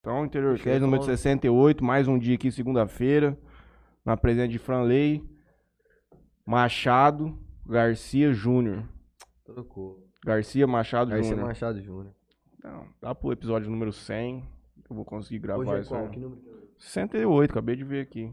Então, 0.00 0.24
Interior 0.24 0.56
Cast 0.58 0.78
número 0.78 1.02
falou. 1.02 1.16
68, 1.16 1.84
mais 1.84 2.06
um 2.06 2.18
dia 2.18 2.36
aqui, 2.36 2.52
segunda-feira, 2.52 3.36
na 4.04 4.16
presença 4.16 4.48
de 4.48 4.58
Franley, 4.58 5.28
Machado, 6.46 7.36
Garcia 7.66 8.32
Júnior. 8.32 8.88
Trocou. 9.44 10.06
Garcia 10.24 10.66
Machado 10.66 11.10
Garcia 11.10 11.30
Júnior. 11.30 11.48
Machado 11.48 11.80
Júnior. 11.82 12.14
Não, 12.62 12.86
dá 13.00 13.14
pro 13.14 13.32
episódio 13.32 13.70
número 13.70 13.92
100, 13.92 14.44
eu 14.88 14.96
vou 14.96 15.04
conseguir 15.04 15.40
gravar 15.40 15.62
Hoje 15.62 15.72
é 15.72 15.80
isso 15.80 15.88
qual? 15.88 16.04
aí. 16.04 16.10
Que 16.10 16.20
número 16.20 16.40
que 16.40 16.48
é 16.48 16.52
hoje? 16.52 16.68
68, 16.78 17.50
acabei 17.50 17.76
de 17.76 17.84
ver 17.84 18.02
aqui. 18.02 18.32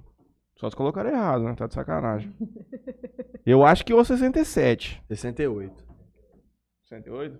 Só 0.57 0.69
se 0.69 0.75
colocaram 0.75 1.09
errado, 1.09 1.43
né? 1.43 1.55
Tá 1.55 1.67
de 1.67 1.73
sacanagem. 1.73 2.33
eu 3.45 3.65
acho 3.65 3.83
que 3.83 3.93
o 3.93 4.05
67. 4.05 5.03
68. 5.07 5.83
68? 6.83 7.39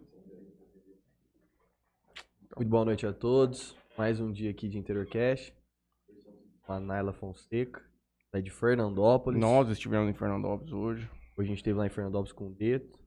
Muito 2.57 2.69
boa 2.69 2.85
noite 2.85 3.05
a 3.05 3.13
todos. 3.13 3.75
Mais 3.97 4.19
um 4.19 4.29
dia 4.29 4.51
aqui 4.51 4.67
de 4.67 4.77
Interior 4.77 5.07
Cash. 5.07 5.53
Com 6.63 6.73
a 6.73 6.81
Naila 6.81 7.13
Fonseca. 7.13 7.81
Tá 8.29 8.41
de 8.41 8.51
Fernandópolis. 8.51 9.39
Nós 9.39 9.69
estivemos 9.69 10.09
em 10.09 10.13
Fernandópolis 10.13 10.73
hoje. 10.73 11.09
Hoje 11.37 11.47
a 11.47 11.49
gente 11.49 11.57
esteve 11.59 11.77
lá 11.77 11.87
em 11.87 11.89
Fernandópolis 11.89 12.33
com 12.33 12.47
o 12.47 12.53
Deto. 12.53 12.99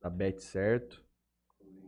Da 0.00 0.08
Bet 0.08 0.42
Certo. 0.42 1.04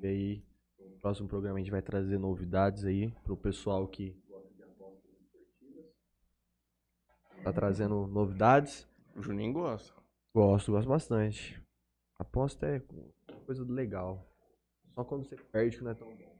E 0.02 0.06
aí, 0.06 0.44
no 0.78 0.98
próximo 0.98 1.28
programa 1.28 1.56
a 1.56 1.62
gente 1.62 1.70
vai 1.70 1.80
trazer 1.80 2.18
novidades 2.18 2.84
aí 2.84 3.10
pro 3.24 3.38
pessoal 3.38 3.88
que 3.88 4.14
tá 7.42 7.54
trazendo 7.54 8.06
novidades. 8.06 8.86
O 9.16 9.22
Juninho 9.22 9.54
gosta. 9.54 9.94
Gosto, 10.34 10.72
gosto 10.72 10.88
bastante. 10.88 11.58
Aposta 12.18 12.66
é 12.66 12.82
coisa 13.46 13.64
legal. 13.64 14.30
Só 14.90 15.02
quando 15.04 15.26
você 15.26 15.36
perde 15.36 15.78
que 15.78 15.84
não 15.84 15.92
é 15.92 15.94
tão 15.94 16.14
bom. 16.14 16.31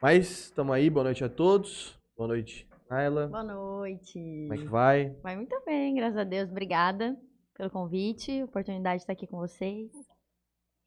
Mas, 0.00 0.50
tamo 0.52 0.72
aí, 0.72 0.88
boa 0.88 1.04
noite 1.04 1.22
a 1.24 1.28
todos. 1.28 1.98
Boa 2.16 2.28
noite, 2.28 2.66
Naila. 2.88 3.26
Boa 3.28 3.42
noite. 3.42 4.18
Como 4.48 4.54
é 4.54 4.56
que 4.58 4.64
vai? 4.64 5.10
Vai 5.22 5.36
muito 5.36 5.60
bem, 5.64 5.94
graças 5.94 6.16
a 6.18 6.24
Deus. 6.24 6.50
Obrigada 6.50 7.16
pelo 7.56 7.70
convite, 7.70 8.42
oportunidade 8.42 8.96
de 8.98 9.02
estar 9.02 9.12
aqui 9.12 9.26
com 9.26 9.36
vocês. 9.38 9.90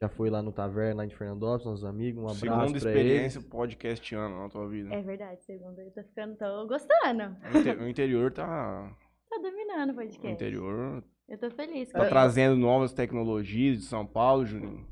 Já 0.01 0.09
foi 0.09 0.29
lá 0.29 0.41
no 0.41 0.51
Taverna, 0.51 1.03
lá 1.03 1.05
de 1.05 1.15
Fernandópolis, 1.15 1.65
nossos 1.65 1.85
amigos. 1.85 2.19
Um 2.21 2.25
abraço 2.25 2.39
Segunda 2.39 2.67
pra 2.67 2.77
experiência 2.77 3.37
eles. 3.39 3.49
podcastiana 3.49 4.37
na 4.43 4.49
tua 4.49 4.67
vida. 4.67 4.93
É 4.93 5.01
verdade, 5.01 5.41
segundo 5.45 5.79
eu 5.79 5.91
tô 5.91 6.03
ficando, 6.03 6.35
tô 6.35 6.67
gostando. 6.67 7.37
O 7.79 7.83
O 7.83 7.87
interior 7.87 8.31
tá. 8.31 8.91
Tô 9.29 9.39
dominando 9.41 9.89
o 9.89 9.93
O 9.93 9.95
podcast. 9.95 10.27
interior 10.27 11.03
Eu 11.27 11.39
tô 11.39 11.49
feliz. 11.49 11.89
tá 11.91 12.03
com 12.03 12.09
trazendo 12.09 12.55
novas 12.55 12.93
tecnologias 12.93 13.77
de 13.79 13.83
São 13.85 14.05
Paulo, 14.05 14.45
Juninho. 14.45 14.85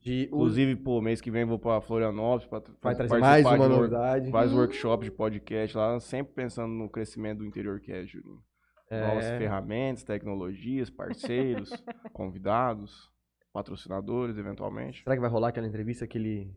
De, 0.00 0.24
Inclusive, 0.24 0.76
pô, 0.76 1.00
mês 1.02 1.20
que 1.20 1.30
vem 1.30 1.44
vou 1.44 1.58
pra 1.58 1.80
Florianópolis 1.80 2.46
pra 2.46 2.62
vai 2.80 2.94
trazer 2.96 3.18
mais 3.20 3.44
uma 3.46 3.68
novidade. 3.68 4.30
vários 4.30 4.52
Hum. 4.54 4.56
workshops 4.56 5.04
de 5.04 5.10
podcast 5.10 5.76
lá, 5.76 6.00
sempre 6.00 6.32
pensando 6.32 6.72
no 6.72 6.88
crescimento 6.88 7.38
do 7.38 7.44
interior 7.46 7.78
cast, 7.80 8.06
Juninho. 8.12 8.42
Novas 8.90 9.26
É, 9.26 9.38
ferramentas, 9.38 10.02
tecnologias, 10.02 10.88
parceiros, 10.90 11.70
convidados, 12.14 13.10
patrocinadores, 13.52 14.36
eventualmente. 14.38 15.02
será 15.04 15.14
que 15.14 15.20
vai 15.20 15.30
rolar 15.30 15.48
aquela 15.48 15.66
entrevista, 15.66 16.04
aquele, 16.06 16.50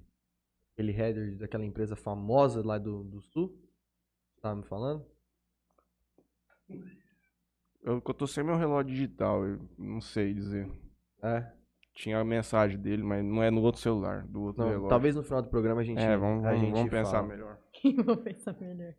aquele 0.74 0.92
header 0.94 1.38
daquela 1.38 1.66
empresa 1.66 1.96
famosa 1.98 2.66
lá 2.66 2.78
do, 2.78 3.04
do 3.04 3.22
Sul? 3.22 3.54
Tava 4.42 4.56
me 4.56 4.64
falando? 4.64 5.06
Eu, 7.82 7.96
eu 7.96 8.14
tô 8.14 8.26
sem 8.26 8.44
meu 8.44 8.56
relógio 8.56 8.92
digital, 8.96 9.46
eu 9.46 9.60
não 9.78 10.00
sei 10.00 10.34
dizer. 10.34 10.72
É. 11.22 11.52
Tinha 11.94 12.20
a 12.20 12.24
mensagem 12.24 12.78
dele, 12.80 13.04
mas 13.04 13.24
não 13.24 13.44
é 13.44 13.52
no 13.52 13.62
outro 13.62 13.80
celular, 13.80 14.24
do 14.28 14.42
outro 14.42 14.64
Não, 14.64 14.70
relógio. 14.70 14.90
talvez 14.90 15.16
no 15.16 15.22
final 15.24 15.42
do 15.44 15.50
programa 15.50 15.82
a 15.82 15.84
gente. 15.84 16.02
É, 16.02 16.18
vamos, 16.18 16.44
a 16.44 16.48
vamos, 16.50 16.60
gente 16.62 16.74
vamos 16.74 16.90
pensar 16.90 17.12
fala. 17.12 17.28
melhor. 17.28 17.58
Vou 18.06 18.18
pensar 18.18 18.56
melhor. 18.60 18.94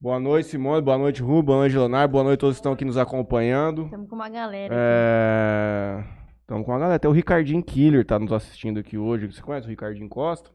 Boa 0.00 0.18
noite, 0.20 0.48
Simone. 0.48 0.82
Boa 0.82 0.98
noite, 0.98 1.22
Ru. 1.22 1.42
Boa 1.42 1.58
noite, 1.58 1.76
Leonardo. 1.76 2.12
Boa 2.12 2.24
noite 2.24 2.38
a 2.38 2.40
todos 2.40 2.56
que 2.56 2.60
estão 2.60 2.72
aqui 2.72 2.84
nos 2.84 2.96
acompanhando. 2.98 3.84
Estamos 3.84 4.08
com 4.08 4.14
uma 4.14 4.28
galera. 4.28 4.74
É... 4.76 6.04
Estamos 6.40 6.64
com 6.64 6.72
a 6.72 6.78
galera. 6.78 6.94
Até 6.96 7.08
o 7.08 7.12
Ricardinho 7.12 7.62
Killer 7.62 8.04
tá 8.04 8.18
nos 8.18 8.32
assistindo 8.32 8.78
aqui 8.80 8.96
hoje. 8.96 9.26
Você 9.26 9.42
conhece 9.42 9.66
o 9.66 9.70
Ricardinho 9.70 10.08
Costa? 10.08 10.50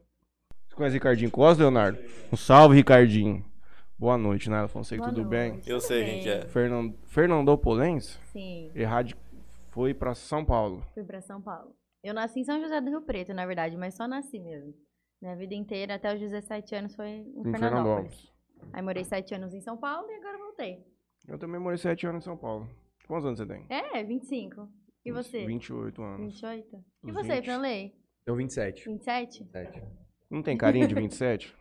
Você 0.68 0.74
conhece 0.76 0.94
o 0.94 0.98
Ricardinho 0.98 1.30
Costa, 1.30 1.62
Leonardo? 1.62 1.98
Um 2.32 2.36
salve, 2.36 2.76
Ricardinho. 2.76 3.44
Boa 3.98 4.16
noite, 4.18 4.48
Naila 4.50 4.68
Fonseca. 4.68 5.02
Boa 5.02 5.14
Tudo 5.14 5.28
bem? 5.28 5.52
noite, 5.52 5.70
Eu 5.70 5.78
tudo 5.78 5.86
sei 5.86 6.04
bem. 6.04 6.22
que 6.22 6.28
é. 6.28 6.40
Fernando... 6.46 6.94
Fernandópolense? 7.06 8.18
Sim, 8.32 8.70
Errado 8.74 9.14
foi 9.72 9.94
pra 9.94 10.14
São 10.14 10.44
Paulo. 10.44 10.84
fui 10.94 11.04
pra 11.04 11.20
São 11.20 11.40
Paulo. 11.40 11.74
Eu 12.04 12.14
nasci 12.14 12.40
em 12.40 12.44
São 12.44 12.60
José 12.60 12.80
do 12.80 12.90
Rio 12.90 13.02
Preto, 13.02 13.32
na 13.32 13.46
verdade, 13.46 13.76
mas 13.76 13.94
só 13.94 14.06
nasci 14.08 14.38
mesmo. 14.38 14.74
Minha 15.20 15.36
vida 15.36 15.54
inteira, 15.54 15.94
até 15.94 16.12
os 16.12 16.18
17 16.20 16.74
anos, 16.74 16.94
foi 16.96 17.08
em 17.08 17.20
Em 17.40 17.42
Fernandópolis. 17.44 17.60
Fernandópolis. 17.60 18.32
Aí 18.72 18.82
morei 18.82 19.04
7 19.04 19.34
anos 19.34 19.54
em 19.54 19.60
São 19.60 19.76
Paulo 19.76 20.10
e 20.10 20.14
agora 20.14 20.38
voltei. 20.38 20.84
Eu 21.28 21.38
também 21.38 21.60
morei 21.60 21.78
7 21.78 22.06
anos 22.06 22.22
em 22.22 22.24
São 22.24 22.36
Paulo. 22.36 22.68
Quantos 23.06 23.26
anos 23.26 23.38
você 23.38 23.46
tem? 23.46 23.66
É, 23.68 24.02
25. 24.02 24.68
E 25.04 25.12
você? 25.12 25.44
28 25.46 26.02
anos. 26.02 26.32
28. 26.34 26.84
E 27.04 27.08
Os 27.10 27.14
você, 27.14 27.34
20. 27.36 27.44
Franley? 27.44 27.94
Deu 28.26 28.36
27. 28.36 28.84
27? 28.88 29.44
27. 29.44 29.82
Não 30.30 30.42
tem 30.42 30.56
carinha 30.56 30.86
de 30.86 30.94
27? 30.94 31.54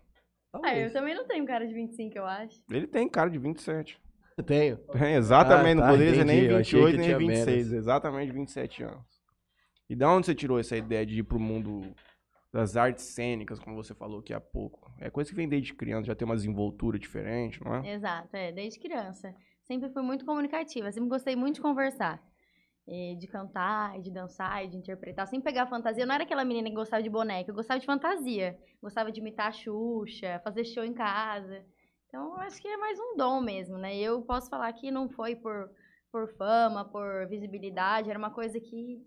Ah, 0.54 0.60
Talvez. 0.62 0.88
eu 0.88 0.94
também 0.94 1.16
não 1.16 1.28
tenho 1.28 1.46
cara 1.46 1.68
de 1.68 1.74
25, 1.74 2.18
eu 2.18 2.26
acho. 2.26 2.64
Ele 2.70 2.88
tem 2.88 3.08
cara 3.10 3.30
de 3.30 3.38
27. 3.40 4.00
Tenho. 4.46 4.80
É, 4.96 5.16
exatamente, 5.16 5.72
Ah, 5.72 5.76
não 5.76 5.84
tá, 5.84 5.90
poderia 5.90 6.16
ser 6.16 6.26
nem 6.26 6.38
entendi. 6.40 6.54
Eu 6.54 6.58
achei 6.58 6.80
28 6.80 6.92
que 6.92 6.98
nem 6.98 7.06
tinha 7.08 7.18
26, 7.18 7.48
menos. 7.48 7.72
exatamente 7.74 8.32
27 8.32 8.84
anos. 8.84 9.22
E 9.90 9.96
da 9.96 10.10
onde 10.12 10.26
você 10.26 10.36
tirou 10.36 10.60
essa 10.60 10.76
ideia 10.78 11.06
de 11.06 11.20
ir 11.20 11.24
pro 11.24 11.40
mundo 11.40 11.94
das 12.52 12.76
artes 12.76 13.06
cênicas, 13.06 13.60
como 13.60 13.76
você 13.76 13.94
falou 13.94 14.20
aqui 14.20 14.34
há 14.34 14.40
pouco? 14.40 14.92
É 15.00 15.10
coisa 15.10 15.30
que 15.30 15.36
vem 15.36 15.48
desde 15.48 15.74
criança, 15.74 16.08
já 16.08 16.16
tem 16.16 16.26
uma 16.26 16.36
desenvoltura 16.36 16.98
diferente, 17.00 17.64
não 17.64 17.76
é? 17.76 17.94
Exato, 17.94 18.36
é, 18.36 18.52
desde 18.52 18.80
criança. 18.80 19.34
Sempre 19.64 19.90
fui 19.90 20.02
muito 20.02 20.26
comunicativa, 20.26 20.92
sempre 20.92 21.10
gostei 21.10 21.36
muito 21.36 21.56
de 21.56 21.62
conversar. 21.62 22.22
E 22.88 23.16
de 23.16 23.28
cantar, 23.28 23.98
e 23.98 24.02
de 24.02 24.12
dançar, 24.12 24.66
e 24.66 24.68
de 24.68 24.76
interpretar. 24.76 25.28
Sempre 25.28 25.46
pegar 25.52 25.68
fantasia. 25.68 26.04
Eu 26.04 26.08
não 26.08 26.16
era 26.16 26.24
aquela 26.24 26.44
menina 26.44 26.68
que 26.68 26.76
gostava 26.76 27.02
de 27.04 27.10
boneca, 27.10 27.50
eu 27.52 27.56
gostava 27.56 27.80
de 27.80 27.86
fantasia. 27.86 28.58
Gostava 28.82 29.12
de 29.12 29.20
imitar 29.22 29.48
a 29.48 29.52
Xuxa, 29.52 30.42
fazer 30.44 30.66
show 30.66 30.84
em 30.84 30.94
casa. 30.94 31.64
Então, 32.12 32.36
acho 32.42 32.62
que 32.62 32.68
é 32.68 32.76
mais 32.76 33.00
um 33.00 33.16
dom 33.16 33.40
mesmo, 33.40 33.78
né? 33.78 33.96
Eu 33.96 34.22
posso 34.24 34.50
falar 34.50 34.74
que 34.74 34.92
não 34.92 35.08
foi 35.08 35.34
por, 35.34 35.72
por 36.12 36.28
fama, 36.36 36.84
por 36.84 37.26
visibilidade, 37.30 38.10
era 38.10 38.20
uma 38.20 38.32
coisa 38.32 38.60
que 38.60 39.02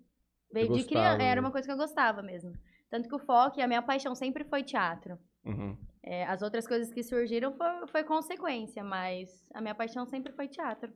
veio 0.50 0.72
de 0.72 0.84
criança. 0.84 1.22
Era 1.22 1.38
uma 1.38 1.50
coisa 1.52 1.68
que 1.68 1.72
eu 1.72 1.76
gostava 1.76 2.22
mesmo. 2.22 2.54
Tanto 2.88 3.06
que 3.06 3.14
o 3.14 3.18
foco 3.18 3.60
e 3.60 3.62
a 3.62 3.68
minha 3.68 3.82
paixão 3.82 4.14
sempre 4.14 4.42
foi 4.44 4.62
teatro. 4.62 5.18
Uhum. 5.44 5.76
É, 6.02 6.24
as 6.24 6.40
outras 6.40 6.66
coisas 6.66 6.90
que 6.94 7.02
surgiram 7.02 7.52
foi, 7.52 7.86
foi 7.88 8.04
consequência, 8.04 8.82
mas 8.82 9.46
a 9.52 9.60
minha 9.60 9.74
paixão 9.74 10.06
sempre 10.06 10.32
foi 10.32 10.48
teatro. 10.48 10.90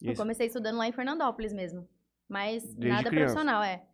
E 0.00 0.08
Eu 0.08 0.14
comecei 0.14 0.46
estudando 0.46 0.78
lá 0.78 0.86
em 0.88 0.92
Fernandópolis 0.92 1.52
mesmo. 1.52 1.86
Mas 2.26 2.62
Desde 2.64 2.88
nada 2.88 3.10
criança? 3.10 3.34
profissional, 3.34 3.62
é. 3.62 3.86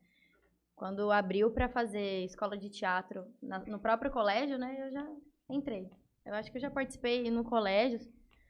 Quando 0.77 1.11
abriu 1.11 1.50
pra 1.50 1.69
fazer 1.69 2.25
escola 2.25 2.56
de 2.56 2.71
teatro 2.71 3.27
na- 3.43 3.59
no 3.67 3.81
próprio 3.81 4.12
colégio, 4.12 4.56
né, 4.56 4.87
eu 4.87 4.93
já 4.93 5.05
entrei. 5.49 5.91
Eu 6.25 6.34
acho 6.34 6.50
que 6.50 6.58
eu 6.58 6.62
já 6.62 6.70
participei 6.70 7.31
no 7.31 7.42
colégio, 7.44 8.00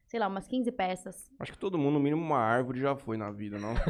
sei 0.06 0.18
lá, 0.20 0.26
umas 0.28 0.46
15 0.46 0.70
peças. 0.72 1.30
Acho 1.38 1.52
que 1.52 1.58
todo 1.58 1.78
mundo, 1.78 1.94
no 1.94 2.00
mínimo, 2.00 2.20
uma 2.22 2.38
árvore 2.38 2.80
já 2.80 2.96
foi 2.96 3.16
na 3.16 3.30
vida, 3.30 3.58
não? 3.58 3.74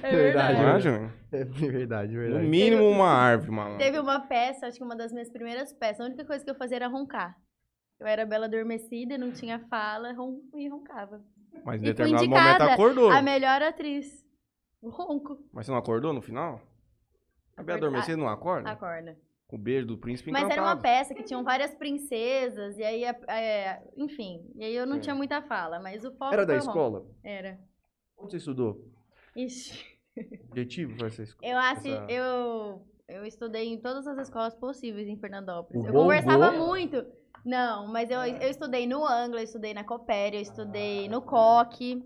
É 0.00 0.10
Verdade, 0.14 0.54
Não 0.62 0.68
é, 0.68 0.72
né? 0.74 0.80
Júnior? 0.80 1.12
É 1.32 1.44
verdade, 1.44 2.14
No 2.14 2.20
verdade. 2.20 2.46
mínimo, 2.46 2.88
uma 2.88 3.08
árvore, 3.08 3.50
mano. 3.50 3.78
Teve 3.78 3.98
uma 3.98 4.20
peça, 4.20 4.66
acho 4.66 4.78
que 4.78 4.84
uma 4.84 4.94
das 4.96 5.12
minhas 5.12 5.28
primeiras 5.28 5.72
peças. 5.72 6.00
A 6.00 6.04
única 6.04 6.24
coisa 6.24 6.44
que 6.44 6.50
eu 6.50 6.54
fazia 6.54 6.76
era 6.76 6.86
roncar. 6.86 7.36
Eu 7.98 8.06
era 8.06 8.24
bela 8.24 8.46
adormecida, 8.46 9.18
não 9.18 9.32
tinha 9.32 9.58
fala 9.68 10.12
ron 10.12 10.40
e 10.54 10.68
roncava. 10.68 11.20
Mas 11.64 11.80
em 11.82 11.86
E 11.86 11.88
determinado 11.88 12.28
momento 12.28 12.62
acordou. 12.62 13.10
A 13.10 13.20
melhor 13.20 13.60
atriz. 13.60 14.24
O 14.80 14.88
ronco. 14.88 15.36
Mas 15.52 15.66
você 15.66 15.72
não 15.72 15.78
acordou 15.78 16.12
no 16.12 16.22
final? 16.22 16.60
A 17.56 17.62
Bela 17.64 17.78
Adormecida 17.78 18.16
não 18.16 18.28
acorda? 18.28 18.70
Acorda. 18.70 19.18
Com 19.48 19.56
o 19.56 19.58
beijo 19.58 19.86
do 19.86 19.96
príncipe 19.96 20.30
Mas 20.30 20.42
encantado. 20.44 20.60
era 20.60 20.74
uma 20.74 20.80
peça 20.80 21.14
que 21.14 21.22
tinham 21.22 21.42
várias 21.42 21.74
princesas, 21.74 22.76
e 22.78 22.84
aí, 22.84 23.02
é, 23.04 23.82
enfim, 23.96 24.44
e 24.54 24.62
aí 24.62 24.74
eu 24.76 24.86
não 24.86 24.96
Sim. 24.96 25.00
tinha 25.00 25.14
muita 25.14 25.40
fala, 25.40 25.80
mas 25.80 26.04
o 26.04 26.12
foco 26.12 26.34
Era 26.34 26.44
da 26.44 26.54
escola? 26.56 27.06
Era. 27.24 27.58
Onde 28.18 28.32
você 28.32 28.36
estudou? 28.36 28.84
Ixi. 29.34 29.98
Objetivo 30.50 30.98
foi 30.98 31.06
essa 31.08 31.22
escola? 31.22 31.50
Eu 31.50 31.56
acho, 31.58 31.88
Essa- 31.88 32.12
eu, 32.12 32.86
eu 33.08 33.24
estudei 33.24 33.68
em 33.72 33.78
todas 33.80 34.06
as 34.06 34.18
escolas 34.18 34.54
possíveis 34.54 35.08
em 35.08 35.16
Fernandópolis. 35.16 35.82
O 35.82 35.86
eu 35.86 35.92
bom 35.94 36.02
conversava 36.02 36.50
bom? 36.50 36.66
muito. 36.66 37.06
Não, 37.42 37.86
mas 37.86 38.10
eu, 38.10 38.18
eu 38.20 38.50
estudei 38.50 38.86
no 38.86 39.02
Anglo, 39.06 39.38
eu 39.38 39.44
estudei 39.44 39.72
na 39.72 39.82
Copéria, 39.84 40.36
eu 40.36 40.42
estudei 40.42 41.08
no 41.08 41.22
Coque. 41.22 42.04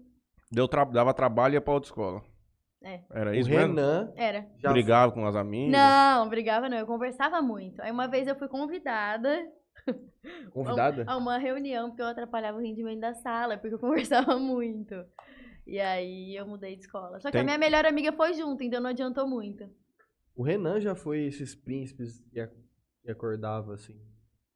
Deu 0.51 0.69
tra- 0.69 0.85
Dava 0.85 1.13
trabalho 1.13 1.55
e 1.55 1.57
ia 1.57 1.61
pra 1.61 1.73
outra 1.75 1.89
escola. 1.89 2.23
É. 2.85 3.01
Era 3.11 3.31
O 3.31 3.35
isso 3.35 3.49
mesmo? 3.49 3.75
Renan 3.75 4.13
Era. 4.17 4.47
já 4.59 4.73
Brigava 4.73 5.13
com 5.13 5.25
as 5.27 5.37
amigas? 5.37 5.71
Não, 5.73 6.29
brigava 6.29 6.69
não, 6.69 6.77
eu 6.79 6.87
conversava 6.87 7.41
muito. 7.41 7.81
Aí 7.83 7.91
uma 7.91 8.09
vez 8.09 8.27
eu 8.27 8.35
fui 8.37 8.49
convidada 8.49 9.47
convidada? 10.53 11.05
a 11.07 11.17
uma 11.17 11.39
reunião, 11.39 11.89
porque 11.91 12.03
eu 12.03 12.07
atrapalhava 12.07 12.59
o 12.59 12.61
rendimento 12.61 13.01
da 13.01 13.15
sala, 13.15 13.57
porque 13.57 13.75
eu 13.75 13.79
conversava 13.79 14.37
muito. 14.39 14.95
E 15.67 15.79
aí 15.81 16.35
eu 16.37 16.47
mudei 16.47 16.75
de 16.75 16.83
escola. 16.83 17.21
Só 17.21 17.29
que 17.29 17.33
Tem- 17.33 17.41
a 17.41 17.45
minha 17.45 17.59
melhor 17.59 17.85
amiga 17.87 18.13
foi 18.13 18.35
junto, 18.35 18.63
então 18.63 18.81
não 18.81 18.91
adiantou 18.91 19.27
muito. 19.29 19.65
O 20.35 20.43
Renan 20.43 20.81
já 20.81 20.95
foi 20.95 21.25
esses 21.25 21.55
príncipes 21.55 22.21
que, 22.33 22.41
acordava 23.11 23.75
assim. 23.75 24.01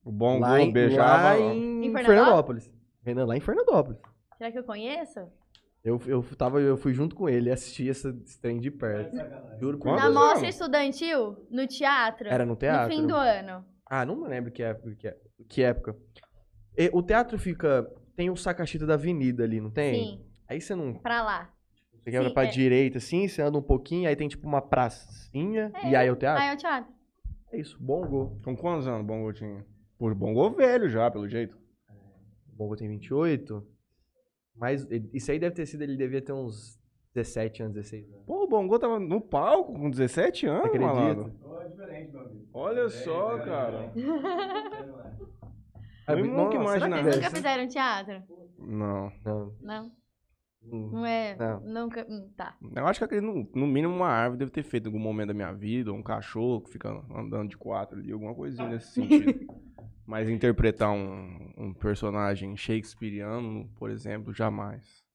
O 0.05 0.11
Bongo 0.11 0.41
lá 0.41 0.61
em, 0.61 0.73
beijava. 0.73 1.35
lá 1.35 1.37
ó. 1.37 1.53
em 1.53 1.87
Em 1.87 1.93
Fernandópolis? 1.93 2.07
Fernandópolis. 2.07 2.73
Renan, 3.03 3.25
lá 3.27 3.37
em 3.37 3.41
Fernandópolis. 3.41 4.01
Será 4.39 4.51
que 4.53 4.59
eu 4.59 4.65
conheço? 4.65 5.21
Eu, 5.87 6.03
eu, 6.05 6.21
tava, 6.37 6.61
eu 6.61 6.77
fui 6.77 6.93
junto 6.93 7.15
com 7.15 7.29
ele 7.29 7.49
e 7.49 7.53
assisti 7.53 7.89
essa 7.89 8.09
esse 8.25 8.41
trem 8.41 8.59
de 8.59 8.73
perto. 8.73 9.17
Juro 9.61 9.79
por 9.79 9.95
Na 9.95 10.11
mostra 10.11 10.49
estudantil, 10.49 11.47
no 11.49 11.65
teatro. 11.69 12.27
Era 12.27 12.45
no 12.45 12.57
teatro? 12.57 12.89
No 12.93 13.03
fim 13.03 13.07
do 13.07 13.15
ano. 13.15 13.65
Ah, 13.89 14.05
não 14.05 14.17
me 14.17 14.27
lembro 14.27 14.51
que 14.51 14.65
época. 14.65 14.97
Que, 14.97 15.07
é- 15.07 15.17
que 15.49 15.63
época. 15.63 15.97
E 16.77 16.91
o 16.93 17.01
teatro 17.05 17.39
fica. 17.39 17.89
Tem 18.17 18.29
o 18.29 18.37
Sacachita 18.37 18.85
da 18.85 18.95
Avenida 18.95 19.45
ali, 19.45 19.61
não 19.61 19.71
tem? 19.71 19.95
Sim, 19.95 20.27
Aí 20.49 20.61
você 20.61 20.75
não. 20.75 20.95
pra 20.95 21.23
lá. 21.23 21.55
Você 22.03 22.11
quebra 22.11 22.29
Sim, 22.31 22.35
pra 22.35 22.45
é. 22.47 22.49
direita 22.49 22.99
assim, 22.99 23.29
você 23.29 23.41
anda 23.43 23.57
um 23.57 23.63
pouquinho, 23.63 24.09
aí 24.09 24.17
tem 24.17 24.27
tipo 24.27 24.45
uma 24.45 24.61
pracinha. 24.61 25.71
É, 25.73 25.91
e 25.91 25.95
aí 25.95 26.09
é 26.09 26.11
o 26.11 26.17
teatro? 26.17 26.43
Aí 26.43 26.49
é 26.51 26.55
o 26.55 26.57
teatro. 26.57 26.93
É 27.53 27.61
isso, 27.61 27.79
Bongo. 27.81 28.41
Com 28.43 28.57
quantos 28.57 28.89
anos 28.89 29.03
o 29.03 29.05
Bongo 29.05 29.33
tinha? 29.33 29.65
Pô, 29.97 30.13
Bongo 30.13 30.51
velho 30.51 30.89
já, 30.89 31.09
pelo 31.13 31.29
jeito. 31.29 31.57
Bongo 32.49 32.75
tem 32.75 32.89
28. 32.89 33.76
Mas 34.59 34.87
isso 35.13 35.31
aí 35.31 35.39
deve 35.39 35.55
ter 35.55 35.67
sido, 35.67 35.83
ele 35.83 35.97
devia 35.97 36.23
ter 36.23 36.33
uns 36.33 36.81
17 37.15 37.63
anos, 37.63 37.75
16 37.75 38.11
anos. 38.13 38.25
Pô, 38.27 38.45
o 38.45 38.49
Bongo 38.49 38.79
tava 38.79 38.99
no 38.99 39.21
palco 39.21 39.73
com 39.75 39.91
17 39.91 40.47
anos, 40.47 40.65
Acredita? 40.67 40.93
malandro. 40.93 41.33
Olha 42.53 42.89
só, 42.89 43.39
cara. 43.39 43.93
Eu 46.09 46.25
nunca 46.25 46.59
Nossa, 46.59 46.79
será 46.79 46.87
imaginava. 46.87 47.03
que 47.03 47.11
Vocês 47.11 47.17
nunca 47.17 47.31
fizeram 47.37 47.69
teatro? 47.69 48.23
Não. 48.59 49.13
Não. 49.25 49.53
Não? 49.61 49.93
Hum. 50.71 50.91
Não 50.93 51.07
é? 51.07 51.37
Não. 51.37 51.61
Nunca. 51.61 52.07
hum, 52.09 52.29
tá. 52.37 52.57
Eu 52.75 52.87
acho 52.87 53.01
que 53.01 53.05
aquele, 53.05 53.21
no, 53.21 53.49
no 53.55 53.67
mínimo 53.67 53.95
uma 53.95 54.09
árvore 54.09 54.39
deve 54.39 54.51
ter 54.51 54.63
feito 54.63 54.85
em 54.85 54.89
algum 54.89 54.99
momento 54.99 55.29
da 55.29 55.35
minha 55.35 55.53
vida, 55.53 55.93
ou 55.93 55.99
um 55.99 56.03
cachorro 56.03 56.61
que 56.61 56.71
fica 56.71 56.91
andando 57.15 57.49
de 57.49 57.57
quatro 57.57 57.99
ali, 57.99 58.13
alguma 58.13 58.35
coisinha 58.35 58.69
nesse 58.69 58.93
sentido. 58.93 59.47
Mas 60.07 60.29
interpretar 60.29 60.93
um, 60.93 61.53
um 61.57 61.75
personagem 61.75 62.57
shakespeariano, 62.57 63.69
por 63.77 63.91
exemplo, 63.91 64.33
jamais. 64.33 65.06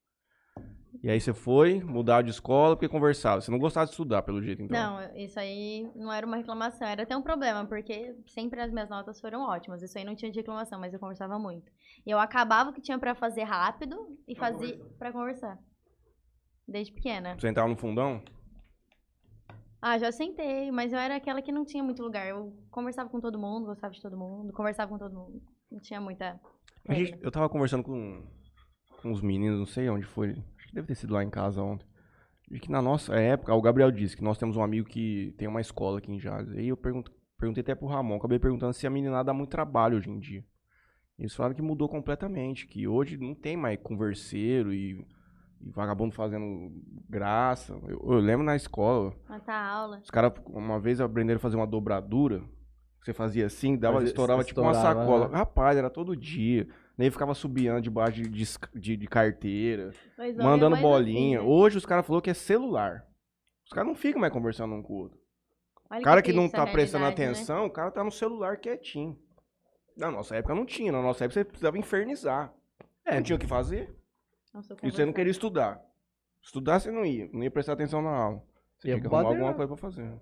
E 1.03 1.09
aí 1.09 1.19
você 1.19 1.33
foi 1.33 1.81
mudar 1.81 2.21
de 2.21 2.29
escola 2.31 2.75
porque 2.75 2.89
conversava. 2.89 3.41
Você 3.41 3.49
não 3.49 3.57
gostava 3.57 3.85
de 3.85 3.91
estudar, 3.91 4.21
pelo 4.23 4.41
jeito, 4.41 4.61
então. 4.61 4.77
Não, 4.99 5.15
isso 5.17 5.39
aí 5.39 5.89
não 5.95 6.11
era 6.11 6.25
uma 6.25 6.37
reclamação, 6.37 6.87
era 6.87 7.03
até 7.03 7.15
um 7.15 7.21
problema, 7.21 7.65
porque 7.65 8.15
sempre 8.27 8.59
as 8.61 8.71
minhas 8.71 8.89
notas 8.89 9.19
foram 9.21 9.41
ótimas. 9.41 9.81
Isso 9.81 9.97
aí 9.97 10.03
não 10.03 10.15
tinha 10.15 10.29
de 10.31 10.39
reclamação, 10.39 10.79
mas 10.79 10.93
eu 10.93 10.99
conversava 10.99 11.39
muito. 11.39 11.71
E 12.05 12.11
eu 12.11 12.19
acabava 12.19 12.69
o 12.69 12.73
que 12.73 12.81
tinha 12.81 12.99
pra 12.99 13.15
fazer 13.15 13.43
rápido 13.43 14.17
e 14.27 14.35
fazia 14.35 14.77
pra 14.99 15.11
conversar. 15.11 15.57
Desde 16.67 16.93
pequena. 16.93 17.35
Você 17.39 17.47
entrava 17.47 17.69
no 17.69 17.75
fundão? 17.77 18.21
Ah, 19.81 19.97
já 19.97 20.11
sentei, 20.11 20.69
mas 20.71 20.93
eu 20.93 20.99
era 20.99 21.15
aquela 21.15 21.41
que 21.41 21.51
não 21.51 21.65
tinha 21.65 21.83
muito 21.83 22.03
lugar. 22.03 22.27
Eu 22.27 22.53
conversava 22.69 23.09
com 23.09 23.19
todo 23.19 23.39
mundo, 23.39 23.65
gostava 23.65 23.93
de 23.93 24.01
todo 24.01 24.15
mundo, 24.15 24.53
conversava 24.53 24.91
com 24.91 24.97
todo 24.99 25.15
mundo. 25.15 25.41
Não 25.71 25.79
tinha 25.79 25.99
muita. 25.99 26.39
A 26.87 26.93
gente- 26.93 27.17
eu 27.21 27.31
tava 27.31 27.49
conversando 27.49 27.83
com, 27.83 28.23
com 29.01 29.11
os 29.11 29.21
meninos, 29.21 29.57
não 29.57 29.65
sei 29.65 29.89
onde 29.89 30.05
foi. 30.05 30.35
Que 30.71 30.75
deve 30.75 30.87
ter 30.87 30.95
sido 30.95 31.13
lá 31.13 31.21
em 31.23 31.29
casa 31.29 31.61
ontem. 31.61 31.85
De 32.49 32.59
que 32.59 32.71
na 32.71 32.81
nossa 32.81 33.13
época, 33.15 33.53
o 33.53 33.61
Gabriel 33.61 33.91
disse 33.91 34.15
que 34.15 34.23
nós 34.23 34.37
temos 34.37 34.55
um 34.57 34.63
amigo 34.63 34.87
que 34.87 35.33
tem 35.37 35.47
uma 35.47 35.61
escola 35.61 35.97
aqui 35.99 36.11
em 36.11 36.19
Jales. 36.19 36.49
Aí 36.51 36.67
eu 36.69 36.77
pergunto, 36.77 37.11
perguntei 37.37 37.61
até 37.61 37.75
pro 37.75 37.87
Ramon, 37.87 38.15
acabei 38.15 38.39
perguntando 38.39 38.73
se 38.73 38.87
a 38.87 38.89
meninada 38.89 39.25
dá 39.25 39.33
muito 39.33 39.49
trabalho 39.49 39.97
hoje 39.97 40.09
em 40.09 40.17
dia. 40.19 40.43
Eles 41.19 41.35
falaram 41.35 41.53
que 41.55 41.61
mudou 41.61 41.87
completamente, 41.87 42.65
que 42.65 42.87
hoje 42.87 43.17
não 43.17 43.35
tem 43.35 43.55
mais 43.55 43.77
converseiro 43.81 44.73
e, 44.73 45.05
e 45.61 45.69
vagabundo 45.69 46.15
fazendo 46.15 46.71
graça. 47.07 47.73
Eu, 47.87 47.99
eu 48.03 48.19
lembro 48.19 48.45
na 48.45 48.55
escola, 48.55 49.13
Matar 49.29 49.63
aula. 49.69 49.99
os 50.03 50.09
caras 50.09 50.33
uma 50.47 50.79
vez 50.79 50.99
aprenderam 50.99 51.37
a 51.37 51.41
fazer 51.41 51.57
uma 51.57 51.67
dobradura. 51.67 52.41
Você 53.03 53.13
fazia 53.13 53.45
assim, 53.47 53.77
dava, 53.77 53.95
Fazia- 53.95 54.07
estourava 54.09 54.43
tipo 54.43 54.61
uma 54.61 54.71
estourava, 54.71 54.99
sacola. 55.01 55.27
né? 55.29 55.35
Rapaz, 55.37 55.77
era 55.77 55.89
todo 55.89 56.15
dia. 56.15 56.67
Nem 57.01 57.09
ficava 57.09 57.33
subiando 57.33 57.81
debaixo 57.81 58.21
de, 58.21 58.29
de, 58.29 58.45
de- 58.75 58.97
de 58.97 59.07
carteira, 59.07 59.91
Mas 60.17 60.35
mandando 60.37 60.77
bolinha. 60.77 61.39
assim, 61.39 61.47
né? 61.47 61.51
Hoje 61.53 61.77
os 61.77 61.85
caras 61.85 62.05
falaram 62.05 62.21
que 62.21 62.29
é 62.29 62.33
celular. 62.33 63.07
Os 63.65 63.71
caras 63.71 63.87
não 63.87 63.95
ficam 63.95 64.21
mais 64.21 64.31
conversando 64.31 64.75
um 64.75 64.83
com 64.83 64.93
o 64.93 64.97
outro. 64.97 65.19
Olha 65.89 65.99
O 65.99 66.03
cara 66.03 66.21
que 66.21 66.31
triste 66.31 66.41
não 66.41 66.47
tá 66.49 66.65
prestando 66.71 67.05
né? 67.05 67.09
atenção, 67.11 67.65
o 67.65 67.71
cara 67.71 67.89
tá 67.89 68.03
no 68.03 68.11
celular 68.11 68.57
quietinho. 68.57 69.17
Na 69.97 70.11
nossa 70.11 70.35
época 70.35 70.53
não 70.53 70.65
tinha. 70.65 70.91
Na 70.91 71.01
nossa 71.01 71.25
época 71.25 71.33
você 71.39 71.43
precisava 71.43 71.77
infernizar. 71.77 72.53
É. 73.03 73.15
Não 73.15 73.23
tinha 73.23 73.35
o 73.35 73.39
que 73.39 73.47
fazer. 73.47 73.93
Nossa, 74.53 74.75
E 74.83 74.91
você 74.91 75.03
não 75.05 75.11
queria 75.13 75.31
estudar. 75.31 75.81
Estudar 76.43 76.79
você 76.79 76.91
não 76.91 77.03
ia. 77.05 77.29
Não 77.33 77.43
ia 77.43 77.49
prestar 77.51 77.73
atenção 77.73 78.01
na 78.01 78.11
aula. 78.11 78.43
Você 78.77 78.89
Ia 78.89 78.93
tinha 78.95 79.01
que 79.09 79.15
arrumar 79.15 79.29
alguma 79.29 79.53
coisa 79.53 79.67
pra 79.73 79.77
fazer. 79.77 80.13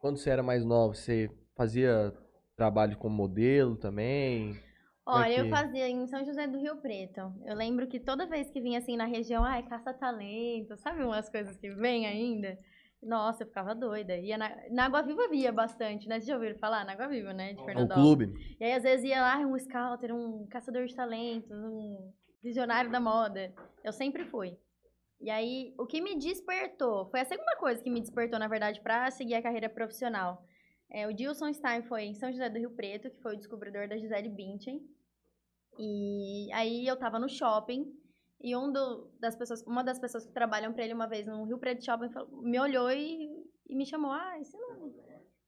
Quando 0.00 0.16
você 0.18 0.30
era 0.30 0.42
mais 0.42 0.64
novo, 0.64 0.94
você 0.94 1.30
fazia 1.56 2.12
trabalho 2.56 2.96
como 2.96 3.14
modelo 3.14 3.76
também? 3.76 4.60
É 5.04 5.10
Olha, 5.10 5.38
eu 5.38 5.48
fazia 5.48 5.88
em 5.88 6.06
São 6.06 6.24
José 6.24 6.46
do 6.46 6.58
Rio 6.58 6.76
Preto. 6.76 7.20
Eu 7.44 7.56
lembro 7.56 7.88
que 7.88 7.98
toda 7.98 8.26
vez 8.26 8.50
que 8.50 8.60
vinha 8.60 8.78
assim 8.78 8.96
na 8.96 9.04
região, 9.04 9.44
ai, 9.44 9.62
caça-talento, 9.64 10.76
sabe 10.76 11.02
umas 11.02 11.28
coisas 11.28 11.56
que 11.56 11.70
vem 11.70 12.06
ainda? 12.06 12.56
Nossa, 13.02 13.42
eu 13.42 13.48
ficava 13.48 13.74
doida. 13.74 14.16
Ia 14.16 14.38
na, 14.38 14.54
na 14.70 14.84
Água 14.84 15.02
Viva 15.02 15.28
via 15.28 15.50
bastante, 15.50 16.06
né? 16.06 16.16
Vocês 16.16 16.26
já 16.26 16.34
ouviram 16.34 16.56
falar? 16.58 16.84
Na 16.84 16.92
Água 16.92 17.08
Viva, 17.08 17.32
né? 17.32 17.52
De 17.52 17.60
O 17.60 17.64
Fernandópolis. 17.64 18.30
clube? 18.30 18.56
E 18.60 18.64
aí, 18.64 18.72
às 18.72 18.84
vezes, 18.84 19.04
ia 19.04 19.20
lá 19.20 19.38
um 19.38 19.58
scouter, 19.58 20.14
um 20.14 20.46
caçador 20.46 20.86
de 20.86 20.94
talentos, 20.94 21.50
um 21.50 22.12
visionário 22.40 22.92
da 22.92 23.00
moda. 23.00 23.52
Eu 23.82 23.92
sempre 23.92 24.24
fui. 24.26 24.56
E 25.20 25.30
aí, 25.30 25.74
o 25.78 25.84
que 25.84 26.00
me 26.00 26.16
despertou, 26.16 27.10
foi 27.10 27.20
a 27.20 27.24
segunda 27.24 27.56
coisa 27.56 27.82
que 27.82 27.90
me 27.90 28.00
despertou, 28.00 28.38
na 28.38 28.46
verdade, 28.46 28.80
pra 28.80 29.10
seguir 29.10 29.34
a 29.34 29.42
carreira 29.42 29.68
profissional. 29.68 30.44
É, 30.94 31.06
o 31.08 31.12
Dilson 31.14 31.52
Stein 31.54 31.82
foi 31.84 32.02
em 32.04 32.14
São 32.14 32.30
José 32.30 32.50
do 32.50 32.58
Rio 32.58 32.70
Preto, 32.76 33.08
que 33.10 33.20
foi 33.22 33.34
o 33.34 33.38
descobridor 33.38 33.88
da 33.88 33.96
Gisele 33.96 34.28
Bündchen. 34.28 34.78
E 35.78 36.52
aí, 36.52 36.86
eu 36.86 36.98
tava 36.98 37.18
no 37.18 37.28
shopping, 37.30 37.90
e 38.40 38.54
um 38.54 38.70
do- 38.70 39.10
das 39.18 39.34
pessoas, 39.34 39.62
uma 39.66 39.82
das 39.82 39.98
pessoas 39.98 40.26
que 40.26 40.32
trabalham 40.32 40.72
pra 40.72 40.84
ele 40.84 40.92
uma 40.92 41.06
vez 41.08 41.26
no 41.26 41.44
Rio 41.44 41.58
Preto 41.58 41.82
Shopping 41.82 42.10
falou- 42.10 42.42
me 42.42 42.58
olhou 42.60 42.90
e, 42.90 43.42
e 43.68 43.74
me 43.74 43.86
chamou. 43.86 44.10
Ah, 44.10 44.36
você 44.36 44.54
não, 44.58 44.94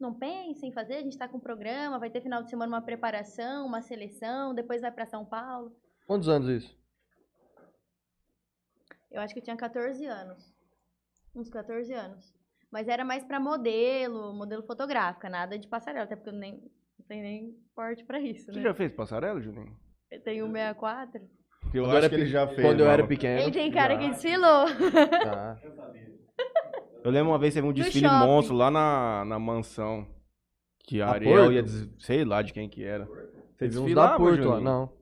não 0.01 0.15
pensa 0.15 0.65
em 0.65 0.73
fazer? 0.73 0.95
A 0.95 1.03
gente 1.03 1.19
tá 1.19 1.29
com 1.29 1.37
um 1.37 1.41
programa, 1.41 1.99
vai 1.99 2.09
ter 2.09 2.23
final 2.23 2.43
de 2.43 2.49
semana 2.49 2.73
uma 2.77 2.83
preparação, 2.83 3.67
uma 3.67 3.83
seleção, 3.83 4.55
depois 4.55 4.81
vai 4.81 4.93
pra 4.93 5.05
São 5.05 5.27
Paulo. 5.27 5.77
Quantos 6.07 6.29
anos 6.29 6.49
isso? 6.49 6.75
Eu 9.11 9.21
acho 9.21 9.35
que 9.35 9.41
eu 9.41 9.45
tinha 9.45 9.57
14 9.57 10.07
anos. 10.07 10.55
Uns 11.35 11.51
14 11.51 11.93
anos. 11.93 12.33
Mas 12.75 12.89
era 12.89 13.05
mais 13.05 13.23
pra 13.23 13.39
modelo, 13.39 14.33
modelo 14.35 14.65
fotográfica, 14.65 15.31
nada 15.31 15.57
de 15.57 15.69
passarela, 15.69 16.07
até 16.07 16.17
porque 16.17 16.31
eu 16.31 16.35
nem, 16.35 16.55
não 16.99 17.07
tenho 17.07 17.23
nem 17.23 17.55
porte 17.73 18.03
pra 18.05 18.19
isso, 18.19 18.47
Você 18.47 18.59
né? 18.59 18.63
já 18.63 18.75
fez 18.75 18.91
passarela, 18.91 19.41
Juninho? 19.41 19.77
Eu 20.11 20.21
tenho 20.21 20.45
164. 20.47 21.21
Eu 21.73 21.85
Quando 21.85 21.87
acho 21.87 21.97
era 21.99 22.09
que 22.09 22.15
ele 22.17 22.27
já 22.27 22.49
fez. 22.49 22.61
Quando 22.63 22.81
eu 22.81 22.91
era 22.91 23.07
pequeno. 23.07 23.41
Ele 23.43 23.53
tem 23.53 23.71
cara 23.71 23.95
já. 23.95 24.01
que 24.01 24.09
desfilou. 24.11 24.65
Tá. 25.23 25.57
Eu 27.05 27.11
lembro 27.13 27.31
uma 27.33 27.39
vez 27.39 27.55
teve 27.55 27.65
um 27.67 27.73
desfile 27.73 28.09
shopping. 28.09 28.27
monstro 28.27 28.57
lá 28.57 28.71
na, 28.73 29.25
na 29.27 29.39
mansão. 29.39 30.07
Que 30.81 31.01
a 31.01 31.11
Ariel 31.11 31.53
ia. 31.53 31.63
des- 31.63 31.89
Sei 32.01 32.25
lá 32.25 32.43
de 32.43 32.53
quem 32.53 32.69
que 32.69 32.83
era. 32.83 33.05
Você 33.57 33.69
desfilava, 33.69 34.13
da 34.13 34.17
Porto 34.19 34.39
lá. 34.39 34.45
Juninho? 34.57 34.61
Não. 34.65 34.93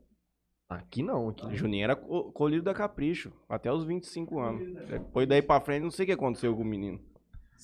Aqui 0.69 1.02
não, 1.02 1.29
aqui. 1.31 1.55
Juninho 1.57 1.85
era 1.85 1.97
co- 1.97 2.33
colhido 2.33 2.64
da 2.64 2.75
Capricho, 2.75 3.33
até 3.49 3.73
os 3.73 3.85
25 3.85 4.41
anos. 4.41 4.75
Depois 4.88 5.26
daí 5.29 5.41
pra 5.41 5.61
frente, 5.61 5.83
não 5.85 5.91
sei 5.91 6.05
o 6.05 6.07
que 6.09 6.12
aconteceu 6.12 6.55
com 6.57 6.62
o 6.62 6.67
menino. 6.67 7.00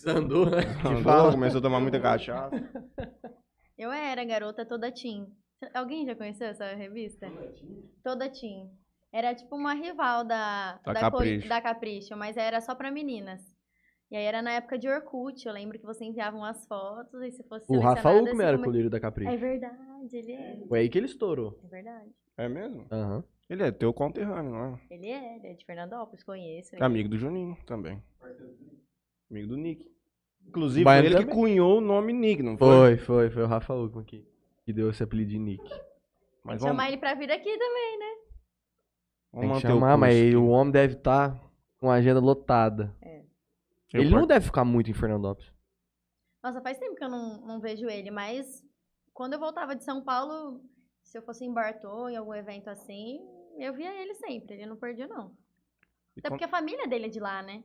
Andou, 0.07 0.47
né? 0.51 0.63
Que 0.81 0.89
Andou, 0.89 1.03
fala. 1.03 1.33
começou 1.33 1.59
a 1.59 1.63
tomar 1.63 1.81
muita 1.81 2.01
cachaça. 2.01 2.55
Eu 3.77 3.93
era 3.93 4.25
garota 4.25 4.65
toda 4.67 4.91
teen. 4.93 5.27
Alguém 5.75 6.05
já 6.07 6.15
conheceu 6.15 6.49
essa 6.49 6.67
revista? 6.75 7.31
Toda 8.03 8.29
teen. 8.29 8.71
Era 9.13 9.35
tipo 9.35 9.57
uma 9.57 9.73
rival 9.75 10.25
da, 10.25 10.79
Da 10.85 10.95
Co- 10.95 11.01
Capricho. 11.01 11.49
da 11.49 11.61
Capricho, 11.61 12.17
mas 12.17 12.37
era 12.37 12.61
só 12.61 12.75
pra 12.75 12.91
meninas. 12.91 13.41
E 14.11 14.17
aí 14.17 14.25
era 14.25 14.41
na 14.43 14.53
época 14.53 14.79
de 14.79 14.89
Orkut, 14.89 15.47
eu 15.47 15.53
lembro 15.53 15.79
que 15.79 15.85
você 15.85 16.05
enviava 16.05 16.37
umas 16.37 16.67
fotos 16.67 17.21
e 17.23 17.31
se 17.31 17.43
fosse 17.45 17.67
O 17.69 17.79
Rafa 17.79 18.11
Uckman 18.11 18.35
você 18.37 18.43
era 18.45 18.57
come- 18.57 18.65
colírio 18.67 18.91
da 18.91 18.99
Capricho. 18.99 19.31
É 19.31 19.37
verdade, 19.37 20.17
ele 20.17 20.33
é. 20.33 20.59
Foi 20.69 20.79
aí 20.81 20.89
que 20.89 20.99
ele 20.99 21.07
estourou. 21.07 21.59
É 21.65 21.69
verdade. 21.69 22.11
É 22.37 22.49
mesmo? 22.49 22.87
Aham. 22.91 23.23
Ele 23.51 23.63
é 23.63 23.71
teu 23.71 23.93
conterrâneo, 23.95 24.51
não 24.53 24.75
é? 24.75 24.81
Ele 24.91 25.07
é, 25.09 25.37
ele 25.37 25.47
é 25.49 25.55
de 25.55 25.65
Fernandópolis, 25.65 26.23
conheço. 26.25 26.75
ele. 26.75 26.85
Amigo 26.85 27.09
do 27.09 27.19
Juninho 27.19 27.57
também. 27.67 28.03
Amigo 29.31 29.49
do 29.49 29.57
Nick. 29.57 29.87
Inclusive, 30.47 30.85
Baiano 30.85 31.09
foi 31.09 31.13
ele 31.17 31.25
que 31.25 31.31
também. 31.31 31.43
cunhou 31.45 31.79
o 31.79 31.81
nome 31.81 32.13
Nick, 32.13 32.43
não 32.43 32.57
foi? 32.57 32.69
Foi, 32.69 32.97
foi, 32.99 33.31
foi 33.31 33.43
o 33.43 33.47
Rafa 33.47 33.75
Uckman 33.75 34.05
que, 34.05 34.27
que 34.65 34.73
deu 34.73 34.89
esse 34.91 35.03
apelido 35.03 35.31
de 35.31 35.39
Nick. 35.39 35.63
Mas 35.63 36.57
que 36.57 36.61
vamos, 36.61 36.63
chamar 36.63 36.89
ele 36.89 36.97
pra 36.97 37.15
vir 37.15 37.31
aqui 37.31 37.59
também, 37.59 37.99
né? 37.99 38.07
vamos 39.33 39.41
Tem 39.41 39.41
que 39.41 39.47
manter 39.47 39.67
o 39.67 39.71
chamar, 39.71 39.89
curso 39.93 40.01
mas 40.01 40.17
aqui. 40.17 40.37
o 40.37 40.49
homem 40.49 40.73
deve 40.73 40.95
estar 40.95 41.39
com 41.79 41.91
a 41.91 41.95
agenda 41.95 42.21
lotada. 42.21 42.95
Eu 43.93 44.03
ele 44.03 44.11
par- 44.11 44.21
não 44.21 44.27
deve 44.27 44.45
ficar 44.47 44.65
muito 44.65 44.91
em 44.91 44.95
Fernandópolis. 44.95 45.53
Nossa, 46.43 46.61
faz 46.63 46.79
tempo 46.79 46.95
que 46.95 47.05
eu 47.05 47.09
não, 47.09 47.41
não 47.47 47.61
vejo 47.61 47.87
ele, 47.89 48.11
mas 48.11 48.65
quando 49.13 49.33
eu 49.35 49.39
voltava 49.39 49.75
de 49.77 49.83
São 49.85 50.03
Paulo, 50.03 50.63
se 51.03 51.19
eu 51.19 51.23
fosse 51.23 51.45
em 51.45 51.53
Bartô, 51.53 52.09
em 52.09 52.17
algum 52.17 52.35
evento 52.35 52.69
assim, 52.69 53.21
eu 53.59 53.75
via 53.75 53.93
ele 54.01 54.15
sempre, 54.15 54.55
ele 54.55 54.67
não 54.67 54.77
perdia, 54.77 55.07
não. 55.07 55.33
E 56.17 56.21
Até 56.21 56.29
con- 56.29 56.35
porque 56.37 56.45
a 56.45 56.49
família 56.49 56.87
dele 56.87 57.07
é 57.07 57.11
de 57.11 57.19
lá, 57.21 57.43
né? 57.43 57.63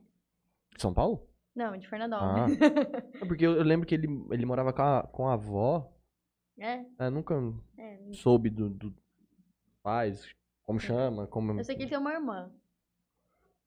São 0.76 0.92
Paulo? 0.92 1.26
Não, 1.54 1.76
de 1.76 1.86
Ah. 1.86 1.88
Fernandópolis. 1.90 2.58
É 3.22 3.26
porque 3.26 3.46
eu, 3.46 3.52
eu 3.56 3.62
lembro 3.62 3.86
que 3.86 3.94
ele, 3.94 4.08
ele 4.30 4.44
morava 4.46 4.72
com 4.72 4.82
a, 4.82 5.02
com 5.04 5.28
a 5.28 5.34
avó 5.34 5.92
É, 6.58 6.84
É, 6.98 7.10
nunca 7.10 7.34
é. 7.78 7.98
soube 8.12 8.50
do, 8.50 8.68
do 8.70 8.94
pais, 9.82 10.28
como 10.64 10.80
chama, 10.80 11.26
como. 11.26 11.52
Eu 11.58 11.64
sei 11.64 11.76
que 11.76 11.82
ele 11.82 11.90
tem 11.90 11.98
uma 11.98 12.12
irmã. 12.12 12.50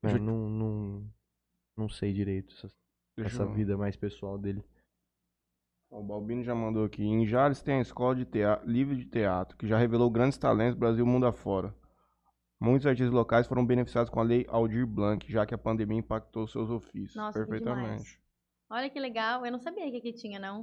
É, 0.04 0.10
Ju- 0.10 0.20
não, 0.20 0.50
não, 0.50 1.10
não 1.76 1.90
sei 1.90 2.14
direito 2.14 2.54
essa, 2.54 2.70
essa 3.18 3.44
eu- 3.44 3.52
vida 3.54 3.78
mais 3.78 3.96
pessoal 3.96 4.38
dele. 4.38 4.64
O 5.90 6.04
Balbino 6.04 6.44
já 6.44 6.54
mandou 6.54 6.84
aqui. 6.84 7.02
Em 7.04 7.26
Jales 7.26 7.62
tem 7.62 7.76
a 7.80 7.82
escola 7.82 8.14
de 8.16 8.26
teatro, 8.26 8.70
livre 8.70 8.98
de 8.98 9.06
teatro, 9.06 9.56
que 9.56 9.66
já 9.66 9.78
revelou 9.78 10.10
grandes 10.12 10.38
talentos 10.38 10.78
Brasil 10.78 11.06
e 11.06 11.08
mundo 11.08 11.26
afora. 11.26 11.74
Muitos 12.60 12.88
artistas 12.88 13.14
locais 13.14 13.46
foram 13.48 13.66
beneficiados 13.66 14.10
com 14.10 14.20
a 14.20 14.24
lei 14.24 14.46
Aldir 14.50 14.86
Blanc, 14.88 15.32
já 15.32 15.46
que 15.46 15.54
a 15.54 15.58
pandemia 15.58 16.00
impactou 16.00 16.48
seus 16.48 16.70
ofícios. 16.70 17.16
Nossa, 17.16 17.40
que 17.40 17.46
Perfeitamente. 17.46 18.20
Olha 18.70 18.90
que 18.90 19.00
legal. 19.00 19.46
Eu 19.46 19.52
não 19.52 19.60
sabia 19.60 19.90
que 19.92 19.98
aqui 19.98 20.12
tinha, 20.14 20.40
não. 20.40 20.62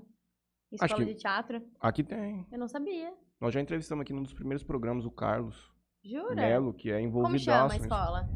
Acho 0.80 0.84
Escola 0.86 1.04
que- 1.06 1.14
de 1.14 1.20
teatro. 1.20 1.62
Aqui 1.80 2.02
tem. 2.02 2.46
Eu 2.50 2.58
não 2.58 2.66
sabia. 2.66 3.12
Nós 3.40 3.54
já 3.54 3.60
entrevistamos 3.60 4.02
aqui 4.02 4.12
num 4.12 4.22
dos 4.22 4.34
primeiros 4.34 4.64
programas 4.64 5.04
o 5.04 5.10
Carlos 5.10 5.72
Jura? 6.04 6.34
Melo, 6.34 6.74
que 6.74 6.90
é 6.90 6.94
Como 6.96 7.06
envolvido 7.06 7.38
chama 7.38 7.72
a 7.72 7.76
escola? 7.76 8.28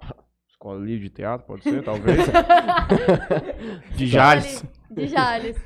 Escola 0.48 0.80
livre 0.80 1.08
de 1.08 1.14
teatro, 1.14 1.46
pode 1.46 1.62
ser, 1.62 1.82
talvez. 1.84 2.16
de 3.96 4.06
Jales. 4.06 4.64
De 4.90 5.06
Jales. 5.06 5.56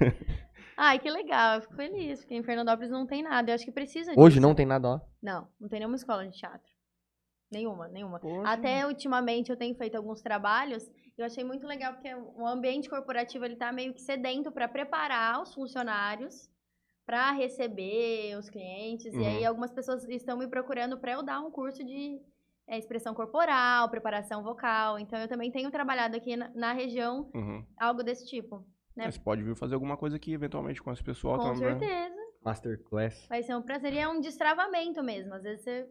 Ai, 0.76 0.98
que 0.98 1.10
legal. 1.10 1.56
Eu 1.56 1.62
fico 1.62 1.74
feliz, 1.74 2.20
porque 2.20 2.34
em 2.34 2.42
Fernandópolis 2.42 2.90
não 2.90 3.06
tem 3.06 3.22
nada. 3.22 3.50
Eu 3.50 3.54
acho 3.54 3.64
que 3.64 3.70
precisa 3.72 4.12
Hoje 4.16 4.36
disso. 4.36 4.46
não 4.46 4.54
tem 4.54 4.66
nada 4.66 4.88
lá. 4.88 5.02
Não, 5.22 5.46
não 5.60 5.68
tem 5.68 5.78
nenhuma 5.80 5.96
escola 5.96 6.26
de 6.26 6.36
teatro. 6.36 6.68
Nenhuma, 7.50 7.88
nenhuma. 7.88 8.18
Poxa. 8.20 8.50
Até 8.50 8.86
ultimamente 8.86 9.50
eu 9.50 9.56
tenho 9.56 9.74
feito 9.74 9.96
alguns 9.96 10.20
trabalhos 10.20 10.86
e 10.86 11.20
eu 11.20 11.24
achei 11.24 11.42
muito 11.42 11.66
legal 11.66 11.94
porque 11.94 12.14
o 12.14 12.46
ambiente 12.46 12.88
corporativo 12.90 13.44
ele 13.44 13.56
tá 13.56 13.72
meio 13.72 13.94
que 13.94 14.00
sedento 14.02 14.52
para 14.52 14.68
preparar 14.68 15.40
os 15.42 15.54
funcionários 15.54 16.50
para 17.06 17.32
receber 17.32 18.36
os 18.36 18.50
clientes. 18.50 19.14
E 19.14 19.24
aí 19.24 19.40
Uhum. 19.42 19.48
algumas 19.48 19.72
pessoas 19.72 20.06
estão 20.10 20.36
me 20.36 20.46
procurando 20.46 20.98
para 20.98 21.12
eu 21.12 21.22
dar 21.22 21.40
um 21.40 21.50
curso 21.50 21.82
de 21.82 22.20
é, 22.66 22.76
expressão 22.76 23.14
corporal, 23.14 23.88
preparação 23.88 24.42
vocal. 24.42 24.98
Então 24.98 25.18
eu 25.18 25.26
também 25.26 25.50
tenho 25.50 25.70
trabalhado 25.70 26.14
aqui 26.18 26.36
na, 26.36 26.50
na 26.54 26.72
região 26.74 27.30
Uhum. 27.34 27.64
algo 27.78 28.02
desse 28.02 28.26
tipo. 28.26 28.58
Né? 28.94 29.06
É, 29.06 29.10
Você 29.10 29.18
pode 29.20 29.42
vir 29.42 29.56
fazer 29.56 29.72
alguma 29.74 29.96
coisa 29.96 30.16
aqui, 30.16 30.34
eventualmente, 30.34 30.82
com 30.82 30.92
esse 30.92 31.02
pessoal 31.02 31.38
Com 31.38 31.54
também. 31.54 31.78
certeza. 31.78 32.14
Masterclass. 32.44 33.26
Vai 33.26 33.42
ser 33.42 33.54
um 33.56 33.62
prazer. 33.62 33.94
E 33.94 33.98
é 33.98 34.06
um 34.06 34.20
destravamento 34.20 35.02
mesmo. 35.02 35.32
Às 35.32 35.42
vezes 35.42 35.64
você. 35.64 35.88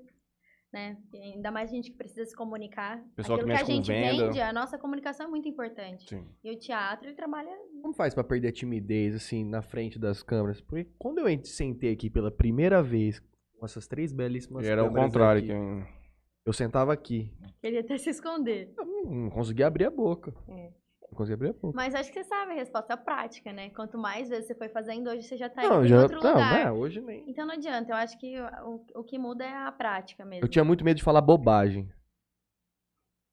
Né? 0.71 0.97
e 1.13 1.17
Ainda 1.35 1.49
mais 1.49 1.69
gente 1.71 1.91
que 1.91 1.97
precisa 1.97 2.25
se 2.25 2.35
comunicar. 2.35 3.01
Pessoal 3.15 3.39
que 3.39 3.43
Aquilo 3.45 3.57
que, 3.57 3.59
mexe 3.59 3.71
a 3.71 3.75
gente 3.75 3.87
venda. 3.87 4.25
vende, 4.25 4.41
a 4.41 4.51
nossa 4.51 4.77
comunicação 4.77 5.25
é 5.25 5.29
muito 5.29 5.47
importante. 5.47 6.09
Sim. 6.09 6.25
E 6.43 6.51
o 6.51 6.59
teatro, 6.59 7.07
ele 7.07 7.15
trabalha. 7.15 7.49
Como 7.81 7.93
faz 7.93 8.13
pra 8.13 8.23
perder 8.23 8.49
a 8.49 8.51
timidez, 8.51 9.15
assim, 9.15 9.45
na 9.45 9.61
frente 9.61 9.97
das 9.97 10.21
câmeras? 10.21 10.59
Porque 10.59 10.87
quando 10.99 11.19
eu 11.19 11.29
ent- 11.29 11.45
sentei 11.45 11.93
aqui 11.93 12.09
pela 12.09 12.29
primeira 12.29 12.83
vez, 12.83 13.19
com 13.57 13.65
essas 13.65 13.87
três 13.87 14.11
belíssimas 14.11 14.65
Era 14.67 14.83
o 14.83 14.93
contrário. 14.93 15.39
aqui, 15.39 15.47
Quem... 15.47 15.97
Eu 16.45 16.53
sentava 16.53 16.93
aqui. 16.93 17.31
Queria 17.61 17.79
até 17.81 17.97
se 17.97 18.09
esconder. 18.09 18.73
Eu 18.77 18.85
não, 18.85 19.03
não 19.05 19.29
conseguia 19.29 19.67
abrir 19.67 19.85
a 19.85 19.89
boca. 19.91 20.33
É. 20.49 20.71
Não 21.17 21.25
conseguia 21.25 21.35
abrir 21.35 21.49
a 21.49 21.53
boca. 21.53 21.75
Mas 21.75 21.95
acho 21.95 22.11
que 22.11 22.21
você 22.23 22.29
sabe 22.29 22.51
a 22.51 22.55
resposta 22.55 22.95
prática, 22.95 23.51
né? 23.51 23.71
Quanto 23.71 23.97
mais 23.97 24.29
vezes 24.29 24.45
você 24.45 24.53
foi 24.53 24.69
fazendo, 24.69 25.09
hoje 25.09 25.23
você 25.23 25.35
já 25.35 25.49
tá 25.49 25.63
não, 25.63 25.83
em 25.83 25.87
já. 25.87 26.03
outro 26.03 26.21
Não, 26.21 26.29
lugar. 26.33 26.67
é, 26.67 26.71
hoje 26.71 27.01
nem. 27.01 27.27
Então 27.27 27.45
não 27.47 27.55
adianta. 27.55 27.91
Eu 27.91 27.95
acho 27.95 28.19
que 28.19 28.39
o, 28.39 28.85
o 28.95 29.03
que 29.03 29.17
muda 29.17 29.43
é 29.43 29.51
a 29.65 29.71
prática 29.71 30.23
mesmo. 30.23 30.45
Eu 30.45 30.49
tinha 30.49 30.63
muito 30.63 30.85
medo 30.85 30.97
de 30.97 31.03
falar 31.03 31.21
bobagem. 31.21 31.91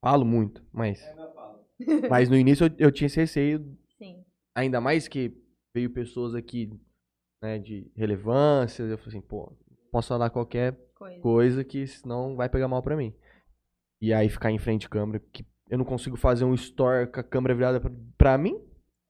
Falo 0.02 0.24
muito, 0.24 0.64
mas. 0.72 1.02
Mas 2.08 2.28
no 2.30 2.36
início 2.36 2.66
eu, 2.66 2.86
eu 2.86 2.92
tinha 2.92 3.06
esse 3.06 3.18
receio, 3.18 3.76
Sim. 3.98 4.24
ainda 4.56 4.80
mais 4.80 5.08
que 5.08 5.36
veio 5.74 5.92
pessoas 5.92 6.32
aqui, 6.32 6.70
né, 7.42 7.58
de 7.58 7.90
relevância. 7.96 8.84
Eu 8.84 8.96
falei 8.96 9.18
assim, 9.18 9.20
pô, 9.20 9.52
posso 9.90 10.08
falar 10.08 10.30
qualquer 10.30 10.78
Coisa. 10.94 11.20
coisa 11.20 11.64
que 11.64 11.84
senão 11.84 12.36
vai 12.36 12.48
pegar 12.48 12.68
mal 12.68 12.80
pra 12.80 12.96
mim. 12.96 13.12
E 14.00 14.14
aí 14.14 14.28
ficar 14.28 14.52
em 14.52 14.58
frente 14.58 14.86
à 14.86 14.88
câmera, 14.88 15.18
que 15.32 15.44
eu 15.68 15.78
não 15.78 15.85
consigo 15.85 16.16
fazer 16.16 16.44
um 16.44 16.54
store 16.54 17.06
com 17.06 17.21
a 17.21 17.25
câmera 17.25 17.54
virada 17.54 17.80
pra, 17.80 17.90
pra 18.16 18.38
mim. 18.38 18.61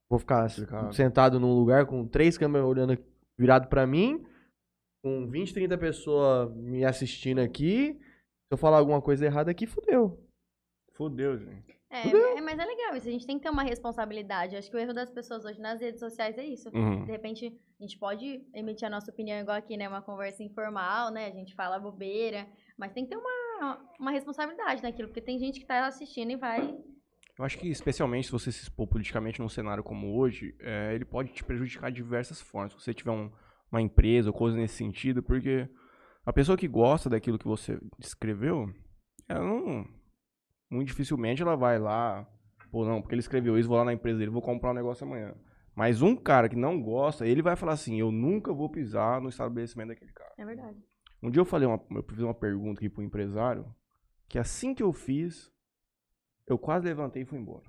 Vou 0.09 0.19
ficar 0.19 0.49
Complicado. 0.49 0.95
sentado 0.95 1.41
num 1.41 1.55
lugar 1.55 1.87
com 1.87 2.07
três 2.07 2.39
câmeras 2.39 2.67
olhando 2.67 2.99
virado 3.39 3.69
pra 3.69 3.87
mim, 3.87 4.25
com 5.03 5.29
20, 5.29 5.53
30 5.53 5.79
pessoas 5.79 6.55
me 6.55 6.85
assistindo 6.85 7.41
aqui. 7.41 7.99
Se 7.99 8.53
eu 8.53 8.59
falar 8.59 8.79
alguma 8.79 9.03
coisa 9.03 9.25
errada 9.27 9.51
aqui, 9.51 9.67
fudeu. 9.67 10.23
Fudeu, 10.93 11.37
gente. 11.39 11.75
É, 11.91 12.09
é, 12.09 12.41
mas 12.41 12.59
é 12.59 12.65
legal 12.65 12.97
isso. 12.97 13.09
A 13.09 13.11
gente 13.11 13.27
tem 13.27 13.37
que 13.37 13.45
ter 13.45 13.51
uma 13.51 13.63
responsabilidade. 13.63 14.57
Acho 14.57 14.69
que 14.69 14.77
o 14.77 14.81
erro 14.81 14.93
das 14.93 15.11
pessoas 15.11 15.45
hoje 15.45 15.61
nas 15.61 15.81
redes 15.81 16.01
sociais 16.01 16.37
é 16.37 16.45
isso. 16.45 16.69
Uhum. 16.75 17.05
De 17.05 17.13
repente, 17.13 17.57
a 17.79 17.83
gente 17.83 17.97
pode 17.99 18.45
emitir 18.53 18.87
a 18.87 18.91
nossa 18.91 19.13
opinião 19.13 19.39
igual 19.39 19.57
aqui, 19.57 19.77
né? 19.77 19.89
Uma 19.89 20.03
conversa 20.03 20.43
informal, 20.43 21.13
né? 21.13 21.29
A 21.29 21.31
gente 21.31 21.55
fala 21.55 21.79
bobeira. 21.79 22.49
Mas 22.77 22.93
tem 22.93 23.05
que 23.05 23.11
ter 23.11 23.17
uma, 23.17 23.31
uma 23.99 24.11
responsabilidade 24.11 24.83
naquilo. 24.83 25.09
Porque 25.09 25.21
tem 25.21 25.39
gente 25.39 25.61
que 25.61 25.67
tá 25.67 25.87
assistindo 25.87 26.31
e 26.33 26.37
vai... 26.37 26.61
Eu 27.37 27.45
acho 27.45 27.59
que, 27.59 27.69
especialmente, 27.69 28.27
se 28.27 28.33
você 28.33 28.53
se 28.53 28.63
expor 28.63 28.87
politicamente 28.87 29.41
num 29.41 29.49
cenário 29.49 29.83
como 29.83 30.17
hoje, 30.17 30.55
é, 30.61 30.95
ele 30.95 31.05
pode 31.05 31.33
te 31.33 31.43
prejudicar 31.43 31.91
de 31.91 31.97
diversas 31.97 32.41
formas. 32.41 32.73
Se 32.73 32.81
você 32.81 32.95
tiver 32.95 33.11
um- 33.11 33.31
uma 33.73 33.83
empresa 33.83 34.31
ou 34.31 34.37
coisa 34.37 34.57
nesse 34.57 34.77
sentido, 34.77 35.21
porque 35.21 35.69
a 36.25 36.33
pessoa 36.33 36.57
que 36.57 36.69
gosta 36.69 37.11
daquilo 37.11 37.39
que 37.39 37.47
você 37.49 37.77
descreveu, 37.99 38.67
ela 39.29 39.45
não. 39.45 39.85
Muito 40.71 40.89
dificilmente 40.89 41.43
ela 41.43 41.57
vai 41.57 41.77
lá. 41.79 42.25
Pô, 42.71 42.85
não, 42.85 43.01
porque 43.01 43.15
ele 43.17 43.21
escreveu 43.21 43.59
isso, 43.59 43.69
vou 43.69 43.79
lá 43.79 43.85
na 43.85 43.93
empresa 43.93 44.19
dele, 44.19 44.31
vou 44.31 44.43
comprar 44.43 44.71
um 44.71 44.75
negócio 44.75 45.05
amanhã. 45.07 45.35
Mas 45.75 46.03
um 46.03 46.15
cara 46.15 46.49
que 46.49 46.55
não 46.57 46.81
gosta, 46.81 47.27
ele 47.27 47.43
vai 47.43 47.57
falar 47.57 47.73
assim: 47.73 47.99
eu 47.99 48.13
nunca 48.13 48.53
vou 48.53 48.71
pisar 48.71 49.21
no 49.21 49.29
estabelecimento 49.29 49.89
daquele 49.89 50.13
cara. 50.13 50.33
É 50.39 50.45
verdade. 50.45 50.79
Um 51.25 51.31
dia 51.31 51.41
eu 51.41 51.47
falei 51.47 51.67
uma, 51.67 51.81
eu 51.91 52.03
fiz 52.03 52.19
uma 52.19 52.35
pergunta 52.35 52.81
aqui 52.81 52.89
pro 52.91 53.03
empresário, 53.03 53.65
que 54.29 54.39
assim 54.39 54.75
que 54.75 54.83
eu 54.83 54.93
fiz, 54.93 55.51
eu 56.47 56.59
quase 56.59 56.85
levantei 56.85 57.23
e 57.23 57.25
fui 57.25 57.39
embora. 57.39 57.65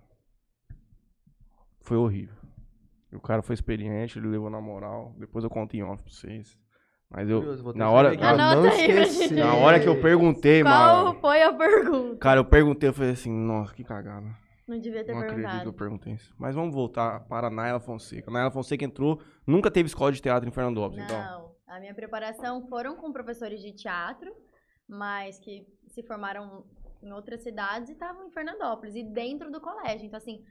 Foi 1.79 1.95
horrível. 1.95 2.35
O 3.13 3.21
cara 3.21 3.41
foi 3.41 3.53
experiente, 3.53 4.19
ele 4.19 4.27
levou 4.27 4.49
na 4.49 4.59
moral. 4.59 5.15
Depois 5.17 5.45
eu 5.45 5.49
conto 5.49 5.73
em 5.73 5.83
off 5.83 6.03
pra 6.03 6.11
vocês. 6.11 6.59
Mas 7.09 7.29
eu, 7.29 7.37
Curioso, 7.39 7.73
na 7.75 7.89
hora, 7.89 8.13
na, 8.13 8.55
não 8.55 8.63
aí 8.69 9.29
na 9.31 9.53
hora 9.53 9.79
que 9.79 9.87
eu 9.87 10.01
perguntei, 10.01 10.61
Qual 10.61 11.05
mano. 11.05 11.19
foi 11.21 11.41
a 11.41 11.53
pergunta? 11.53 12.17
Cara, 12.17 12.41
eu 12.41 12.45
perguntei, 12.45 12.89
eu 12.89 12.93
falei 12.93 13.11
assim, 13.11 13.31
nossa, 13.31 13.73
que 13.73 13.85
cagada. 13.85 14.35
Não 14.67 14.77
devia 14.77 15.05
ter 15.05 15.13
Não 15.13 15.19
acredito 15.19 15.37
que 15.37 15.43
perguntado. 15.43 15.69
eu 15.69 15.73
perguntei 15.73 16.13
isso. 16.13 16.35
Mas 16.37 16.55
vamos 16.55 16.73
voltar 16.75 17.21
para 17.21 17.47
a 17.47 17.49
Naila 17.49 17.79
Fonseca. 17.79 18.29
A 18.29 18.33
Naila 18.33 18.51
Fonseca 18.51 18.83
entrou, 18.83 19.21
nunca 19.47 19.71
teve 19.71 19.87
escola 19.87 20.11
de 20.11 20.21
teatro 20.21 20.49
em 20.49 20.51
Fernandópolis, 20.51 21.05
então. 21.05 21.54
A 21.67 21.79
minha 21.79 21.93
preparação 21.95 22.67
foram 22.67 22.95
com 22.95 23.11
professores 23.11 23.61
de 23.61 23.71
teatro, 23.73 24.35
mas 24.87 25.39
que 25.39 25.65
se 25.87 26.03
formaram 26.03 26.65
em 27.01 27.11
outras 27.11 27.41
cidades 27.41 27.89
e 27.89 27.93
estavam 27.93 28.27
em 28.27 28.31
Fernandópolis 28.31 28.95
e 28.95 29.03
dentro 29.03 29.51
do 29.51 29.59
colégio. 29.59 30.05
Então, 30.05 30.17
assim, 30.17 30.43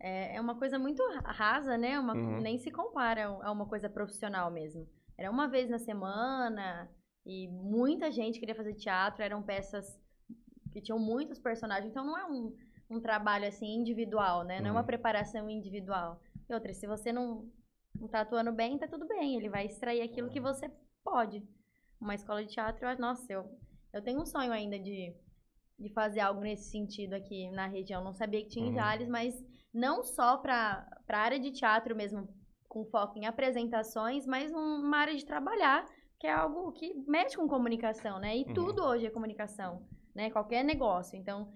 é 0.00 0.36
é 0.36 0.40
uma 0.40 0.56
coisa 0.58 0.78
muito 0.78 1.02
rasa, 1.24 1.76
né? 1.76 1.98
Uma- 1.98 2.14
Uhum. 2.14 2.40
Nem 2.40 2.58
se 2.58 2.70
compara 2.70 3.26
a 3.26 3.50
uma 3.52 3.66
coisa 3.66 3.88
profissional 3.88 4.50
mesmo. 4.50 4.88
Era 5.16 5.30
uma 5.30 5.46
vez 5.46 5.68
na 5.68 5.78
semana 5.78 6.90
e 7.24 7.48
muita 7.48 8.10
gente 8.10 8.40
queria 8.40 8.54
fazer 8.54 8.74
teatro, 8.74 9.22
eram 9.22 9.42
peças 9.42 10.00
que 10.72 10.80
tinham 10.80 10.98
muitos 10.98 11.38
personagens, 11.38 11.90
então 11.90 12.04
não 12.04 12.16
é 12.18 12.24
um, 12.24 12.56
um 12.90 12.98
trabalho 13.00 13.46
assim 13.46 13.66
individual, 13.74 14.42
né? 14.42 14.58
Não 14.60 14.68
é 14.68 14.72
uma 14.72 14.80
Uhum. 14.80 14.86
preparação 14.86 15.48
individual. 15.50 16.18
E 16.48 16.54
outra, 16.54 16.72
se 16.72 16.86
você 16.86 17.12
não, 17.12 17.46
não 17.98 18.08
tá 18.08 18.20
atuando 18.22 18.52
bem, 18.52 18.78
tá 18.78 18.86
tudo 18.88 19.06
bem. 19.06 19.36
Ele 19.36 19.48
vai 19.48 19.66
extrair 19.66 20.02
aquilo 20.02 20.30
que 20.30 20.40
você 20.40 20.70
pode. 21.04 21.42
Uma 22.00 22.14
escola 22.14 22.44
de 22.44 22.50
teatro, 22.52 22.86
eu- 22.86 22.98
nossa, 22.98 23.32
eu, 23.32 23.44
eu 23.92 24.02
tenho 24.02 24.20
um 24.20 24.26
sonho 24.26 24.52
ainda 24.52 24.78
de, 24.78 25.14
de 25.78 25.88
fazer 25.92 26.20
algo 26.20 26.40
nesse 26.40 26.70
sentido 26.70 27.14
aqui 27.14 27.50
na 27.50 27.66
região. 27.66 28.02
Não 28.02 28.12
sabia 28.12 28.42
que 28.42 28.48
tinha 28.48 28.64
em 28.66 28.68
Uhum. 28.70 28.74
Jales, 28.74 29.08
mas 29.08 29.34
não 29.72 30.02
só 30.02 30.36
para 30.36 30.86
a 31.08 31.18
área 31.18 31.38
de 31.38 31.50
teatro 31.52 31.94
mesmo, 31.94 32.28
com 32.68 32.84
foco 32.86 33.18
em 33.18 33.26
apresentações, 33.26 34.26
mas 34.26 34.50
um- 34.52 34.80
uma 34.80 34.96
área 34.98 35.14
de 35.14 35.24
trabalhar, 35.26 35.86
que 36.18 36.26
é 36.26 36.32
algo 36.32 36.72
que 36.72 36.94
mexe 37.06 37.36
com 37.36 37.46
comunicação, 37.48 38.18
né? 38.18 38.36
E 38.36 38.44
Uhum. 38.46 38.54
tudo 38.54 38.82
hoje 38.82 39.06
é 39.06 39.10
comunicação, 39.10 39.86
né? 40.14 40.30
Qualquer 40.30 40.64
negócio. 40.64 41.16
Então, 41.18 41.52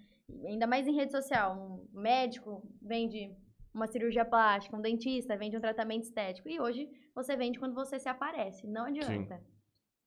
ainda 0.47 0.67
mais 0.67 0.87
em 0.87 0.95
rede 0.95 1.13
social, 1.13 1.57
um 1.57 1.89
médico 2.01 2.63
vende 2.83 3.35
uma 3.77 3.87
cirurgia 3.87 4.25
plástica, 4.25 4.75
um 4.75 4.81
dentista 4.81 5.37
vende 5.37 5.57
um 5.57 5.61
tratamento 5.61 6.05
estético. 6.05 6.49
E 6.49 6.59
hoje 6.59 6.89
você 7.15 7.37
vende 7.37 7.59
quando 7.59 7.75
você 7.75 7.99
se 7.99 8.09
aparece, 8.09 8.67
não 8.67 8.87
adianta. 8.87 9.41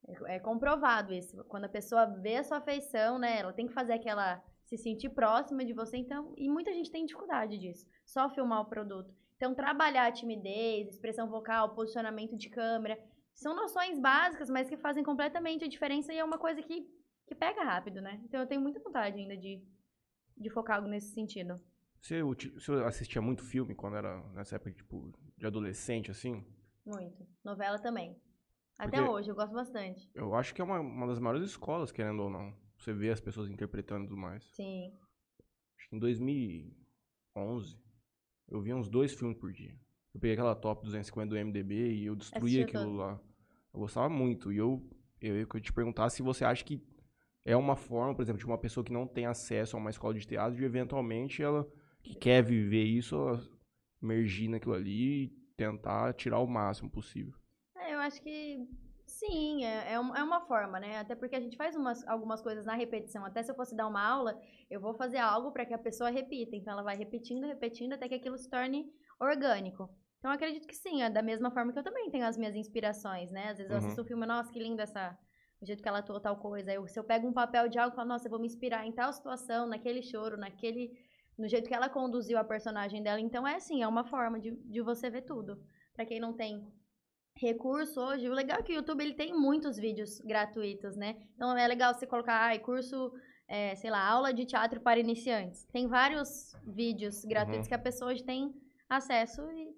É, 0.08 0.36
é 0.36 0.38
comprovado 0.40 1.14
isso. 1.14 1.42
Quando 1.44 1.66
a 1.66 1.68
pessoa 1.68 2.04
vê 2.06 2.36
a 2.36 2.44
sua 2.44 2.60
feição, 2.60 3.18
né, 3.18 3.38
ela 3.38 3.52
tem 3.52 3.68
que 3.68 3.72
fazer 3.72 3.92
aquela 3.92 4.42
se 4.64 4.76
sentir 4.76 5.10
próxima 5.10 5.64
de 5.64 5.72
você, 5.72 5.96
então, 5.96 6.32
e 6.36 6.48
muita 6.48 6.72
gente 6.72 6.90
tem 6.90 7.06
dificuldade 7.06 7.58
disso. 7.58 7.86
Só 8.04 8.28
filmar 8.28 8.60
o 8.60 8.66
produto. 8.66 9.12
Então, 9.36 9.54
trabalhar 9.54 10.06
a 10.06 10.12
timidez, 10.12 10.88
expressão 10.88 11.28
vocal, 11.28 11.74
posicionamento 11.74 12.36
de 12.36 12.48
câmera, 12.50 12.98
são 13.34 13.54
noções 13.54 13.98
básicas, 13.98 14.50
mas 14.50 14.68
que 14.68 14.76
fazem 14.76 15.02
completamente 15.02 15.64
a 15.64 15.68
diferença 15.68 16.12
e 16.12 16.18
é 16.18 16.24
uma 16.24 16.38
coisa 16.38 16.60
que, 16.62 16.86
que 17.26 17.34
pega 17.34 17.64
rápido, 17.64 18.00
né? 18.00 18.20
Então, 18.24 18.40
eu 18.40 18.46
tenho 18.46 18.60
muita 18.60 18.80
vontade 18.80 19.18
ainda 19.18 19.36
de, 19.36 19.62
de 20.36 20.50
focar 20.50 20.76
algo 20.76 20.88
nesse 20.88 21.14
sentido. 21.14 21.60
Você, 22.00 22.22
você 22.22 22.72
assistia 22.84 23.20
muito 23.20 23.42
filme 23.44 23.74
quando 23.74 23.96
era 23.96 24.22
nessa 24.32 24.56
época, 24.56 24.72
tipo, 24.72 25.12
de 25.36 25.46
adolescente, 25.46 26.10
assim? 26.10 26.44
Muito. 26.84 27.26
Novela 27.44 27.78
também. 27.78 28.16
Até 28.78 28.96
Porque- 28.98 29.10
hoje, 29.12 29.28
eu 29.30 29.34
gosto 29.34 29.52
bastante. 29.52 30.10
Eu 30.14 30.34
acho 30.34 30.54
que 30.54 30.60
é 30.60 30.64
uma, 30.64 30.80
uma 30.80 31.06
das 31.06 31.18
maiores 31.18 31.44
escolas, 31.44 31.92
querendo 31.92 32.22
ou 32.22 32.30
não. 32.30 32.54
Você 32.78 32.94
vê 32.94 33.10
as 33.10 33.20
pessoas 33.20 33.50
interpretando 33.50 34.04
e 34.04 34.08
tudo 34.08 34.16
mais. 34.18 34.42
Sim. 34.54 34.90
Acho 35.78 35.88
que 35.90 35.96
em 35.96 35.98
2011, 35.98 37.78
eu 38.48 38.60
via 38.60 38.74
uns 38.74 38.88
dois 38.88 39.12
filmes 39.12 39.36
por 39.36 39.52
dia. 39.52 39.78
Eu 40.14 40.20
peguei 40.20 40.32
aquela 40.32 40.54
top 40.56 40.82
250 40.84 41.28
do 41.28 41.36
MDB 41.36 41.92
e 41.92 42.06
eu 42.06 42.16
destruía 42.16 42.64
aquilo 42.64 42.96
lá. 42.96 43.20
Eu 43.72 43.80
gostava 43.80 44.08
muito. 44.08 44.50
E 44.50 44.56
eu, 44.56 44.82
eu 45.20 45.36
ia 45.36 45.46
te 45.60 45.72
perguntar 45.72 46.08
se 46.08 46.22
você 46.22 46.44
acha 46.44 46.64
que 46.64 46.82
é 47.44 47.54
uma 47.56 47.76
forma, 47.76 48.14
por 48.14 48.22
exemplo, 48.22 48.38
de 48.38 48.46
uma 48.46 48.58
pessoa 48.58 48.82
que 48.82 48.92
não 48.92 49.06
tem 49.06 49.26
acesso 49.26 49.76
a 49.76 49.78
uma 49.78 49.90
escola 49.90 50.14
de 50.14 50.26
teatro, 50.26 50.56
de 50.56 50.64
eventualmente 50.64 51.42
ela 51.42 51.70
que 52.02 52.14
quer 52.14 52.42
viver 52.42 52.84
isso, 52.84 53.16
emergir 54.02 54.48
naquilo 54.48 54.74
ali 54.74 55.24
e 55.24 55.28
tentar 55.56 56.12
tirar 56.14 56.38
o 56.40 56.46
máximo 56.46 56.90
possível. 56.90 57.34
É, 57.76 57.94
eu 57.94 57.98
acho 58.00 58.20
que 58.22 58.66
sim, 59.06 59.64
é, 59.64 59.92
é, 59.92 59.94
é 59.94 59.98
uma 60.00 60.40
forma, 60.46 60.78
né? 60.78 60.98
Até 60.98 61.14
porque 61.14 61.36
a 61.36 61.40
gente 61.40 61.56
faz 61.56 61.74
umas, 61.76 62.06
algumas 62.06 62.40
coisas 62.42 62.64
na 62.64 62.74
repetição. 62.74 63.24
Até 63.24 63.42
se 63.42 63.50
eu 63.50 63.54
fosse 63.56 63.74
dar 63.76 63.86
uma 63.86 64.02
aula, 64.02 64.40
eu 64.70 64.80
vou 64.80 64.94
fazer 64.94 65.18
algo 65.18 65.52
para 65.52 65.66
que 65.66 65.74
a 65.74 65.78
pessoa 65.78 66.10
repita. 66.10 66.54
Então 66.56 66.72
ela 66.72 66.82
vai 66.82 66.96
repetindo, 66.96 67.46
repetindo, 67.46 67.92
até 67.94 68.08
que 68.08 68.14
aquilo 68.14 68.38
se 68.38 68.48
torne 68.48 68.86
orgânico. 69.20 69.88
Então 70.18 70.30
eu 70.30 70.34
acredito 70.34 70.66
que 70.66 70.74
sim, 70.76 71.02
é 71.02 71.08
da 71.10 71.22
mesma 71.22 71.50
forma 71.50 71.72
que 71.72 71.78
eu 71.78 71.82
também 71.82 72.10
tenho 72.10 72.26
as 72.26 72.36
minhas 72.36 72.54
inspirações, 72.54 73.30
né? 73.30 73.48
Às 73.50 73.58
vezes 73.58 73.70
eu 73.70 73.76
Uhum. 73.76 73.84
assisto 73.84 74.02
um 74.02 74.04
filme, 74.04 74.26
nossa, 74.26 74.52
que 74.52 74.58
lindo 74.58 74.80
essa. 74.82 75.16
O 75.62 75.66
jeito 75.66 75.82
que 75.82 75.88
ela 75.88 75.98
atuou 75.98 76.18
tal 76.20 76.36
coisa. 76.38 76.72
Eu, 76.72 76.86
se 76.88 76.98
eu 76.98 77.04
pego 77.04 77.26
um 77.28 77.32
papel 77.34 77.68
de 77.68 77.78
algo 77.78 77.92
e 77.92 77.96
falo, 77.96 78.08
nossa, 78.08 78.26
eu 78.26 78.30
vou 78.30 78.40
me 78.40 78.46
inspirar 78.46 78.86
em 78.86 78.92
tal 78.92 79.12
situação, 79.12 79.66
naquele 79.66 80.02
choro, 80.02 80.36
naquele. 80.38 80.90
No 81.40 81.48
jeito 81.48 81.68
que 81.68 81.74
ela 81.74 81.88
conduziu 81.88 82.38
a 82.38 82.44
personagem 82.44 83.02
dela. 83.02 83.20
Então 83.20 83.46
é 83.46 83.56
assim, 83.56 83.82
é 83.82 83.88
uma 83.88 84.04
forma 84.04 84.38
de, 84.38 84.50
de 84.52 84.80
você 84.82 85.08
ver 85.10 85.22
tudo. 85.22 85.58
Pra 85.94 86.04
quem 86.04 86.20
não 86.20 86.32
tem 86.32 86.66
recurso 87.36 88.00
hoje, 88.00 88.28
o 88.28 88.32
legal 88.34 88.58
é 88.58 88.62
que 88.62 88.72
o 88.72 88.74
YouTube 88.76 89.02
ele 89.02 89.14
tem 89.14 89.32
muitos 89.32 89.76
vídeos 89.78 90.20
gratuitos, 90.20 90.96
né? 90.96 91.16
Então 91.34 91.56
é 91.56 91.66
legal 91.66 91.94
você 91.94 92.06
colocar, 92.06 92.34
ai, 92.48 92.58
curso, 92.58 93.12
é, 93.48 93.74
sei 93.76 93.90
lá, 93.90 94.06
aula 94.06 94.32
de 94.32 94.44
teatro 94.44 94.80
para 94.80 95.00
iniciantes. 95.00 95.64
Tem 95.72 95.86
vários 95.86 96.54
vídeos 96.66 97.24
gratuitos 97.24 97.66
Uhum. 97.66 97.68
que 97.68 97.74
a 97.74 97.78
pessoa 97.78 98.10
hoje 98.10 98.22
tem 98.24 98.52
acesso 98.88 99.40
e 99.52 99.74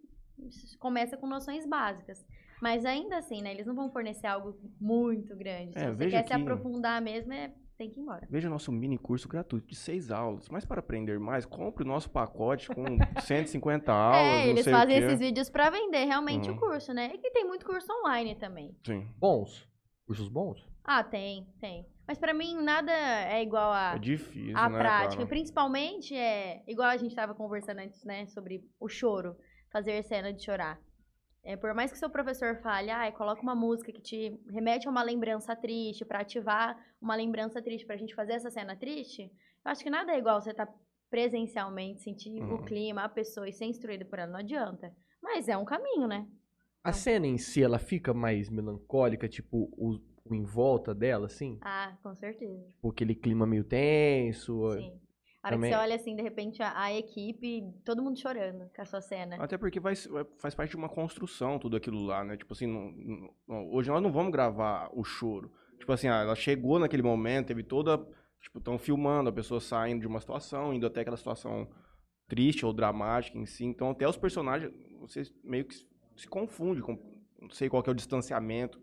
começa 0.78 1.16
com 1.16 1.26
noções 1.26 1.64
básicas. 1.66 2.24
Mas 2.60 2.84
ainda 2.84 3.18
assim, 3.18 3.42
né? 3.42 3.52
Eles 3.52 3.66
não 3.66 3.74
vão 3.74 3.90
fornecer 3.90 4.26
algo 4.26 4.56
muito 4.80 5.36
grande. 5.36 5.72
Se 5.72 5.78
É, 5.84 5.88
você 5.90 5.94
veja 5.96 6.16
quer 6.22 6.26
se 6.26 6.32
aprofundar 6.32 7.00
mesmo, 7.02 7.32
é, 7.32 7.52
tem 7.82 7.90
que 7.90 7.98
ir 7.98 8.02
embora. 8.02 8.26
Veja 8.30 8.48
nosso 8.48 8.70
mini 8.70 8.96
curso 8.96 9.28
gratuito 9.28 9.66
de 9.66 9.74
seis 9.74 10.10
aulas. 10.10 10.48
Mas 10.48 10.64
para 10.64 10.80
aprender 10.80 11.18
mais, 11.18 11.44
compre 11.44 11.82
o 11.84 11.86
nosso 11.86 12.08
pacote 12.10 12.68
com 12.68 12.84
150 13.20 13.92
aulas. 13.92 14.18
é, 14.18 14.48
eles 14.48 14.64
fazem 14.66 14.96
esses 14.98 15.18
vídeos 15.18 15.50
para 15.50 15.70
vender 15.70 16.04
realmente 16.04 16.48
Uhum. 16.48 16.56
o 16.56 16.58
curso, 16.60 16.92
né? 16.92 17.10
E 17.14 17.18
que 17.18 17.30
tem 17.30 17.44
muito 17.44 17.66
curso 17.66 17.92
online 18.00 18.34
também. 18.36 18.76
Sim. 18.86 19.08
Bons. 19.18 19.68
Cursos 20.06 20.28
bons? 20.28 20.64
Ah, 20.84 21.02
tem, 21.02 21.46
tem. 21.60 21.86
Mas 22.06 22.18
pra 22.18 22.34
mim 22.34 22.60
nada 22.62 22.92
é 22.92 23.40
igual 23.42 23.72
a 23.72 23.94
É 23.94 23.98
difícil, 23.98 24.56
a 24.58 24.68
né, 24.68 24.78
prática. 24.78 25.16
cara? 25.16 25.26
Principalmente 25.28 26.14
é 26.14 26.62
igual 26.66 26.88
a 26.88 26.96
gente 26.96 27.14
tava 27.14 27.34
conversando 27.34 27.78
antes, 27.78 28.04
né, 28.04 28.26
sobre 28.26 28.64
o 28.80 28.88
choro, 28.88 29.36
fazer 29.70 30.02
cena 30.02 30.32
de 30.32 30.44
chorar. 30.44 30.78
É, 31.44 31.56
por 31.56 31.74
mais 31.74 31.90
que 31.90 31.98
seu 31.98 32.08
professor 32.08 32.56
fale, 32.62 32.90
ah, 32.90 33.10
coloca 33.12 33.42
uma 33.42 33.54
música 33.54 33.90
que 33.92 34.00
te 34.00 34.40
remete 34.48 34.86
a 34.86 34.90
uma 34.90 35.02
lembrança 35.02 35.56
triste, 35.56 36.04
pra 36.04 36.20
ativar 36.20 36.78
uma 37.00 37.16
lembrança 37.16 37.60
triste, 37.60 37.84
pra 37.84 37.96
gente 37.96 38.14
fazer 38.14 38.34
essa 38.34 38.50
cena 38.50 38.76
triste, 38.76 39.22
eu 39.22 39.70
acho 39.70 39.82
que 39.82 39.90
nada 39.90 40.12
é 40.12 40.18
igual 40.18 40.40
você 40.40 40.54
tá 40.54 40.68
presencialmente, 41.10 42.00
sentir 42.02 42.40
o 42.42 42.52
Uhum. 42.52 42.64
clima, 42.64 43.02
a 43.04 43.08
pessoa 43.08 43.48
e 43.48 43.52
ser 43.52 43.66
instruído 43.66 44.06
por 44.06 44.18
ela, 44.18 44.30
não 44.30 44.38
adianta. 44.40 44.94
Mas 45.20 45.48
é 45.48 45.56
um 45.56 45.64
caminho, 45.64 46.06
né? 46.06 46.26
A 46.84 46.92
cena 46.92 47.26
em 47.26 47.38
si, 47.38 47.62
ela 47.62 47.78
fica 47.78 48.14
mais 48.14 48.48
melancólica, 48.48 49.28
tipo, 49.28 49.68
o, 49.76 49.96
o 50.24 50.34
em 50.34 50.44
volta 50.44 50.94
dela, 50.94 51.26
assim? 51.26 51.58
Ah, 51.60 51.96
com 52.02 52.14
certeza. 52.14 52.64
Tipo, 52.68 52.90
aquele 52.90 53.14
clima 53.14 53.46
meio 53.46 53.64
tenso. 53.64 54.72
Sim. 54.72 55.00
A 55.42 55.48
hora 55.48 55.56
Também- 55.56 55.70
que 55.70 55.76
você 55.76 55.82
olha 55.82 55.96
assim, 55.96 56.14
de 56.14 56.22
repente, 56.22 56.62
a, 56.62 56.80
a 56.80 56.92
equipe, 56.94 57.64
todo 57.84 58.00
mundo 58.02 58.16
chorando 58.18 58.70
com 58.74 58.80
a 58.82 58.84
sua 58.84 59.00
cena. 59.00 59.36
Até 59.42 59.58
porque 59.58 59.80
vai, 59.80 59.94
vai- 59.94 60.24
faz 60.38 60.54
parte 60.54 60.70
de 60.70 60.76
uma 60.76 60.88
construção 60.88 61.58
tudo 61.58 61.76
aquilo 61.76 62.00
lá, 62.04 62.22
né? 62.22 62.36
Tipo 62.36 62.52
assim, 62.52 62.66
não- 62.66 63.34
não- 63.48 63.68
hoje 63.72 63.90
nós 63.90 64.00
não 64.00 64.12
vamos 64.12 64.30
gravar 64.30 64.88
o 64.94 65.02
choro. 65.02 65.52
Tipo 65.78 65.92
assim, 65.92 66.06
ah, 66.06 66.20
ela 66.22 66.36
chegou 66.36 66.78
naquele 66.78 67.02
momento, 67.02 67.48
teve 67.48 67.64
toda. 67.64 67.98
Tipo, 68.40 68.58
estão 68.58 68.78
filmando 68.78 69.30
a 69.30 69.32
pessoa 69.32 69.60
saindo 69.60 70.00
de 70.00 70.06
uma 70.06 70.20
situação, 70.20 70.72
indo 70.72 70.86
até 70.86 71.00
aquela 71.00 71.16
situação 71.16 71.68
triste 72.28 72.64
ou 72.64 72.72
dramática 72.72 73.36
em 73.36 73.46
si. 73.46 73.64
Então, 73.64 73.90
até 73.90 74.08
os 74.08 74.16
personagens, 74.16 74.72
você 75.00 75.22
meio 75.42 75.64
que 75.64 75.74
se- 75.74 76.28
confunde 76.28 76.80
com. 76.82 76.96
Não 77.40 77.50
sei 77.50 77.68
qual 77.68 77.82
é 77.84 77.90
o 77.90 77.94
distanciamento. 77.94 78.80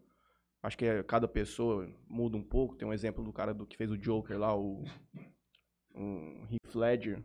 Acho 0.62 0.78
que 0.78 0.86
é- 0.86 1.04
cada 1.04 1.26
pessoa 1.28 1.90
muda 2.10 2.36
um 2.36 2.44
pouco. 2.44 2.76
Tem 2.76 2.86
um 2.86 2.92
exemplo 2.94 3.24
do 3.24 3.32
cara 3.32 3.54
do 3.54 3.66
que 3.66 3.78
fez 3.78 3.90
o 3.92 3.98
Joker 3.98 4.38
lá, 4.38 4.54
o. 4.58 4.84
Um 5.96 6.46
Heath 6.52 6.76
Ledger. 6.76 7.24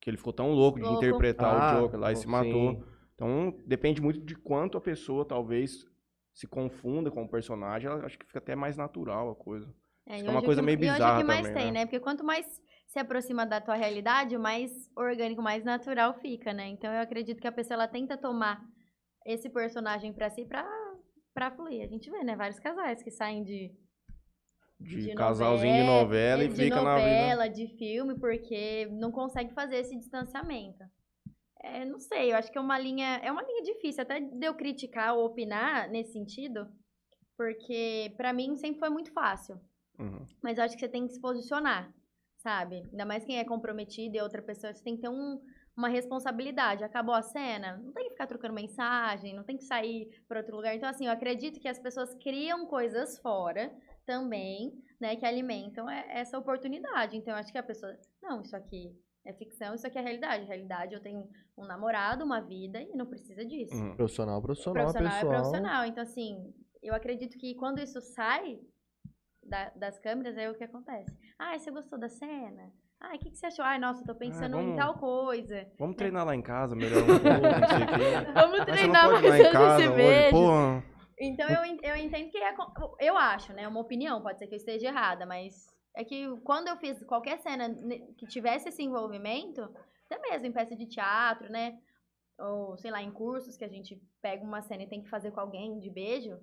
Que 0.00 0.10
ele 0.10 0.16
ficou 0.16 0.32
tão 0.32 0.52
louco 0.52 0.78
de 0.80 0.86
interpretar 0.86 1.52
Ah, 1.52 1.78
o 1.78 1.82
Joker 1.82 1.98
lá 2.00 2.12
e 2.12 2.16
se 2.16 2.22
sim. 2.22 2.28
matou. 2.28 2.84
Então, 3.14 3.54
depende 3.66 4.00
muito 4.00 4.20
de 4.20 4.34
quanto 4.36 4.76
a 4.78 4.80
pessoa 4.80 5.24
talvez 5.24 5.86
se 6.32 6.46
confunda 6.46 7.10
com 7.10 7.24
o 7.24 7.28
personagem. 7.28 7.90
Ela 7.90 8.04
acho 8.04 8.18
que 8.18 8.26
fica 8.26 8.38
até 8.38 8.54
mais 8.54 8.76
natural 8.76 9.30
a 9.30 9.34
coisa. 9.34 9.66
É, 10.06 10.16
Isso 10.16 10.24
e 10.24 10.28
é 10.28 10.30
uma 10.30 10.42
coisa 10.42 10.60
que- 10.60 10.66
meio 10.66 10.76
E 10.78 10.82
hoje 10.82 10.92
bizarra 10.92 11.20
que 11.22 11.26
mais 11.26 11.46
também, 11.46 11.54
tem, 11.54 11.72
né? 11.72 11.80
né? 11.80 11.86
Porque 11.86 11.98
quanto 11.98 12.22
mais 12.22 12.46
se 12.86 12.98
aproxima 13.00 13.44
da 13.44 13.60
tua 13.60 13.74
realidade, 13.74 14.38
mais 14.38 14.88
orgânico, 14.94 15.42
mais 15.42 15.64
natural 15.64 16.14
fica, 16.20 16.52
né? 16.52 16.68
Então 16.68 16.92
eu 16.92 17.00
acredito 17.00 17.40
que 17.40 17.48
a 17.48 17.52
pessoa 17.52 17.74
ela 17.74 17.88
tenta 17.88 18.16
tomar 18.16 18.62
esse 19.24 19.50
personagem 19.50 20.12
pra 20.12 20.30
si 20.30 20.44
pra, 20.44 20.64
pra 21.34 21.50
fluir. 21.50 21.82
A 21.82 21.88
gente 21.88 22.08
vê, 22.10 22.22
né? 22.22 22.36
Vários 22.36 22.60
casais 22.60 23.02
que 23.02 23.10
saem 23.10 23.42
de, 23.42 23.74
De, 24.78 25.06
de 25.06 25.14
casalzinho 25.14 25.74
de 25.74 25.82
novela, 25.82 26.02
novela 26.02 26.44
e 26.44 26.48
de 26.48 26.54
fica 26.54 26.82
na 26.82 26.96
vida. 26.96 27.08
novela, 27.08 27.48
de 27.48 27.66
filme, 27.78 28.18
porque 28.18 28.86
não 28.92 29.10
consegue 29.10 29.52
fazer 29.54 29.76
esse 29.76 29.96
distanciamento. 29.96 30.84
É, 31.62 31.84
não 31.84 31.98
sei, 31.98 32.32
eu 32.32 32.36
acho 32.36 32.52
que 32.52 32.58
é 32.58 32.60
uma 32.60 32.78
linha, 32.78 33.18
é 33.22 33.32
uma 33.32 33.42
linha 33.42 33.62
difícil 33.62 34.02
até 34.02 34.20
de 34.20 34.46
eu 34.46 34.54
criticar 34.54 35.14
ou 35.16 35.24
opinar 35.24 35.88
nesse 35.90 36.12
sentido, 36.12 36.68
porque 37.36 38.12
pra 38.16 38.32
mim 38.32 38.54
sempre 38.56 38.78
foi 38.78 38.90
muito 38.90 39.12
fácil. 39.12 39.58
Uhum. 39.98 40.24
Mas 40.42 40.58
eu 40.58 40.64
acho 40.64 40.74
que 40.74 40.80
você 40.80 40.88
tem 40.88 41.06
que 41.06 41.14
se 41.14 41.20
posicionar, 41.20 41.92
sabe? 42.38 42.82
Ainda 42.90 43.06
mais 43.06 43.24
quem 43.24 43.38
é 43.38 43.44
comprometido 43.44 44.16
e 44.16 44.20
outra 44.20 44.42
pessoa, 44.42 44.72
você 44.74 44.84
tem 44.84 44.96
que 44.96 45.02
ter 45.02 45.08
um- 45.08 45.40
uma 45.76 45.88
responsabilidade. 45.88 46.84
Acabou 46.84 47.14
a 47.14 47.22
cena, 47.22 47.78
não 47.78 47.92
tem 47.92 48.04
que 48.04 48.10
ficar 48.12 48.26
trocando 48.26 48.54
mensagem, 48.54 49.34
não 49.34 49.42
tem 49.44 49.56
que 49.56 49.64
sair 49.64 50.08
para 50.28 50.40
outro 50.40 50.54
lugar. 50.56 50.74
Então, 50.74 50.88
assim, 50.88 51.06
eu 51.06 51.12
acredito 51.12 51.58
que 51.60 51.68
as 51.68 51.78
pessoas 51.78 52.14
criam 52.16 52.66
coisas 52.66 53.18
fora 53.18 53.74
também, 54.06 54.72
né, 55.00 55.16
que 55.16 55.26
alimentam 55.26 55.90
essa 55.90 56.38
oportunidade. 56.38 57.16
Então, 57.16 57.34
eu 57.34 57.38
acho 57.40 57.52
que 57.52 57.58
a 57.58 57.62
pessoa, 57.62 57.92
não, 58.22 58.40
isso 58.42 58.56
aqui 58.56 58.94
é 59.26 59.32
ficção, 59.32 59.74
isso 59.74 59.86
aqui 59.86 59.98
é 59.98 60.00
realidade. 60.00 60.44
Realidade, 60.46 60.94
eu 60.94 61.00
tenho 61.02 61.28
um 61.58 61.66
namorado, 61.66 62.24
uma 62.24 62.40
vida 62.40 62.80
e 62.80 62.94
não 62.94 63.06
precisa 63.06 63.44
disso 63.44 63.74
Uhum. 63.74 63.96
Profissional, 63.96 64.40
profissional, 64.40 64.84
profissional 64.84 65.12
pessoal. 65.12 65.32
é 65.32 65.36
profissional. 65.36 65.84
Então, 65.84 66.02
assim, 66.04 66.54
eu 66.82 66.94
acredito 66.94 67.36
que 67.36 67.54
quando 67.56 67.80
isso 67.80 68.00
sai 68.00 68.58
da- 69.42 69.70
das 69.70 69.98
câmeras, 69.98 70.36
é 70.38 70.48
o 70.50 70.54
que 70.54 70.64
acontece. 70.64 71.12
Ah, 71.38 71.58
você 71.58 71.70
gostou 71.70 71.98
da 71.98 72.08
cena? 72.08 72.72
Ah, 73.00 73.14
o 73.14 73.18
que, 73.18 73.30
que 73.30 73.36
você 73.36 73.46
achou? 73.46 73.64
Ai, 73.64 73.78
nossa, 73.78 74.00
eu 74.02 74.06
tô 74.06 74.14
pensando 74.14 74.56
em 74.56 74.74
vamos- 74.74 74.76
tal 74.76 74.94
coisa. 74.98 75.66
Vamos 75.78 75.96
treinar 75.96 76.24
lá 76.24 76.34
em 76.34 76.40
casa, 76.42 76.74
melhor 76.74 77.02
um 77.02 77.06
pouco, 77.06 77.24
não 77.24 77.68
sei 77.68 77.84
o 77.84 77.86
quê. 77.88 78.32
Vamos 78.34 78.64
treinar 78.64 79.10
mais 79.12 79.24
em 79.24 79.28
antes 79.42 79.52
casa 79.52 79.76
desse 79.76 79.90
hoje, 79.90 80.30
pô. 80.30 80.95
Então, 81.18 81.48
eu, 81.48 81.78
eu 81.82 81.96
entendo 81.96 82.30
que 82.30 82.38
é... 82.38 82.54
Eu 83.00 83.16
acho, 83.16 83.52
né? 83.52 83.66
Uma 83.66 83.80
opinião, 83.80 84.20
pode 84.22 84.38
ser 84.38 84.46
que 84.46 84.54
eu 84.54 84.58
esteja 84.58 84.88
errada, 84.88 85.24
mas... 85.26 85.74
É 85.94 86.04
que 86.04 86.28
quando 86.40 86.68
eu 86.68 86.76
fiz 86.76 87.02
qualquer 87.04 87.38
cena 87.38 87.74
que 88.18 88.26
tivesse 88.26 88.68
esse 88.68 88.82
envolvimento, 88.82 89.62
até 90.10 90.18
mesmo 90.30 90.46
em 90.46 90.52
peça 90.52 90.76
de 90.76 90.84
teatro, 90.86 91.50
né? 91.50 91.80
Ou, 92.38 92.76
sei 92.76 92.90
lá, 92.90 93.00
em 93.02 93.10
cursos 93.10 93.56
que 93.56 93.64
a 93.64 93.68
gente 93.68 93.98
pega 94.20 94.44
uma 94.44 94.60
cena 94.60 94.82
e 94.82 94.88
tem 94.88 95.02
que 95.02 95.08
fazer 95.08 95.30
com 95.30 95.40
alguém 95.40 95.78
de 95.78 95.88
beijo. 95.88 96.38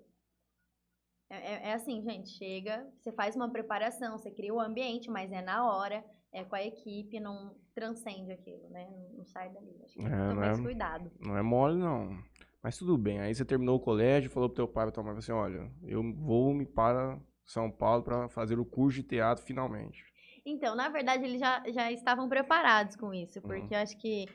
É, 1.29 1.35
é- 1.35 1.69
é 1.69 1.73
assim, 1.73 2.01
gente, 2.01 2.29
chega, 2.29 2.83
você 2.99 3.11
faz 3.11 3.35
uma 3.35 3.47
preparação, 3.51 4.17
você 4.17 4.31
cria 4.31 4.51
o 4.51 4.59
ambiente, 4.59 5.07
mas 5.11 5.31
é 5.31 5.41
na 5.43 5.71
hora, 5.71 6.03
é 6.31 6.43
com 6.43 6.55
a 6.55 6.63
equipe, 6.63 7.19
não 7.19 7.55
transcende 7.75 8.31
aquilo, 8.31 8.67
né? 8.71 8.89
Não, 9.15 9.23
sai 9.25 9.51
dali. 9.51 9.79
Acho 9.83 9.93
que 9.93 9.99
tem 9.99 10.07
que 10.07 10.13
É, 10.13 10.17
tomar 10.17 10.33
não 10.33 10.43
é- 10.43 10.51
esse 10.51 10.61
cuidado. 10.63 11.11
Não 11.19 11.37
é 11.37 11.41
mole, 11.43 11.77
não. 11.77 12.17
Mas 12.63 12.77
tudo 12.77 12.97
bem. 12.97 13.19
Aí 13.19 13.35
você 13.35 13.43
terminou 13.43 13.75
o 13.75 13.79
colégio, 13.79 14.31
falou 14.31 14.47
pro 14.49 14.55
teu 14.55 14.67
pai 14.67 14.85
pra 14.85 14.91
tua 14.93 15.03
mãe, 15.03 15.17
assim, 15.17 15.33
olha, 15.33 15.69
eu 15.83 16.01
vou-me 16.15 16.65
para 16.65 17.19
São 17.45 17.69
Paulo 17.69 18.03
para 18.03 18.29
fazer 18.29 18.57
o 18.57 18.65
curso 18.65 19.01
de 19.01 19.07
teatro 19.07 19.43
finalmente. 19.43 20.01
Então, 20.45 20.75
na 20.75 20.89
verdade, 20.89 21.23
eles 21.25 21.39
já, 21.39 21.61
já 21.69 21.91
estavam 21.91 22.27
preparados 22.29 22.95
com 22.95 23.13
isso, 23.13 23.39
Uhum. 23.39 23.47
porque 23.47 23.73
eu 23.75 23.79
acho 23.79 23.97
que 23.97 24.25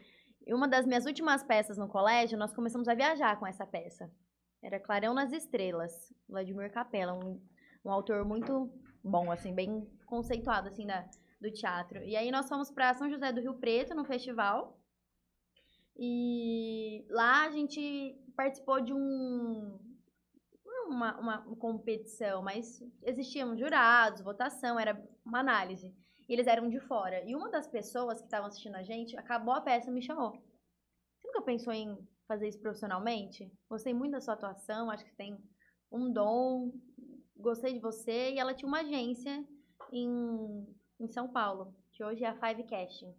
uma 0.47 0.69
das 0.69 0.87
minhas 0.87 1.07
últimas 1.07 1.43
peças 1.43 1.77
no 1.79 1.89
colégio, 1.89 2.39
nós 2.39 2.53
começamos 2.55 2.89
a 2.89 2.95
viajar 2.95 3.39
com 3.39 3.47
essa 3.47 3.67
peça. 3.67 4.11
Era 4.63 4.81
Clarão 4.81 5.15
nas 5.15 5.33
Estrelas, 5.33 5.93
Vladimir 6.29 6.73
Capella, 6.73 7.13
um, 7.15 7.41
um 7.85 7.91
autor 7.91 8.25
muito 8.25 8.71
bom, 9.05 9.31
assim, 9.31 9.55
bem 9.55 9.87
conceituado, 10.07 10.69
assim, 10.69 10.87
da, 10.87 11.07
do 11.41 11.51
teatro. 11.53 12.03
E 12.03 12.17
aí 12.17 12.31
nós 12.31 12.49
fomos 12.49 12.71
para 12.71 12.93
São 12.95 13.09
José 13.11 13.31
do 13.33 13.41
Rio 13.41 13.55
Preto, 13.55 13.95
no 13.95 14.05
festival, 14.05 14.78
e 15.99 17.05
lá 17.11 17.45
a 17.45 17.51
gente 17.51 18.17
participou 18.37 18.81
de 18.81 18.95
um, 18.95 19.79
uma, 20.87 21.19
uma 21.19 21.57
competição, 21.57 22.41
mas 22.41 22.81
existiam 23.03 23.59
jurados, 23.59 24.23
votação, 24.23 24.79
era 24.79 25.03
uma 25.25 25.41
análise. 25.41 25.93
E 26.29 26.33
eles 26.33 26.47
eram 26.47 26.69
de 26.69 26.79
fora. 26.79 27.25
E 27.29 27.35
uma 27.35 27.51
das 27.51 27.67
pessoas 27.67 28.21
que 28.21 28.27
estavam 28.27 28.47
assistindo 28.47 28.77
a 28.77 28.83
gente, 28.83 29.17
acabou 29.17 29.55
a 29.55 29.61
peça 29.61 29.91
e 29.91 29.93
me 29.93 30.03
chamou. 30.03 30.33
Você 30.33 31.27
nunca 31.27 31.43
pensou 31.43 31.73
em 31.73 31.99
fazer 32.29 32.47
isso 32.49 32.61
profissionalmente? 32.61 33.51
Gostei 33.69 33.93
muito 33.93 34.13
da 34.13 34.21
sua 34.21 34.35
atuação, 34.35 34.91
acho 34.91 35.05
que 35.05 35.17
tem 35.17 35.37
um 35.91 36.13
dom, 36.13 36.71
gostei 37.37 37.73
de 37.73 37.81
você. 37.81 38.33
E 38.33 38.39
ela 38.39 38.55
tinha 38.55 38.69
uma 38.69 38.81
agência 38.81 39.45
em, 39.91 40.77
em 41.01 41.09
São 41.09 41.29
Paulo, 41.33 41.75
que 41.93 42.05
hoje 42.05 42.23
é 42.23 42.29
a 42.29 42.39
Five 42.39 42.65
Casting. 42.69 43.13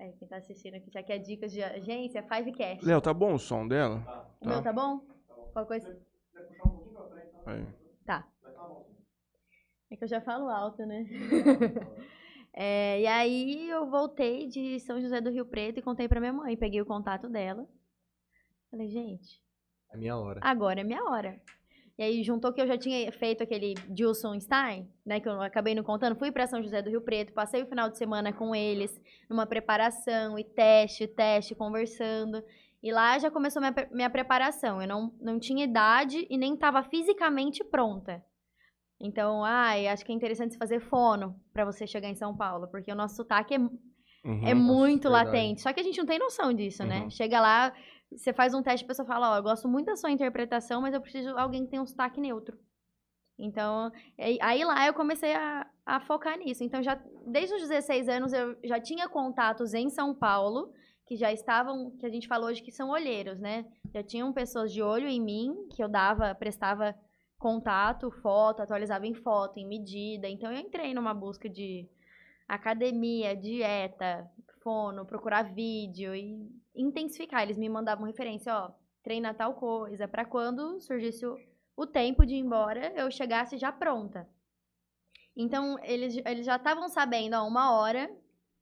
É, 0.00 0.12
quem 0.12 0.26
tá 0.26 0.38
assistindo 0.38 0.76
aqui 0.76 0.90
já 0.90 1.02
quer 1.02 1.18
dicas 1.18 1.52
de 1.52 1.62
agência, 1.62 2.22
Five 2.22 2.52
Casting. 2.52 2.86
Léo, 2.86 3.02
tá 3.02 3.12
bom 3.12 3.34
o 3.34 3.38
som 3.38 3.68
dela? 3.68 3.98
O 4.40 4.48
meu 4.48 4.62
tá 4.62 4.72
bom? 4.72 5.00
Qual 5.52 5.66
coisa? 5.66 5.94
Aí. 7.44 7.66
Tá. 8.06 8.26
É 9.90 9.96
que 9.96 10.02
eu 10.04 10.08
já 10.08 10.22
falo 10.22 10.48
alto, 10.48 10.84
né? 10.86 11.04
É, 12.52 13.00
e 13.02 13.06
aí 13.06 13.70
eu 13.70 13.88
voltei 13.88 14.48
de 14.48 14.80
São 14.80 15.00
José 15.00 15.20
do 15.20 15.30
Rio 15.30 15.46
Preto 15.46 15.78
e 15.78 15.82
contei 15.82 16.08
pra 16.08 16.18
minha 16.18 16.32
mãe. 16.32 16.56
Peguei 16.56 16.80
o 16.82 16.84
contato 16.84 17.28
dela. 17.28 17.64
Falei, 18.72 18.88
gente, 18.88 19.40
É 19.92 19.96
minha 19.96 20.16
hora. 20.16 20.40
agora 20.42 20.80
é 20.80 20.84
minha 20.84 21.02
hora. 21.04 21.40
E 21.98 22.02
aí 22.02 22.22
juntou 22.22 22.52
que 22.52 22.60
eu 22.60 22.66
já 22.66 22.78
tinha 22.78 23.10
feito 23.12 23.42
aquele 23.42 23.74
Gilson 23.94 24.38
Stein, 24.40 24.88
né? 25.04 25.20
Que 25.20 25.28
eu 25.28 25.40
acabei 25.42 25.74
não 25.74 25.82
contando. 25.82 26.16
Fui 26.18 26.30
pra 26.32 26.46
São 26.46 26.62
José 26.62 26.80
do 26.80 26.88
Rio 26.90 27.02
Preto, 27.02 27.32
passei 27.32 27.62
o 27.62 27.66
final 27.66 27.90
de 27.90 27.98
semana 27.98 28.32
com 28.32 28.54
eles, 28.54 28.98
numa 29.28 29.44
preparação 29.46 30.38
e 30.38 30.44
teste, 30.44 31.06
teste, 31.06 31.54
conversando. 31.54 32.42
E 32.82 32.90
lá 32.90 33.18
já 33.18 33.30
começou 33.30 33.60
minha, 33.60 33.74
minha 33.92 34.08
preparação. 34.10 34.80
Eu 34.80 34.88
não, 34.88 35.12
não 35.20 35.38
tinha 35.38 35.64
idade 35.64 36.26
e 36.30 36.38
nem 36.38 36.54
estava 36.54 36.82
fisicamente 36.82 37.62
pronta. 37.62 38.24
Então, 38.98 39.44
ai, 39.44 39.86
acho 39.86 40.04
que 40.04 40.12
é 40.12 40.14
interessante 40.14 40.56
fazer 40.58 40.80
fono 40.80 41.34
pra 41.52 41.64
você 41.64 41.86
chegar 41.86 42.08
em 42.08 42.14
São 42.14 42.36
Paulo, 42.36 42.68
porque 42.68 42.90
o 42.92 42.94
nosso 42.96 43.16
sotaque 43.16 43.54
é 43.54 43.58
Uhum. 44.22 44.46
é 44.46 44.52
muito 44.52 45.04
verdade. 45.08 45.26
latente. 45.30 45.62
Só 45.62 45.72
que 45.72 45.80
a 45.80 45.82
gente 45.82 45.96
não 45.96 46.04
tem 46.04 46.18
noção 46.18 46.52
disso, 46.52 46.84
né? 46.84 47.00
Uhum. 47.04 47.10
Chega 47.10 47.40
lá, 47.40 47.72
você 48.12 48.32
faz 48.32 48.54
um 48.54 48.62
teste 48.62 48.84
e 48.84 48.86
a 48.86 48.88
pessoa 48.88 49.06
fala, 49.06 49.32
ó, 49.32 49.36
eu 49.36 49.42
gosto 49.42 49.68
muito 49.68 49.86
da 49.86 49.96
sua 49.96 50.10
interpretação, 50.10 50.80
mas 50.80 50.94
eu 50.94 51.00
preciso 51.00 51.32
de 51.32 51.40
alguém 51.40 51.64
que 51.64 51.70
tenha 51.70 51.82
um 51.82 51.86
sotaque 51.86 52.20
neutro. 52.20 52.58
Então, 53.38 53.90
aí 54.18 54.64
lá 54.64 54.86
eu 54.86 54.92
comecei 54.92 55.34
a, 55.34 55.66
a 55.86 56.00
focar 56.00 56.38
nisso. 56.38 56.62
Então, 56.62 56.82
já 56.82 57.00
desde 57.26 57.54
os 57.54 57.62
16 57.62 58.08
anos 58.08 58.32
eu 58.32 58.56
já 58.62 58.78
tinha 58.78 59.08
contatos 59.08 59.72
em 59.72 59.88
São 59.88 60.14
Paulo, 60.14 60.72
que 61.06 61.16
já 61.16 61.32
estavam, 61.32 61.90
que 61.98 62.04
a 62.04 62.10
gente 62.10 62.28
falou 62.28 62.50
hoje 62.50 62.62
que 62.62 62.70
são 62.70 62.90
olheiros, 62.90 63.40
né? 63.40 63.64
Já 63.94 64.02
tinham 64.02 64.32
pessoas 64.32 64.72
de 64.72 64.82
olho 64.82 65.08
em 65.08 65.20
mim, 65.20 65.68
que 65.74 65.82
eu 65.82 65.88
dava, 65.88 66.34
prestava 66.34 66.94
contato, 67.38 68.10
foto, 68.10 68.60
atualizava 68.60 69.06
em 69.06 69.14
foto, 69.14 69.58
em 69.58 69.66
medida. 69.66 70.28
Então, 70.28 70.52
eu 70.52 70.60
entrei 70.60 70.92
numa 70.92 71.14
busca 71.14 71.48
de 71.48 71.88
academia, 72.46 73.34
dieta, 73.34 74.30
fono, 74.62 75.06
procurar 75.06 75.44
vídeo 75.54 76.14
e 76.14 76.46
intensificar. 76.74 77.42
Eles 77.42 77.58
me 77.58 77.68
mandavam 77.68 78.06
referência, 78.06 78.54
ó, 78.54 78.70
treina 79.02 79.34
tal 79.34 79.54
coisa, 79.54 80.08
pra 80.08 80.24
quando 80.24 80.80
surgisse 80.80 81.26
o, 81.26 81.36
o 81.76 81.86
tempo 81.86 82.24
de 82.24 82.34
ir 82.34 82.38
embora, 82.38 82.92
eu 82.96 83.10
chegasse 83.10 83.56
já 83.58 83.72
pronta. 83.72 84.28
Então, 85.36 85.78
eles, 85.82 86.16
eles 86.26 86.44
já 86.44 86.56
estavam 86.56 86.88
sabendo, 86.88 87.34
ó, 87.34 87.46
uma 87.46 87.72
hora 87.72 88.10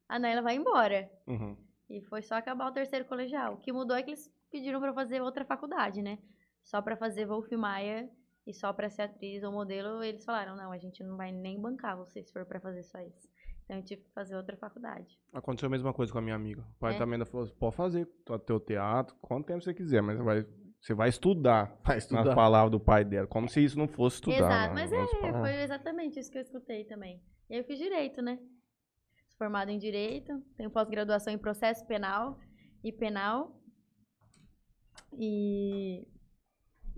a 0.08 0.18
Naila 0.18 0.42
vai 0.42 0.56
embora. 0.56 1.10
Uhum. 1.26 1.56
E 1.90 2.02
foi 2.02 2.22
só 2.22 2.34
acabar 2.36 2.68
o 2.68 2.72
terceiro 2.72 3.04
colegial. 3.04 3.54
O 3.54 3.58
que 3.58 3.72
mudou 3.72 3.96
é 3.96 4.02
que 4.02 4.10
eles 4.10 4.30
pediram 4.50 4.84
eu 4.84 4.94
fazer 4.94 5.20
outra 5.20 5.44
faculdade, 5.44 6.02
né? 6.02 6.18
Só 6.62 6.80
pra 6.82 6.96
fazer 6.96 7.26
Wolf 7.26 7.50
Maia 7.52 8.08
e 8.46 8.52
só 8.52 8.72
pra 8.72 8.88
ser 8.88 9.02
atriz 9.02 9.42
ou 9.42 9.52
modelo, 9.52 10.02
eles 10.02 10.24
falaram: 10.24 10.56
não, 10.56 10.72
a 10.72 10.78
gente 10.78 11.02
não 11.02 11.16
vai 11.16 11.32
nem 11.32 11.60
bancar 11.60 11.96
você 11.96 12.22
se 12.22 12.32
for 12.32 12.44
pra 12.46 12.60
fazer 12.60 12.82
só 12.82 12.98
isso. 13.00 13.28
Então 13.68 13.76
eu 13.76 13.82
tive 13.84 14.02
que 14.02 14.10
fazer 14.14 14.34
outra 14.34 14.56
faculdade. 14.56 15.18
Aconteceu 15.30 15.66
a 15.66 15.70
mesma 15.70 15.92
coisa 15.92 16.10
com 16.10 16.18
a 16.18 16.22
minha 16.22 16.34
amiga. 16.34 16.62
O 16.62 16.78
pai 16.78 16.94
É? 16.94 16.98
também 16.98 17.22
falou, 17.26 17.46
pode 17.58 17.76
fazer 17.76 18.06
tu- 18.24 18.38
teu 18.38 18.58
teatro, 18.58 19.14
quanto 19.20 19.44
tempo 19.46 19.62
você 19.62 19.74
quiser, 19.74 20.00
mas 20.00 20.18
vai, 20.18 20.46
você 20.80 20.94
vai 20.94 21.10
estudar. 21.10 21.76
Vai 21.84 21.96
Nas 21.96 22.04
estudar. 22.04 22.34
palavras 22.34 22.70
do 22.70 22.80
pai 22.80 23.04
dela. 23.04 23.26
Como 23.26 23.46
se 23.46 23.62
isso 23.62 23.76
não 23.78 23.86
fosse 23.86 24.16
estudar. 24.16 24.36
Exato, 24.38 24.74
né? 24.74 24.80
mas 24.80 24.90
é, 24.92 25.06
falar. 25.20 25.40
foi 25.40 25.62
exatamente 25.62 26.18
isso 26.18 26.30
que 26.30 26.38
eu 26.38 26.42
escutei 26.42 26.84
também. 26.84 27.22
E 27.50 27.54
aí 27.54 27.60
eu 27.60 27.64
fiz 27.64 27.78
direito, 27.78 28.22
né? 28.22 28.38
Sou 29.28 29.36
formada 29.36 29.70
em 29.70 29.78
direito, 29.78 30.42
tenho 30.56 30.70
pós-graduação 30.70 31.30
em 31.30 31.38
processo 31.38 31.86
penal 31.86 32.38
e 32.82 32.90
penal. 32.90 33.54
E, 35.12 36.06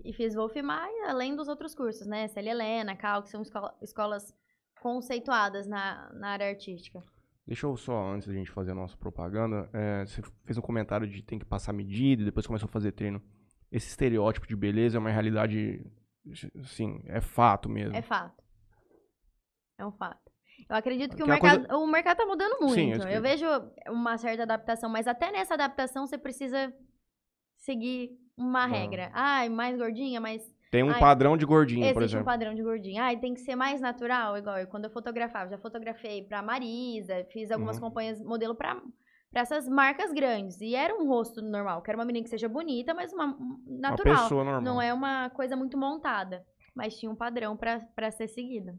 e 0.05 0.13
fiz 0.13 0.35
Wolf 0.35 0.55
Maia, 0.57 1.09
além 1.09 1.35
dos 1.35 1.47
outros 1.47 1.73
cursos, 1.75 2.07
né? 2.07 2.27
Célia 2.29 2.51
Helena, 2.51 2.95
Cal, 2.95 3.23
que 3.23 3.29
são 3.29 3.41
escola- 3.41 3.75
escolas 3.81 4.33
conceituadas 4.81 5.67
na, 5.67 6.11
na 6.13 6.29
área 6.29 6.49
artística. 6.49 7.01
Deixa 7.45 7.67
eu 7.67 7.77
só, 7.77 8.11
antes 8.11 8.27
da 8.27 8.33
gente 8.33 8.49
fazer 8.49 8.71
a 8.71 8.75
nossa 8.75 8.97
propaganda, 8.97 9.69
é, 9.73 10.05
você 10.05 10.21
fez 10.43 10.57
um 10.57 10.61
comentário 10.61 11.07
de 11.07 11.21
tem 11.21 11.37
que 11.37 11.45
passar 11.45 11.71
medida 11.71 12.23
e 12.23 12.25
depois 12.25 12.47
começou 12.47 12.67
a 12.67 12.71
fazer 12.71 12.91
treino. 12.91 13.21
Esse 13.71 13.89
estereótipo 13.89 14.47
de 14.47 14.55
beleza 14.55 14.97
é 14.97 14.99
uma 14.99 15.11
realidade, 15.11 15.85
assim, 16.59 17.01
é 17.05 17.21
fato 17.21 17.69
mesmo. 17.69 17.95
É 17.95 18.01
fato. 18.01 18.43
É 19.77 19.85
um 19.85 19.91
fato. 19.91 20.31
Eu 20.69 20.75
acredito 20.75 21.15
que 21.15 21.23
o 21.23 21.25
Que 21.25 21.31
uma 21.31 21.39
mercado, 21.39 21.77
o 21.77 21.87
mercado 21.87 22.17
tá 22.17 22.25
mudando 22.25 22.59
muito. 22.59 22.73
Sim, 22.73 22.93
eu 22.93 23.07
eu- 23.07 23.21
vejo 23.21 23.45
uma 23.89 24.17
certa 24.17 24.43
adaptação, 24.43 24.89
mas 24.89 25.07
até 25.07 25.31
nessa 25.31 25.53
adaptação 25.53 26.05
você 26.07 26.17
precisa 26.17 26.73
seguir 27.57 28.17
uma 28.37 28.65
regra. 28.65 29.11
Ai, 29.13 29.47
mais 29.49 29.77
gordinha, 29.77 30.19
mais. 30.19 30.41
Tem 30.71 30.81
um 30.83 30.89
Ai, 30.91 30.99
padrão 31.01 31.35
de 31.35 31.45
gordinho, 31.45 31.81
por 31.93 32.01
Existe 32.01 32.15
um 32.15 32.19
exemplo. 32.19 32.25
padrão 32.25 32.55
de 32.55 32.63
gordinha. 32.63 33.03
Ai, 33.03 33.17
tem 33.19 33.33
que 33.33 33.41
ser 33.41 33.55
mais 33.57 33.81
natural, 33.81 34.37
igual 34.37 34.57
eu, 34.57 34.67
quando 34.67 34.85
eu 34.85 34.89
fotografava. 34.89 35.49
Já 35.49 35.57
fotografei 35.57 36.23
pra 36.23 36.41
Marisa, 36.41 37.25
fiz 37.31 37.51
algumas 37.51 37.75
Uhum. 37.75 37.83
campanhas 37.89 38.21
modelo 38.23 38.55
pra, 38.55 38.81
pra 39.29 39.41
essas 39.41 39.67
marcas 39.67 40.13
grandes. 40.13 40.61
E 40.61 40.73
era 40.73 40.95
um 40.95 41.07
rosto 41.09 41.41
normal. 41.41 41.81
Quero 41.81 41.97
uma 41.97 42.05
menina 42.05 42.23
que 42.23 42.29
seja 42.29 42.47
bonita, 42.47 42.93
mas 42.93 43.11
uma 43.11 43.25
Uma 43.35 43.59
natural. 43.67 44.23
pessoa 44.23 44.43
normal. 44.45 44.61
Não 44.61 44.81
é 44.81 44.93
uma 44.93 45.29
coisa 45.31 45.57
muito 45.57 45.77
montada. 45.77 46.41
Mas 46.73 46.97
tinha 46.97 47.11
um 47.11 47.17
padrão 47.17 47.57
pra, 47.57 47.81
pra 47.93 48.09
ser 48.09 48.29
seguido. 48.29 48.71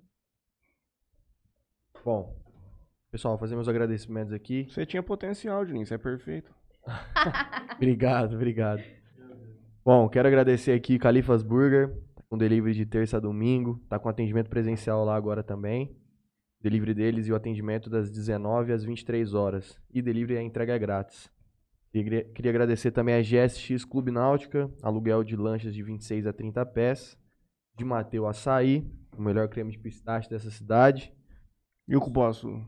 Bom, 2.03 2.35
pessoal, 3.11 3.39
fazer 3.39 3.55
meus 3.55 3.69
agradecimentos 3.69 4.33
aqui. 4.33 4.65
Você 4.71 4.87
tinha 4.87 5.03
potencial, 5.03 5.65
Juninho, 5.67 5.85
você 5.87 5.95
é 5.97 5.99
perfeito. 5.99 6.55
Obrigado, 7.77 8.35
obrigado. 8.35 8.83
Bom, 9.85 10.09
quero 10.09 10.29
agradecer 10.29 10.71
aqui 10.71 10.97
Califas 10.97 11.43
Burger, 11.43 11.93
com 12.29 12.39
delivery 12.39 12.73
de 12.73 12.87
terça 12.87 13.17
a 13.17 13.21
domingo, 13.21 13.81
tá 13.89 13.99
com 13.99 14.09
atendimento 14.09 14.49
presencial 14.49 15.05
lá 15.05 15.17
agora 15.17 15.43
também. 15.43 15.97
Delivery 16.61 16.95
deles 16.95 17.27
e 17.27 17.33
o 17.33 17.35
atendimento 17.35 17.91
das 17.91 18.09
19 18.09 18.73
às 18.73 18.85
23 18.85 19.35
horas. 19.35 19.77
E 19.93 20.01
delivery 20.01 20.39
é 20.39 20.43
entrega 20.43 20.79
grátis. 20.79 21.29
Queria, 21.91 22.25
queria 22.25 22.51
agradecer 22.53 22.93
também 22.93 23.17
a 23.17 23.23
GSX 23.23 23.85
Clube 23.85 24.13
Náutica, 24.13 24.71
aluguel 24.81 25.25
de 25.25 25.35
lanchas 25.35 25.75
de 25.75 25.83
26 25.83 26.29
a 26.29 26.33
30 26.33 26.65
pés. 26.67 27.19
De 27.77 27.85
Mateu 27.85 28.29
Açaí, 28.29 28.89
o 29.19 29.21
melhor 29.21 29.49
creme 29.49 29.73
de 29.73 29.79
pistache 29.79 30.31
dessa 30.31 30.51
cidade. 30.51 31.13
E 31.89 31.97
o 31.97 32.01
cupuaçu? 32.01 32.65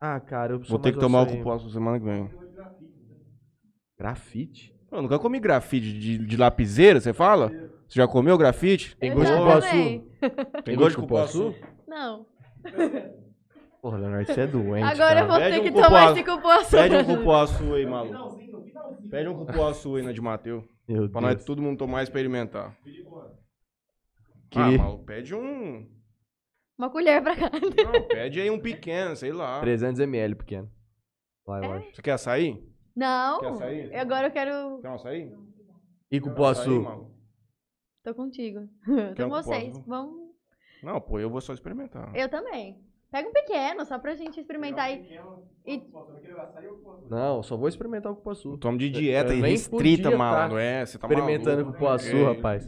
Ah, 0.00 0.18
cara, 0.18 0.54
eu 0.54 0.60
Vou 0.60 0.80
ter 0.80 0.92
que 0.92 0.98
tomar 0.98 1.20
o 1.20 1.22
açaí. 1.26 1.38
cupuaçu 1.38 1.70
semana 1.70 2.00
que 2.00 2.04
vem. 2.04 2.28
Grafite? 3.96 4.74
Eu 4.90 5.02
nunca 5.02 5.18
comi 5.18 5.38
grafite 5.38 5.92
de, 5.98 6.18
de 6.18 6.36
lapiseira, 6.36 7.00
você 7.00 7.12
fala? 7.12 7.48
Você 7.88 7.96
já 7.98 8.06
comeu 8.08 8.36
grafite? 8.38 8.96
Tem 8.96 9.10
Eu 9.10 9.16
gosto 9.16 9.30
de 9.32 9.38
cupuaçu? 9.38 9.68
também. 9.70 10.08
Tem 10.64 10.76
gosto 10.76 10.90
de 10.90 10.96
cupuaçu? 10.96 11.54
Não. 11.86 12.26
Porra, 13.82 13.98
Leonardo, 13.98 14.26
você 14.32 14.40
é 14.42 14.46
doente. 14.46 14.84
Agora 14.84 15.20
eu 15.20 15.26
cara. 15.26 15.26
vou 15.26 15.38
Pede 15.38 15.54
ter 15.54 15.60
um 15.60 15.64
que 15.64 15.70
tomar 15.72 15.84
cupuaçu. 15.86 16.12
esse 16.12 16.24
cupuaçu. 16.24 16.70
Pede 16.70 16.96
um 16.96 17.04
cupuaçu 17.04 17.74
aí, 17.74 17.86
maluco. 17.86 18.38
Pede 19.10 19.28
um 19.28 19.34
cupuaçu 19.46 19.96
aí 19.96 20.02
na 20.02 20.12
de 20.12 20.20
Mateu. 20.20 20.64
Meu 20.88 21.08
Pra 21.08 21.20
Deus. 21.20 21.34
nós 21.36 21.44
todo 21.44 21.62
mundo 21.62 21.78
tomar 21.78 22.00
e 22.00 22.04
experimentar. 22.04 22.76
Ah, 24.54 24.70
maluco, 24.72 25.04
pede 25.04 25.34
um. 25.34 25.88
Uma 26.76 26.90
colher 26.90 27.22
pra 27.22 27.36
cá. 27.36 27.50
Não, 27.52 28.02
pede 28.08 28.40
aí 28.40 28.50
um 28.50 28.58
pequeno, 28.58 29.14
sei 29.16 29.32
lá. 29.32 29.62
300ml 29.62 30.34
pequeno. 30.34 30.70
Lá, 31.46 31.60
É? 31.62 31.66
eu 31.66 31.72
acho. 31.74 31.94
Você 31.94 32.02
quer 32.02 32.12
açaí? 32.12 32.62
Não. 32.96 33.40
Quer 33.40 33.48
açaí? 33.48 33.94
Agora 33.94 34.26
eu 34.26 34.30
quero. 34.32 34.78
Quer 34.80 34.88
um 34.90 34.94
açaí? 34.94 35.32
E 36.10 36.20
cupuaçu? 36.20 36.82
maluco? 36.82 37.10
Tô 38.02 38.14
contigo. 38.14 38.68
Tô 39.16 39.24
com 39.24 39.30
vocês. 39.30 39.68
cupuaçu? 39.78 39.84
Vamos. 39.88 40.30
Não, 40.82 41.00
pô, 41.00 41.18
eu 41.18 41.28
vou 41.30 41.40
só 41.40 41.52
experimentar. 41.52 42.10
Eu 42.16 42.28
também. 42.28 42.80
Pega 43.10 43.28
um 43.28 43.32
pequeno, 43.32 43.84
só 43.84 43.98
pra 43.98 44.14
gente 44.14 44.38
experimentar 44.40 44.84
aí. 44.86 45.18
E 45.66 45.82
Não, 47.10 47.42
só 47.42 47.56
vou 47.56 47.68
experimentar 47.68 48.12
o 48.12 48.16
cupuaçu. 48.16 48.56
Tomo 48.58 48.78
de 48.78 48.88
dieta 48.88 49.32
Eu 49.32 49.38
e 49.38 49.42
nem 49.42 49.50
restrita, 49.50 50.04
podia 50.04 50.16
mano. 50.16 50.54
tá 50.54 50.60
É, 50.62 50.86
você 50.86 50.96
tá 50.96 51.06
Experimentando 51.08 51.56
maluco. 51.62 51.72
cupuaçu, 51.72 52.16
É. 52.16 52.24
rapaz. 52.34 52.66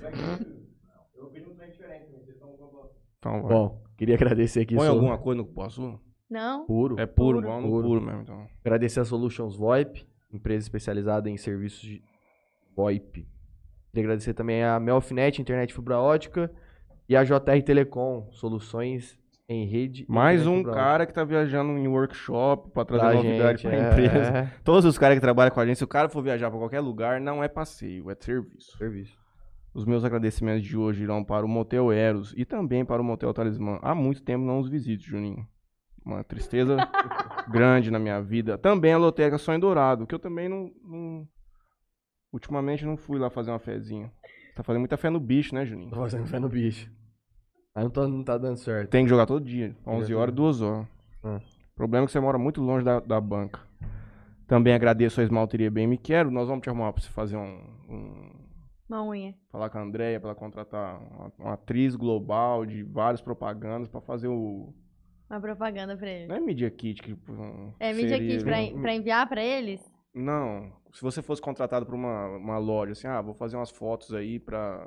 Então, 3.19 3.43
vai. 3.43 3.53
Bom, 3.53 3.83
queria 3.97 4.15
agradecer 4.17 4.61
aqui. 4.61 4.75
Põe 4.75 4.89
alguma 4.89 5.17
coisa 5.19 5.39
no 5.41 5.47
cupuaçu? 5.47 6.01
Não. 6.29 6.67
Puro. 6.67 6.99
É 6.99 7.07
puro, 7.07 7.39
Puro. 7.39 7.47
vamos 7.49 7.65
no 7.65 7.71
Puro. 7.71 7.89
puro 7.89 8.01
mesmo, 8.01 8.23
então. 8.23 8.47
Agradecer 8.65 9.01
a 9.01 9.05
Solutions 9.05 9.55
VoIP, 9.57 10.07
empresa 10.33 10.65
especializada 10.65 11.29
em 11.29 11.37
serviços 11.37 11.81
de 11.81 12.03
VoIP. 12.75 13.29
Queria 13.91 14.05
agradecer 14.07 14.35
também 14.35 14.65
a 14.65 14.81
Melfinet, 14.81 15.41
internet 15.41 15.75
fibra 15.75 15.99
ótica, 15.99 16.51
e 17.09 17.15
a 17.15 17.23
JR 17.23 17.63
Telecom, 17.65 18.29
soluções 18.31 19.19
em 19.49 19.67
rede. 19.67 20.07
Mais 20.09 20.47
um 20.47 20.63
cara 20.63 21.05
que 21.05 21.13
tá 21.13 21.25
viajando 21.25 21.73
em 21.73 21.87
workshop 21.87 22.71
pra 22.71 22.85
trazer 22.85 23.05
Pra 23.05 23.15
novidade 23.15 23.63
gente, 23.63 23.71
pra 23.71 23.77
é, 23.77 23.91
empresa. 23.91 24.53
Todos 24.65 24.85
os 24.85 24.97
caras 24.97 25.17
que 25.17 25.21
trabalham 25.21 25.53
com 25.53 25.61
a 25.61 25.67
gente, 25.67 25.77
se 25.77 25.85
o 25.85 25.89
cara 25.89 26.09
for 26.09 26.23
viajar 26.23 26.51
pra 26.51 26.59
qualquer 26.59 26.81
lugar, 26.81 27.21
não 27.21 27.45
é 27.45 27.49
passeio, 27.49 28.11
é 28.11 28.15
serviço. 28.15 28.79
Serviço. 28.79 29.19
Os 29.75 29.85
meus 29.85 30.05
agradecimentos 30.05 30.65
de 30.65 30.77
hoje 30.77 31.03
irão 31.03 31.25
para 31.25 31.45
o 31.45 31.49
Motel 31.49 31.91
Eros 31.93 32.35
e 32.37 32.45
também 32.45 32.85
para 32.85 33.01
o 33.01 33.05
Motel 33.05 33.33
Talismã. 33.33 33.79
Há 33.83 33.95
muito 33.95 34.23
tempo 34.23 34.45
não 34.45 34.59
os 34.59 34.69
visito, 34.69 35.05
Juninho. 35.05 35.47
Uma 36.05 36.25
tristeza 36.25 36.77
grande 37.49 37.91
na 37.91 37.99
minha 37.99 38.21
vida. 38.21 38.59
Também 38.59 38.93
a 38.93 38.99
Lotérica 38.99 39.39
Sonho 39.39 39.61
Dourado, 39.61 40.07
que 40.07 40.15
eu 40.15 40.19
também 40.19 40.49
não, 40.49 40.71
não- 40.85 41.29
Ultimamente 42.33 42.85
não 42.87 42.97
fui 42.97 43.19
lá 43.19 43.29
fazer 43.31 43.51
uma 43.51 43.59
fezinha. 43.59 44.11
Tá 44.57 44.63
fazendo 44.63 44.81
muita 44.81 44.97
fé 44.97 45.11
no 45.11 45.21
bicho, 45.21 45.55
né, 45.55 45.65
Juninho? 45.67 45.91
Tô 45.91 45.97
fazendo 45.97 46.27
fé 46.27 46.39
no 46.39 46.49
bicho. 46.49 46.91
Mas 47.75 47.85
não, 47.85 47.91
tô- 47.91 48.09
não 48.09 48.25
tá 48.25 48.37
dando 48.39 48.57
certo. 48.57 48.91
Tem 48.91 49.05
que 49.05 49.11
jogar 49.11 49.27
todo 49.27 49.45
dia. 49.45 49.77
11 49.87 50.09
Jogar 50.09 50.23
horas, 50.23 50.35
2 50.35 50.63
horas. 50.63 50.87
Ah. 51.23 51.41
O 51.73 51.75
problema 51.75 52.05
é 52.05 52.07
que 52.07 52.13
você 52.13 52.21
mora 52.21 52.39
muito 52.39 52.61
longe 52.63 52.85
da, 52.85 53.01
da 53.01 53.21
banca. 53.21 53.61
Também 54.47 54.75
agradeço 54.75 55.21
a 55.21 55.25
Esmalteria 55.25 55.71
Bem 55.71 55.87
Me 55.87 55.97
Quero. 55.99 56.31
Nós 56.31 56.49
vamos 56.49 56.63
te 56.63 56.69
arrumar 56.69 56.93
pra 56.93 57.03
você 57.03 57.09
fazer 57.11 57.37
um- 57.37 57.65
um 57.89 58.33
Uma 58.89 59.03
unha. 59.05 59.35
falar 59.51 59.71
com 59.71 59.79
a 59.79 59.83
Andrea 59.83 60.19
para 60.21 60.31
ela 60.31 60.39
contratar 60.39 61.01
uma, 61.01 61.33
uma 61.39 61.53
atriz 61.55 61.95
global 61.97 62.65
de 62.67 62.83
várias 62.83 63.21
propagandas 63.23 63.89
para 63.89 64.01
fazer 64.01 64.29
o. 64.29 64.75
Uma 65.33 65.41
propaganda 65.41 65.97
pra 65.97 66.11
ele. 66.11 66.27
Não 66.27 66.37
é 66.37 66.41
Media 66.41 66.71
Kit 66.71 67.03
que. 67.03 67.13
um, 67.31 67.73
É 67.81 67.93
Media 67.95 68.19
seria- 68.19 68.29
Kit 68.39 68.45
pra, 68.45 68.81
pra 68.83 68.95
enviar 68.95 69.27
pra 69.27 69.43
eles? 69.43 69.81
Não. 70.15 70.71
Se 70.93 71.01
você 71.01 71.23
fosse 71.23 71.41
contratado 71.41 71.87
por 71.87 71.95
uma, 71.95 72.27
uma 72.37 72.59
loja, 72.59 72.93
assim, 72.93 73.07
ah, 73.07 73.23
vou 73.23 73.33
fazer 73.33 73.57
umas 73.57 73.71
fotos 73.71 74.13
aí 74.13 74.39
pra, 74.39 74.87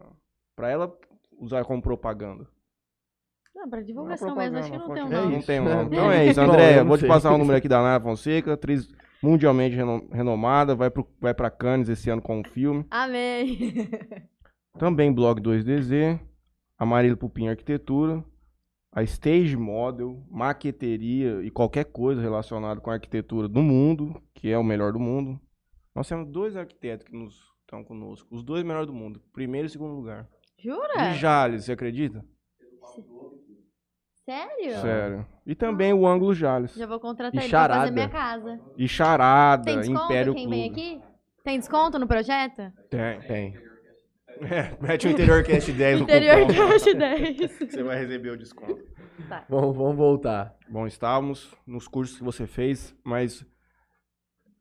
pra 0.55 0.69
ela 0.69 0.95
usar 1.39 1.65
como 1.65 1.81
propaganda. 1.81 2.47
Não, 3.55 3.67
pra 3.67 3.79
Não 3.79 3.83
é 3.83 3.87
divulgação 3.87 4.35
mesmo. 4.35 4.57
Acho 4.59 4.71
que 4.71 4.77
não 4.77 4.93
tem 4.93 5.03
um 5.03 5.09
nome. 5.09 5.31
não 5.31 5.37
isso, 5.39 5.47
tem 5.47 5.59
um 5.59 5.63
né? 5.65 5.73
nome. 5.75 5.95
Então 5.95 6.11
é 6.13 6.25
isso, 6.27 6.39
não 6.41 6.85
Vou 6.85 6.97
te 6.99 7.07
passar 7.07 7.33
o 7.33 7.37
número 7.39 7.57
aqui 7.57 7.67
da 7.67 7.81
Nara 7.81 8.03
Fonseca, 8.03 8.53
atriz 8.53 8.87
mundialmente 9.23 9.75
reno- 9.75 10.07
renomada, 10.11 10.75
vai, 10.75 10.91
pro, 10.91 11.07
vai 11.19 11.33
pra 11.33 11.49
Cannes 11.49 11.89
esse 11.89 12.07
ano 12.09 12.21
com 12.21 12.39
um 12.41 12.43
filme. 12.43 12.85
Amém. 12.91 13.57
Também 14.77 15.11
blog 15.11 15.41
2DZ, 15.41 16.19
a 16.77 16.85
Marília 16.85 17.17
Pupim 17.17 17.47
Arquitetura, 17.47 18.23
a 18.95 19.03
Stage 19.03 19.57
Model, 19.57 20.23
maqueteria 20.31 21.43
e 21.43 21.51
qualquer 21.51 21.83
coisa 21.83 22.21
relacionada 22.21 22.79
com 22.79 22.89
a 22.89 22.93
arquitetura 22.93 23.47
do 23.47 23.61
mundo, 23.61 24.19
que 24.33 24.49
é 24.49 24.57
o 24.57 24.63
melhor 24.63 24.93
do 24.93 24.99
mundo. 24.99 25.37
Nós 25.93 26.07
temos 26.07 26.27
dois 26.31 26.55
arquitetos 26.55 27.05
que 27.05 27.13
nos 27.15 27.35
estão 27.61 27.83
conosco, 27.83 28.27
os 28.33 28.41
dois 28.43 28.63
melhores 28.63 28.87
do 28.87 28.93
mundo, 28.93 29.21
primeiro 29.33 29.67
e 29.67 29.69
segundo 29.69 29.93
lugar. 29.95 30.27
Jura? 30.57 31.11
De 31.11 31.17
Jales, 31.19 31.65
você 31.65 31.73
acredita? 31.73 32.23
Sério? 34.23 34.81
Sério. 34.81 35.27
E 35.45 35.53
também 35.53 35.93
o 35.93 36.07
Ângulo 36.07 36.33
Jales. 36.33 36.73
Já 36.73 36.87
vou 36.87 36.99
contratar 36.99 37.33
E 37.35 37.37
ele 37.43 37.49
pra 37.49 37.59
charada. 37.59 37.79
fazer 37.81 37.91
minha 37.91 38.09
casa. 38.09 38.59
E 38.77 38.87
Charada, 38.87 39.63
Tem 39.65 39.79
desconto 39.79 40.05
Império 40.05 40.33
quem 40.33 40.47
Clube. 40.47 40.57
vem 40.61 40.71
aqui? 40.71 41.01
Tem 41.43 41.59
desconto 41.59 41.99
no 41.99 42.07
projeto? 42.07 42.71
Tem. 42.89 43.19
Tem. 43.21 43.64
É, 44.41 44.75
mete 44.81 45.07
o 45.07 45.11
Interior 45.11 45.43
Cast 45.43 45.71
10 45.71 46.01
Interior 46.01 46.39
no 46.39 46.47
cupom. 46.47 46.67
Cash 46.69 46.83
10. 46.93 47.71
Você 47.71 47.83
vai 47.83 47.99
receber 47.99 48.29
o 48.31 48.37
desconto. 48.37 48.83
Tá. 49.29 49.45
Vamos, 49.49 49.75
vamos 49.75 49.95
voltar. 49.95 50.57
Bom, 50.69 50.85
estávamos 50.85 51.55
nos 51.65 51.87
cursos 51.87 52.17
que 52.17 52.23
você 52.23 52.45
fez, 52.45 52.95
mas. 53.03 53.45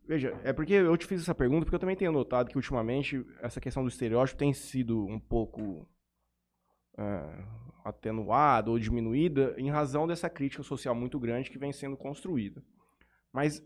Veja, 0.06 0.38
é 0.44 0.52
porque 0.52 0.74
eu 0.74 0.96
te 0.96 1.06
fiz 1.06 1.22
essa 1.22 1.34
pergunta 1.34 1.64
porque 1.64 1.74
eu 1.74 1.80
também 1.80 1.96
tenho 1.96 2.12
notado 2.12 2.50
que 2.50 2.56
ultimamente 2.56 3.24
essa 3.40 3.60
questão 3.60 3.82
do 3.82 3.88
estereótipo 3.88 4.38
tem 4.38 4.52
sido 4.52 5.06
um 5.06 5.18
pouco 5.18 5.88
é, 6.98 7.44
atenuada 7.84 8.70
ou 8.70 8.78
diminuída 8.78 9.54
em 9.56 9.70
razão 9.70 10.06
dessa 10.06 10.28
crítica 10.28 10.62
social 10.62 10.94
muito 10.94 11.18
grande 11.18 11.50
que 11.50 11.58
vem 11.58 11.72
sendo 11.72 11.96
construída. 11.96 12.62
Mas, 13.32 13.64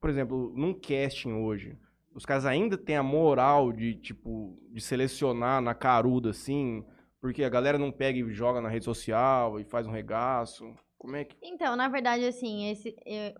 por 0.00 0.08
exemplo, 0.08 0.52
num 0.56 0.72
casting 0.72 1.32
hoje, 1.32 1.76
os 2.14 2.24
caras 2.24 2.46
ainda 2.46 2.76
têm 2.78 2.96
a 2.96 3.02
moral 3.02 3.72
de, 3.72 3.94
tipo, 3.96 4.56
de 4.72 4.80
selecionar 4.80 5.60
na 5.60 5.74
caruda, 5.74 6.30
assim, 6.30 6.84
porque 7.20 7.42
a 7.44 7.48
galera 7.48 7.78
não 7.78 7.90
pega 7.90 8.18
e 8.18 8.32
joga 8.32 8.60
na 8.60 8.68
rede 8.68 8.84
social 8.84 9.58
e 9.60 9.64
faz 9.64 9.86
um 9.86 9.90
regaço. 9.90 10.64
Como 10.98 11.16
é 11.16 11.24
que. 11.24 11.36
Então, 11.42 11.74
na 11.76 11.88
verdade, 11.88 12.24
assim, 12.24 12.70
esse, 12.70 12.94
eh, 13.06 13.34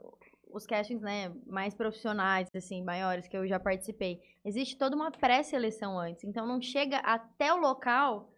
os 0.52 0.66
castings, 0.66 1.02
né, 1.02 1.32
mais 1.46 1.74
profissionais, 1.74 2.48
assim, 2.54 2.82
maiores 2.82 3.26
que 3.28 3.36
eu 3.36 3.46
já 3.46 3.58
participei, 3.58 4.20
existe 4.44 4.76
toda 4.76 4.94
uma 4.94 5.10
pré-seleção 5.10 5.98
antes. 5.98 6.24
Então, 6.24 6.46
não 6.46 6.60
chega 6.60 6.98
até 6.98 7.52
o 7.52 7.56
local 7.58 8.30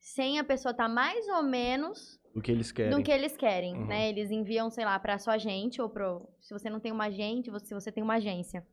sem 0.00 0.38
a 0.38 0.44
pessoa 0.44 0.72
estar 0.72 0.88
mais 0.88 1.28
ou 1.28 1.42
menos 1.44 2.20
Do 2.34 2.42
que 2.42 2.50
eles 2.50 2.72
querem. 2.72 2.90
do 2.96 3.02
que 3.04 3.10
eles 3.12 3.36
querem, 3.36 3.74
Uhum. 3.76 3.86
né? 3.86 4.08
Eles 4.08 4.30
enviam, 4.30 4.68
sei 4.68 4.84
lá, 4.84 4.98
pra 4.98 5.18
sua 5.18 5.34
agente 5.34 5.80
ou 5.80 5.88
pro... 5.88 6.28
Se 6.40 6.52
você 6.52 6.68
não 6.68 6.80
tem 6.80 6.90
uma 6.90 7.04
agente, 7.04 7.50
se 7.60 7.72
você 7.74 7.92
tem 7.92 8.02
uma 8.02 8.14
agência. 8.14 8.66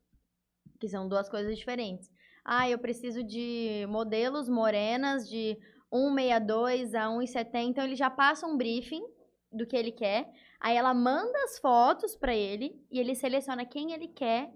Que 0.79 0.87
são 0.87 1.07
duas 1.07 1.27
coisas 1.29 1.57
diferentes. 1.57 2.09
Ah, 2.45 2.69
eu 2.69 2.79
preciso 2.79 3.23
de 3.23 3.85
modelos 3.89 4.47
morenas 4.49 5.27
de 5.29 5.57
1,62 5.93 6.93
a 6.95 7.07
1,70. 7.09 7.49
Então, 7.69 7.83
ele 7.83 7.95
já 7.95 8.09
passa 8.09 8.47
um 8.47 8.57
briefing 8.57 9.03
do 9.51 9.65
que 9.67 9.75
ele 9.75 9.91
quer. 9.91 10.29
Aí, 10.59 10.75
ela 10.77 10.93
manda 10.93 11.37
as 11.43 11.59
fotos 11.59 12.15
pra 12.15 12.35
ele 12.35 12.73
e 12.91 12.99
ele 12.99 13.15
seleciona 13.15 13.65
quem 13.65 13.91
ele 13.93 14.07
quer 14.07 14.51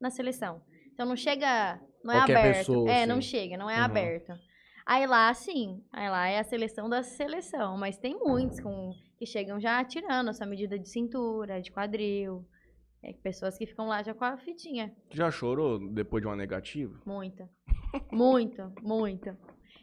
na 0.00 0.10
seleção. 0.10 0.62
Então, 0.92 1.06
não 1.06 1.16
chega... 1.16 1.80
Não 2.04 2.14
é 2.14 2.18
Qualquer 2.18 2.36
aberto. 2.38 2.58
pessoa, 2.58 2.90
é, 2.90 2.98
assim. 2.98 3.06
não 3.06 3.20
chega, 3.20 3.56
não 3.56 3.68
é 3.68 3.76
Uhum. 3.78 3.84
aberto. 3.84 4.32
Aí 4.86 5.04
lá, 5.06 5.34
sim. 5.34 5.82
Aí 5.92 6.08
lá 6.08 6.28
é 6.28 6.38
a 6.38 6.44
seleção 6.44 6.88
da 6.88 7.02
seleção. 7.02 7.76
Mas 7.76 7.98
tem 7.98 8.16
muitos 8.18 8.60
com, 8.60 8.92
que 9.18 9.26
chegam 9.26 9.60
já 9.60 9.84
tirando 9.84 10.28
a 10.28 10.32
sua 10.32 10.46
medida 10.46 10.78
de 10.78 10.88
cintura, 10.88 11.60
de 11.60 11.70
quadril. 11.72 12.46
É, 13.02 13.12
pessoas 13.12 13.56
que 13.56 13.66
ficam 13.66 13.86
lá 13.86 14.02
já 14.02 14.12
com 14.12 14.24
a 14.24 14.36
fitinha. 14.36 14.94
Já 15.10 15.30
chorou 15.30 15.78
depois 15.92 16.22
de 16.22 16.26
uma 16.28 16.36
negativa? 16.36 17.00
Muita. 17.06 17.48
Muito, 18.12 18.70
muito. 18.82 19.34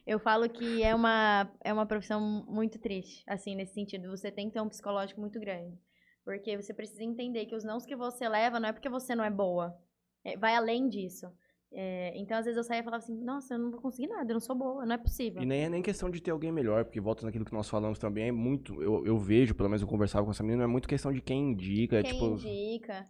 Eu 0.06 0.19
falo 0.19 0.47
que 0.47 0.84
é 0.84 0.93
uma, 0.93 1.51
é 1.63 1.73
uma 1.73 1.88
profissão 1.88 2.45
muito 2.47 2.78
triste, 2.78 3.23
assim, 3.25 3.56
nesse 3.56 3.73
sentido. 3.73 4.12
Você 4.12 4.32
tem 4.32 4.47
que 4.47 4.54
ter 4.54 4.62
um 4.62 4.69
psicológico 4.69 5.19
muito 5.19 5.39
grande. 5.39 5.75
Porque 6.23 6.56
você 6.56 6.71
precisa 6.71 7.04
entender 7.04 7.47
que 7.47 7.56
os 7.56 7.63
nãos 7.63 7.84
que 7.84 7.95
você 7.95 8.30
leva 8.30 8.60
não 8.60 8.69
é 8.69 8.73
porque 8.73 8.89
você 8.89 9.15
não 9.15 9.23
é 9.23 9.32
boa. 9.32 9.75
É, 10.23 10.38
vai 10.38 10.56
além 10.56 10.88
disso. 10.88 11.28
É, 11.78 12.14
então, 12.16 12.38
às 12.38 12.46
vezes 12.46 12.58
eu 12.58 12.64
saía 12.64 12.80
e 12.80 12.84
falava 12.84 13.04
assim, 13.04 13.22
nossa, 13.22 13.54
eu 13.54 13.60
não 13.60 13.70
vou 13.70 13.82
conseguir 13.82 14.08
nada, 14.08 14.32
eu 14.32 14.36
não 14.36 14.40
sou 14.40 14.56
boa, 14.56 14.86
não 14.86 14.96
é 14.96 14.98
possível. 14.98 15.42
E 15.42 15.46
nem 15.46 15.66
é 15.66 15.70
nem 15.70 15.82
questão 15.82 16.10
de 16.10 16.22
ter 16.22 16.32
alguém 16.32 16.50
melhor, 16.50 16.86
porque 16.86 17.02
volta 17.02 17.26
naquilo 17.26 17.44
que 17.44 17.52
nós 17.52 17.70
falamos 17.70 18.00
também, 18.00 18.30
é 18.30 18.32
muito. 18.32 18.82
Eu, 18.82 19.06
eu 19.06 19.18
vejo, 19.18 19.54
pelo 19.54 19.68
menos 19.68 19.82
eu 19.82 19.88
conversava 19.88 20.24
com 20.24 20.32
essa 20.32 20.42
menina, 20.42 20.64
é 20.64 20.68
muito 20.68 20.88
questão 20.88 21.12
de 21.12 21.20
quem 21.20 21.52
indica. 21.52 21.98
é 21.98 22.04
Quem 22.04 22.14
tipo. 22.14 22.28
indica. 22.28 23.06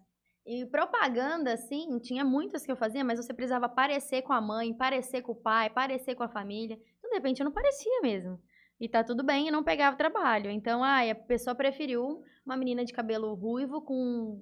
E 0.48 0.66
propaganda, 0.66 1.54
assim, 1.54 2.00
tinha 2.00 2.26
muitas 2.26 2.66
que 2.66 2.72
eu 2.72 2.76
fazia, 2.76 3.04
mas 3.04 3.24
você 3.24 3.36
precisava 3.36 3.70
parecer 3.70 4.24
com 4.24 4.34
a 4.34 4.42
mãe, 4.42 4.74
parecer 4.74 5.22
com 5.22 5.34
o 5.34 5.36
pai, 5.36 5.70
parecer 5.70 6.16
com 6.16 6.24
a 6.24 6.28
família. 6.28 6.80
Então, 6.98 7.12
de 7.12 7.16
repente, 7.18 7.42
eu 7.42 7.46
não 7.46 7.52
parecia 7.52 8.02
mesmo. 8.02 8.40
E 8.80 8.90
tá 8.90 9.04
tudo 9.04 9.24
bem, 9.24 9.48
e 9.48 9.52
não 9.52 9.64
pegava 9.64 9.96
trabalho. 9.96 10.50
Então, 10.50 10.84
ai, 10.84 11.12
a 11.12 11.16
pessoa 11.16 11.56
preferiu 11.56 12.24
uma 12.44 12.58
menina 12.58 12.84
de 12.84 12.94
cabelo 12.94 13.32
ruivo 13.36 13.82
com 13.82 14.42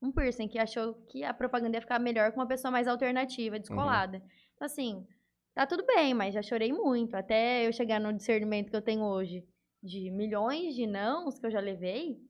um 0.00 0.12
piercing, 0.12 0.48
que 0.48 0.58
achou 0.58 0.94
que 1.08 1.24
a 1.24 1.34
propaganda 1.34 1.76
ia 1.76 1.80
ficar 1.80 1.98
melhor 1.98 2.32
com 2.32 2.40
uma 2.40 2.46
pessoa 2.46 2.70
mais 2.70 2.86
alternativa, 2.86 3.58
descolada. 3.58 4.22
Então, 4.54 4.66
assim, 4.66 5.06
tá 5.54 5.66
tudo 5.66 5.84
bem, 5.84 6.14
mas 6.14 6.34
já 6.34 6.42
chorei 6.42 6.72
muito. 6.72 7.14
Até 7.14 7.66
eu 7.66 7.72
chegar 7.72 8.00
no 8.00 8.12
discernimento 8.12 8.70
que 8.70 8.76
eu 8.76 8.82
tenho 8.82 9.04
hoje 9.04 9.46
de 9.82 10.10
milhões 10.10 10.74
de 10.74 10.86
nãos 10.86 11.38
que 11.38 11.46
eu 11.46 11.50
já 11.50 11.60
levei. 11.60 12.20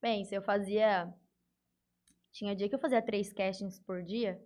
Bem, 0.00 0.24
se 0.24 0.34
eu 0.34 0.42
fazia 0.42 1.12
tinha 2.36 2.54
dia 2.54 2.68
que 2.68 2.74
eu 2.74 2.78
fazia 2.78 3.00
três 3.00 3.32
castings 3.32 3.80
por 3.80 4.02
dia. 4.02 4.38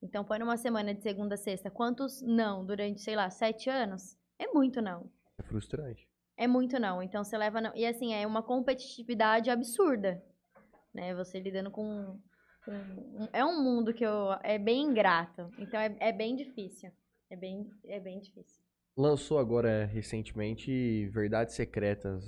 Então, 0.00 0.24
põe 0.24 0.38
numa 0.38 0.56
semana 0.56 0.94
de 0.94 1.02
segunda 1.02 1.34
a 1.34 1.38
sexta. 1.38 1.68
Quantos 1.68 2.22
não 2.22 2.64
durante, 2.64 3.00
sei 3.00 3.16
lá, 3.16 3.28
sete 3.28 3.68
anos? 3.68 4.16
É 4.38 4.46
muito 4.46 4.80
não. 4.80 5.10
É 5.36 5.42
frustrante. 5.42 6.08
É 6.36 6.46
muito 6.46 6.78
não. 6.78 7.02
Então, 7.02 7.24
você 7.24 7.36
leva 7.36 7.60
não. 7.60 7.74
E 7.74 7.84
assim, 7.84 8.14
é 8.14 8.24
uma 8.26 8.44
competitividade 8.44 9.50
absurda. 9.50 10.22
Né? 10.94 11.14
Você 11.14 11.40
lidando 11.40 11.70
com... 11.70 12.18
com 12.64 13.28
é 13.32 13.44
um 13.44 13.62
mundo 13.62 13.92
que 13.92 14.04
eu... 14.04 14.32
É 14.42 14.58
bem 14.58 14.82
ingrato. 14.82 15.50
Então, 15.58 15.78
é, 15.80 15.94
é 16.00 16.12
bem 16.12 16.36
difícil. 16.36 16.90
É 17.30 17.36
bem, 17.36 17.70
é 17.84 18.00
bem 18.00 18.20
difícil. 18.20 18.60
Lançou 18.96 19.38
agora 19.38 19.86
recentemente 19.86 21.08
Verdades 21.12 21.54
Secretas. 21.54 22.24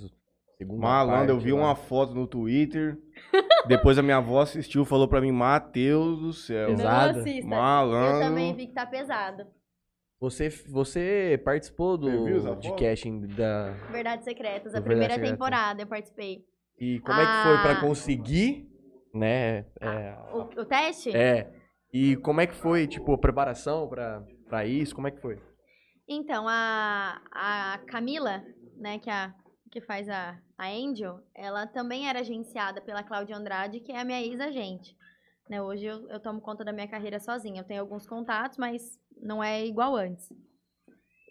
Segunda 0.57 0.81
Malandro, 0.81 1.35
eu 1.35 1.39
vi 1.39 1.51
lá. 1.51 1.59
uma 1.59 1.75
foto 1.75 2.13
no 2.13 2.25
Twitter. 2.25 2.97
Depois 3.67 3.97
a 3.97 4.01
minha 4.01 4.17
avó 4.17 4.41
assistiu, 4.41 4.85
falou 4.85 5.07
pra 5.07 5.19
mim, 5.19 5.31
Mateus 5.31 6.19
do 6.19 6.33
céu. 6.33 6.67
Pesado. 6.67 7.23
Malandro. 7.43 8.17
Eu 8.17 8.29
também 8.29 8.55
vi 8.55 8.67
que 8.67 8.73
tá 8.73 8.85
pesado. 8.85 9.45
Você, 10.19 10.47
você 10.47 11.41
participou 11.43 11.97
do 11.97 12.25
casting 12.79 13.27
da. 13.27 13.71
Verdades 13.91 14.23
Secretas. 14.23 14.73
A 14.73 14.79
Do 14.79 14.85
primeira 14.85 15.19
temporada 15.19 15.81
eu 15.81 15.87
participei. 15.87 16.45
E 16.79 16.99
como 16.99 17.19
é 17.19 17.25
que 17.25 17.43
foi 17.43 17.57
pra 17.61 17.71
Ah. 17.71 17.81
conseguir, 17.81 18.67
né? 19.13 19.65
É, 19.79 20.15
O, 20.33 20.41
o 20.61 20.65
teste? 20.65 21.15
é. 21.15 21.51
E 21.93 22.15
como 22.17 22.41
é 22.41 22.47
que 22.47 22.55
foi, 22.55 22.87
tipo, 22.87 23.13
a 23.13 23.17
preparação 23.17 23.87
pra 23.87 24.65
isso? 24.65 24.95
Como 24.95 25.07
é 25.07 25.11
que 25.11 25.21
foi? 25.21 25.39
Então, 26.07 26.47
a, 26.49 27.21
a 27.31 27.77
Camila, 27.87 28.43
né, 28.77 28.97
que, 28.97 29.09
é 29.09 29.13
a, 29.13 29.33
que 29.71 29.79
faz 29.79 30.09
a, 30.09 30.37
a 30.57 30.67
Angel, 30.69 31.19
ela 31.35 31.67
também 31.67 32.09
era 32.09 32.19
agenciada 32.21 32.81
pela 32.81 33.03
Cláudia 33.03 33.37
Andrade, 33.37 33.79
que 33.79 33.91
é 33.91 33.99
a 33.99 34.03
minha 34.03 34.21
ex-agente. 34.21 34.97
Né, 35.47 35.61
hoje 35.61 35.85
eu, 35.85 36.09
eu 36.09 36.19
tomo 36.19 36.41
conta 36.41 36.65
da 36.65 36.73
minha 36.73 36.87
carreira 36.87 37.19
sozinha. 37.19 37.61
Eu 37.61 37.65
tenho 37.67 37.81
alguns 37.81 38.07
contatos, 38.07 38.57
mas 38.57 38.99
não 39.21 39.43
é 39.43 39.63
igual 39.63 39.95
antes. 39.95 40.27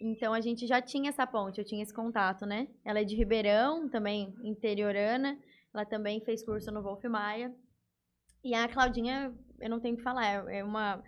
Então 0.05 0.33
a 0.33 0.41
gente 0.41 0.67
já 0.67 0.81
tinha 0.81 1.09
essa 1.09 1.25
ponte, 1.25 1.59
eu 1.59 1.65
tinha 1.65 1.81
esse 1.81 1.93
contato, 1.93 2.45
né? 2.45 2.67
Ela 2.83 2.99
é 2.99 3.03
de 3.05 3.15
Ribeirão, 3.15 3.87
também 3.87 4.35
interiorana. 4.43 5.39
Ela 5.73 5.85
também 5.85 6.19
fez 6.19 6.43
curso 6.43 6.69
no 6.71 6.83
Wolf 6.83 7.01
Maia. 7.05 7.55
E 8.43 8.53
a 8.53 8.67
Claudinha, 8.67 9.33
eu 9.61 9.69
não 9.69 9.79
tenho 9.79 9.93
o 9.93 9.97
que 9.97 10.03
falar, 10.03 10.51
é 10.51 10.61
uma 10.61 11.01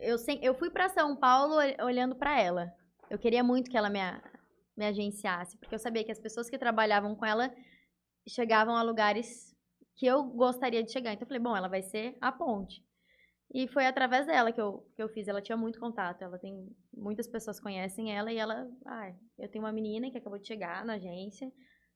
eu, 0.00 0.16
sem, 0.18 0.38
eu 0.44 0.54
fui 0.54 0.70
para 0.70 0.88
São 0.88 1.16
Paulo 1.16 1.56
olhando 1.82 2.14
para 2.14 2.40
ela. 2.40 2.72
Eu 3.10 3.18
queria 3.18 3.42
muito 3.42 3.68
que 3.68 3.76
ela 3.76 3.90
me, 3.90 3.98
me 4.76 4.86
agenciasse, 4.86 5.56
porque 5.58 5.74
eu 5.74 5.78
sabia 5.78 6.04
que 6.04 6.12
as 6.12 6.20
pessoas 6.20 6.48
que 6.48 6.56
trabalhavam 6.56 7.16
com 7.16 7.24
ela 7.24 7.52
chegavam 8.28 8.76
a 8.76 8.82
lugares 8.82 9.52
que 9.96 10.06
eu 10.06 10.22
gostaria 10.22 10.84
de 10.84 10.92
chegar. 10.92 11.12
Então 11.12 11.24
eu 11.24 11.28
falei, 11.28 11.42
bom, 11.42 11.56
ela 11.56 11.68
vai 11.68 11.82
ser 11.82 12.16
a 12.20 12.30
ponte. 12.30 12.84
E 13.52 13.68
foi 13.68 13.86
através 13.86 14.26
dela 14.26 14.52
que 14.52 14.60
eu, 14.60 14.84
que 14.94 15.02
eu 15.02 15.08
fiz. 15.08 15.28
Ela 15.28 15.40
tinha 15.40 15.56
muito 15.56 15.78
contato. 15.78 16.22
Ela 16.22 16.38
tem. 16.38 16.68
Muitas 16.94 17.28
pessoas 17.28 17.60
conhecem 17.60 18.16
ela 18.16 18.32
e 18.32 18.36
ela. 18.36 18.68
Ah, 18.84 19.12
eu 19.38 19.48
tenho 19.48 19.64
uma 19.64 19.72
menina 19.72 20.10
que 20.10 20.18
acabou 20.18 20.38
de 20.38 20.46
chegar 20.46 20.84
na 20.84 20.94
agência. 20.94 21.52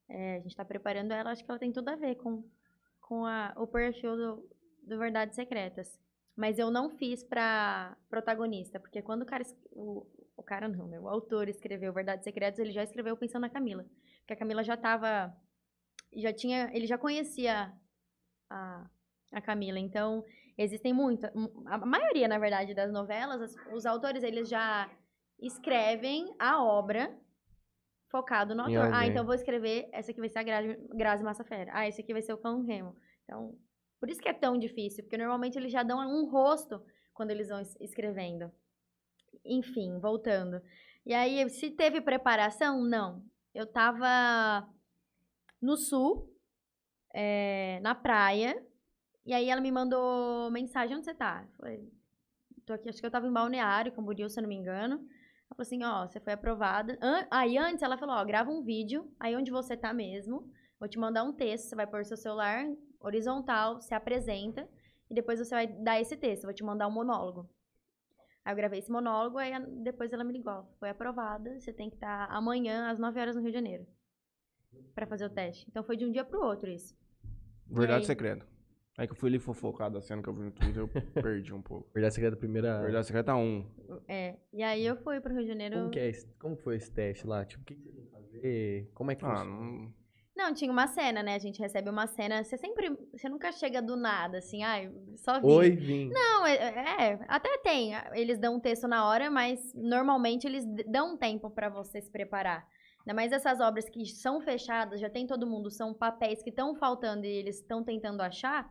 É, 0.08 0.36
a 0.36 0.38
gente 0.38 0.50
está 0.50 0.64
preparando 0.64 1.12
ela. 1.12 1.30
Acho 1.30 1.44
que 1.44 1.50
ela 1.50 1.58
tem 1.58 1.72
tudo 1.72 1.88
a 1.88 1.96
ver 1.96 2.16
com, 2.16 2.44
com 3.00 3.26
a, 3.26 3.52
o 3.56 3.66
perfil 3.66 4.16
do, 4.16 4.48
do 4.82 4.98
Verdades 4.98 5.34
Secretas. 5.34 5.98
Mas 6.36 6.58
eu 6.58 6.70
não 6.70 6.88
fiz 6.90 7.22
pra 7.22 7.96
protagonista, 8.08 8.78
porque 8.78 9.02
quando 9.02 9.22
o 9.22 9.26
cara. 9.26 9.44
O, 9.72 10.06
o 10.36 10.42
cara 10.42 10.68
não, 10.68 10.86
né? 10.86 10.98
O 10.98 11.08
autor 11.08 11.48
escreveu 11.48 11.92
Verdades 11.92 12.24
Secretas, 12.24 12.58
ele 12.58 12.72
já 12.72 12.82
escreveu 12.82 13.16
pensando 13.16 13.42
na 13.42 13.50
Camila. 13.50 13.84
Porque 14.20 14.32
a 14.32 14.36
Camila 14.36 14.62
já 14.62 14.76
tava. 14.76 15.36
Já 16.14 16.32
tinha. 16.32 16.70
Ele 16.72 16.86
já 16.86 16.96
conhecia 16.96 17.72
a, 18.48 18.88
a 19.32 19.40
Camila. 19.40 19.78
Então, 19.78 20.24
existem 20.62 20.92
muitas. 20.92 21.32
A 21.66 21.78
maioria, 21.78 22.28
na 22.28 22.38
verdade, 22.38 22.74
das 22.74 22.92
novelas, 22.92 23.56
os 23.72 23.86
autores 23.86 24.22
eles 24.22 24.48
já 24.48 24.90
escrevem 25.40 26.34
a 26.38 26.62
obra 26.62 27.16
focado 28.10 28.54
no 28.54 28.62
autor. 28.62 28.92
Ah, 28.92 29.06
então 29.06 29.24
vou 29.24 29.34
escrever. 29.34 29.88
Essa 29.92 30.10
aqui 30.10 30.20
vai 30.20 30.28
ser 30.28 30.40
a 30.40 30.42
Grazi, 30.42 30.76
Grazi 30.94 31.24
Massafera. 31.24 31.70
Ah, 31.74 31.88
esse 31.88 32.02
aqui 32.02 32.12
vai 32.12 32.22
ser 32.22 32.32
o 32.34 32.38
Cão 32.38 32.62
Remo. 32.62 32.94
Então, 33.24 33.56
por 33.98 34.10
isso 34.10 34.20
que 34.20 34.28
é 34.28 34.34
tão 34.34 34.58
difícil, 34.58 35.04
porque 35.04 35.16
normalmente 35.16 35.56
eles 35.56 35.72
já 35.72 35.82
dão 35.82 35.98
um 35.98 36.28
rosto 36.28 36.82
quando 37.14 37.30
eles 37.30 37.48
vão 37.48 37.62
escrevendo. 37.80 38.50
Enfim, 39.44 39.98
voltando. 39.98 40.60
E 41.06 41.14
aí, 41.14 41.48
se 41.48 41.70
teve 41.70 42.00
preparação? 42.00 42.82
Não. 42.82 43.24
Eu 43.54 43.66
tava 43.66 44.68
no 45.60 45.76
sul, 45.76 46.30
é, 47.14 47.80
na 47.80 47.94
praia, 47.94 48.54
e 49.24 49.32
aí 49.32 49.48
ela 49.48 49.60
me 49.60 49.70
mandou 49.70 50.50
mensagem, 50.50 50.96
onde 50.96 51.04
você 51.04 51.14
tá? 51.14 51.44
Eu 51.46 51.56
falei, 51.56 51.92
tô 52.66 52.72
aqui, 52.72 52.88
acho 52.88 53.00
que 53.00 53.06
eu 53.06 53.10
tava 53.10 53.26
em 53.26 53.32
Balneário, 53.32 53.92
Camboriú, 53.92 54.28
se 54.28 54.38
eu 54.38 54.42
não 54.42 54.48
me 54.48 54.54
engano. 54.54 54.94
Ela 54.94 55.56
falou 55.56 55.62
assim, 55.62 55.84
ó, 55.84 56.06
você 56.06 56.20
foi 56.20 56.32
aprovada. 56.32 56.98
Aí 57.30 57.58
antes 57.58 57.82
ela 57.82 57.98
falou, 57.98 58.14
ó, 58.14 58.24
grava 58.24 58.50
um 58.50 58.62
vídeo, 58.62 59.12
aí 59.18 59.36
onde 59.36 59.50
você 59.50 59.76
tá 59.76 59.92
mesmo, 59.92 60.50
vou 60.78 60.88
te 60.88 60.98
mandar 60.98 61.24
um 61.24 61.32
texto, 61.32 61.68
você 61.68 61.76
vai 61.76 61.86
pôr 61.86 62.04
seu 62.04 62.16
celular 62.16 62.64
horizontal, 63.00 63.80
se 63.80 63.94
apresenta, 63.94 64.68
e 65.10 65.14
depois 65.14 65.38
você 65.38 65.54
vai 65.54 65.66
dar 65.66 66.00
esse 66.00 66.16
texto, 66.16 66.44
vou 66.44 66.54
te 66.54 66.62
mandar 66.62 66.86
um 66.86 66.92
monólogo. 66.92 67.50
Aí 68.44 68.52
eu 68.52 68.56
gravei 68.56 68.78
esse 68.78 68.90
monólogo, 68.90 69.38
aí 69.38 69.52
depois 69.82 70.12
ela 70.12 70.24
me 70.24 70.32
ligou, 70.32 70.64
foi 70.78 70.90
aprovada, 70.90 71.58
você 71.58 71.72
tem 71.72 71.90
que 71.90 71.96
estar 71.96 72.28
tá 72.28 72.34
amanhã 72.34 72.90
às 72.90 72.98
9 72.98 73.20
horas 73.20 73.36
no 73.36 73.42
Rio 73.42 73.50
de 73.50 73.56
Janeiro 73.56 73.86
para 74.94 75.06
fazer 75.06 75.26
o 75.26 75.30
teste. 75.30 75.66
Então 75.68 75.82
foi 75.82 75.96
de 75.96 76.06
um 76.06 76.12
dia 76.12 76.24
pro 76.24 76.44
outro 76.44 76.70
isso. 76.70 76.96
Verdade 77.66 78.06
secreto. 78.06 78.46
Aí 78.98 79.06
que 79.06 79.12
eu 79.12 79.16
fui 79.16 79.30
ali 79.30 79.38
fofocado 79.38 79.96
a 79.96 80.00
cena 80.02 80.22
que 80.22 80.28
eu 80.28 80.34
vi 80.34 80.42
no 80.42 80.50
Twitter, 80.50 80.82
eu 80.82 80.88
perdi 81.22 81.54
um 81.54 81.62
pouco. 81.62 81.88
Verdade 81.94 82.14
secreta 82.14 82.36
primeira. 82.36 82.80
Verdade 82.82 83.06
secreta 83.06 83.34
1. 83.34 83.64
É. 84.08 84.36
E 84.52 84.62
aí 84.62 84.84
eu 84.84 84.96
fui 84.96 85.20
pro 85.20 85.32
Rio 85.32 85.42
de 85.42 85.48
Janeiro. 85.48 85.76
Como, 85.78 85.90
que 85.90 85.98
é 85.98 86.08
esse, 86.08 86.26
como 86.38 86.56
foi 86.56 86.76
esse 86.76 86.90
teste 86.90 87.26
lá? 87.26 87.44
Tipo, 87.44 87.62
o 87.62 87.66
que, 87.66 87.74
que 87.76 87.82
você 87.82 87.90
tem 87.92 88.04
que 88.04 88.10
fazer? 88.10 88.90
Como 88.94 89.10
é 89.10 89.14
que 89.14 89.24
Ah, 89.24 89.28
funciona? 89.36 89.50
não. 89.50 90.00
Não, 90.36 90.54
tinha 90.54 90.70
uma 90.72 90.86
cena, 90.86 91.22
né? 91.22 91.34
A 91.34 91.38
gente 91.38 91.60
recebe 91.60 91.90
uma 91.90 92.06
cena. 92.06 92.42
Você 92.42 92.56
sempre. 92.56 92.96
Você 93.12 93.28
nunca 93.28 93.52
chega 93.52 93.82
do 93.82 93.94
nada, 93.96 94.38
assim, 94.38 94.62
ai, 94.62 94.90
só 95.16 95.38
vi. 95.38 95.46
Oi, 95.46 95.70
vim. 95.70 96.08
Não, 96.08 96.46
é, 96.46 96.54
é, 96.54 97.18
até 97.28 97.58
tem. 97.58 97.92
Eles 98.14 98.38
dão 98.38 98.56
um 98.56 98.60
texto 98.60 98.88
na 98.88 99.06
hora, 99.06 99.30
mas 99.30 99.72
normalmente 99.74 100.46
eles 100.46 100.64
dão 100.86 101.14
um 101.14 101.16
tempo 101.16 101.50
pra 101.50 101.68
você 101.68 102.00
se 102.00 102.10
preparar. 102.10 102.66
Ainda 103.00 103.14
mais 103.14 103.32
essas 103.32 103.60
obras 103.60 103.88
que 103.88 104.06
são 104.06 104.40
fechadas, 104.40 105.00
já 105.00 105.10
tem 105.10 105.26
todo 105.26 105.46
mundo, 105.46 105.70
são 105.70 105.92
papéis 105.92 106.42
que 106.42 106.50
estão 106.50 106.74
faltando 106.74 107.26
e 107.26 107.30
eles 107.30 107.56
estão 107.56 107.82
tentando 107.84 108.20
achar. 108.22 108.70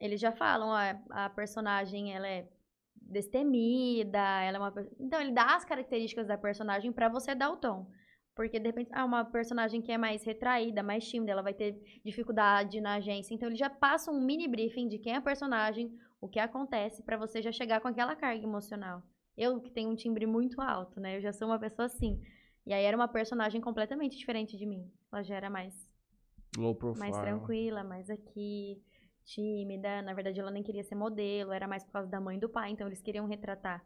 Eles 0.00 0.20
já 0.20 0.32
falam, 0.32 0.68
ó, 0.68 0.78
a 1.10 1.30
personagem 1.30 2.14
ela 2.14 2.28
é 2.28 2.48
destemida, 2.94 4.18
ela 4.18 4.56
é 4.56 4.60
uma. 4.60 4.74
Então 4.98 5.20
ele 5.20 5.32
dá 5.32 5.56
as 5.56 5.64
características 5.64 6.26
da 6.26 6.36
personagem 6.36 6.92
pra 6.92 7.08
você 7.08 7.34
dar 7.34 7.50
o 7.50 7.56
tom. 7.56 7.86
Porque, 8.36 8.60
de 8.60 8.66
repente, 8.66 8.90
ah, 8.92 9.06
uma 9.06 9.24
personagem 9.24 9.80
que 9.80 9.90
é 9.90 9.96
mais 9.96 10.22
retraída, 10.22 10.82
mais 10.82 11.08
tímida, 11.08 11.32
ela 11.32 11.40
vai 11.40 11.54
ter 11.54 11.80
dificuldade 12.04 12.82
na 12.82 12.96
agência. 12.96 13.32
Então, 13.32 13.48
ele 13.48 13.56
já 13.56 13.70
passa 13.70 14.12
um 14.12 14.20
mini 14.20 14.46
briefing 14.46 14.88
de 14.88 14.98
quem 14.98 15.14
é 15.14 15.16
a 15.16 15.22
personagem, 15.22 15.90
o 16.20 16.28
que 16.28 16.38
acontece, 16.38 17.02
pra 17.02 17.16
você 17.16 17.40
já 17.40 17.50
chegar 17.50 17.80
com 17.80 17.88
aquela 17.88 18.14
carga 18.14 18.44
emocional. 18.44 19.02
Eu, 19.38 19.58
que 19.58 19.70
tenho 19.70 19.88
um 19.88 19.96
timbre 19.96 20.26
muito 20.26 20.60
alto, 20.60 21.00
né? 21.00 21.16
Eu 21.16 21.22
já 21.22 21.32
sou 21.32 21.48
uma 21.48 21.58
pessoa 21.58 21.86
assim. 21.86 22.20
E 22.66 22.74
aí, 22.74 22.84
era 22.84 22.94
uma 22.94 23.08
personagem 23.08 23.58
completamente 23.58 24.18
diferente 24.18 24.54
de 24.54 24.66
mim. 24.66 24.86
Ela 25.10 25.22
já 25.22 25.34
era 25.34 25.48
mais, 25.48 25.88
Low 26.58 26.74
profile. 26.74 27.10
mais 27.10 27.18
tranquila, 27.18 27.82
mais 27.82 28.10
aqui, 28.10 28.82
tímida. 29.26 30.00
Na 30.02 30.14
verdade, 30.14 30.40
ela 30.40 30.50
nem 30.50 30.62
queria 30.62 30.82
ser 30.84 30.94
modelo, 30.94 31.52
era 31.52 31.68
mais 31.68 31.84
por 31.84 31.92
causa 31.92 32.08
da 32.10 32.20
mãe 32.20 32.36
e 32.36 32.40
do 32.40 32.48
pai. 32.48 32.70
Então, 32.70 32.86
eles 32.86 33.02
queriam 33.02 33.26
retratar 33.26 33.84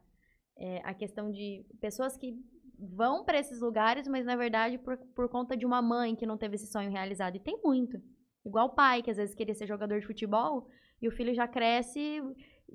é, 0.57 0.79
a 0.83 0.93
questão 0.93 1.31
de 1.31 1.65
pessoas 1.79 2.15
que 2.15 2.35
vão 2.79 3.23
para 3.23 3.39
esses 3.39 3.59
lugares, 3.61 4.07
mas 4.07 4.25
na 4.25 4.35
verdade 4.35 4.77
por, 4.77 4.97
por 5.15 5.29
conta 5.29 5.55
de 5.55 5.65
uma 5.65 5.81
mãe 5.81 6.15
que 6.15 6.25
não 6.25 6.37
teve 6.37 6.55
esse 6.55 6.67
sonho 6.67 6.89
realizado. 6.91 7.35
E 7.35 7.39
tem 7.39 7.59
muito. 7.63 8.01
Igual 8.45 8.67
o 8.67 8.75
pai, 8.75 9.03
que 9.03 9.11
às 9.11 9.17
vezes 9.17 9.35
queria 9.35 9.53
ser 9.53 9.67
jogador 9.67 9.99
de 9.99 10.07
futebol, 10.07 10.67
e 11.01 11.07
o 11.07 11.11
filho 11.11 11.33
já 11.33 11.47
cresce 11.47 12.21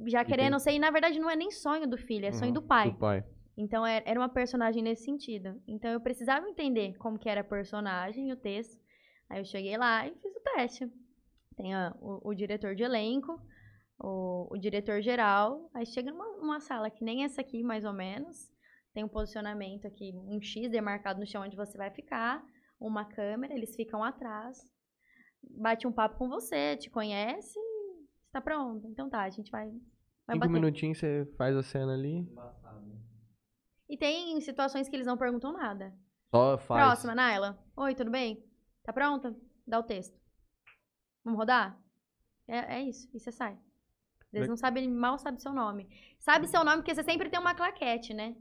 já 0.07 0.25
querendo 0.25 0.59
ser. 0.61 0.73
E 0.73 0.79
na 0.79 0.91
verdade 0.91 1.19
não 1.19 1.31
é 1.31 1.35
nem 1.37 1.51
sonho 1.51 1.89
do 1.89 1.97
filho, 1.97 2.27
é 2.27 2.33
sonho 2.33 2.51
Uhum, 2.51 2.55
do 2.55 2.63
pai. 2.63 2.91
Do 2.93 2.99
pai. 2.99 3.25
Então 3.57 3.87
é- 3.87 4.03
era 4.05 4.21
uma 4.21 4.29
personagem 4.29 4.83
nesse 4.83 5.05
sentido. 5.05 5.61
Então 5.67 5.91
eu 5.91 6.01
precisava 6.01 6.49
entender 6.49 6.97
como 6.99 7.19
que 7.19 7.29
era 7.29 7.41
a 7.41 7.45
personagem, 7.45 8.31
o 8.33 8.37
texto. 8.37 8.79
Aí 9.29 9.41
eu 9.41 9.45
cheguei 9.45 9.77
lá 9.77 10.07
e 10.07 10.15
fiz 10.15 10.37
o 10.37 10.41
teste. 10.41 10.89
Tem 11.57 11.75
a- 11.75 11.95
o, 12.01 12.31
o 12.31 12.35
diretor 12.35 12.75
de 12.75 12.83
elenco, 12.83 13.41
o, 13.99 14.49
o 14.55 14.59
diretor 14.59 15.01
geral. 15.01 15.71
Aí 15.75 15.87
chega 15.87 16.11
numa, 16.11 16.27
numa 16.39 16.61
sala 16.61 16.91
que 16.91 17.05
nem 17.05 17.25
essa 17.25 17.41
aqui, 17.41 17.63
mais 17.63 17.85
ou 17.85 17.93
menos. 17.93 18.51
Tem 18.93 19.05
um 19.05 19.09
posicionamento 19.09 19.87
aqui, 19.87 20.13
um 20.15 20.41
X 20.41 20.71
demarcado 20.71 21.21
no 21.21 21.27
chão 21.27 21.43
onde 21.43 21.55
você 21.57 21.77
vai 21.77 21.91
ficar, 21.91 22.43
uma 22.81 23.05
câmera, 23.05 23.53
eles 23.55 23.75
ficam 23.77 24.03
atrás. 24.03 24.59
Bate 25.43 25.87
um 25.87 25.93
papo 25.93 26.17
com 26.17 26.29
você, 26.29 26.77
te 26.79 26.89
conhece, 26.91 27.59
está 28.27 28.41
pronto. 28.41 28.87
Então 28.89 29.09
tá, 29.11 29.23
a 29.23 29.29
gente 29.31 29.51
vai, 29.51 29.67
vai 30.27 30.37
Cinco 30.37 30.39
bater. 30.41 30.53
minutinhos 30.53 30.99
você 30.99 31.27
faz 31.37 31.55
a 31.57 31.63
cena 31.63 31.93
ali. 31.93 32.27
E 33.89 33.97
tem 33.97 34.41
situações 34.41 34.89
que 34.89 34.97
eles 34.97 35.07
não 35.07 35.17
perguntam 35.19 35.53
nada. 35.53 35.95
Só 36.35 36.59
faz. 36.59 36.83
Próxima, 36.85 37.15
Naila. 37.15 37.59
Oi, 37.77 37.95
tudo 37.95 38.11
bem? 38.11 38.43
Tá 38.83 38.93
pronta? 38.93 39.37
Dá 39.67 39.79
o 39.79 39.83
texto. 39.83 40.19
Vamos 41.27 41.39
rodar? 41.41 41.77
É, 42.47 42.77
é 42.77 42.83
isso. 42.83 43.09
E 43.13 43.19
você 43.19 43.33
sai. 43.33 43.59
Eles 44.33 44.43
Le- 44.47 44.49
não 44.49 44.57
sabem, 44.57 44.89
mal 44.89 45.19
sabem 45.19 45.41
seu 45.41 45.53
nome. 45.53 45.89
Sabe 46.21 46.47
seu 46.47 46.65
nome 46.65 46.77
porque 46.79 46.95
você 46.95 47.03
sempre 47.03 47.29
tem 47.29 47.41
uma 47.41 47.53
claquete, 47.53 48.15
né? 48.15 48.37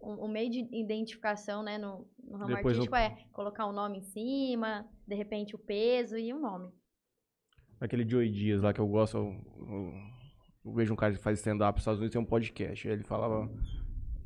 O, 0.00 0.24
o 0.24 0.28
meio 0.28 0.50
de 0.50 0.58
identificação, 0.76 1.62
né, 1.62 1.78
no, 1.78 2.10
no 2.24 2.36
ramo 2.38 2.56
Depois 2.56 2.76
artístico 2.76 2.96
é 2.96 3.24
colocar 3.32 3.66
o 3.66 3.72
nome 3.72 3.98
em 3.98 4.02
cima, 4.02 4.84
de 5.06 5.14
repente 5.14 5.54
o 5.54 5.58
peso 5.60 6.18
e 6.18 6.32
o 6.34 6.40
nome. 6.40 6.72
Aquele 7.80 8.08
Joey 8.08 8.30
Dias 8.32 8.62
lá 8.62 8.72
que 8.72 8.80
eu 8.80 8.88
gosto, 8.88 9.16
eu, 9.16 9.26
eu- 9.60 9.92
eu 10.64 10.72
vejo 10.72 10.92
um 10.92 10.96
cara 10.96 11.14
que 11.14 11.22
faz 11.22 11.38
stand-up 11.38 11.76
nos 11.76 11.82
Estados 11.82 12.00
Unidos, 12.00 12.12
tem 12.12 12.20
um 12.20 12.24
podcast. 12.26 12.88
Ele 12.88 13.04
falava. 13.04 13.48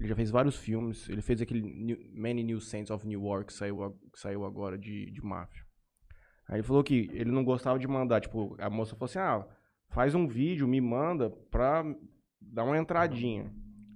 Ele 0.01 0.09
já 0.09 0.14
fez 0.16 0.31
vários 0.31 0.57
filmes. 0.57 1.09
Ele 1.11 1.20
fez 1.20 1.43
aquele 1.43 1.61
New- 1.61 2.11
Many 2.12 2.43
New 2.43 2.61
Saints 2.61 2.91
of 2.91 3.07
Newark, 3.07 3.47
que 3.49 3.53
saiu, 3.53 3.99
que 4.12 4.18
saiu 4.18 4.45
agora 4.47 4.79
de, 4.79 5.11
de 5.11 5.22
máfia. 5.22 5.66
Aí 6.49 6.57
ele 6.57 6.62
falou 6.62 6.84
que 6.84 7.11
ele 7.12 7.30
não 7.30 7.44
gostava 7.44 7.78
de 7.78 7.88
mandar. 7.88 8.20
Tipo, 8.20 8.57
a 8.59 8.70
moça 8.70 8.94
falou 8.94 9.07
assim: 9.07 9.18
ah, 9.18 9.47
faz 9.88 10.14
um 10.14 10.26
vídeo, 10.26 10.68
me 10.68 10.80
manda 10.80 11.30
pra 11.51 11.84
dar 12.40 12.64
uma 12.64 12.78
entradinha. 12.78 13.53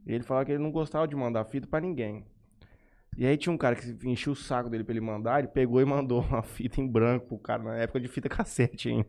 E 0.07 0.13
ele 0.13 0.25
falava 0.25 0.47
que 0.47 0.53
ele 0.53 0.63
não 0.63 0.73
gostava 0.73 1.07
de 1.07 1.15
mandar 1.15 1.45
fita 1.45 1.67
pra 1.67 1.81
ninguém. 1.81 2.27
E 3.17 3.27
aí 3.27 3.37
tinha 3.37 3.53
um 3.53 3.59
cara 3.59 3.77
que 3.77 4.09
enchia 4.09 4.33
o 4.33 4.37
saco 4.37 4.71
dele 4.71 4.85
pra 4.85 4.93
ele 4.93 5.01
mandar, 5.01 5.41
ele 5.41 5.49
pegou 5.49 5.81
e 5.81 5.85
mandou 5.85 6.23
uma 6.29 6.43
fita 6.43 6.81
em 6.81 6.89
branco 6.89 7.27
pro 7.29 7.39
cara, 7.39 7.63
na 7.63 7.77
época 7.77 8.01
de 8.01 8.09
fita 8.09 8.29
cassete 8.29 8.89
ainda. 8.89 9.09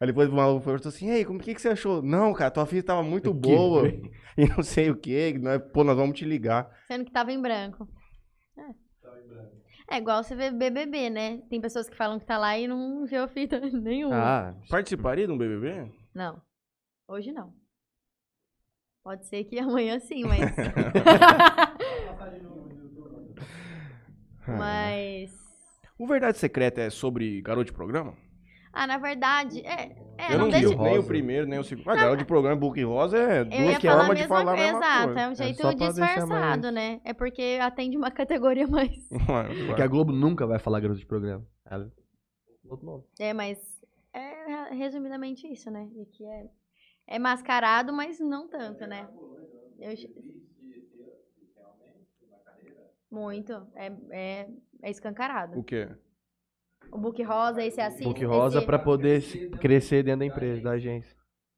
Aí 0.00 0.08
depois 0.08 0.28
o 0.28 0.34
maluco 0.34 0.64
perguntou 0.64 0.88
assim, 0.88 1.08
ei, 1.10 1.24
como 1.24 1.38
que, 1.38 1.54
que 1.54 1.62
você 1.62 1.68
achou? 1.68 2.02
Não, 2.02 2.32
cara, 2.34 2.50
tua 2.50 2.66
filha 2.66 2.82
tava 2.82 3.02
muito 3.02 3.32
Que 3.34 3.40
boa 3.40 3.82
bem. 3.82 4.10
e 4.36 4.46
não 4.46 4.62
sei 4.62 4.90
o 4.90 4.96
que, 4.96 5.34
pô, 5.72 5.84
nós 5.84 5.96
vamos 5.96 6.18
te 6.18 6.24
ligar. 6.24 6.70
Sendo 6.86 7.04
que 7.04 7.12
tava 7.12 7.32
em 7.32 7.40
branco. 7.40 7.88
É. 8.58 8.83
É 9.90 9.98
igual 9.98 10.24
você 10.24 10.34
vê 10.34 10.50
BBB, 10.50 11.10
né? 11.10 11.38
Tem 11.50 11.60
pessoas 11.60 11.88
que 11.88 11.96
falam 11.96 12.18
que 12.18 12.24
tá 12.24 12.38
lá 12.38 12.58
e 12.58 12.66
não 12.66 13.04
viu 13.06 13.28
fita 13.28 13.60
nenhuma. 13.70 14.16
Ah, 14.16 14.54
Participaria 14.68 15.26
de 15.26 15.32
um 15.32 15.38
BBB? 15.38 15.92
Não. 16.14 16.40
Hoje 17.06 17.32
não. 17.32 17.52
Pode 19.02 19.26
ser 19.26 19.44
que 19.44 19.58
amanhã 19.60 19.98
sim, 20.00 20.24
mas. 20.24 20.40
mas. 24.46 25.32
O 25.98 26.06
Verdade 26.06 26.38
Secreta 26.38 26.80
é 26.80 26.90
sobre 26.90 27.40
garoto 27.42 27.66
de 27.66 27.72
programa? 27.72 28.16
Ah, 28.72 28.86
na 28.86 28.98
verdade, 28.98 29.60
é. 29.64 29.94
É 30.18 30.34
eu 30.34 30.38
não, 30.38 30.46
vi 30.46 30.52
deixa- 30.52 30.76
nem 30.76 30.98
o 30.98 31.04
primeiro, 31.04 31.46
nem 31.46 31.58
o 31.58 31.64
segundo. 31.64 31.88
Ah, 31.90 31.94
garoto 31.96 32.16
de 32.18 32.24
programa, 32.24 32.56
book 32.56 32.82
rosa 32.84 33.18
é 33.18 33.44
duas 33.44 33.58
ia 33.58 33.80
falar 33.80 33.94
a 33.94 33.98
formas 34.06 34.16
de 34.16 34.22
mesma 34.22 34.36
falar 34.36 34.40
a 34.52 34.56
coisa. 34.56 34.72
mesma 34.72 34.78
Exato, 34.86 35.04
coisa. 35.04 35.20
é 35.20 35.28
um 35.28 35.34
jeito 35.34 35.56
só 35.56 35.62
pra 35.62 35.72
deixar 35.74 35.92
disfarçado, 36.20 36.62
mais- 36.62 36.74
né? 36.74 37.00
É 37.04 37.12
porque 37.12 37.58
atende 37.60 37.96
uma 37.96 38.10
categoria 38.10 38.66
mais. 38.68 38.90
é 39.70 39.74
que 39.74 39.82
a 39.82 39.86
Globo 39.86 40.12
nunca 40.12 40.46
vai 40.46 40.58
falar 40.58 40.80
garoto 40.80 40.98
de 41.00 41.06
programa. 41.06 41.46
Ela... 41.66 41.90
Outro 42.68 42.86
nome. 42.86 43.04
É, 43.18 43.32
mas 43.32 43.58
é 44.12 44.74
resumidamente 44.74 45.46
isso, 45.46 45.70
né? 45.70 45.88
E 45.96 46.06
que 46.06 46.24
é, 46.24 46.46
é 47.06 47.18
mascarado, 47.18 47.92
mas 47.92 48.18
não 48.20 48.48
tanto, 48.48 48.86
né? 48.86 49.08
Eu... 49.78 49.92
Muito. 53.10 53.52
É, 53.76 53.92
é, 54.10 54.48
é 54.82 54.90
escancarado. 54.90 55.58
O 55.58 55.62
quê? 55.62 55.88
O 56.94 56.98
book 56.98 57.20
rosa, 57.24 57.62
esse 57.62 57.80
assim. 57.80 58.04
Book 58.04 58.24
rosa 58.24 58.62
pra 58.62 58.78
poder 58.78 59.20
se- 59.20 59.50
crescer 59.50 60.04
dentro 60.04 60.20
da 60.20 60.26
empresa, 60.26 60.62
da 60.62 60.70
agência. 60.70 61.16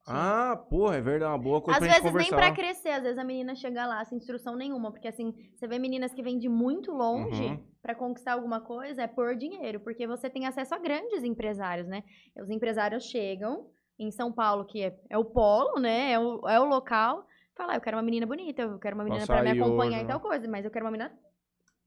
Ah, 0.09 0.57
porra, 0.71 0.97
é 0.97 1.01
verdade, 1.01 1.33
uma 1.33 1.39
boa 1.39 1.61
coisa 1.61 1.79
Às 1.79 1.85
pra 1.85 1.93
gente 1.95 2.03
vezes 2.05 2.17
nem 2.19 2.31
pra 2.31 2.53
crescer, 2.53 2.91
às 2.91 3.03
vezes 3.03 3.19
a 3.19 3.25
menina 3.25 3.55
chega 3.55 3.85
lá 3.87 4.05
sem 4.05 4.17
instrução 4.17 4.57
nenhuma, 4.57 4.91
porque 4.93 5.09
assim, 5.09 5.35
você 5.55 5.67
vê 5.67 5.79
meninas 5.79 6.15
que 6.15 6.23
vêm 6.23 6.39
de 6.39 6.49
muito 6.49 6.93
longe 6.93 7.43
Uhum. 7.43 7.59
pra 7.83 7.95
conquistar 7.95 8.33
alguma 8.35 8.61
coisa, 8.61 9.03
é 9.03 9.07
por 9.09 9.35
dinheiro, 9.37 9.81
porque 9.81 10.07
você 10.07 10.31
tem 10.31 10.47
acesso 10.47 10.75
a 10.75 10.79
grandes 10.79 11.25
empresários, 11.25 11.89
né? 11.89 12.05
Os 12.41 12.49
empresários 12.49 13.05
chegam 13.05 13.67
em 13.99 14.11
São 14.13 14.33
Paulo, 14.33 14.65
que 14.65 14.81
é, 14.85 14.97
é 15.11 15.19
o 15.19 15.25
polo, 15.25 15.81
né? 15.81 16.13
É 16.13 16.19
o, 16.21 16.49
é 16.49 16.61
o 16.61 16.65
local, 16.65 17.27
fala, 17.57 17.73
ah, 17.73 17.77
eu 17.77 17.81
quero 17.81 17.97
uma 17.97 18.03
menina 18.03 18.27
bonita, 18.27 18.63
eu 18.63 18.79
quero 18.79 18.95
uma 18.95 19.05
menina 19.05 19.27
pra 19.27 19.43
me 19.43 19.51
acompanhar 19.51 19.89
hoje, 19.91 20.01
em 20.01 20.03
né? 20.05 20.09
tal 20.09 20.21
coisa, 20.21 20.47
mas 20.49 20.65
eu 20.65 20.71
quero 20.71 20.85
uma 20.87 20.93
menina 20.93 21.13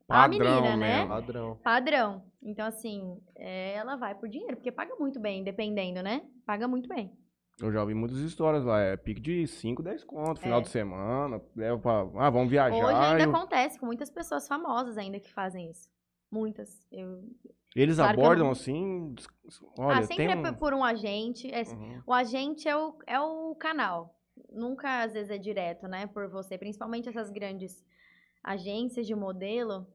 Padrão 0.09 0.47
a 0.57 0.61
menina, 0.61 0.77
né? 0.77 0.95
mesmo. 0.97 1.07
Padrão. 1.09 1.55
padrão. 1.63 2.23
Então, 2.41 2.65
assim, 2.65 3.17
é, 3.35 3.73
ela 3.75 3.95
vai 3.95 4.15
por 4.15 4.27
dinheiro, 4.29 4.55
porque 4.57 4.71
paga 4.71 4.95
muito 4.95 5.19
bem, 5.19 5.43
dependendo, 5.43 6.01
né? 6.01 6.21
Paga 6.45 6.67
muito 6.67 6.87
bem. 6.89 7.11
Eu 7.61 7.71
já 7.73 7.81
ouvi 7.81 7.93
muitas 7.93 8.17
histórias 8.19 8.63
lá, 8.63 8.79
é 8.79 8.95
pique 8.95 9.19
de 9.19 9.45
5, 9.45 9.83
10 9.83 10.03
conto, 10.05 10.39
final 10.39 10.59
É. 10.59 10.61
de 10.61 10.69
semana, 10.69 11.41
leva 11.55 11.77
pra... 11.77 12.07
Ah, 12.15 12.29
vamos 12.29 12.49
viajar. 12.49 12.73
Hoje 12.85 12.95
ainda 12.95 13.23
e 13.23 13.27
o- 13.27 13.29
acontece 13.35 13.77
com 13.77 13.85
muitas 13.85 14.09
pessoas 14.09 14.47
famosas 14.47 14.97
ainda 14.97 15.19
que 15.19 15.29
fazem 15.33 15.69
isso. 15.69 15.89
Muitas. 16.31 16.69
Eu... 16.91 17.21
Eles 17.75 17.97
Claro 17.97 18.17
eu 18.17 18.23
abordam 18.23 18.45
não- 18.45 18.51
assim, 18.53 19.13
des- 19.13 19.27
olha, 19.77 19.97
ah, 19.99 20.01
sempre 20.03 20.15
tem 20.15 20.31
é 20.31 20.35
um... 20.37 20.41
por- 20.43 20.53
por 20.57 20.73
um 20.73 20.83
agente. 20.85 21.51
é- 21.53 21.63
Uhum. 21.63 22.01
O 22.07 22.13
agente 22.13 22.67
é 22.67 22.77
o, 22.77 22.97
é 23.05 23.19
o 23.19 23.53
canal. 23.55 24.15
Nunca, 24.53 25.03
às 25.03 25.11
vezes, 25.13 25.29
é 25.29 25.37
direto, 25.37 25.85
né? 25.87 26.07
Por 26.07 26.29
você. 26.29 26.57
Principalmente 26.57 27.09
essas 27.09 27.29
grandes 27.29 27.83
agências 28.41 29.05
de 29.05 29.13
modelo. 29.13 29.85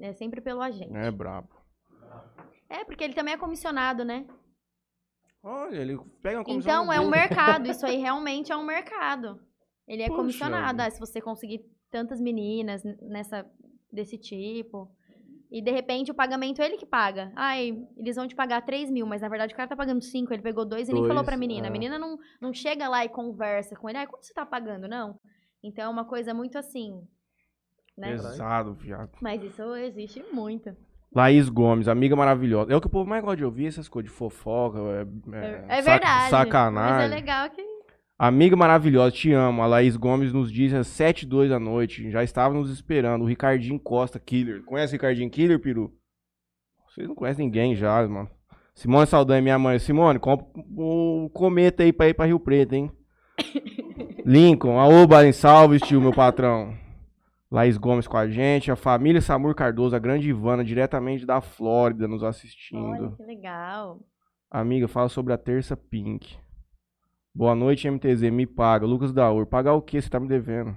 É 0.00 0.12
sempre 0.12 0.40
pelo 0.40 0.60
agente. 0.60 0.96
É 0.96 1.10
brabo. 1.10 1.48
É, 2.68 2.84
porque 2.84 3.02
ele 3.04 3.14
também 3.14 3.34
é 3.34 3.38
comissionado, 3.38 4.04
né? 4.04 4.26
Olha, 5.42 5.76
ele 5.76 5.98
pega 6.22 6.38
uma 6.38 6.44
comissão 6.44 6.82
Então, 6.82 6.92
é 6.92 7.00
um 7.00 7.08
mercado. 7.08 7.68
Isso 7.68 7.86
aí 7.86 7.96
realmente 7.98 8.52
é 8.52 8.56
um 8.56 8.64
mercado. 8.64 9.40
Ele 9.86 10.02
é 10.02 10.06
Puxa 10.06 10.18
comissionado. 10.18 10.82
Ah, 10.82 10.90
se 10.90 11.00
você 11.00 11.20
conseguir 11.20 11.64
tantas 11.90 12.20
meninas 12.20 12.82
nessa 13.00 13.46
desse 13.90 14.18
tipo. 14.18 14.90
E 15.50 15.62
de 15.62 15.70
repente 15.70 16.10
o 16.10 16.14
pagamento 16.14 16.60
é 16.60 16.66
ele 16.66 16.76
que 16.76 16.84
paga. 16.84 17.32
Ai, 17.34 17.82
eles 17.96 18.16
vão 18.16 18.28
te 18.28 18.34
pagar 18.34 18.60
3 18.60 18.90
mil, 18.90 19.06
mas 19.06 19.22
na 19.22 19.30
verdade 19.30 19.54
o 19.54 19.56
cara 19.56 19.68
tá 19.68 19.74
pagando 19.74 20.02
5, 20.02 20.30
ele 20.30 20.42
pegou 20.42 20.66
dois 20.66 20.90
e 20.90 20.92
nem 20.92 21.06
falou 21.06 21.24
pra 21.24 21.38
menina. 21.38 21.66
é. 21.66 21.70
A 21.70 21.72
menina 21.72 21.98
não, 21.98 22.18
não 22.38 22.52
chega 22.52 22.86
lá 22.86 23.02
e 23.02 23.08
conversa 23.08 23.74
com 23.74 23.88
ele. 23.88 23.96
Ai, 23.98 24.06
quanto 24.06 24.26
você 24.26 24.34
tá 24.34 24.44
pagando? 24.44 24.86
Não. 24.86 25.18
Então 25.62 25.84
é 25.84 25.88
uma 25.88 26.04
coisa 26.04 26.34
muito 26.34 26.58
assim. 26.58 27.02
Né? 27.98 28.12
Pesado, 28.12 28.74
viado. 28.74 29.10
Mas 29.20 29.42
isso 29.42 29.62
existe 29.76 30.22
muito. 30.32 30.70
Laís 31.14 31.48
Gomes, 31.48 31.88
amiga 31.88 32.14
maravilhosa. 32.14 32.72
É 32.72 32.76
o 32.76 32.80
que 32.80 32.86
o 32.86 32.90
povo 32.90 33.08
mais 33.08 33.22
gosta 33.22 33.36
de 33.38 33.44
ouvir, 33.44 33.66
essas 33.66 33.88
coisas 33.88 34.10
de 34.10 34.16
fofoca, 34.16 34.78
é, 34.78 35.36
É, 35.36 35.64
é 35.78 35.82
verdade. 35.82 36.30
sac- 36.30 36.30
sacanagem. 36.30 36.96
Mas 37.08 37.12
é 37.12 37.14
legal 37.14 37.50
que. 37.50 37.62
Amiga 38.18 38.56
maravilhosa, 38.56 39.12
te 39.14 39.32
amo. 39.32 39.62
A 39.62 39.66
Laís 39.66 39.96
Gomes 39.96 40.32
nos 40.32 40.50
diz 40.52 40.74
às 40.74 40.86
7 40.88 41.24
h 41.24 41.28
02 41.30 41.50
da 41.50 41.58
noite. 41.58 42.10
Já 42.10 42.22
estava 42.22 42.52
nos 42.52 42.70
esperando. 42.70 43.22
O 43.22 43.26
Ricardinho 43.26 43.78
Costa, 43.80 44.18
Killer. 44.18 44.62
Conhece 44.64 44.92
o 44.92 44.96
Ricardinho 44.96 45.30
Killer, 45.30 45.58
Peru? 45.60 45.92
Vocês 46.88 47.06
não 47.08 47.14
conhecem 47.14 47.46
ninguém 47.46 47.74
já, 47.76 48.06
mano. 48.08 48.28
Simone 48.74 49.06
Saldanha, 49.06 49.40
minha 49.42 49.58
mãe. 49.58 49.78
Simone, 49.78 50.18
compra 50.18 50.46
o 50.76 51.30
cometa 51.32 51.82
aí 51.84 51.92
pra 51.92 52.08
ir 52.08 52.14
pra 52.14 52.26
Rio 52.26 52.40
Preto, 52.40 52.74
hein? 52.74 52.90
Lincoln, 54.26 54.78
aô, 54.78 55.06
Baren, 55.06 55.32
salve, 55.32 55.78
tio, 55.80 56.00
meu 56.00 56.12
patrão. 56.12 56.74
Laís 57.50 57.76
Gomes 57.78 58.06
com 58.06 58.16
a 58.16 58.28
gente. 58.28 58.70
A 58.70 58.76
família 58.76 59.20
Samur 59.20 59.54
Cardoso, 59.54 59.96
a 59.96 59.98
grande 59.98 60.28
Ivana, 60.28 60.64
diretamente 60.64 61.24
da 61.24 61.40
Flórida, 61.40 62.06
nos 62.06 62.22
assistindo. 62.22 62.84
Olha 62.84 63.10
que 63.16 63.22
legal. 63.22 64.00
Amiga, 64.50 64.86
fala 64.88 65.08
sobre 65.08 65.32
a 65.32 65.38
terça 65.38 65.76
Pink. 65.76 66.36
Boa 67.34 67.54
noite, 67.54 67.88
MTZ. 67.90 68.30
Me 68.30 68.46
paga. 68.46 68.86
Lucas 68.86 69.12
Daur. 69.12 69.46
Pagar 69.46 69.74
o 69.74 69.82
que? 69.82 70.00
Você 70.00 70.08
tá 70.10 70.18
me 70.18 70.28
devendo. 70.28 70.76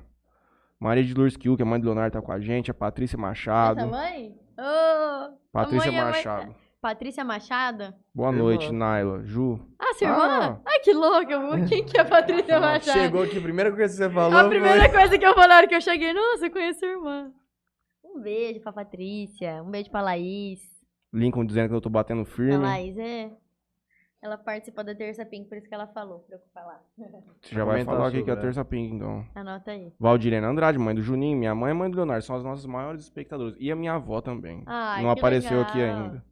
Maria 0.79 1.03
de 1.03 1.13
Lourdes 1.13 1.37
Kiel, 1.37 1.55
que 1.55 1.61
é 1.61 1.65
a 1.65 1.69
mãe 1.69 1.79
do 1.79 1.85
Leonardo, 1.85 2.13
tá 2.13 2.21
com 2.21 2.31
a 2.31 2.39
gente. 2.39 2.71
A 2.71 2.73
Patrícia 2.73 3.17
Machado. 3.17 3.79
Essa 3.81 3.89
mãe? 3.89 4.35
Ô! 4.57 5.37
Patrícia 5.51 5.89
a 5.89 5.93
mãe 5.93 6.01
mãe- 6.03 6.11
Machado. 6.11 6.55
Patrícia 6.81 7.23
Machado? 7.23 7.93
Boa 8.13 8.29
Irmã. 8.31 8.43
noite, 8.43 8.71
Naila. 8.71 9.23
Ju. 9.23 9.59
Ah, 9.77 9.93
sua 9.93 10.07
irmã? 10.07 10.25
Ah. 10.27 10.61
Ai, 10.65 10.79
que 10.79 10.91
louca. 10.93 11.35
Quem 11.69 11.85
que 11.85 11.95
é 11.95 12.01
a 12.01 12.05
Patrícia 12.05 12.59
Machado? 12.59 12.99
Chegou 12.99 13.21
aqui, 13.23 13.37
a 13.37 13.41
primeira 13.41 13.71
coisa 13.71 13.85
que 13.87 14.03
você 14.03 14.09
falou 14.09 14.37
A 14.39 14.49
primeira 14.49 14.79
foi... 14.79 14.89
coisa 14.89 15.17
que 15.19 15.25
eu 15.25 15.33
falei 15.35 15.47
na 15.49 15.57
hora 15.57 15.67
que 15.67 15.75
eu 15.75 15.81
cheguei, 15.81 16.11
nossa, 16.11 16.47
eu 16.47 16.51
conheço 16.51 16.79
sua 16.79 16.89
irmã. 16.89 17.31
Um 18.03 18.19
beijo 18.19 18.59
pra 18.61 18.73
Patrícia, 18.73 19.61
um 19.63 19.69
beijo 19.69 19.91
pra 19.91 20.01
Laís. 20.01 20.59
Lincoln 21.13 21.45
dizendo 21.45 21.69
que 21.69 21.75
eu 21.75 21.81
tô 21.81 21.89
batendo 21.89 22.21
A 22.23 22.25
firme. 22.25 22.57
Laís 22.57 22.97
é. 22.97 23.31
Ela 24.23 24.37
participa 24.37 24.83
da 24.83 24.93
Terça 24.93 25.25
Pink, 25.25 25.49
por 25.49 25.57
isso 25.57 25.67
que 25.67 25.73
ela 25.73 25.87
falou, 25.87 26.19
pra 26.19 26.35
eu 26.37 26.41
falar. 26.53 26.79
Você 27.41 27.55
já 27.55 27.63
vai 27.63 27.83
falar 27.83 28.07
o 28.07 28.11
que 28.11 28.29
é 28.29 28.33
a 28.33 28.37
terça 28.37 28.63
Pink, 28.65 28.93
então. 28.95 29.25
Anota 29.33 29.71
aí. 29.71 29.91
Valdirena 29.99 30.47
Andrade, 30.47 30.77
mãe 30.77 30.93
do 30.93 31.01
Juninho. 31.01 31.37
Minha 31.37 31.55
mãe 31.55 31.71
e 31.71 31.73
mãe 31.73 31.89
do 31.89 31.95
Leonardo. 31.97 32.23
São 32.23 32.35
as 32.35 32.43
nossas 32.43 32.65
maiores 32.67 33.01
espectadoras. 33.01 33.55
E 33.59 33.71
a 33.71 33.75
minha 33.75 33.93
avó 33.93 34.21
também. 34.21 34.63
Ai, 34.67 35.01
Não 35.03 35.13
que 35.13 35.19
apareceu 35.19 35.61
aqui 35.61 35.77
legal. 35.79 36.03
ainda. 36.03 36.30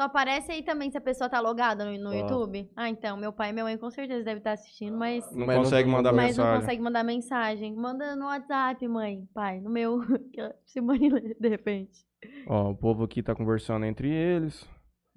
Só 0.00 0.04
aparece 0.04 0.50
aí 0.50 0.62
também 0.62 0.90
se 0.90 0.96
a 0.96 1.00
pessoa 1.00 1.28
tá 1.28 1.38
logada 1.40 1.84
no, 1.84 1.98
no 1.98 2.08
Ó. 2.08 2.14
YouTube. 2.14 2.70
Ah, 2.74 2.88
então, 2.88 3.18
meu 3.18 3.34
pai 3.34 3.50
e 3.50 3.52
minha 3.52 3.66
mãe 3.66 3.76
com 3.76 3.90
certeza 3.90 4.24
devem 4.24 4.38
estar 4.38 4.52
assistindo, 4.52 4.96
mas, 4.96 5.30
Não 5.30 5.46
Mas 5.46 5.56
não- 5.56 5.64
consegue 5.64 5.88
mandar 5.90 6.10
mas 6.10 6.38
não 6.38 6.44
mensagem. 6.44 6.60
consegue 6.62 6.82
mandar 6.82 7.04
mensagem. 7.04 7.76
Manda 7.76 8.16
no 8.16 8.24
WhatsApp, 8.24 8.88
mãe, 8.88 9.28
pai, 9.34 9.60
no 9.60 9.68
meu. 9.68 9.98
Simone 10.64 11.10
lê, 11.10 11.34
de 11.34 11.48
repente. 11.50 11.98
Ó, 12.46 12.70
o 12.70 12.74
povo 12.74 13.04
aqui 13.04 13.22
tá 13.22 13.34
conversando 13.34 13.84
entre 13.84 14.08
eles. 14.10 14.66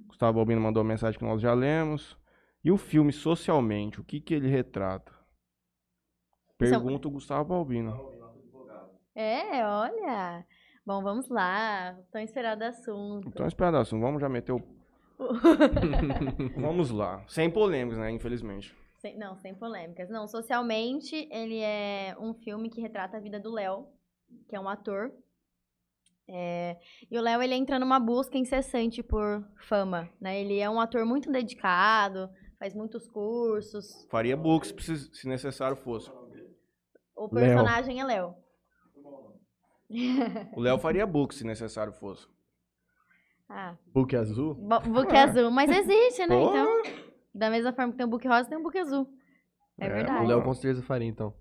Gustavo 0.06 0.38
Albino 0.40 0.60
mandou 0.60 0.84
uma 0.84 0.90
mensagem 0.90 1.18
que 1.18 1.24
nós 1.26 1.40
já 1.40 1.54
lemos. 1.54 2.18
E 2.62 2.70
o 2.70 2.76
filme, 2.76 3.14
socialmente, 3.14 4.02
o 4.02 4.04
que 4.04 4.20
que 4.20 4.34
ele 4.34 4.50
retrata? 4.50 5.14
Pergunta 6.58 7.08
o 7.08 7.12
Gustavo 7.12 7.54
Albino. 7.54 8.12
É, 9.16 9.66
olha. 9.66 10.46
Bom, 10.86 11.02
vamos 11.02 11.30
lá. 11.30 11.98
Tô 12.12 12.20
inspirado 12.20 12.60
do 12.60 12.66
assunto. 12.66 13.28
Então, 13.30 13.48
esperado 13.48 13.78
assunto, 13.78 14.02
vamos 14.02 14.22
já 14.22 14.28
meter 14.28 14.52
o... 14.52 14.62
vamos 16.60 16.92
lá. 16.92 17.24
Sem 17.28 17.50
polêmicas, 17.50 17.98
né, 18.00 18.12
infelizmente. 18.12 18.76
Sem- 18.98 19.18
não, 19.18 19.38
sem 19.38 19.56
polêmicas. 19.56 20.10
Não, 20.10 20.28
socialmente, 20.28 21.28
ele 21.32 21.60
é 21.60 22.16
um 22.20 22.34
filme 22.34 22.70
que 22.70 22.82
retrata 22.82 23.16
a 23.16 23.20
vida 23.22 23.40
do 23.40 23.52
Léo, 23.52 23.88
que 24.50 24.56
é 24.56 24.60
um 24.60 24.68
ator. 24.68 25.12
É, 26.30 26.78
e 27.10 27.18
o 27.18 27.22
Léo, 27.22 27.42
ele 27.42 27.54
entra 27.54 27.80
numa 27.80 28.00
busca 28.00 28.38
incessante 28.38 29.02
por 29.02 29.46
fama, 29.68 30.10
né? 30.20 30.40
Ele 30.40 30.60
é 30.60 30.70
um 30.70 30.80
ator 30.80 31.06
muito 31.06 31.32
dedicado, 31.32 32.30
faz 32.60 32.74
muitos 32.74 33.08
cursos. 33.08 33.86
Faria 34.10 34.36
books 34.36 34.74
se 35.14 35.28
necessário 35.28 35.78
fosse. 35.78 36.10
O 37.16 37.30
Léo. 37.34 37.46
personagem 37.46 38.02
é 38.02 38.06
Léo. 38.06 38.43
O 40.56 40.60
Léo 40.62 40.78
faria 40.80 41.06
books 41.06 41.38
se 41.38 41.44
necessário 41.46 41.94
fosse. 41.94 42.28
Ah, 43.50 43.76
Book 43.94 44.16
azul? 44.16 44.56
bo- 44.56 44.80
book 44.82 45.16
azul. 45.16 45.52
Mas 45.52 45.70
existe, 45.70 46.26
né? 46.26 46.36
Pô. 46.36 46.50
Então, 46.50 46.82
da 47.36 47.50
mesma 47.50 47.72
forma 47.74 47.92
que 47.92 47.98
tem 47.98 48.06
um 48.06 48.10
book 48.10 48.28
rosa, 48.28 48.50
tem 48.50 48.58
um 48.58 48.64
book 48.64 48.78
azul. 48.78 49.08
É, 49.80 49.86
É, 49.86 49.90
O 49.90 49.94
verdade. 49.94 50.28
Léo 50.28 50.44
com 50.44 50.54
certeza 50.54 50.82
faria, 50.82 51.08
então. 51.08 51.34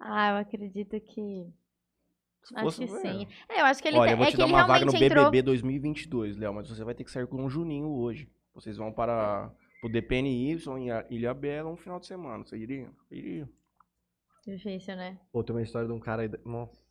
Ah, 0.00 0.30
eu 0.32 0.36
acredito 0.38 0.98
que... 1.00 1.52
Acho 2.54 2.78
que 2.78 2.84
é. 2.84 2.86
sim. 2.86 3.26
É, 3.48 3.60
eu 3.60 3.64
acho 3.66 3.82
que 3.82 3.88
ele, 3.88 3.98
Olha, 3.98 4.12
eu 4.12 4.16
vou 4.16 4.24
é 4.24 4.28
te 4.30 4.32
que 4.32 4.38
dar 4.38 4.46
uma 4.46 4.64
vaga 4.66 4.84
no 4.86 4.94
entrou... 4.96 5.24
BBB 5.24 5.42
2022, 5.42 6.36
Léo, 6.38 6.54
mas 6.54 6.68
você 6.68 6.82
vai 6.84 6.94
ter 6.94 7.04
que 7.04 7.10
sair 7.10 7.26
com 7.26 7.44
o 7.44 7.50
Juninho 7.50 7.88
hoje. 7.90 8.30
Vocês 8.54 8.76
vão 8.78 8.90
para 8.92 9.52
o 9.82 9.88
DPNY 9.88 10.56
em 10.78 10.90
A- 10.90 11.04
Ilha 11.10 11.34
Bela 11.34 11.68
um 11.68 11.76
final 11.76 11.98
de 12.00 12.06
semana. 12.06 12.44
Você 12.44 12.56
iria? 12.56 12.90
Iria. 13.10 13.48
Difícil, 14.48 14.96
né? 14.96 15.20
Pô, 15.30 15.44
tem 15.44 15.54
uma 15.54 15.60
história 15.62 15.86
de 15.86 15.92
um 15.92 16.00
cara 16.00 16.22
aí. 16.22 16.30
Nossa, 16.42 16.82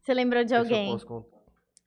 Você 0.00 0.12
lembrou 0.12 0.44
de 0.44 0.52
não 0.52 0.64
se 0.66 0.70
eu 0.70 0.76
alguém? 0.76 0.92
posso 0.92 1.06
contar. 1.06 1.38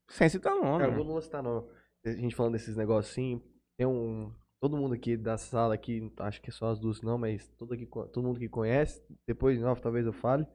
Sem 0.08 0.28
citar 0.28 0.56
nome. 0.56 0.80
Cara, 0.80 0.86
eu 0.86 0.92
né? 0.92 0.96
vou 0.98 1.06
não 1.06 1.22
citar, 1.22 1.44
não. 1.44 1.70
A 2.04 2.10
gente 2.12 2.36
falando 2.36 2.54
desses 2.54 2.76
negocinhos, 2.76 3.44
tem 3.78 3.86
um. 3.86 4.34
Todo 4.60 4.76
mundo 4.76 4.96
aqui 4.96 5.16
da 5.16 5.38
sala 5.38 5.76
aqui, 5.76 6.12
acho 6.18 6.42
que 6.42 6.52
só 6.52 6.70
as 6.70 6.80
duas 6.80 7.00
não, 7.02 7.18
mas 7.18 7.48
todo, 7.50 7.74
aqui, 7.76 7.86
todo 7.86 8.24
mundo 8.24 8.40
que 8.40 8.50
conhece, 8.50 9.02
depois 9.26 9.58
de 9.58 9.64
novo 9.64 9.80
talvez 9.80 10.06
eu 10.06 10.12
fale, 10.12 10.46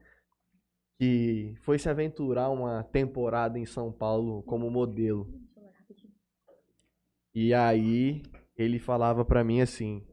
que 0.99 1.55
foi 1.61 1.79
se 1.79 1.89
aventurar 1.89 2.49
uma 2.49 2.83
temporada 2.83 3.57
em 3.57 3.65
São 3.65 3.91
Paulo 3.91 4.43
como 4.43 4.69
modelo. 4.69 5.27
E 7.33 7.51
aí 7.51 8.21
ele 8.55 8.77
falava 8.77 9.25
pra 9.25 9.43
mim 9.43 9.59
assim, 9.61 10.05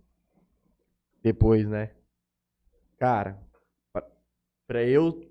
depois, 1.22 1.68
né? 1.68 1.95
Cara, 2.97 3.39
pra 4.72 4.82
eu 4.82 5.30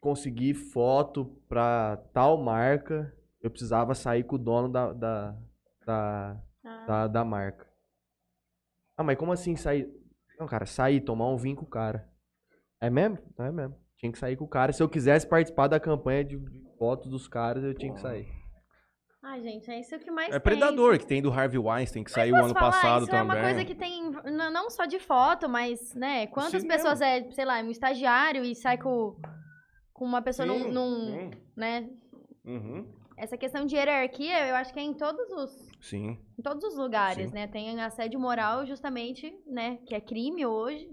conseguir 0.00 0.54
foto 0.54 1.24
pra 1.48 1.98
tal 2.12 2.36
marca, 2.36 3.16
eu 3.40 3.48
precisava 3.48 3.94
sair 3.94 4.24
com 4.24 4.34
o 4.34 4.38
dono 4.38 4.68
da, 4.68 4.92
da, 4.92 5.36
da, 5.86 6.42
Ah, 6.64 6.84
da, 6.84 7.06
da 7.06 7.24
marca. 7.24 7.64
Ah, 8.96 9.04
mas 9.04 9.16
como 9.16 9.30
assim 9.30 9.54
sair? 9.54 9.88
Não, 10.36 10.48
cara, 10.48 10.66
sair, 10.66 11.00
tomar 11.00 11.28
um 11.28 11.36
vinho 11.36 11.54
com 11.54 11.62
o 11.64 11.68
cara. 11.68 12.10
É 12.80 12.90
mesmo? 12.90 13.18
Não 13.38 13.44
é 13.46 13.52
mesmo. 13.52 13.76
Tinha 13.96 14.10
que 14.10 14.18
sair 14.18 14.36
com 14.36 14.46
o 14.46 14.48
cara. 14.48 14.72
Se 14.72 14.82
eu 14.82 14.88
quisesse 14.88 15.28
participar 15.28 15.68
da 15.68 15.78
campanha 15.78 16.24
de, 16.24 16.36
de 16.36 16.76
fotos 16.76 17.08
dos 17.08 17.28
caras, 17.28 17.62
eu 17.62 17.72
tinha 17.72 17.94
que 17.94 18.00
sair. 18.00 18.26
Ai, 19.30 19.40
gente, 19.42 19.70
é 19.70 19.78
isso 19.78 19.96
que 20.00 20.10
mais 20.10 20.28
É 20.28 20.32
tem. 20.32 20.40
Predador, 20.40 20.98
que 20.98 21.06
tem 21.06 21.22
do 21.22 21.30
Harvey 21.30 21.58
Weinstein, 21.58 22.02
que 22.02 22.10
saiu 22.10 22.34
ano 22.34 22.52
falar, 22.52 22.72
passado 22.72 23.02
isso 23.04 23.14
é 23.14 23.18
também. 23.18 23.36
uma 23.36 23.44
coisa 23.44 23.64
que 23.64 23.74
tem, 23.76 24.10
não 24.52 24.68
só 24.68 24.86
de 24.86 24.98
foto, 24.98 25.48
mas, 25.48 25.94
né, 25.94 26.26
quantas 26.26 26.62
Cinema. 26.62 26.74
pessoas 26.74 27.00
é, 27.00 27.30
sei 27.30 27.44
lá, 27.44 27.60
um 27.60 27.70
estagiário 27.70 28.44
e 28.44 28.56
sai 28.56 28.76
com, 28.76 29.14
com 29.92 30.04
uma 30.04 30.20
pessoa 30.20 30.46
num, 30.46 30.64
Sim, 30.64 30.72
num, 30.72 31.06
sim. 31.06 31.30
né, 31.56 31.88
Uhum. 32.44 32.84
essa 33.16 33.36
questão 33.36 33.64
de 33.66 33.76
hierarquia, 33.76 34.48
eu 34.48 34.56
acho 34.56 34.72
que 34.72 34.80
é 34.80 34.82
em 34.82 34.94
todos 34.94 35.30
os, 35.30 35.70
Sim. 35.80 36.18
em 36.36 36.42
todos 36.42 36.64
os 36.64 36.76
lugares, 36.76 37.28
Sim. 37.28 37.34
né, 37.36 37.46
tem 37.46 37.80
assédio 37.80 38.18
moral 38.18 38.66
justamente, 38.66 39.32
né, 39.46 39.78
que 39.86 39.94
é 39.94 40.00
crime 40.00 40.44
hoje, 40.44 40.90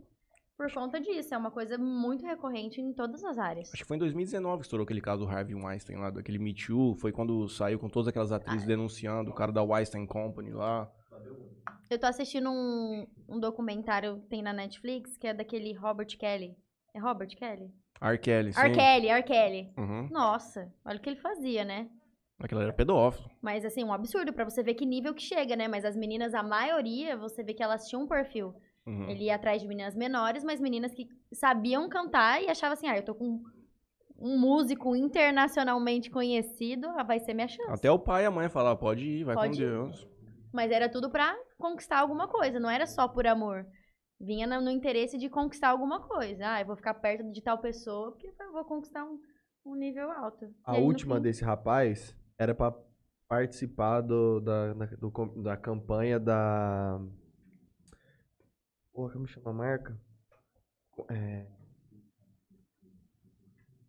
por 0.57 0.71
conta 0.73 0.99
disso, 0.99 1.33
é 1.33 1.37
uma 1.37 1.51
coisa 1.51 1.77
muito 1.77 2.25
recorrente 2.25 2.81
em 2.81 2.91
todas 2.91 3.23
as 3.23 3.37
áreas. 3.37 3.69
Acho 3.71 3.83
que 3.83 3.87
foi 3.87 3.97
em 3.97 3.99
2019 3.99 4.57
que 4.57 4.65
estourou 4.65 4.83
aquele 4.83 5.01
caso 5.01 5.25
do 5.25 5.29
Harvey 5.31 5.55
Weinstein 5.55 5.97
lá, 5.97 6.09
daquele 6.09 6.39
Me 6.39 6.53
Too. 6.53 6.95
Foi 6.95 7.11
quando 7.11 7.47
saiu 7.47 7.77
com 7.79 7.87
todas 7.89 8.07
aquelas 8.07 8.31
atrizes 8.31 8.63
Ah. 8.63 8.67
denunciando 8.67 9.29
o 9.29 9.33
cara 9.33 9.51
da 9.51 9.61
Weinstein 9.63 10.05
Company 10.07 10.51
lá. 10.51 10.91
Eu 11.89 11.97
tô 11.99 12.05
assistindo 12.05 12.49
um, 12.51 13.07
um 13.29 13.39
documentário 13.39 14.19
que 14.21 14.27
tem 14.27 14.41
na 14.41 14.51
Netflix, 14.51 15.15
que 15.17 15.27
é 15.27 15.33
daquele 15.33 15.73
Robert 15.73 16.17
Kelly. 16.17 16.55
É 16.93 16.99
Robert 16.99 17.29
Kelly? 17.35 17.71
R. 18.01 18.17
Kelly, 18.17 18.53
sim. 18.53 18.59
R. 18.59 18.73
Kelly, 18.75 19.07
R. 19.07 19.23
Kelly. 19.23 19.73
Uhum. 19.77 20.07
Nossa, 20.11 20.71
olha 20.85 20.97
o 20.97 21.01
que 21.01 21.09
ele 21.09 21.19
fazia, 21.19 21.63
né? 21.63 21.89
Aquela 22.39 22.61
era 22.63 22.73
pedófilo. 22.73 23.29
Mas 23.41 23.65
assim, 23.65 23.83
um 23.83 23.91
absurdo 23.93 24.31
pra 24.31 24.43
você 24.45 24.61
ver 24.61 24.75
que 24.75 24.85
nível 24.85 25.13
que 25.13 25.23
chega, 25.23 25.55
né? 25.55 25.67
Mas 25.67 25.83
as 25.85 25.95
meninas, 25.95 26.33
a 26.35 26.43
maioria, 26.43 27.17
você 27.17 27.41
vê 27.41 27.53
que 27.53 27.63
elas 27.63 27.87
tinham 27.87 28.03
um 28.03 28.07
perfil. 28.07 28.53
Uhum. 28.87 29.09
Ele 29.09 29.25
ia 29.25 29.35
atrás 29.35 29.61
de 29.61 29.67
meninas 29.67 29.95
menores, 29.95 30.43
mas 30.43 30.59
meninas 30.61 30.93
que 30.93 31.07
sabiam 31.33 31.89
cantar 31.89 32.41
e 32.41 32.49
achavam 32.49 32.73
assim, 32.73 32.87
ah, 32.87 32.97
eu 32.97 33.03
tô 33.03 33.13
com 33.13 33.43
um 34.17 34.39
músico 34.39 34.95
internacionalmente 34.95 36.09
conhecido, 36.09 36.87
ah, 36.97 37.03
vai 37.03 37.19
ser 37.19 37.33
minha 37.33 37.47
chance. 37.47 37.69
Até 37.71 37.91
o 37.91 37.99
pai 37.99 38.23
e 38.23 38.25
a 38.25 38.31
mãe 38.31 38.49
falavam, 38.49 38.77
pode 38.79 39.05
ir, 39.05 39.23
vai 39.23 39.35
Pode 39.35 39.49
com 39.49 39.55
ir. 39.55 39.65
Deus. 39.65 40.07
Mas 40.53 40.71
era 40.71 40.89
tudo 40.89 41.09
pra 41.09 41.35
conquistar 41.57 41.99
alguma 41.99 42.27
coisa, 42.27 42.59
não 42.59 42.69
era 42.69 42.87
só 42.87 43.07
por 43.07 43.27
amor. 43.27 43.65
Vinha 44.19 44.47
no, 44.47 44.61
no 44.61 44.71
interesse 44.71 45.17
de 45.17 45.29
conquistar 45.29 45.69
alguma 45.69 45.99
coisa. 46.01 46.43
Ah, 46.53 46.61
eu 46.61 46.65
vou 46.65 46.75
ficar 46.75 46.95
perto 46.95 47.29
de 47.31 47.41
tal 47.43 47.59
pessoa 47.59 48.11
porque 48.11 48.27
eu 48.39 48.51
vou 48.51 48.65
conquistar 48.65 49.03
um, 49.03 49.19
um 49.65 49.75
nível 49.75 50.09
alto. 50.09 50.45
A 50.63 50.71
aí, 50.71 50.81
última 50.81 51.17
fim- 51.17 51.21
desse 51.21 51.43
rapaz 51.43 52.15
era 52.39 52.55
pra 52.55 52.73
participar 53.27 54.01
do, 54.01 54.39
da, 54.39 54.73
da, 54.73 54.85
do 54.85 55.43
da 55.43 55.57
campanha 55.57 56.19
da. 56.19 56.99
Porra, 58.97 59.13
como 59.13 59.27
chama 59.27 59.51
a 59.51 59.53
marca? 59.53 59.95
É... 61.11 61.45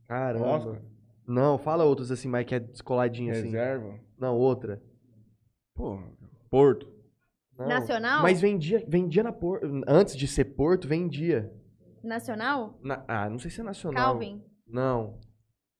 Caramba. 0.07 0.47
Oscar? 0.47 0.83
Não, 1.27 1.57
fala 1.57 1.83
outros 1.85 2.11
assim, 2.13 2.29
mas 2.29 2.45
que 2.45 2.55
é 2.55 2.61
descoladinho 2.61 3.33
assim. 3.33 3.45
Reserva. 3.45 3.99
Não, 4.19 4.37
outra. 4.37 4.83
Pô, 5.75 5.99
Porto. 6.51 6.93
Não. 7.59 7.69
Nacional? 7.69 8.21
Mas 8.21 8.39
vendia, 8.39 8.85
vendia 8.87 9.23
na 9.23 9.33
Porto. 9.33 9.65
Antes 9.89 10.15
de 10.15 10.29
ser 10.29 10.45
Porto, 10.45 10.87
vendia. 10.87 11.51
Nacional? 12.05 12.79
Na- 12.83 13.03
ah, 13.09 13.31
não 13.31 13.39
sei 13.39 13.51
se 13.51 13.63
é 13.63 13.65
nacional. 13.65 14.13
Calvin? 14.13 14.45
Não. 14.67 15.19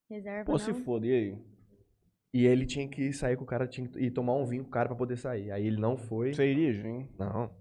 Reserva, 0.09 0.47
Pô, 0.47 0.53
não? 0.53 0.59
se 0.59 0.73
foda, 0.73 1.07
e 1.07 1.13
aí? 1.13 1.39
E 2.33 2.47
ele 2.47 2.65
tinha 2.65 2.89
que 2.89 3.13
sair 3.13 3.37
com 3.37 3.45
o 3.45 3.47
cara, 3.47 3.69
tinha 3.69 3.87
que 3.87 3.99
ir 4.01 4.11
tomar 4.11 4.37
um 4.37 4.47
vinho 4.47 4.63
com 4.63 4.71
o 4.71 4.73
cara 4.73 4.89
pra 4.89 4.97
poder 4.97 5.19
sair. 5.19 5.51
Aí 5.51 5.67
ele 5.67 5.79
não 5.79 5.99
foi. 5.99 6.33
Você 6.33 6.51
iria, 6.51 6.73
gente? 6.73 7.11
Não. 7.19 7.58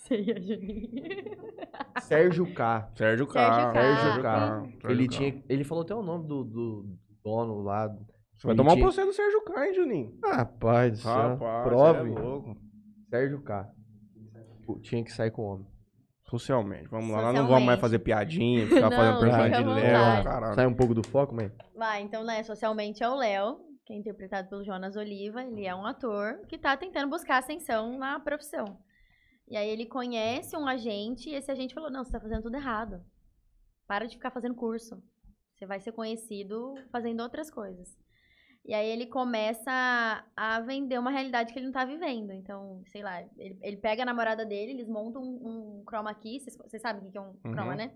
Sei, 0.00 0.32
a 0.32 0.40
Juninho. 0.40 0.88
Sérgio 2.00 2.54
K. 2.54 2.90
Sérgio 2.94 3.26
Sérgio 3.30 3.72
K. 3.72 3.72
Sérgio 3.72 4.22
K. 4.22 4.62
Sérgio 4.62 4.90
Ele 4.90 5.08
K. 5.08 5.16
tinha. 5.16 5.44
Ele 5.48 5.64
falou 5.64 5.82
até 5.84 5.94
o 5.94 6.02
nome 6.02 6.26
do, 6.26 6.42
do 6.44 6.98
dono 7.22 7.60
lá. 7.62 7.88
Você 7.88 8.46
vai 8.46 8.52
ele 8.52 8.56
tomar 8.56 8.72
um 8.74 8.80
processo 8.80 9.06
do 9.08 9.12
Sérgio 9.12 9.44
K, 9.44 9.66
hein, 9.66 9.74
Juninho? 9.74 10.18
Ah, 10.24 10.36
Rapaz 10.36 10.92
do 10.92 10.98
céu. 10.98 11.12
Rapaz, 11.12 11.68
Prove. 11.68 11.98
é 11.98 12.02
louco. 12.20 12.56
Sérgio 13.10 13.42
K. 13.42 13.68
Pô, 14.66 14.78
Tinha 14.80 15.04
que 15.04 15.12
sair 15.12 15.30
com 15.30 15.42
o 15.42 15.46
homem. 15.54 15.66
Socialmente, 16.30 16.88
vamos 16.88 17.10
lá. 17.10 17.22
Nós 17.22 17.34
não 17.34 17.46
vamos 17.48 17.64
mais 17.64 17.80
fazer 17.80 17.98
piadinha, 17.98 18.64
ficar 18.66 18.88
Não, 18.88 18.96
fazendo 18.96 19.20
personagem 19.20 19.64
de 19.64 19.68
Léo, 19.68 20.24
caralho. 20.24 20.54
Sai 20.54 20.66
um 20.66 20.74
pouco 20.74 20.94
do 20.94 21.02
foco, 21.06 21.34
mãe? 21.34 21.50
Vai, 21.76 22.02
então, 22.02 22.22
né, 22.24 22.42
socialmente 22.44 23.02
é 23.02 23.08
o 23.08 23.16
Léo, 23.16 23.58
que 23.84 23.92
é 23.92 23.96
interpretado 23.96 24.48
pelo 24.48 24.64
Jonas 24.64 24.94
Oliva. 24.96 25.42
Ele 25.42 25.66
é 25.66 25.74
um 25.74 25.84
ator 25.84 26.38
que 26.48 26.56
tá 26.56 26.76
tentando 26.76 27.10
buscar 27.10 27.38
ascensão 27.38 27.98
na 27.98 28.20
profissão. 28.20 28.78
E 29.50 29.56
aí 29.56 29.68
ele 29.68 29.84
conhece 29.84 30.56
um 30.56 30.68
agente 30.68 31.28
e 31.28 31.34
esse 31.34 31.50
agente 31.50 31.74
falou, 31.74 31.90
não, 31.90 32.04
você 32.04 32.12
tá 32.12 32.20
fazendo 32.20 32.42
tudo 32.42 32.54
errado. 32.56 33.04
Para 33.84 34.06
de 34.06 34.14
ficar 34.14 34.30
fazendo 34.30 34.54
curso. 34.54 35.02
Você 35.56 35.66
vai 35.66 35.80
ser 35.80 35.90
conhecido 35.90 36.74
fazendo 36.92 37.20
outras 37.20 37.50
coisas. 37.50 37.98
E 38.64 38.72
aí 38.72 38.88
ele 38.88 39.06
começa 39.06 40.24
a 40.36 40.60
vender 40.60 40.98
uma 40.98 41.10
realidade 41.10 41.52
que 41.52 41.58
ele 41.58 41.66
não 41.66 41.72
tá 41.72 41.84
vivendo. 41.84 42.32
Então, 42.32 42.82
sei 42.86 43.02
lá, 43.02 43.22
ele, 43.36 43.58
ele 43.60 43.76
pega 43.76 44.02
a 44.02 44.06
namorada 44.06 44.46
dele, 44.46 44.72
eles 44.72 44.88
montam 44.88 45.20
um, 45.20 45.80
um 45.80 45.84
chroma 45.84 46.14
key. 46.14 46.38
Vocês, 46.38 46.80
sabem 46.80 47.08
o 47.08 47.10
que 47.10 47.18
é 47.18 47.20
um 47.20 47.30
Uhum. 47.44 47.52
chroma, 47.52 47.74
né? 47.74 47.92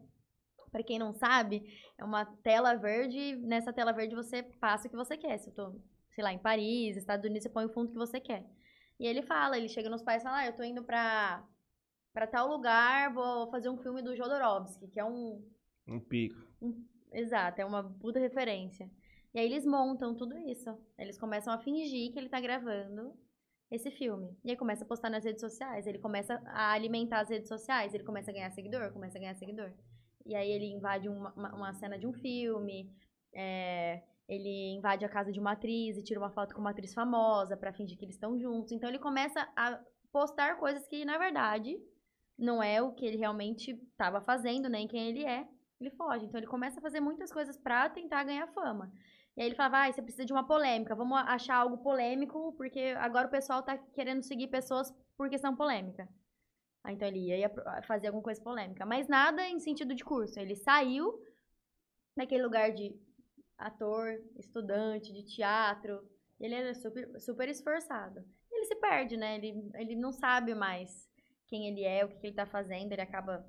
Pra 0.72 0.82
quem 0.82 0.98
não 0.98 1.12
sabe, 1.14 1.62
é 1.96 2.02
uma 2.02 2.24
tela 2.24 2.74
verde. 2.74 3.36
Nessa 3.36 3.72
tela 3.72 3.92
verde 3.92 4.16
você 4.16 4.42
passa 4.42 4.88
o 4.88 4.90
que 4.90 4.96
você 4.96 5.16
quer. 5.16 5.38
Se 5.38 5.50
eu 5.50 5.54
tô, 5.54 5.80
sei 6.10 6.24
lá, 6.24 6.32
em 6.32 6.38
Paris, 6.38 6.96
Estados 6.96 7.24
Unidos, 7.24 7.44
você 7.44 7.50
põe 7.50 7.66
o 7.66 7.72
fundo 7.72 7.92
que 7.92 7.96
você 7.96 8.18
quer. 8.18 8.44
E 8.98 9.06
ele 9.06 9.22
fala, 9.22 9.56
ele 9.56 9.68
chega 9.68 9.90
nos 9.90 10.02
pais 10.02 10.22
e 10.22 10.24
fala, 10.24 10.38
ah, 10.38 10.46
eu 10.46 10.52
tô 10.56 10.62
indo 10.62 10.82
pra, 10.84 11.44
pra 12.12 12.26
tal 12.26 12.48
lugar, 12.48 13.12
vou 13.12 13.50
fazer 13.50 13.68
um 13.68 13.78
filme 13.78 14.02
do 14.02 14.14
Jodorowsky, 14.14 14.88
que 14.88 15.00
é 15.00 15.04
um, 15.04 15.42
Um 15.86 16.00
pico. 16.00 16.40
Exato, 17.12 17.60
é 17.60 17.64
uma 17.64 17.84
puta 18.00 18.18
referência. 18.18 18.90
E 19.32 19.38
aí 19.38 19.46
eles 19.46 19.66
montam 19.66 20.14
tudo 20.14 20.38
isso. 20.38 20.76
Eles 20.98 21.18
começam 21.18 21.52
a 21.52 21.58
fingir 21.58 22.12
que 22.12 22.18
ele 22.18 22.28
tá 22.28 22.40
gravando 22.40 23.12
esse 23.70 23.90
filme. 23.90 24.36
E 24.44 24.50
aí 24.50 24.56
começa 24.56 24.84
a 24.84 24.86
postar 24.86 25.10
nas 25.10 25.24
redes 25.24 25.40
sociais, 25.40 25.86
ele 25.86 25.98
começa 25.98 26.40
a 26.46 26.72
alimentar 26.72 27.20
as 27.20 27.28
redes 27.28 27.48
sociais, 27.48 27.92
ele 27.92 28.04
começa 28.04 28.30
a 28.30 28.34
ganhar 28.34 28.50
seguidor, 28.52 28.92
começa 28.92 29.18
a 29.18 29.20
ganhar 29.20 29.34
seguidor. 29.34 29.72
E 30.24 30.34
aí 30.34 30.50
ele 30.50 30.66
invade 30.66 31.08
uma, 31.08 31.32
uma, 31.34 31.54
uma 31.54 31.74
cena 31.74 31.98
de 31.98 32.06
um 32.06 32.12
filme, 32.12 32.90
é, 33.32 34.02
ele 34.28 34.74
invade 34.74 35.04
a 35.04 35.08
casa 35.08 35.32
de 35.32 35.40
uma 35.40 35.52
atriz 35.52 35.96
e 35.96 36.02
tira 36.02 36.20
uma 36.20 36.30
foto 36.30 36.54
com 36.54 36.60
uma 36.60 36.70
atriz 36.70 36.94
famosa 36.94 37.56
pra 37.56 37.72
fingir 37.72 37.98
que 37.98 38.04
eles 38.04 38.14
estão 38.14 38.38
juntos. 38.38 38.72
Então 38.72 38.88
ele 38.88 38.98
começa 38.98 39.48
a 39.56 39.80
postar 40.10 40.56
coisas 40.56 40.86
que, 40.86 41.04
na 41.04 41.18
verdade, 41.18 41.78
não 42.38 42.62
é 42.62 42.80
o 42.80 42.92
que 42.92 43.04
ele 43.04 43.16
realmente 43.16 43.72
estava 43.72 44.20
fazendo, 44.20 44.68
nem 44.68 44.88
quem 44.88 45.08
ele 45.08 45.24
é 45.24 45.46
ele 45.80 45.90
foge. 45.90 46.24
Então 46.24 46.38
ele 46.38 46.46
começa 46.46 46.78
a 46.78 46.82
fazer 46.82 47.00
muitas 47.00 47.32
coisas 47.32 47.56
pra 47.56 47.88
tentar 47.88 48.24
ganhar 48.24 48.46
fama. 48.48 48.92
E 49.36 49.40
aí 49.40 49.48
ele 49.48 49.56
falava, 49.56 49.84
ah, 49.84 49.92
você 49.92 50.00
precisa 50.00 50.24
de 50.24 50.32
uma 50.32 50.46
polêmica, 50.46 50.94
vamos 50.94 51.18
achar 51.18 51.56
algo 51.56 51.78
polêmico, 51.78 52.52
porque 52.56 52.94
agora 52.98 53.26
o 53.26 53.30
pessoal 53.30 53.62
tá 53.62 53.76
querendo 53.76 54.22
seguir 54.22 54.46
pessoas 54.46 54.94
por 55.16 55.28
questão 55.28 55.56
polêmica. 55.56 56.08
Aí, 56.84 56.94
então 56.94 57.08
ele 57.08 57.28
ia, 57.28 57.50
fazer 57.86 58.08
alguma 58.08 58.22
coisa 58.22 58.40
polêmica. 58.42 58.86
Mas 58.86 59.08
nada 59.08 59.46
em 59.48 59.58
sentido 59.58 59.94
de 59.94 60.04
curso. 60.04 60.38
Ele 60.38 60.54
saiu 60.54 61.18
daquele 62.16 62.42
lugar 62.42 62.72
de 62.72 62.94
ator, 63.58 64.12
estudante, 64.38 65.12
de 65.12 65.24
teatro. 65.24 66.00
Ele 66.40 66.54
era 66.54 66.74
super, 66.74 67.20
super 67.20 67.48
esforçado. 67.48 68.20
Ele 68.52 68.66
se 68.66 68.76
perde, 68.76 69.16
né? 69.16 69.36
Ele, 69.36 69.70
ele 69.74 69.96
não 69.96 70.12
sabe 70.12 70.54
mais 70.54 70.90
quem 71.46 71.68
ele 71.68 71.84
é, 71.84 72.04
o 72.04 72.08
que, 72.08 72.16
que 72.16 72.26
ele 72.28 72.36
tá 72.36 72.46
fazendo. 72.46 72.92
Ele 72.92 73.02
acaba. 73.02 73.44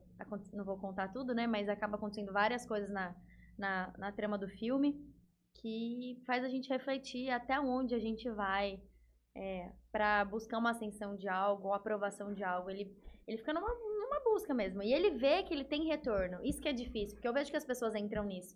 Não 0.53 0.63
vou 0.63 0.77
contar 0.77 1.11
tudo, 1.11 1.33
né? 1.33 1.47
Mas 1.47 1.67
acaba 1.67 1.97
acontecendo 1.97 2.31
várias 2.31 2.65
coisas 2.65 2.89
na, 2.89 3.15
na, 3.57 3.93
na 3.97 4.11
trama 4.11 4.37
do 4.37 4.47
filme 4.47 4.95
que 5.61 6.21
faz 6.25 6.43
a 6.43 6.49
gente 6.49 6.69
refletir 6.69 7.29
até 7.29 7.59
onde 7.59 7.95
a 7.95 7.99
gente 7.99 8.29
vai 8.29 8.81
é, 9.35 9.71
para 9.91 10.23
buscar 10.25 10.57
uma 10.57 10.71
ascensão 10.71 11.15
de 11.15 11.27
algo, 11.27 11.67
ou 11.67 11.73
aprovação 11.73 12.33
de 12.33 12.43
algo. 12.43 12.69
Ele, 12.69 12.95
ele 13.27 13.37
fica 13.37 13.53
numa, 13.53 13.67
numa 13.67 14.23
busca 14.23 14.53
mesmo. 14.53 14.81
E 14.81 14.93
ele 14.93 15.11
vê 15.11 15.43
que 15.43 15.53
ele 15.53 15.65
tem 15.65 15.87
retorno. 15.87 16.43
Isso 16.43 16.61
que 16.61 16.69
é 16.69 16.73
difícil, 16.73 17.15
porque 17.15 17.27
eu 17.27 17.33
vejo 17.33 17.51
que 17.51 17.57
as 17.57 17.65
pessoas 17.65 17.95
entram 17.95 18.23
nisso. 18.23 18.55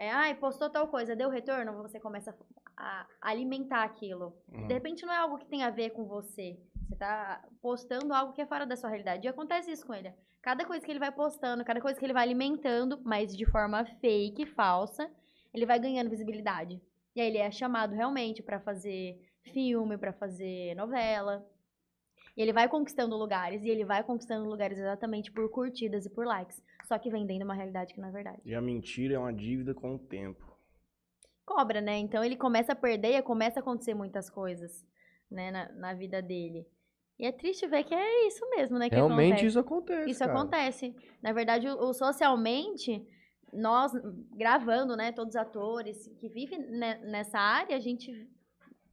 É, 0.00 0.08
ai, 0.10 0.34
postou 0.34 0.70
tal 0.70 0.88
coisa, 0.88 1.14
deu 1.14 1.28
retorno, 1.28 1.74
você 1.82 2.00
começa 2.00 2.34
a 2.74 3.06
alimentar 3.20 3.84
aquilo. 3.84 4.34
Uhum. 4.48 4.66
De 4.66 4.72
repente 4.72 5.04
não 5.04 5.12
é 5.12 5.18
algo 5.18 5.36
que 5.36 5.44
tem 5.44 5.62
a 5.62 5.68
ver 5.68 5.90
com 5.90 6.06
você. 6.06 6.58
Você 6.88 6.96
tá 6.96 7.44
postando 7.60 8.14
algo 8.14 8.32
que 8.32 8.40
é 8.40 8.46
fora 8.46 8.64
da 8.64 8.76
sua 8.76 8.88
realidade. 8.88 9.26
E 9.26 9.28
acontece 9.28 9.70
isso 9.70 9.86
com 9.86 9.92
ele. 9.92 10.10
Cada 10.40 10.64
coisa 10.64 10.82
que 10.82 10.90
ele 10.90 10.98
vai 10.98 11.12
postando, 11.12 11.66
cada 11.66 11.82
coisa 11.82 11.98
que 11.98 12.06
ele 12.06 12.14
vai 12.14 12.22
alimentando, 12.22 12.98
mas 13.04 13.36
de 13.36 13.44
forma 13.44 13.84
fake, 14.00 14.46
falsa, 14.46 15.10
ele 15.52 15.66
vai 15.66 15.78
ganhando 15.78 16.08
visibilidade. 16.08 16.80
E 17.14 17.20
aí 17.20 17.26
ele 17.26 17.36
é 17.36 17.50
chamado 17.50 17.94
realmente 17.94 18.42
pra 18.42 18.58
fazer 18.58 19.20
filme, 19.52 19.98
pra 19.98 20.14
fazer 20.14 20.74
novela. 20.76 21.46
E 22.36 22.42
ele 22.42 22.52
vai 22.52 22.68
conquistando 22.68 23.16
lugares, 23.16 23.62
e 23.62 23.68
ele 23.68 23.84
vai 23.84 24.02
conquistando 24.02 24.48
lugares 24.48 24.78
exatamente 24.78 25.30
por 25.30 25.48
curtidas 25.50 26.06
e 26.06 26.10
por 26.10 26.26
likes. 26.26 26.62
Só 26.86 26.98
que 26.98 27.10
vendendo 27.10 27.42
uma 27.42 27.54
realidade 27.54 27.92
que 27.92 28.00
não 28.00 28.08
é 28.08 28.12
verdade. 28.12 28.40
E 28.44 28.54
a 28.54 28.60
mentira 28.60 29.14
é 29.14 29.18
uma 29.18 29.32
dívida 29.32 29.74
com 29.74 29.94
o 29.94 29.98
tempo. 29.98 30.50
Cobra, 31.44 31.80
né? 31.80 31.98
Então 31.98 32.22
ele 32.22 32.36
começa 32.36 32.72
a 32.72 32.76
perder 32.76 33.16
e 33.16 33.22
começa 33.22 33.58
a 33.58 33.62
acontecer 33.62 33.94
muitas 33.94 34.30
coisas, 34.30 34.86
né, 35.30 35.50
na, 35.50 35.72
na 35.72 35.94
vida 35.94 36.22
dele. 36.22 36.66
E 37.18 37.26
é 37.26 37.32
triste 37.32 37.66
ver 37.66 37.84
que 37.84 37.94
é 37.94 38.26
isso 38.28 38.48
mesmo, 38.48 38.78
né? 38.78 38.88
Realmente 38.90 39.32
acontece. 39.32 39.46
isso 39.46 39.58
acontece. 39.58 40.10
Isso 40.10 40.20
cara. 40.20 40.32
acontece. 40.32 40.96
Na 41.22 41.32
verdade, 41.32 41.68
o, 41.68 41.88
o 41.88 41.92
socialmente, 41.92 43.06
nós 43.52 43.92
gravando, 44.32 44.96
né, 44.96 45.12
todos 45.12 45.34
os 45.34 45.40
atores 45.40 46.06
que 46.18 46.28
vivem 46.28 46.60
ne- 46.60 46.98
nessa 47.10 47.38
área, 47.38 47.76
a 47.76 47.80
gente 47.80 48.26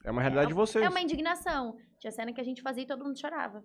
É 0.07 0.11
uma 0.11 0.21
realidade 0.21 0.47
de 0.47 0.53
vocês. 0.53 0.85
é 0.85 0.87
uma 0.87 1.01
indignação. 1.01 1.75
Tinha 1.99 2.11
cena 2.11 2.31
que 2.31 2.39
a 2.39 2.43
gente 2.43 2.61
fazia 2.61 2.83
e 2.83 2.87
todo 2.87 3.03
mundo 3.03 3.19
chorava. 3.19 3.61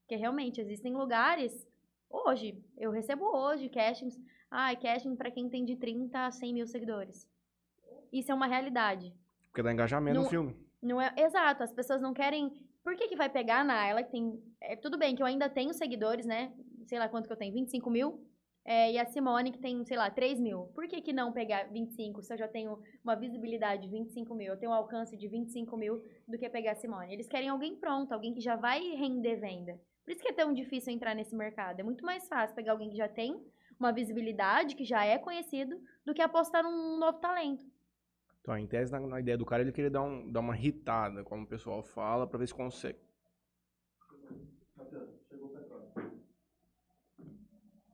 Porque 0.00 0.16
realmente 0.16 0.58
existem 0.58 0.94
lugares 0.94 1.68
hoje, 2.08 2.58
eu 2.78 2.90
recebo 2.90 3.24
hoje 3.36 3.68
castings, 3.68 4.18
ai, 4.50 4.76
casting 4.76 5.14
pra 5.14 5.30
quem 5.30 5.50
tem 5.50 5.62
de 5.62 5.76
30 5.76 6.26
a 6.26 6.30
100 6.30 6.54
mil 6.54 6.66
seguidores. 6.66 7.28
Isso 8.10 8.32
é 8.32 8.34
uma 8.34 8.46
realidade. 8.46 9.12
Porque 9.48 9.62
dá 9.62 9.70
engajamento 9.70 10.16
no 10.16 10.22
Não- 10.22 10.30
filme. 10.30 10.56
Não 10.80 11.00
é 11.02 11.12
exato, 11.18 11.62
as 11.62 11.72
pessoas 11.72 12.00
não 12.00 12.14
querem. 12.14 12.50
Por 12.82 12.96
que, 12.96 13.08
que 13.08 13.16
vai 13.16 13.28
pegar 13.28 13.62
na 13.62 13.86
ela 13.86 14.02
que 14.02 14.10
tem. 14.10 14.42
É, 14.62 14.76
tudo 14.76 14.96
bem 14.96 15.14
que 15.14 15.22
eu 15.22 15.26
ainda 15.26 15.50
tenho 15.50 15.74
seguidores, 15.74 16.24
né? 16.24 16.50
Sei 16.86 16.98
lá 16.98 17.08
quanto 17.10 17.26
que 17.26 17.32
eu 17.32 17.36
tenho, 17.36 17.52
25 17.52 17.90
mil. 17.90 18.26
É, 18.64 18.92
e 18.92 18.98
a 18.98 19.04
Simone 19.04 19.52
que 19.52 19.58
tem, 19.58 19.84
sei 19.84 19.96
lá, 19.96 20.10
3 20.10 20.40
mil. 20.40 20.70
Por 20.74 20.88
que, 20.88 21.02
que 21.02 21.12
não 21.12 21.32
pegar 21.32 21.64
25 21.64 22.22
se 22.22 22.32
eu 22.32 22.38
já 22.38 22.48
tenho 22.48 22.78
uma 23.02 23.14
visibilidade 23.14 23.82
de 23.82 23.88
25 23.88 24.34
mil, 24.34 24.52
eu 24.52 24.58
tenho 24.58 24.72
um 24.72 24.74
alcance 24.74 25.16
de 25.16 25.28
25 25.28 25.76
mil 25.76 26.02
do 26.26 26.38
que 26.38 26.48
pegar 26.48 26.72
a 26.72 26.74
Simone? 26.74 27.12
Eles 27.12 27.28
querem 27.28 27.50
alguém 27.50 27.76
pronto, 27.76 28.12
alguém 28.12 28.32
que 28.32 28.40
já 28.40 28.56
vai 28.56 28.80
render 28.96 29.36
venda. 29.36 29.78
Por 30.02 30.12
isso 30.12 30.22
que 30.22 30.28
é 30.28 30.32
tão 30.32 30.52
difícil 30.52 30.92
entrar 30.92 31.14
nesse 31.14 31.36
mercado. 31.36 31.80
É 31.80 31.82
muito 31.82 32.04
mais 32.04 32.26
fácil 32.26 32.56
pegar 32.56 32.72
alguém 32.72 32.88
que 32.88 32.96
já 32.96 33.08
tem 33.08 33.42
uma 33.78 33.92
visibilidade, 33.92 34.76
que 34.76 34.84
já 34.84 35.04
é 35.04 35.18
conhecido, 35.18 35.78
do 36.04 36.14
que 36.14 36.22
apostar 36.22 36.62
num 36.62 36.98
novo 36.98 37.18
talento. 37.18 37.64
Então, 38.40 38.56
em 38.56 38.66
tese, 38.66 38.92
na, 38.92 39.00
na 39.00 39.20
ideia 39.20 39.36
do 39.38 39.46
cara, 39.46 39.62
ele 39.62 39.72
queria 39.72 39.90
dar, 39.90 40.02
um, 40.02 40.30
dar 40.30 40.40
uma 40.40 40.56
hitada, 40.56 41.24
como 41.24 41.44
o 41.44 41.46
pessoal 41.46 41.82
fala, 41.82 42.26
pra 42.26 42.38
ver 42.38 42.46
se 42.46 42.54
consegue. 42.54 42.98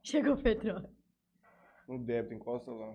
Chegou 0.05 0.35
o 0.35 0.43
petróleo. 0.43 0.89
No 1.89 1.99
débito, 1.99 2.35
encosta 2.35 2.71
lá. 2.71 2.95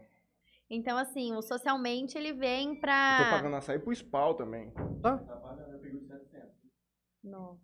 Então, 0.69 0.97
assim, 0.97 1.33
o 1.35 1.41
socialmente 1.41 2.17
ele 2.17 2.33
vem 2.33 2.69
Eu 2.69 2.75
tô 2.75 2.81
pra. 2.81 3.27
pagando 3.29 3.55
açaí 3.57 3.77
pro 3.77 3.93
SPAL 3.93 4.33
também. 4.35 4.71
Não. 7.23 7.59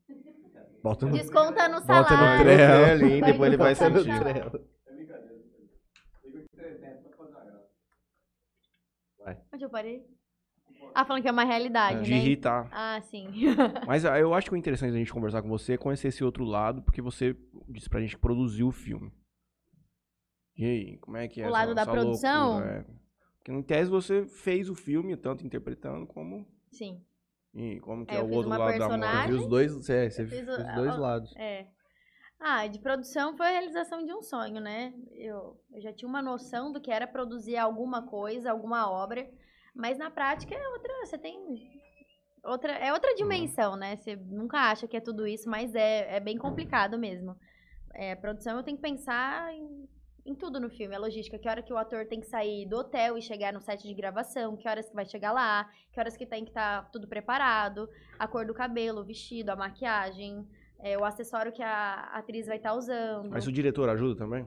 Bota 0.84 1.06
no, 1.06 1.12
Desconta 1.14 1.68
no 1.68 1.80
Bota 1.82 2.02
no 2.02 2.08
salário. 2.08 2.44
Trello, 2.44 3.06
hein? 3.06 3.22
Vai 3.22 3.32
Depois 3.32 3.48
ele 3.48 3.58
vai 3.58 3.74
descontar 3.74 3.92
no 3.92 4.04
sentir. 4.04 4.18
salário. 4.18 4.70
Onde 9.54 9.64
eu 9.66 9.70
parei? 9.70 10.06
Ah, 10.94 11.06
falando 11.06 11.22
que 11.22 11.28
é 11.30 11.32
uma 11.32 11.44
realidade, 11.44 12.04
De 12.04 12.12
né? 12.12 12.18
irritar. 12.18 12.68
Ah, 12.72 13.00
sim. 13.02 13.28
Mas 13.88 14.04
ah, 14.06 14.20
eu 14.20 14.34
acho 14.34 14.48
que 14.50 14.54
o 14.56 14.58
interessante 14.58 14.92
da 14.92 14.98
gente 14.98 15.14
conversar 15.14 15.42
com 15.42 15.48
você 15.50 15.74
é 15.74 15.78
conhecer 15.78 16.08
esse 16.10 16.24
outro 16.24 16.44
lado, 16.44 16.82
porque 16.82 17.02
você 17.02 17.36
disse 17.70 17.90
pra 17.90 18.02
gente 18.02 18.16
que 18.16 18.22
produziu 18.22 18.68
o 18.68 18.72
filme. 18.72 19.12
E 20.58 20.66
aí, 20.66 20.98
como 20.98 21.18
é 21.18 21.28
que 21.28 21.42
é 21.42 21.46
O 21.46 21.48
essa- 21.48 21.52
lado 21.58 21.76
da 21.76 21.82
essa 21.84 21.92
produção? 21.92 22.54
loucura? 22.54 22.86
É. 22.88 23.02
Porque 23.38 23.52
em 23.52 23.64
tese 23.64 23.90
você 23.90 24.26
fez 24.26 24.70
o 24.70 24.76
filme, 24.76 25.16
tanto 25.18 25.46
interpretando 25.46 26.06
como. 26.06 26.46
Sim. 26.72 27.04
E 27.54 27.80
como 27.80 28.06
que 28.06 28.14
É, 28.14 28.18
é, 28.18 28.22
eu 28.22 28.26
o 28.26 28.32
outro 28.32 28.50
lado 28.50 28.60
da 28.60 28.68
personagem. 28.68 29.16
moeda. 29.16 29.28
Viu 29.28 29.38
os 29.40 29.48
dois, 29.48 29.90
é, 29.90 30.10
você 30.10 30.22
Eu 30.24 30.28
fez 30.28 30.48
o- 30.48 30.52
os 30.52 30.76
dois 30.76 30.98
lados. 30.98 31.36
É. 31.36 31.68
Ah, 32.40 32.66
de 32.68 32.80
produção 32.80 33.36
foi 33.38 33.48
a 33.48 33.52
realização 33.52 34.04
de 34.06 34.14
um 34.14 34.22
sonho, 34.22 34.60
né? 34.60 34.94
Eu, 35.12 35.60
eu 35.72 35.82
já 35.82 35.94
tinha 35.94 36.08
uma 36.10 36.22
noção 36.22 36.72
do 36.72 36.80
que 36.82 36.90
era 36.92 37.06
produzir 37.08 37.58
alguma 37.58 38.04
coisa, 38.08 38.52
alguma 38.52 38.90
obra, 38.90 39.30
mas 39.76 39.98
na 39.98 40.10
prática 40.10 40.56
é 40.56 40.68
outra, 40.70 40.92
você 41.06 41.18
tem 41.20 41.38
outra, 42.44 42.74
é 42.74 42.92
outra 42.94 43.14
dimensão, 43.16 43.76
né? 43.76 43.96
Você 43.96 44.16
nunca 44.16 44.58
acha 44.72 44.88
que 44.88 44.98
é 44.98 45.02
tudo 45.02 45.28
isso, 45.28 45.48
mas 45.50 45.76
é, 45.76 46.16
é 46.16 46.20
bem 46.20 46.38
complicado 46.38 46.98
mesmo. 46.98 47.36
É, 47.94 48.16
produção 48.16 48.58
eu 48.58 48.64
tenho 48.64 48.78
que 48.78 48.84
pensar 48.84 49.54
em, 49.54 49.88
em 50.26 50.36
tudo 50.36 50.60
no 50.60 50.70
filme, 50.70 50.96
a 50.96 51.00
logística, 51.00 51.38
que 51.40 51.50
hora 51.50 51.64
que 51.64 51.74
o 51.74 51.78
ator 51.78 52.06
tem 52.06 52.20
que 52.20 52.28
sair 52.28 52.66
do 52.68 52.78
hotel 52.78 53.18
e 53.18 53.22
chegar 53.22 53.52
no 53.52 53.60
set 53.62 53.82
de 53.88 53.94
gravação, 53.94 54.56
que 54.56 54.68
horas 54.68 54.88
que 54.88 54.96
vai 54.96 55.06
chegar 55.06 55.32
lá, 55.32 55.70
que 55.92 56.00
horas 56.00 56.16
que 56.16 56.26
tem 56.26 56.44
que 56.44 56.52
estar 56.52 56.90
tudo 56.92 57.08
preparado, 57.08 57.90
a 58.20 58.28
cor 58.28 58.46
do 58.46 58.54
cabelo, 58.54 59.02
o 59.02 59.06
vestido, 59.06 59.50
a 59.50 59.56
maquiagem, 59.56 60.48
é, 60.80 60.98
o 60.98 61.04
acessório 61.04 61.52
que 61.52 61.64
a 61.64 61.94
atriz 62.14 62.46
vai 62.48 62.58
estar 62.58 62.74
usando. 62.74 63.30
Mas 63.32 63.48
o 63.48 63.52
diretor 63.52 63.90
ajuda 63.90 64.16
também? 64.16 64.46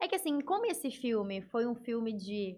É 0.00 0.08
que 0.08 0.16
assim, 0.16 0.40
como 0.40 0.66
esse 0.66 0.90
filme 0.90 1.42
foi 1.42 1.66
um 1.66 1.74
filme 1.74 2.12
de 2.12 2.56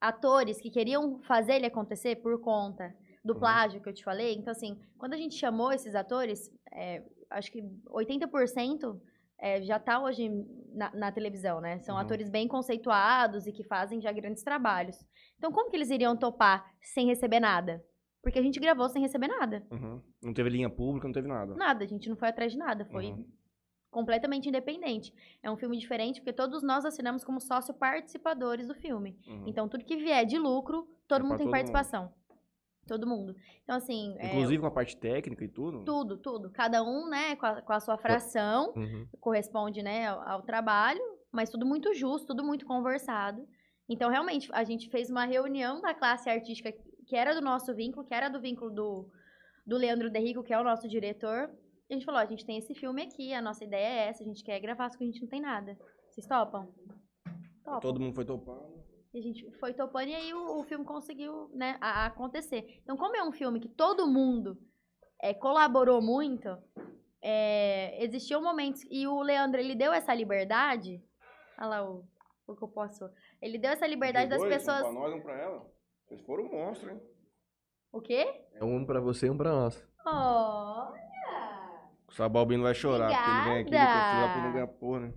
atores 0.00 0.60
que 0.60 0.70
queriam 0.70 1.20
fazer 1.22 1.54
ele 1.54 1.66
acontecer 1.66 2.16
por 2.16 2.40
conta 2.40 2.94
do 3.24 3.32
Uhum. 3.32 3.40
plágio 3.40 3.80
que 3.80 3.88
eu 3.88 3.94
te 3.94 4.04
falei, 4.04 4.34
então 4.34 4.52
assim, 4.52 4.78
quando 4.98 5.14
a 5.14 5.16
gente 5.16 5.34
chamou 5.34 5.72
esses 5.72 5.94
atores, 5.94 6.50
é, 6.72 7.02
acho 7.30 7.50
que 7.50 7.60
80% 7.90 9.00
é, 9.38 9.60
já 9.62 9.78
tá 9.78 10.00
hoje 10.02 10.28
na, 10.76 10.90
na 10.94 11.10
televisão, 11.10 11.60
né? 11.60 11.78
São 11.80 11.94
Uhum. 11.96 12.00
atores 12.02 12.28
bem 12.30 12.46
conceituados 12.46 13.46
e 13.46 13.52
que 13.52 13.64
fazem 13.64 14.00
já 14.00 14.12
grandes 14.12 14.42
trabalhos. 14.44 14.96
Então 15.38 15.50
como 15.50 15.70
que 15.70 15.76
eles 15.76 15.90
iriam 15.90 16.16
topar 16.16 16.64
sem 16.80 17.06
receber 17.06 17.40
nada? 17.40 17.82
Porque 18.22 18.38
a 18.38 18.42
gente 18.42 18.60
gravou 18.60 18.88
sem 18.88 19.00
receber 19.02 19.28
nada. 19.28 19.66
Uhum. 19.70 20.02
Não 20.22 20.34
teve 20.34 20.50
linha 20.50 20.68
pública, 20.68 21.06
não 21.08 21.12
teve 21.14 21.28
nada. 21.28 21.54
Nada, 21.54 21.84
a 21.84 21.86
gente 21.86 22.08
não 22.08 22.16
foi 22.16 22.28
atrás 22.28 22.52
de 22.52 22.58
nada, 22.58 22.84
foi 22.84 23.06
Uhum. 23.12 23.24
completamente 23.90 24.48
independente. 24.48 25.14
É 25.42 25.50
um 25.50 25.56
filme 25.56 25.78
diferente 25.78 26.20
porque 26.20 26.32
todos 26.32 26.62
nós 26.62 26.84
assinamos 26.84 27.24
como 27.24 27.40
sócio 27.40 27.72
participadores 27.72 28.66
do 28.66 28.74
filme. 28.74 29.18
Uhum. 29.26 29.44
Então, 29.46 29.68
tudo 29.68 29.84
que 29.84 29.96
vier 29.96 30.26
de 30.26 30.38
lucro, 30.38 30.86
todo 31.08 31.20
É 31.20 31.22
mundo 31.22 31.38
tem 31.38 31.46
todo 31.46 31.52
participação. 31.52 32.12
Todo 32.86 33.06
mundo. 33.06 33.34
Então, 33.64 33.76
assim, 33.76 34.14
é, 34.18 34.28
Inclusive 34.28 34.60
com 34.60 34.66
a 34.66 34.70
parte 34.70 34.96
técnica 34.96 35.44
e 35.44 35.48
tudo. 35.48 35.84
tudo, 35.84 36.16
tudo. 36.18 36.50
Cada 36.50 36.82
um, 36.82 37.08
né, 37.08 37.34
com 37.36 37.46
a, 37.46 37.60
com 37.62 37.72
a 37.72 37.80
sua 37.80 37.98
fração, 37.98 38.72
Uhum. 38.76 39.06
corresponde, 39.20 39.82
né, 39.82 40.06
ao, 40.06 40.20
ao 40.28 40.42
trabalho, 40.42 41.00
mas 41.32 41.50
tudo 41.50 41.66
muito 41.66 41.92
justo, 41.94 42.28
tudo 42.28 42.44
muito 42.44 42.64
conversado. 42.64 43.44
Então, 43.88 44.08
realmente, 44.10 44.48
a 44.52 44.62
gente 44.64 44.88
fez 44.90 45.10
uma 45.10 45.24
reunião 45.24 45.80
da 45.80 45.94
classe 45.94 46.28
artística 46.30 46.72
que 47.06 47.16
era 47.16 47.34
do 47.34 47.40
nosso 47.40 47.74
vínculo, 47.74 48.06
que 48.06 48.14
era 48.14 48.28
do 48.28 48.40
vínculo 48.40 48.70
do, 48.72 49.08
do 49.66 49.76
Leandro 49.76 50.10
Derrico, 50.10 50.42
que 50.42 50.52
é 50.52 50.58
o 50.60 50.64
nosso 50.64 50.88
diretor. 50.88 51.50
E 51.88 51.94
a 51.94 51.96
gente 51.96 52.04
falou, 52.04 52.20
a 52.20 52.26
gente 52.26 52.44
tem 52.44 52.58
esse 52.58 52.74
filme 52.74 53.02
aqui, 53.02 53.32
a 53.32 53.40
nossa 53.40 53.64
ideia 53.64 53.86
é 53.86 54.08
essa, 54.08 54.22
a 54.24 54.26
gente 54.26 54.42
quer 54.42 54.58
gravar, 54.60 54.90
só 54.90 54.98
que 54.98 55.04
a 55.04 55.06
gente 55.06 55.20
não 55.22 55.28
tem 55.28 55.40
nada. 55.40 55.76
Vocês 56.10 56.26
topam? 56.26 56.68
Topam. 57.64 57.80
Todo 57.80 58.00
mundo 58.00 58.14
foi 58.14 58.24
topando. 58.24 58.84
E 59.16 59.18
a 59.18 59.22
gente 59.22 59.50
foi 59.52 59.72
topando 59.72 60.08
e 60.08 60.14
aí 60.14 60.34
o, 60.34 60.58
o 60.60 60.64
filme 60.64 60.84
conseguiu, 60.84 61.48
né, 61.54 61.78
a- 61.80 62.02
a 62.02 62.06
acontecer. 62.06 62.78
Então, 62.82 62.98
como 62.98 63.16
é 63.16 63.22
um 63.22 63.32
filme 63.32 63.58
que 63.58 63.68
todo 63.68 64.06
mundo 64.06 64.58
é, 65.22 65.32
colaborou 65.32 66.02
muito, 66.02 66.54
é, 67.22 68.04
existiam 68.04 68.42
momentos... 68.42 68.82
E 68.90 69.06
o 69.06 69.22
Leandro, 69.22 69.58
ele 69.58 69.74
deu 69.74 69.90
essa 69.90 70.12
liberdade... 70.14 71.02
Olha 71.58 71.66
lá 71.68 71.90
o, 71.90 72.04
o 72.46 72.54
que 72.54 72.62
eu 72.62 72.68
posso... 72.68 73.08
Ele 73.40 73.56
deu 73.56 73.70
essa 73.70 73.86
liberdade 73.86 74.28
das 74.28 74.38
Dois, 74.38 74.52
Um 74.52 74.54
pessoas... 74.58 74.82
pra 74.82 74.92
nós, 74.92 75.14
um 75.14 75.20
pra 75.22 75.40
ela. 75.40 75.66
Vocês 76.06 76.20
foram 76.20 76.44
um 76.44 76.50
monstro, 76.52 76.90
hein? 76.90 77.00
O 77.90 78.02
quê? 78.02 78.42
É 78.52 78.62
um 78.62 78.84
pra 78.84 79.00
você 79.00 79.28
e 79.28 79.30
um 79.30 79.36
pra 79.38 79.50
nós. 79.50 79.82
Olha! 80.04 80.92
O 82.06 82.12
Sabalbino 82.12 82.64
vai 82.64 82.74
chorar, 82.74 83.08
porque 83.08 83.30
ele 83.30 83.44
vem 83.44 83.60
aqui 83.62 83.68
e 83.68 83.70
depois 83.70 83.88
Obrigada. 83.88 84.12
tira 84.12 84.32
pra 84.34 84.42
não 84.42 84.52
ganhar 84.52 84.66
porra, 84.66 85.00
né? 85.00 85.14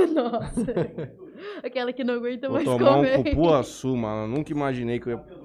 Nossa. 0.14 1.20
Aquela 1.62 1.92
que 1.92 2.04
não 2.04 2.14
aguenta 2.14 2.48
Vou 2.48 2.56
mais 2.56 2.64
tomar 2.64 2.96
comer. 2.96 3.18
um 3.18 3.24
cupuaçu, 3.24 3.96
mano. 3.96 4.24
Eu 4.24 4.28
nunca 4.36 4.52
imaginei 4.52 4.98
que 4.98 5.08
eu 5.08 5.18
ia... 5.18 5.40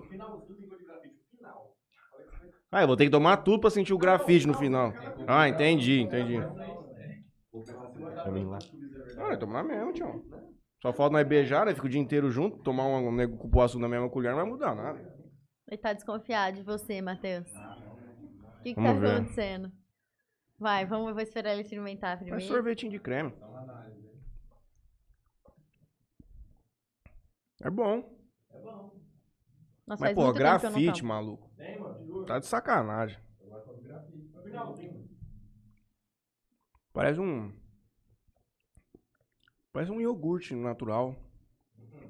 Ah, 2.72 2.82
eu 2.82 2.88
vou 2.88 2.98
ter 2.98 3.06
que 3.06 3.12
tomar 3.12 3.38
tudo 3.38 3.62
pra 3.62 3.70
sentir 3.70 3.94
o 3.94 3.98
grafite 3.98 4.48
no 4.48 4.54
final. 4.54 4.94
Ah, 5.28 5.48
entendi, 5.48 6.02
entendi. 6.02 6.38
Lá. 6.38 6.54
Ah, 9.18 9.34
é 9.34 9.38
tomar 9.38 9.64
mesmo, 9.64 9.94
tio. 9.94 10.26
Só 10.82 10.92
falta 10.92 11.14
nós 11.14 11.28
beijar, 11.28 11.66
né? 11.66 11.74
Fica 11.74 11.88
o 11.88 11.90
dia 11.90 12.02
inteiro 12.02 12.30
junto, 12.30 12.58
tomar 12.60 12.86
um 12.86 13.12
nego 13.12 13.38
cupuaçu 13.38 13.80
na 13.80 13.88
mesma 13.88 14.10
colher 14.10 14.32
não 14.32 14.38
vai 14.38 14.46
mudar 14.46 14.76
nada. 14.76 15.00
Ele 15.68 15.78
tá 15.78 15.94
desconfiado 15.94 16.58
de 16.58 16.64
você, 16.64 17.02
Matheus. 17.02 17.48
que, 18.62 18.74
que 18.74 18.82
tá 18.82 18.94
ver. 18.94 19.16
acontecendo? 19.16 19.72
Vai, 20.60 20.86
vamos, 20.86 21.10
eu 21.10 21.14
vou 21.14 21.24
esperar 21.24 21.54
ele 21.54 21.62
experimentar 21.62 22.18
Faz 22.18 22.24
primeiro. 22.24 22.54
sorvetinho 22.54 22.92
de 22.92 23.00
creme. 23.00 23.34
É 27.66 27.70
bom. 27.70 27.96
Nossa, 29.88 30.04
Mas, 30.04 30.14
pô, 30.14 30.26
muito 30.26 30.38
tempo 30.38 30.60
que 30.60 30.66
eu 30.66 30.70
não 30.70 30.80
grafite, 30.80 31.02
como. 31.02 31.14
maluco. 31.14 31.52
Tá 32.28 32.38
de 32.38 32.46
sacanagem. 32.46 33.20
Parece 36.94 37.20
um. 37.20 37.52
Parece 39.74 39.92
um 39.92 40.00
iogurte 40.00 40.54
natural. 40.54 41.16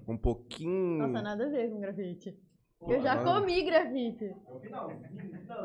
Um 0.06 0.18
pouquinho. 0.18 1.08
Nossa, 1.08 1.22
nada 1.22 1.45
a 1.45 1.49
ver 1.49 1.70
com 1.70 1.80
grafite. 1.80 2.38
Eu 2.86 3.01
já 3.01 3.16
mano. 3.16 3.39
comi 3.39 3.64
grafite. 3.64 4.36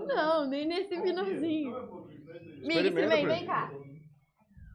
Não, 0.06 0.46
nem 0.46 0.68
nesse 0.68 1.00
finalzinho. 1.02 2.06
Miga, 2.62 2.80
experimenta, 2.80 3.26
vem 3.26 3.44
cá. 3.44 3.72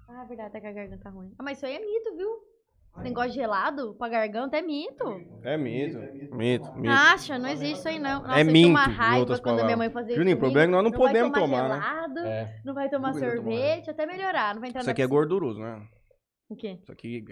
Ah, 0.09 0.23
é 0.23 0.27
verdade, 0.27 0.51
tá 0.51 0.59
com 0.59 0.67
a 0.67 0.71
garganta 0.73 1.09
ruim. 1.09 1.33
Ah, 1.39 1.43
mas 1.43 1.57
isso 1.57 1.65
aí 1.65 1.75
é 1.75 1.79
mito, 1.79 2.17
viu? 2.17 2.54
Esse 2.95 3.03
negócio 3.03 3.31
de 3.31 3.35
gelado 3.35 3.93
pra 3.95 4.07
garganta 4.07 4.57
é 4.57 4.61
mito. 4.61 5.03
É 5.43 5.57
mito. 5.57 5.99
Mito, 6.33 6.73
mito. 6.75 6.89
Acha, 6.89 7.37
não 7.37 7.49
existe 7.49 7.79
isso 7.79 7.89
aí 7.89 7.99
não. 7.99 8.21
Nossa, 8.21 8.39
É 8.39 8.43
eu 8.43 8.53
tinha 8.53 8.67
uma 8.69 8.85
raiva 8.85 9.39
quando 9.39 9.65
minha 9.65 9.77
mãe 9.77 9.89
fazia 9.89 10.15
Juninho, 10.15 10.37
o 10.37 10.39
problema 10.39 10.63
é 10.63 10.65
que 10.67 10.71
nós 10.71 10.83
não 10.83 10.91
vai 10.91 10.99
podemos 10.99 11.31
tomar 11.33 11.45
tomar, 11.45 11.69
né? 11.69 11.75
gelado, 11.75 12.19
É. 12.19 12.61
Não 12.63 12.73
vai 12.73 12.89
tomar 12.89 13.13
Não 13.13 13.19
tomar, 13.19 13.35
sorvete, 13.35 13.89
até 13.89 14.05
melhorar. 14.05 14.53
Não 14.53 14.61
vai 14.61 14.69
entrar 14.69 14.79
Isso 14.79 14.87
na 14.87 14.91
aqui 14.93 15.01
é 15.01 15.07
gorduroso, 15.07 15.59
né? 15.59 15.85
O 16.47 16.55
quê? 16.55 16.79
Isso 16.81 16.91
aqui, 16.91 17.25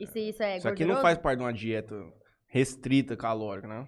Isso, 0.00 0.18
isso 0.18 0.42
é 0.42 0.56
isso 0.56 0.68
aqui 0.68 0.84
não 0.84 1.00
faz 1.00 1.18
parte 1.18 1.38
de 1.38 1.44
uma 1.44 1.52
dieta 1.52 1.94
restrita 2.48 3.16
calórica, 3.16 3.68
né? 3.68 3.86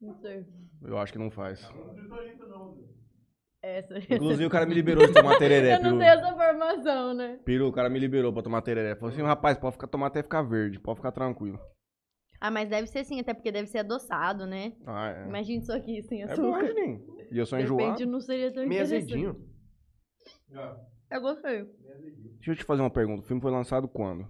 Não 0.00 0.14
sei. 0.14 0.44
Eu 0.82 0.98
acho 0.98 1.12
que 1.12 1.18
não 1.18 1.30
faz. 1.30 1.68
Essa. 3.64 3.98
Inclusive, 3.98 4.44
o 4.44 4.50
cara 4.50 4.66
me 4.66 4.74
liberou 4.74 5.06
de 5.06 5.14
tomar 5.14 5.38
tereré. 5.38 5.76
eu 5.76 5.82
não 5.82 5.98
tenho 5.98 6.02
essa 6.12 6.34
formação, 6.34 7.14
né? 7.14 7.40
Peru, 7.46 7.66
o 7.68 7.72
cara 7.72 7.88
me 7.88 7.98
liberou 7.98 8.30
pra 8.30 8.42
tomar 8.42 8.60
tereré. 8.60 8.94
Falou 8.94 9.10
assim, 9.12 9.22
rapaz, 9.22 9.56
pode 9.56 9.72
ficar, 9.72 9.86
tomar 9.86 10.08
até 10.08 10.22
ficar 10.22 10.42
verde. 10.42 10.78
Pode 10.78 10.98
ficar 10.98 11.12
tranquilo. 11.12 11.58
Ah, 12.38 12.50
mas 12.50 12.68
deve 12.68 12.86
ser 12.88 13.04
sim, 13.04 13.18
até 13.20 13.32
porque 13.32 13.50
deve 13.50 13.66
ser 13.68 13.78
adoçado, 13.78 14.44
né? 14.46 14.74
Ah, 14.86 15.08
é. 15.12 15.26
Imagina 15.26 15.62
isso 15.62 15.72
aqui 15.72 16.02
sem 16.02 16.22
É 16.22 16.26
bom, 16.36 16.54
açúcar. 16.54 16.66
Juninho. 16.66 17.16
E 17.30 17.38
eu 17.38 17.46
sou 17.46 17.58
De 17.58 17.64
repente 17.64 17.82
enjoado. 17.84 18.06
não 18.06 18.20
seria 18.20 18.52
tão 18.52 18.66
Meio 18.66 18.82
interessante. 18.84 19.14
azedinho. 19.14 19.48
Eu 21.10 21.20
gostei. 21.22 21.64
Deixa 21.64 22.50
eu 22.50 22.56
te 22.56 22.64
fazer 22.64 22.82
uma 22.82 22.90
pergunta. 22.90 23.22
O 23.22 23.26
filme 23.26 23.40
foi 23.40 23.50
lançado 23.50 23.88
quando? 23.88 24.28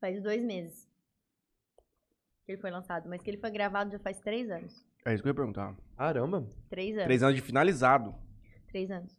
Faz 0.00 0.22
dois 0.22 0.42
meses 0.42 0.88
que 2.46 2.52
ele 2.52 2.60
foi 2.60 2.70
lançado, 2.70 3.06
mas 3.06 3.20
que 3.22 3.28
ele 3.28 3.36
foi 3.38 3.50
gravado 3.50 3.90
já 3.90 3.98
faz 3.98 4.18
três 4.20 4.50
anos. 4.50 4.88
É 5.04 5.14
isso 5.14 5.22
que 5.22 5.28
eu 5.28 5.30
ia 5.30 5.34
perguntar. 5.34 5.74
Caramba. 5.96 6.46
Três 6.68 6.92
anos. 6.94 7.04
Três 7.04 7.22
anos 7.22 7.36
de 7.36 7.42
finalizado. 7.42 8.14
Três 8.68 8.90
anos. 8.90 9.16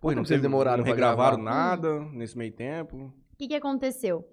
Pô, 0.00 0.08
não 0.12 0.18
vocês 0.24 0.28
teve- 0.38 0.42
demoraram 0.42 0.78
Não 0.78 0.84
regravaram 0.84 1.42
gravar? 1.42 1.76
nada 1.76 2.00
nesse 2.12 2.36
meio 2.36 2.52
tempo. 2.52 3.06
O 3.32 3.36
que, 3.38 3.48
que 3.48 3.54
aconteceu? 3.54 4.24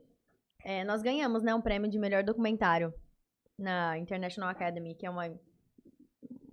É, 0.64 0.84
nós 0.84 1.02
ganhamos 1.02 1.42
né, 1.44 1.54
um 1.56 1.62
prêmio 1.62 1.90
de 1.90 1.98
melhor 1.98 2.24
documentário 2.24 2.94
na 3.58 3.98
International 3.98 4.50
Academy, 4.50 4.96
que 4.96 5.06
é 5.06 5.10
uma 5.10 5.26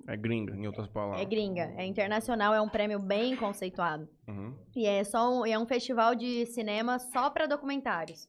É 0.09 0.17
gringa, 0.17 0.55
em 0.57 0.67
outras 0.67 0.89
palavras. 0.89 1.21
é 1.21 1.25
gringa, 1.25 1.73
é 1.77 1.85
internacional, 1.85 2.53
é 2.55 2.61
um 2.61 2.69
prêmio 2.69 2.99
bem 2.99 3.37
conceituado. 3.37 4.09
Uhum. 4.27 4.57
E 4.75 4.87
é 4.87 5.05
só 5.05 5.41
um, 5.41 5.47
é 5.47 5.59
um 5.59 5.67
festival 5.67 6.15
de 6.15 6.47
cinema 6.47 6.99
só 6.99 7.31
para 7.31 7.47
documentários. 7.47 8.29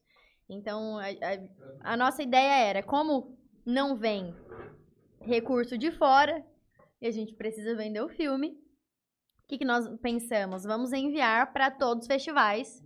Então, 0.50 0.98
a, 1.00 1.06
a- 1.06 1.94
a 1.94 1.98
nossa 1.98 2.22
ideia 2.22 2.66
era, 2.68 2.84
como 2.84 3.38
não 3.66 3.96
vem 3.96 4.36
recurso 5.22 5.78
de 5.78 5.91
fora, 5.91 6.43
e 7.01 7.07
a 7.07 7.11
gente 7.11 7.34
precisa 7.34 7.76
vender 7.76 8.01
o 8.01 8.09
filme, 8.09 8.49
o 9.43 9.47
que, 9.47 9.57
que 9.57 9.65
nós 9.65 9.88
pensamos? 10.01 10.63
Vamos 10.63 10.93
enviar 10.93 11.51
para 11.51 11.69
todos 11.69 12.03
os 12.03 12.07
festivais 12.07 12.82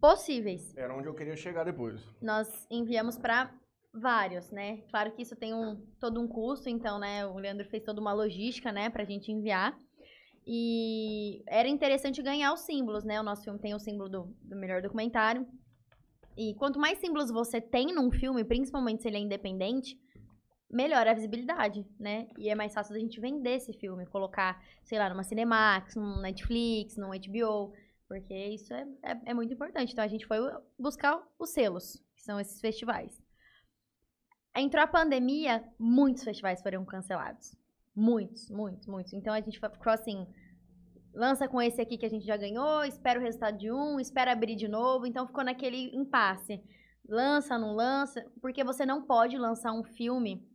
possíveis. 0.00 0.76
Era 0.76 0.94
onde 0.94 1.08
eu 1.08 1.14
queria 1.14 1.36
chegar 1.36 1.64
depois. 1.64 2.00
Nós 2.20 2.66
enviamos 2.70 3.16
para 3.18 3.52
vários, 3.92 4.50
né? 4.50 4.82
Claro 4.90 5.12
que 5.12 5.22
isso 5.22 5.34
tem 5.34 5.54
um, 5.54 5.76
todo 5.98 6.20
um 6.20 6.28
custo, 6.28 6.68
então, 6.68 6.98
né, 6.98 7.26
o 7.26 7.38
Leandro 7.38 7.66
fez 7.68 7.82
toda 7.82 8.00
uma 8.00 8.12
logística, 8.12 8.70
né, 8.70 8.90
pra 8.90 9.04
gente 9.04 9.32
enviar. 9.32 9.76
E 10.46 11.42
era 11.46 11.68
interessante 11.68 12.22
ganhar 12.22 12.52
os 12.52 12.60
símbolos, 12.60 13.02
né? 13.02 13.18
O 13.18 13.22
nosso 13.22 13.44
filme 13.44 13.58
tem 13.58 13.74
o 13.74 13.78
símbolo 13.78 14.10
do, 14.10 14.36
do 14.42 14.56
melhor 14.56 14.82
documentário. 14.82 15.46
E 16.36 16.54
quanto 16.56 16.78
mais 16.78 16.98
símbolos 16.98 17.30
você 17.30 17.60
tem 17.60 17.94
num 17.94 18.10
filme, 18.10 18.44
principalmente 18.44 19.02
se 19.02 19.08
ele 19.08 19.16
é 19.16 19.20
independente, 19.20 19.96
melhor 20.70 21.06
a 21.06 21.14
visibilidade, 21.14 21.86
né? 21.98 22.28
E 22.36 22.48
é 22.48 22.54
mais 22.54 22.74
fácil 22.74 22.94
da 22.94 23.00
gente 23.00 23.20
vender 23.20 23.56
esse 23.56 23.72
filme, 23.72 24.06
colocar, 24.06 24.62
sei 24.82 24.98
lá, 24.98 25.08
numa 25.08 25.22
Cinemax, 25.22 25.94
num 25.94 26.20
Netflix, 26.20 26.96
num 26.96 27.10
HBO, 27.10 27.72
porque 28.08 28.34
isso 28.34 28.72
é, 28.72 28.86
é, 29.02 29.20
é 29.26 29.34
muito 29.34 29.52
importante. 29.52 29.92
Então 29.92 30.04
a 30.04 30.08
gente 30.08 30.26
foi 30.26 30.38
buscar 30.78 31.22
os 31.38 31.50
selos, 31.50 32.02
que 32.14 32.22
são 32.22 32.38
esses 32.40 32.60
festivais. 32.60 33.22
Entrou 34.56 34.84
a 34.84 34.86
pandemia, 34.86 35.64
muitos 35.78 36.22
festivais 36.22 36.62
foram 36.62 36.84
cancelados. 36.84 37.56
Muitos, 37.94 38.50
muitos, 38.50 38.86
muitos. 38.86 39.12
Então 39.12 39.32
a 39.32 39.40
gente 39.40 39.58
ficou 39.58 39.92
assim, 39.92 40.26
lança 41.12 41.48
com 41.48 41.60
esse 41.60 41.80
aqui 41.80 41.96
que 41.96 42.06
a 42.06 42.10
gente 42.10 42.26
já 42.26 42.36
ganhou, 42.36 42.84
espera 42.84 43.18
o 43.18 43.22
resultado 43.22 43.58
de 43.58 43.70
um, 43.70 43.98
espera 43.98 44.32
abrir 44.32 44.56
de 44.56 44.68
novo. 44.68 45.06
Então 45.06 45.26
ficou 45.26 45.44
naquele 45.44 45.94
impasse. 45.96 46.62
Lança, 47.08 47.58
não 47.58 47.74
lança, 47.74 48.24
porque 48.40 48.64
você 48.64 48.86
não 48.86 49.02
pode 49.02 49.36
lançar 49.36 49.72
um 49.72 49.84
filme. 49.84 50.46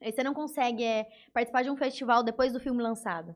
Aí 0.00 0.12
Você 0.12 0.22
não 0.22 0.34
consegue 0.34 0.82
é, 0.84 1.06
participar 1.32 1.62
de 1.62 1.70
um 1.70 1.76
festival 1.76 2.22
depois 2.22 2.52
do 2.52 2.60
filme 2.60 2.82
lançado. 2.82 3.34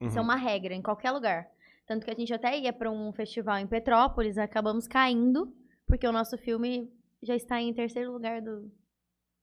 Isso 0.00 0.16
é 0.16 0.20
Uhum. 0.20 0.24
uma 0.26 0.36
regra 0.36 0.74
em 0.74 0.82
qualquer 0.82 1.10
lugar. 1.10 1.48
Tanto 1.86 2.04
que 2.04 2.10
a 2.10 2.14
gente 2.14 2.32
até 2.32 2.56
ia 2.58 2.72
para 2.72 2.90
um 2.90 3.12
festival 3.12 3.58
em 3.58 3.66
Petrópolis, 3.66 4.38
acabamos 4.38 4.86
caindo, 4.86 5.52
porque 5.86 6.06
o 6.06 6.12
nosso 6.12 6.38
filme 6.38 6.90
já 7.22 7.34
está 7.34 7.60
em 7.60 7.74
terceiro 7.74 8.12
lugar 8.12 8.40
do 8.40 8.70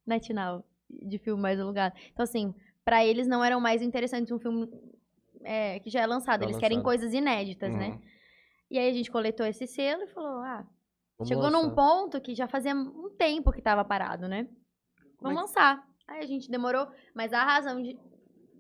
NetNow, 0.06 0.64
de 0.90 1.18
filme 1.20 1.42
mais 1.42 1.60
alugado. 1.60 1.96
Então, 2.12 2.24
assim, 2.24 2.56
para 2.84 3.06
eles 3.06 3.28
não 3.28 3.44
era 3.44 3.58
o 3.58 3.62
mais 3.62 3.82
interessante 3.82 4.34
um 4.34 4.40
filme 4.40 4.68
é, 5.44 5.80
que 5.80 5.90
já 5.90 6.02
é 6.02 6.08
lançado. 6.08 6.40
Já 6.42 6.46
eles 6.46 6.58
querem 6.58 6.78
lançado. 6.78 6.86
coisas 6.86 7.14
inéditas, 7.14 7.74
né? 7.76 7.90
Uhum. 7.90 8.02
E 8.72 8.80
aí 8.80 8.90
a 8.90 8.94
gente 8.94 9.12
coletou 9.12 9.46
esse 9.46 9.68
selo 9.68 10.04
e 10.04 10.08
falou, 10.08 10.40
ah, 10.42 10.66
Vamos 11.18 11.28
chegou 11.28 11.52
num 11.52 11.64
lançar. 11.64 11.76
ponto 11.76 12.22
que 12.22 12.34
já 12.34 12.48
fazia 12.48 12.74
um 12.76 13.10
tempo 13.18 13.52
que 13.52 13.62
tava 13.62 13.84
parado, 13.86 14.28
né? 14.28 14.48
É 14.50 15.04
Vamos 15.22 15.42
lançar. 15.42 15.87
Aí 16.08 16.24
a 16.24 16.26
gente 16.26 16.50
demorou, 16.50 16.88
mas 17.14 17.34
a 17.34 17.44
razão 17.44 17.82
de, 17.82 18.00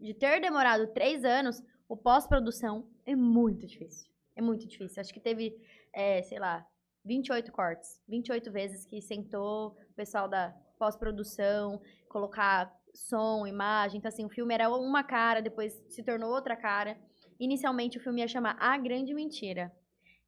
de 0.01 0.13
ter 0.13 0.41
demorado 0.41 0.87
três 0.87 1.23
anos, 1.23 1.63
o 1.87 1.95
pós-produção 1.95 2.87
é 3.05 3.15
muito 3.15 3.65
difícil. 3.65 4.09
É 4.35 4.41
muito 4.41 4.67
difícil. 4.67 4.99
Acho 4.99 5.13
que 5.13 5.19
teve, 5.19 5.55
é, 5.93 6.21
sei 6.23 6.39
lá, 6.39 6.65
28 7.05 7.51
cortes. 7.51 8.01
28 8.07 8.51
vezes 8.51 8.85
que 8.85 9.01
sentou 9.01 9.69
o 9.69 9.93
pessoal 9.95 10.27
da 10.27 10.53
pós-produção, 10.77 11.81
colocar 12.09 12.71
som, 12.93 13.47
imagem. 13.47 13.99
Então, 13.99 14.09
assim, 14.09 14.25
o 14.25 14.29
filme 14.29 14.53
era 14.53 14.69
uma 14.69 15.03
cara, 15.03 15.41
depois 15.41 15.73
se 15.89 16.03
tornou 16.03 16.31
outra 16.31 16.55
cara. 16.55 16.97
Inicialmente, 17.39 17.97
o 17.97 18.01
filme 18.01 18.21
ia 18.21 18.27
chamar 18.27 18.57
A 18.59 18.77
Grande 18.77 19.13
Mentira. 19.13 19.71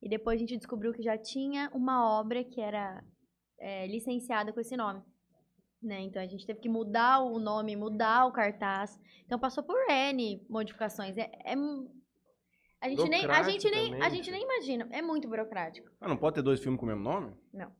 E 0.01 0.07
depois 0.07 0.37
a 0.37 0.39
gente 0.39 0.57
descobriu 0.57 0.93
que 0.93 1.03
já 1.03 1.17
tinha 1.17 1.69
uma 1.73 2.19
obra 2.19 2.43
que 2.43 2.61
era 2.61 3.03
é, 3.59 3.87
licenciada 3.87 4.53
com 4.53 4.59
esse 4.59 4.77
nome. 4.77 5.03
Né? 5.81 6.01
Então 6.01 6.21
a 6.21 6.27
gente 6.27 6.45
teve 6.45 6.59
que 6.59 6.67
mudar 6.69 7.21
o 7.21 7.39
nome, 7.39 7.75
mudar 7.75 8.25
o 8.25 8.31
cartaz. 8.31 8.99
Então 9.25 9.39
passou 9.39 9.63
por 9.63 9.77
N 9.89 10.45
modificações. 10.49 11.17
É, 11.17 11.31
é 11.45 11.55
a 12.81 12.87
gente 12.89 13.09
nem, 13.09 13.25
a 13.25 13.43
gente 13.43 13.69
nem, 13.69 13.91
também, 13.91 14.01
a 14.01 14.09
gente 14.09 14.31
nem 14.31 14.43
imagina. 14.43 14.87
É 14.91 15.01
muito 15.01 15.27
burocrático. 15.27 15.89
Ah, 15.99 16.07
não 16.07 16.15
pode 16.17 16.35
ter 16.35 16.41
dois 16.41 16.61
filmes 16.61 16.79
com 16.79 16.85
o 16.85 16.89
mesmo 16.89 17.03
nome? 17.03 17.33
Não. 17.53 17.71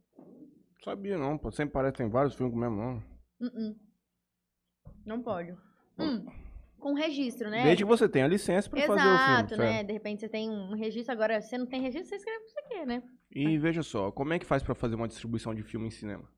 Sabia 0.84 1.18
não, 1.18 1.38
pô. 1.38 1.52
Sempre 1.52 1.74
parece 1.74 1.93
que 1.93 1.97
tem 2.00 2.10
vários 2.10 2.36
filmes 2.36 2.54
com 2.54 2.58
o 2.58 2.62
mesmo 2.62 2.76
nome. 2.76 3.04
Uh-uh. 3.41 3.76
Não 5.06 5.22
pode. 5.22 5.52
Hum, 5.97 6.26
com 6.80 6.93
registro, 6.93 7.50
né? 7.50 7.64
Desde 7.64 7.84
que 7.84 7.88
você 7.88 8.08
tenha 8.08 8.28
licença 8.28 8.70
pra 8.70 8.82
fazer 8.82 9.08
o 9.08 9.14
Exato, 9.14 9.50
filme. 9.50 9.64
né? 9.64 9.72
certo? 9.74 9.88
De 9.88 9.93
repente 9.93 10.22
você 10.22 10.30
tem 10.30 10.50
um 10.50 10.76
registro, 10.76 11.14
agora 11.14 11.41
você 11.41 11.58
não 11.58 11.66
tem 11.66 11.82
registro, 11.82 12.10
você 12.10 12.16
escreve 12.16 12.38
o 12.38 12.45
que 12.45 12.52
você 12.52 12.62
quer, 12.64 12.86
né? 12.86 13.04
E 13.32 13.58
veja 13.58 13.84
só, 13.84 14.12
como 14.12 14.34
é 14.34 14.39
que 14.39 14.45
faz 14.45 14.64
pra 14.64 14.76
fazer 14.76 14.95
uma 14.95 15.08
distribuição 15.08 15.54
de 15.54 15.64
filme 15.64 15.88
em 15.88 15.91
cinema? 15.91 16.30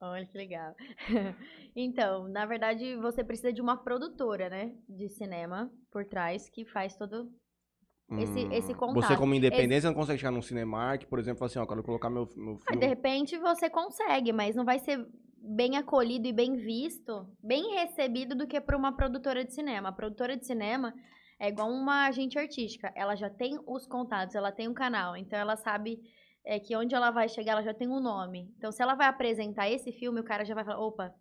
Olha 0.00 0.26
que 0.26 0.36
legal. 0.36 0.74
então, 1.76 2.26
na 2.28 2.46
verdade, 2.46 2.96
você 2.96 3.22
precisa 3.22 3.52
de 3.52 3.60
uma 3.60 3.76
produtora, 3.76 4.48
né? 4.48 4.72
De 4.88 5.08
cinema 5.10 5.70
por 5.90 6.04
trás 6.06 6.48
que 6.48 6.64
faz 6.64 6.96
todo. 6.96 7.30
Esse- 8.18 8.48
esse 8.52 8.74
contato. 8.74 8.96
Hum, 8.96 9.02
Você 9.02 9.16
como 9.16 9.34
independência 9.34 9.88
não 9.88 9.94
consegue 9.94 10.18
chegar 10.18 10.32
num 10.32 10.42
Cinemark, 10.42 11.04
por 11.06 11.18
exemplo, 11.18 11.44
assim, 11.44 11.58
ó, 11.58 11.66
quero 11.66 11.82
colocar 11.82 12.10
meu, 12.10 12.26
meu 12.34 12.54
Ah, 12.66 12.72
filme. 12.72 12.80
de 12.80 12.86
repente 12.86 13.38
você 13.38 13.70
consegue, 13.70 14.32
mas 14.32 14.56
não 14.56 14.64
vai 14.64 14.78
ser 14.80 15.06
bem 15.36 15.76
acolhido 15.76 16.26
e 16.26 16.32
bem 16.32 16.56
visto, 16.56 17.26
bem 17.42 17.74
recebido 17.74 18.34
do 18.34 18.46
que 18.48 18.60
para 18.60 18.76
uma 18.76 18.96
produtora 18.96 19.44
de 19.44 19.54
cinema. 19.54 19.90
A 19.90 19.92
produtora 19.92 20.36
de 20.36 20.44
cinema 20.44 20.92
é 21.38 21.48
igual 21.48 21.70
uma 21.70 22.06
agente 22.06 22.36
artística. 22.38 22.92
Ela 22.96 23.14
já 23.14 23.30
tem 23.30 23.58
os 23.66 23.86
contatos, 23.86 24.34
ela 24.34 24.50
tem 24.50 24.66
um 24.68 24.74
canal, 24.74 25.16
então 25.16 25.38
ela 25.38 25.56
sabe 25.56 26.00
é, 26.44 26.58
que 26.58 26.74
onde 26.76 26.94
ela 26.94 27.10
vai 27.10 27.28
chegar, 27.28 27.52
ela 27.52 27.62
já 27.62 27.74
tem 27.74 27.88
um 27.88 28.00
nome. 28.00 28.52
Então, 28.56 28.72
se 28.72 28.82
ela 28.82 28.94
vai 28.94 29.06
apresentar 29.06 29.68
esse 29.70 29.92
filme, 29.92 30.20
o 30.20 30.24
cara 30.24 30.44
já 30.44 30.54
vai 30.54 30.64
falar, 30.64 30.78
opa, 30.80 31.14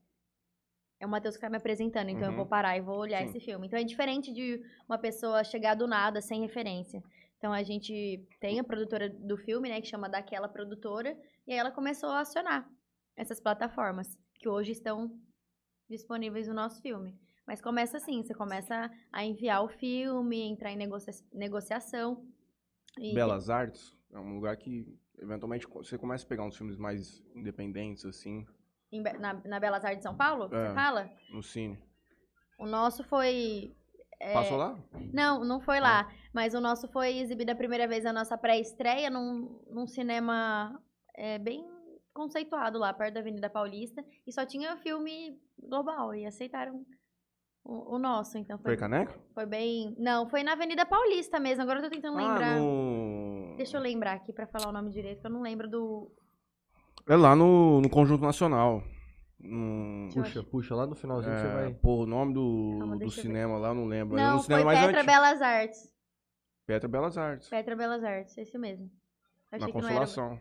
é 0.99 1.05
o 1.05 1.09
Matheus 1.09 1.35
que 1.35 1.41
tá 1.41 1.49
me 1.49 1.57
apresentando, 1.57 2.09
então 2.09 2.23
eu 2.25 2.31
Uhum. 2.31 2.35
vou 2.37 2.45
parar 2.45 2.77
e 2.77 2.81
vou 2.81 2.97
olhar 2.97 3.19
Sim. 3.21 3.25
esse 3.29 3.39
filme. 3.39 3.67
Então 3.67 3.79
é 3.79 3.83
diferente 3.83 4.33
de 4.33 4.61
uma 4.87 4.97
pessoa 4.97 5.43
chegar 5.43 5.75
do 5.75 5.87
nada, 5.87 6.21
sem 6.21 6.41
referência. 6.41 7.01
Então 7.37 7.53
a 7.53 7.63
gente 7.63 8.27
tem 8.41 8.59
a 8.59 8.63
produtora 8.65 9.09
do 9.09 9.37
filme, 9.37 9.69
né, 9.69 9.79
que 9.79 9.87
chama 9.87 10.09
Daquela 10.09 10.49
Produtora, 10.49 11.17
e 11.47 11.53
aí 11.53 11.57
ela 11.57 11.71
começou 11.71 12.09
a 12.09 12.19
acionar 12.19 12.69
essas 13.15 13.39
plataformas, 13.39 14.17
que 14.35 14.49
hoje 14.49 14.73
estão 14.73 15.17
disponíveis 15.89 16.47
no 16.49 16.53
nosso 16.53 16.81
filme. 16.81 17.17
Mas 17.47 17.61
começa 17.61 17.97
assim, 17.97 18.21
você 18.21 18.33
começa 18.33 18.91
a 19.11 19.23
enviar 19.25 19.63
o 19.63 19.69
filme, 19.69 20.41
entrar 20.41 20.71
em 20.71 20.77
negocia- 20.77 21.13
negociação. 21.33 22.25
e- 22.97 23.13
Belas 23.13 23.49
Artes 23.49 23.97
é 24.11 24.19
um 24.19 24.35
lugar 24.35 24.55
que, 24.57 24.85
eventualmente, 25.21 25.67
você 25.67 25.97
começa 25.97 26.25
a 26.25 26.29
pegar 26.29 26.43
uns 26.43 26.55
filmes 26.57 26.77
mais 26.77 27.23
independentes, 27.35 28.05
assim, 28.05 28.45
em 28.91 29.01
na, 29.01 29.33
na 29.45 29.59
Belas 29.59 29.83
Artes 29.85 29.99
de 29.99 30.03
São 30.03 30.15
Paulo, 30.15 30.45
É. 30.45 30.67
você 30.69 30.73
fala? 30.73 31.09
no 31.31 31.43
cine. 31.43 31.77
O 32.57 32.65
nosso 32.65 33.03
foi. 33.03 33.73
é, 34.19 34.33
Passou 34.33 34.57
lá? 34.57 34.77
Não, 35.13 35.45
não 35.45 35.61
foi 35.61 35.79
lá. 35.79 36.11
Mas 36.33 36.53
o 36.53 36.59
nosso 36.59 36.87
foi 36.89 37.17
exibido 37.19 37.51
a 37.51 37.55
primeira 37.55 37.87
vez 37.87 38.05
a 38.05 38.11
nossa 38.11 38.37
pré-estreia 38.37 39.09
num, 39.09 39.61
num 39.69 39.87
cinema 39.87 40.77
é, 41.15 41.37
bem 41.39 41.63
conceituado 42.13 42.77
lá, 42.77 42.91
perto 42.93 43.13
da 43.13 43.19
Avenida 43.21 43.49
Paulista. 43.49 44.03
E 44.27 44.33
só 44.33 44.45
tinha 44.45 44.75
filme 44.77 45.39
global. 45.57 46.13
E 46.13 46.25
aceitaram 46.25 46.83
o, 47.63 47.95
o 47.95 47.99
nosso. 47.99 48.37
Então 48.37 48.57
Foi 48.57 48.71
foi, 48.71 48.77
Caneca? 48.77 49.17
foi 49.33 49.45
bem. 49.45 49.95
Não, 49.97 50.27
foi 50.27 50.43
na 50.43 50.51
Avenida 50.53 50.85
Paulista 50.85 51.39
mesmo. 51.39 51.61
Agora 51.63 51.79
eu 51.79 51.83
tô 51.83 51.89
tentando 51.89 52.17
lembrar. 52.17 52.57
Ah, 52.57 52.59
no... 52.59 52.98
Deixa 53.59 53.75
eu 53.75 53.81
lembrar 53.81 54.13
aqui 54.13 54.31
pra 54.31 54.47
falar 54.47 54.69
o 54.69 54.71
nome 54.71 54.89
direito, 54.89 55.19
que 55.19 55.27
eu 55.27 55.31
não 55.31 55.41
lembro 55.41 55.69
do. 55.69 56.09
É 57.05 57.13
lá 57.17 57.35
no, 57.35 57.81
no 57.81 57.89
Conjunto 57.89 58.21
Nacional. 58.23 58.81
Hum, 59.41 60.07
Puxa, 60.13 60.41
puxa, 60.43 60.75
lá 60.75 60.87
no 60.87 60.95
finalzinho 60.95 61.35
você 61.37 61.45
é, 61.45 61.53
vai. 61.53 61.73
pô, 61.73 62.03
o 62.03 62.05
nome 62.05 62.33
do, 62.33 62.77
Calma, 62.79 62.95
do 62.97 63.03
eu 63.03 63.09
ver. 63.09 63.21
cinema 63.21 63.57
lá, 63.57 63.69
eu 63.69 63.75
não 63.75 63.85
lembro. 63.85 64.17
é 64.17 64.21
Não, 64.21 64.31
no 64.31 64.37
foi 64.37 64.43
cinema 64.45 64.63
mais 64.63 64.79
Petra 64.79 64.97
antigo. 65.01 65.11
Belas 65.11 65.41
Artes. 65.41 65.93
Petra 66.65 66.87
Belas 66.87 67.17
Artes. 67.17 67.49
Petra 67.49 67.75
Belas 67.75 68.03
Artes, 68.03 68.37
esse 68.37 68.57
mesmo. 68.57 68.89
Eu 69.51 69.59
na 69.59 69.67
não 69.67 69.73
era. 69.73 69.73
Consolação. 69.73 70.39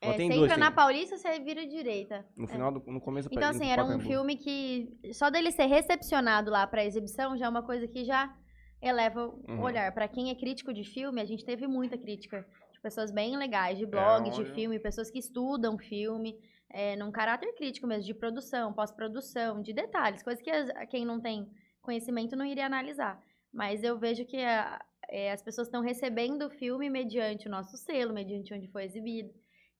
É, 0.00 0.12
tem 0.12 0.28
você 0.30 0.36
dois, 0.36 0.50
entra 0.52 0.56
na 0.60 0.66
tem- 0.66 0.76
Paulista, 0.76 1.16
você 1.16 1.40
vira 1.40 1.66
direita. 1.66 2.24
No 2.36 2.44
É. 2.44 2.46
final, 2.46 2.70
do, 2.70 2.78
no 2.92 3.00
começo 3.00 3.28
da 3.28 3.34
Então, 3.34 3.50
assim, 3.50 3.68
era 3.68 3.84
um 3.84 3.98
filme 3.98 4.36
que 4.36 4.96
só 5.12 5.28
dele 5.28 5.50
ser 5.50 5.66
recepcionado 5.66 6.52
lá 6.52 6.68
pra 6.68 6.84
exibição 6.84 7.36
já 7.36 7.46
é 7.46 7.48
uma 7.48 7.62
coisa 7.64 7.88
que 7.88 8.04
já 8.04 8.32
eleva 8.80 9.26
o 9.26 9.44
Uhum. 9.48 9.60
olhar. 9.62 9.92
Pra 9.92 10.08
quem 10.08 10.30
é 10.30 10.34
crítico 10.34 10.72
de 10.72 10.84
filme, 10.84 11.20
a 11.20 11.24
gente 11.24 11.44
teve 11.44 11.66
muita 11.66 11.96
crítica 11.98 12.46
de 12.72 12.80
pessoas 12.80 13.10
bem 13.10 13.36
legais, 13.36 13.78
de 13.78 13.86
blog, 13.86 14.30
de 14.30 14.40
olha. 14.42 14.54
filme, 14.54 14.78
pessoas 14.78 15.10
que 15.10 15.18
estudam 15.18 15.76
filme, 15.78 16.38
é, 16.70 16.94
num 16.96 17.10
caráter 17.10 17.52
crítico 17.54 17.86
mesmo, 17.86 18.04
de 18.04 18.14
produção, 18.14 18.72
pós-produção, 18.72 19.60
de 19.62 19.72
detalhes, 19.72 20.22
coisas 20.22 20.42
que 20.42 20.50
as- 20.50 20.70
quem 20.88 21.04
não 21.04 21.20
tem 21.20 21.50
conhecimento 21.82 22.36
não 22.36 22.44
iria 22.44 22.66
analisar. 22.66 23.22
Mas 23.52 23.82
eu 23.82 23.98
vejo 23.98 24.24
que 24.26 24.36
a- 24.36 24.80
é, 25.08 25.32
as 25.32 25.42
pessoas 25.42 25.66
estão 25.68 25.80
recebendo 25.80 26.42
o 26.46 26.50
filme 26.50 26.90
mediante 26.90 27.48
o 27.48 27.50
nosso 27.50 27.76
selo, 27.78 28.12
mediante 28.12 28.52
onde 28.52 28.68
foi 28.68 28.84
exibido. 28.84 29.32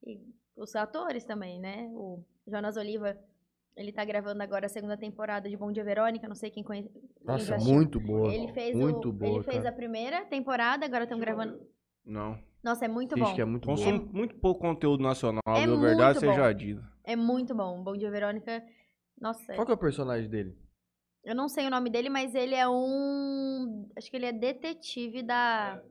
E 0.05 0.19
os 0.57 0.75
atores 0.75 1.23
também, 1.23 1.59
né? 1.59 1.87
O 1.93 2.23
Jonas 2.47 2.75
Oliva, 2.77 3.15
ele 3.79 3.93
tá 3.93 4.03
gravando 4.03 4.43
agora 4.43 4.65
a 4.65 4.69
segunda 4.69 4.97
temporada 4.97 5.49
de 5.49 5.55
Bom 5.55 5.71
Dia 5.71 5.85
Verônica, 5.85 6.27
não 6.27 6.35
sei 6.35 6.51
quem 6.51 6.63
conhece. 6.63 6.91
Nossa, 7.23 7.57
muito 7.57 7.97
boa. 7.97 8.33
Ele 8.33 8.51
fez, 8.51 8.75
muito 8.75 9.07
o, 9.07 9.13
boa, 9.13 9.35
ele 9.35 9.43
fez 9.43 9.65
a 9.65 9.71
primeira 9.71 10.25
temporada, 10.25 10.85
agora 10.85 11.05
estão 11.05 11.17
gravando. 11.17 11.65
Não. 12.05 12.37
Nossa, 12.61 12.83
é 12.83 12.87
muito 12.89 13.15
Assiste 13.15 13.29
bom. 13.29 13.35
que 13.35 13.41
é 13.41 13.45
muito. 13.45 13.65
Consumo 13.65 14.09
muito 14.11 14.35
pouco 14.35 14.59
conteúdo 14.59 15.01
nacional, 15.01 15.41
É 15.47 15.65
viu? 15.65 15.79
Verdade 15.79 16.19
muito 16.19 16.35
seja 16.35 16.47
bom. 16.51 16.57
dita. 16.57 16.91
É 17.05 17.15
muito 17.15 17.55
bom. 17.55 17.81
Bom 17.81 17.95
Dia 17.95 18.11
Verônica. 18.11 18.61
Nossa, 19.19 19.53
Qual 19.53 19.65
que 19.65 19.71
é 19.71 19.75
o 19.75 19.77
personagem 19.77 20.29
dele? 20.29 20.57
eu 21.23 21.35
não 21.35 21.47
sei 21.47 21.65
o 21.65 21.69
nome 21.69 21.89
dele, 21.89 22.09
mas 22.09 22.35
ele 22.35 22.55
é 22.55 22.67
um. 22.67 23.89
Acho 23.95 24.09
que 24.11 24.17
ele 24.17 24.25
é 24.25 24.33
detetive 24.33 25.23
da. 25.23 25.81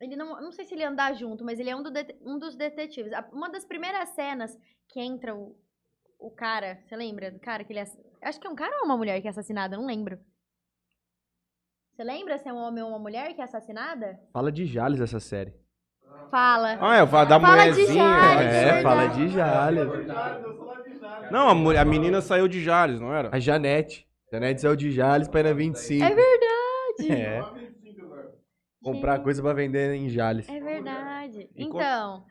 Ele 0.00 0.16
não, 0.16 0.40
não 0.40 0.50
sei 0.50 0.64
se 0.64 0.74
ele 0.74 0.82
andar 0.82 1.14
junto, 1.14 1.44
mas 1.44 1.60
ele 1.60 1.70
é 1.70 1.76
um, 1.76 1.82
do 1.82 1.90
um 2.22 2.36
dos 2.40 2.56
detetives. 2.56 3.12
Uma 3.32 3.48
das 3.48 3.64
primeiras 3.64 4.08
cenas 4.08 4.58
que 4.88 5.00
entra 5.00 5.32
o, 5.32 5.56
o 6.26 6.30
cara, 6.30 6.78
você 6.86 6.96
lembra 6.96 7.30
do 7.30 7.38
cara 7.40 7.64
que 7.64 7.72
ele. 7.72 7.80
ass- 7.80 7.98
Acho 8.22 8.40
que 8.40 8.46
é 8.46 8.50
um 8.50 8.54
cara 8.54 8.78
ou 8.80 8.84
uma 8.86 8.96
mulher 8.96 9.20
que 9.20 9.26
é 9.26 9.30
assassinada, 9.30 9.74
eu 9.76 9.80
não 9.80 9.86
lembro. 9.86 10.18
Você 11.92 12.04
lembra 12.04 12.38
se 12.38 12.48
é 12.48 12.52
um 12.52 12.56
homem 12.56 12.82
ou 12.82 12.88
uma 12.88 12.98
mulher 12.98 13.34
que 13.34 13.40
é 13.40 13.44
assassinada? 13.44 14.18
Fala 14.32 14.50
de 14.50 14.64
Jales 14.64 15.00
essa 15.00 15.20
série. 15.20 15.52
Fala. 16.30 16.78
Ah, 16.80 16.96
é, 16.96 17.06
fala 17.06 17.24
da 17.26 17.38
Fala 17.40 17.56
de 17.64 17.70
mulherzinha. 17.70 18.04
Jales, 18.04 18.46
é, 18.54 18.64
verdade. 18.64 18.82
fala 18.82 19.06
de 19.08 19.28
Jales. 19.28 19.88
Não, 21.30 21.48
a, 21.48 21.54
mulher- 21.54 21.80
a 21.80 21.84
menina 21.84 22.20
saiu 22.22 22.48
de 22.48 22.62
Jales, 22.62 23.00
não 23.00 23.14
era? 23.14 23.28
A 23.34 23.38
Janete. 23.38 24.08
Janete 24.32 24.62
saiu 24.62 24.76
de 24.76 24.90
Jales 24.90 25.28
pra 25.28 25.40
ir 25.40 25.44
na 25.44 25.52
25. 25.52 26.04
É 26.04 26.14
verdade. 26.14 27.12
É. 27.12 27.44
Comprar 28.82 29.20
coisa 29.20 29.42
pra 29.42 29.52
vender 29.52 29.94
em 29.94 30.08
Jales. 30.08 30.48
É 30.48 30.60
verdade. 30.60 31.50
Então, 31.54 32.24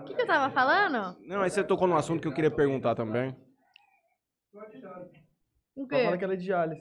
o 0.00 0.04
que, 0.04 0.14
que 0.14 0.22
eu 0.22 0.26
tava 0.26 0.52
falando? 0.52 1.16
Não, 1.26 1.42
aí 1.42 1.50
você 1.50 1.62
tocou 1.64 1.86
num 1.86 1.96
assunto 1.96 2.20
que 2.20 2.28
eu 2.28 2.34
queria 2.34 2.50
perguntar 2.50 2.94
também. 2.94 3.36
O 5.74 5.86
quê? 5.86 6.04
fala 6.04 6.18
que 6.18 6.24
ela 6.24 6.34
é 6.34 6.36
de 6.36 6.46
Jales. 6.46 6.78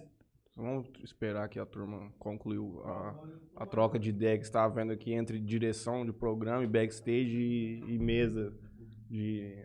Vamos 0.56 0.88
esperar 1.04 1.50
que 1.50 1.60
a 1.60 1.66
turma 1.66 2.14
concluiu 2.20 2.80
a, 2.86 3.16
a 3.56 3.66
troca 3.66 3.98
de 3.98 4.10
ideia 4.10 4.38
que 4.38 4.44
estava 4.44 4.72
vendo 4.72 4.94
aqui 4.94 5.12
entre 5.12 5.40
direção 5.40 6.06
de 6.06 6.14
programa 6.14 6.64
e 6.64 6.68
backstage 6.68 7.36
e, 7.36 7.96
e 7.96 7.98
mesa 7.98 8.54
de. 9.10 9.56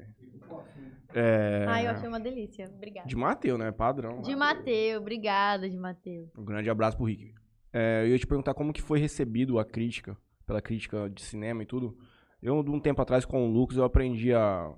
É, 1.15 1.67
Ai, 1.69 1.87
eu 1.87 1.91
achei 1.91 2.09
uma 2.09 2.19
delícia. 2.19 2.71
Obrigada. 2.75 3.07
de 3.07 3.17
Mateu, 3.17 3.59
né? 3.59 3.71
Padrão. 3.71 4.23
De 4.23 4.35
Mateu, 4.35 5.01
obrigada, 5.01 5.69
de 5.69 5.77
Mateu. 5.77 6.31
Um 6.39 6.45
grande 6.45 6.71
abraço 6.71 6.97
pro 6.97 7.07
Rick. 7.07 7.35
É, 7.71 8.05
eu 8.05 8.09
ia 8.09 8.19
te 8.19 8.27
perguntar 8.27 8.55
como 8.55 8.73
que 8.73 8.81
foi 8.81 8.99
recebido 8.99 9.59
a 9.59 9.67
crítica, 9.67 10.17
pela 10.47 10.63
crítica 10.63 11.11
de 11.11 11.21
cinema 11.21 11.63
e 11.63 11.67
tudo. 11.67 11.99
Eu, 12.41 12.63
de 12.63 12.71
um 12.71 12.81
tempo 12.81 13.03
atrás, 13.03 13.25
com 13.25 13.49
o 13.49 13.53
Lucas, 13.53 13.77
eu 13.77 13.85
aprendi 13.85 14.33
a... 14.33 14.73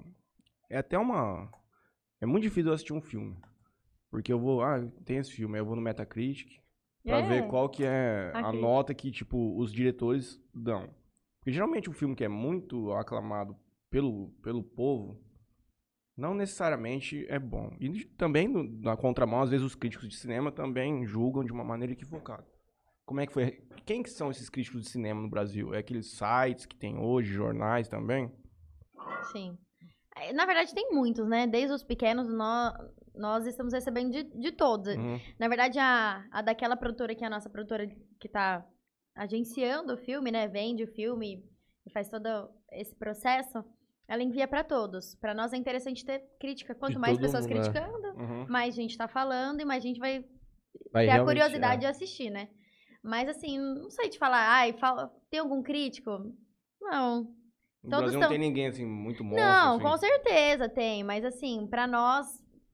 É 0.68 0.78
até 0.78 0.98
uma... 0.98 1.50
É 2.20 2.26
muito 2.26 2.42
difícil 2.44 2.68
eu 2.68 2.74
assistir 2.74 2.92
um 2.92 3.00
filme. 3.00 3.36
Porque 4.10 4.32
eu 4.32 4.38
vou... 4.38 4.62
Ah, 4.62 4.80
tem 5.04 5.18
esse 5.18 5.32
filme, 5.32 5.54
aí 5.54 5.60
eu 5.60 5.66
vou 5.66 5.76
no 5.76 5.82
Metacritic 5.82 6.60
pra 7.04 7.18
É. 7.18 7.22
ver 7.28 7.48
qual 7.48 7.68
que 7.68 7.84
é 7.84 8.32
A 8.34 8.52
nota 8.52 8.94
que, 8.94 9.10
tipo, 9.10 9.56
os 9.58 9.72
diretores 9.72 10.40
dão. 10.54 10.88
Porque 11.38 11.52
geralmente 11.52 11.88
um 11.88 11.94
filme 11.94 12.14
que 12.14 12.24
é 12.24 12.28
muito 12.28 12.92
aclamado 12.92 13.56
pelo, 13.90 14.28
pelo 14.42 14.62
povo, 14.62 15.18
não 16.16 16.34
necessariamente 16.34 17.24
é 17.28 17.38
bom. 17.38 17.74
E 17.80 18.04
também, 18.04 18.46
na 18.80 18.96
contramão, 18.96 19.40
às 19.40 19.50
vezes 19.50 19.64
os 19.64 19.74
críticos 19.74 20.08
de 20.08 20.16
cinema 20.16 20.52
também 20.52 21.06
julgam 21.06 21.42
de 21.44 21.52
uma 21.52 21.64
maneira 21.64 21.92
equivocada. 21.92 22.46
Como 23.10 23.20
é 23.20 23.26
que 23.26 23.32
foi? 23.32 23.50
Quem 23.84 24.04
que 24.04 24.08
são 24.08 24.30
esses 24.30 24.48
críticos 24.48 24.82
de 24.82 24.88
cinema 24.88 25.20
no 25.20 25.28
Brasil? 25.28 25.74
É 25.74 25.78
aqueles 25.78 26.12
sites 26.16 26.64
que 26.64 26.76
tem 26.76 26.96
hoje, 26.96 27.32
jornais 27.32 27.88
também? 27.88 28.32
Sim. 29.32 29.58
É, 30.14 30.32
Na 30.32 30.46
verdade, 30.46 30.72
tem 30.72 30.92
muitos, 30.92 31.26
né? 31.26 31.44
Desde 31.44 31.74
os 31.74 31.82
pequenos, 31.82 32.32
nós, 32.32 32.72
nós 33.12 33.46
estamos 33.46 33.72
recebendo 33.72 34.12
de, 34.12 34.22
de 34.22 34.52
todos. 34.52 34.94
Uhum. 34.94 35.18
Na 35.40 35.48
verdade, 35.48 35.76
a, 35.80 36.24
a 36.30 36.40
daquela 36.40 36.76
produtora 36.76 37.12
que 37.12 37.24
é 37.24 37.26
a 37.26 37.30
nossa 37.30 37.50
produtora 37.50 37.84
que 38.20 38.28
tá 38.28 38.64
agenciando 39.16 39.94
o 39.94 39.98
filme, 39.98 40.30
né? 40.30 40.46
Vende 40.46 40.84
o 40.84 40.94
filme 40.94 41.42
e 41.84 41.90
faz 41.92 42.08
todo 42.08 42.28
esse 42.70 42.94
processo, 42.94 43.64
ela 44.06 44.22
envia 44.22 44.46
pra 44.46 44.62
todos. 44.62 45.16
Pra 45.16 45.34
nós 45.34 45.52
é 45.52 45.56
interessante 45.56 46.04
ter 46.04 46.22
crítica. 46.38 46.76
Quanto 46.76 47.00
mais 47.00 47.18
pessoas 47.18 47.44
mundo, 47.44 47.56
né? 47.56 47.60
criticando, 47.60 48.08
Uhum. 48.20 48.46
mais 48.48 48.72
gente 48.72 48.96
tá 48.96 49.08
falando 49.08 49.58
e 49.60 49.64
mais 49.64 49.82
gente 49.82 49.98
vai 49.98 50.24
Vai 50.92 51.06
ter 51.06 51.12
a 51.12 51.24
curiosidade 51.24 51.74
é. 51.74 51.78
de 51.78 51.86
assistir, 51.86 52.30
né? 52.30 52.48
Mas 53.02 53.28
assim, 53.28 53.58
não 53.58 53.90
sei 53.90 54.08
te 54.08 54.18
falar, 54.18 54.46
ai, 54.48 54.72
fala- 54.74 55.10
tem 55.30 55.40
algum 55.40 55.62
crítico? 55.62 56.10
Não. 56.80 57.34
No 57.82 57.90
Todos 57.90 58.12
Brasil 58.12 58.12
tão- 58.12 58.20
não 58.20 58.28
tem 58.28 58.38
ninguém 58.38 58.66
assim, 58.66 58.84
muito 58.84 59.24
monstro. 59.24 59.42
não, 59.46 59.74
assim. 59.76 59.82
com 59.84 59.96
certeza 59.96 60.68
tem, 60.68 61.02
mas 61.02 61.24
assim, 61.24 61.66
pra 61.66 61.86
nós 61.86 62.26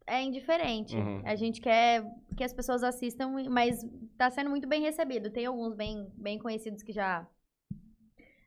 é 0.07 0.21
indiferente. 0.23 0.97
Uhum. 0.97 1.23
A 1.25 1.37
gente 1.37 1.61
quer 1.61 2.05
que 2.37 2.43
as 2.43 2.53
pessoas 2.53 2.83
assistam, 2.83 3.33
mas 3.49 3.85
tá 4.19 4.29
sendo 4.31 4.51
muito 4.51 4.67
bem 4.67 4.83
recebido. 4.83 5.31
Tem 5.31 5.47
alguns 5.47 5.75
bem, 5.75 6.11
bem 6.17 6.39
conhecidos 6.39 6.83
que 6.83 6.93
já 6.93 7.27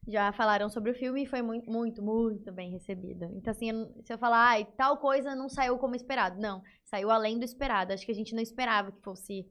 já 0.08 0.32
falaram 0.32 0.70
sobre 0.70 0.90
o 0.90 0.96
filme 0.96 1.22
e 1.24 1.26
foi 1.28 1.42
muito, 1.44 1.70
muito, 1.72 2.02
muito 2.02 2.52
bem 2.52 2.72
recebido. 2.72 3.26
Então, 3.36 3.52
assim, 3.52 3.70
se 4.04 4.12
eu 4.12 4.18
falar, 4.18 4.40
ai, 4.50 4.66
tal 4.76 4.98
coisa 4.98 5.36
não 5.36 5.48
saiu 5.48 5.78
como 5.78 5.96
esperado. 5.96 6.42
Não, 6.42 6.64
saiu 6.86 7.12
além 7.12 7.38
do 7.38 7.46
esperado. 7.46 7.94
Acho 7.94 8.06
que 8.06 8.12
a 8.12 8.16
gente 8.16 8.34
não 8.34 8.42
esperava 8.42 8.92
que 8.92 9.02
fosse 9.04 9.46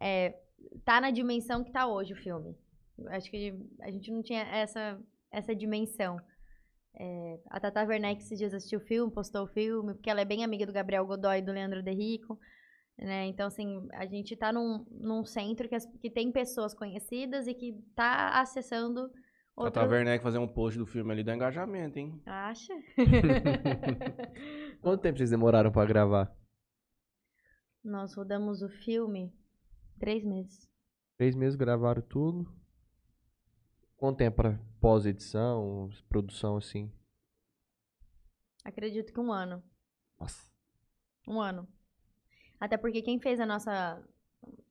é, 0.00 0.34
tá 0.84 1.00
na 1.00 1.10
dimensão 1.10 1.62
que 1.64 1.72
tá 1.72 1.86
hoje 1.86 2.12
o 2.12 2.16
filme. 2.16 2.56
Acho 3.08 3.30
que 3.30 3.54
a 3.80 3.90
gente 3.90 4.10
não 4.10 4.22
tinha 4.22 4.42
essa, 4.42 5.00
essa 5.30 5.54
dimensão. 5.54 6.18
É, 6.94 7.38
a 7.50 7.58
Tata 7.58 7.84
Werneck 7.84 8.20
esses 8.22 8.38
dias 8.38 8.52
assistiu 8.52 8.78
o 8.78 8.82
filme, 8.84 9.12
postou 9.12 9.44
o 9.44 9.48
filme, 9.48 9.94
porque 9.94 10.10
ela 10.10 10.20
é 10.20 10.24
bem 10.24 10.44
amiga 10.44 10.66
do 10.66 10.72
Gabriel 10.72 11.06
Godoy 11.06 11.38
e 11.38 11.42
do 11.42 11.52
Leandro 11.52 11.82
Derrico. 11.82 12.38
Né? 12.98 13.26
Então, 13.26 13.46
assim, 13.46 13.88
a 13.94 14.04
gente 14.04 14.36
tá 14.36 14.52
num, 14.52 14.84
num 14.90 15.24
centro 15.24 15.68
que, 15.68 15.74
as- 15.74 15.86
que 15.98 16.10
tem 16.10 16.30
pessoas 16.30 16.74
conhecidas 16.74 17.46
e 17.46 17.54
que 17.54 17.72
tá 17.96 18.38
acessando 18.40 19.10
A 19.56 19.62
outro... 19.62 19.72
Tata 19.80 19.88
Werneck 19.90 20.22
fazer 20.22 20.38
um 20.38 20.46
post 20.46 20.78
do 20.78 20.86
filme 20.86 21.10
ali 21.10 21.24
dá 21.24 21.34
engajamento, 21.34 21.98
hein? 21.98 22.20
Acha? 22.26 22.72
Quanto 24.82 25.00
tempo 25.00 25.16
vocês 25.18 25.30
demoraram 25.30 25.72
pra 25.72 25.86
gravar? 25.86 26.30
Nós 27.82 28.14
rodamos 28.14 28.62
o 28.62 28.68
filme 28.68 29.32
três 30.02 30.24
meses. 30.24 30.68
Três 31.16 31.36
meses 31.36 31.54
gravaram 31.54 32.02
tudo. 32.02 32.52
Quanto 33.96 34.16
tempo 34.16 34.38
pra 34.38 34.58
pós-edição, 34.80 35.88
produção 36.08 36.56
assim? 36.56 36.92
Acredito 38.64 39.12
que 39.12 39.20
um 39.20 39.32
ano. 39.32 39.62
Nossa. 40.18 40.50
Um 41.28 41.40
ano. 41.40 41.68
Até 42.58 42.76
porque 42.76 43.00
quem 43.00 43.20
fez 43.20 43.38
a 43.38 43.46
nossa, 43.46 44.04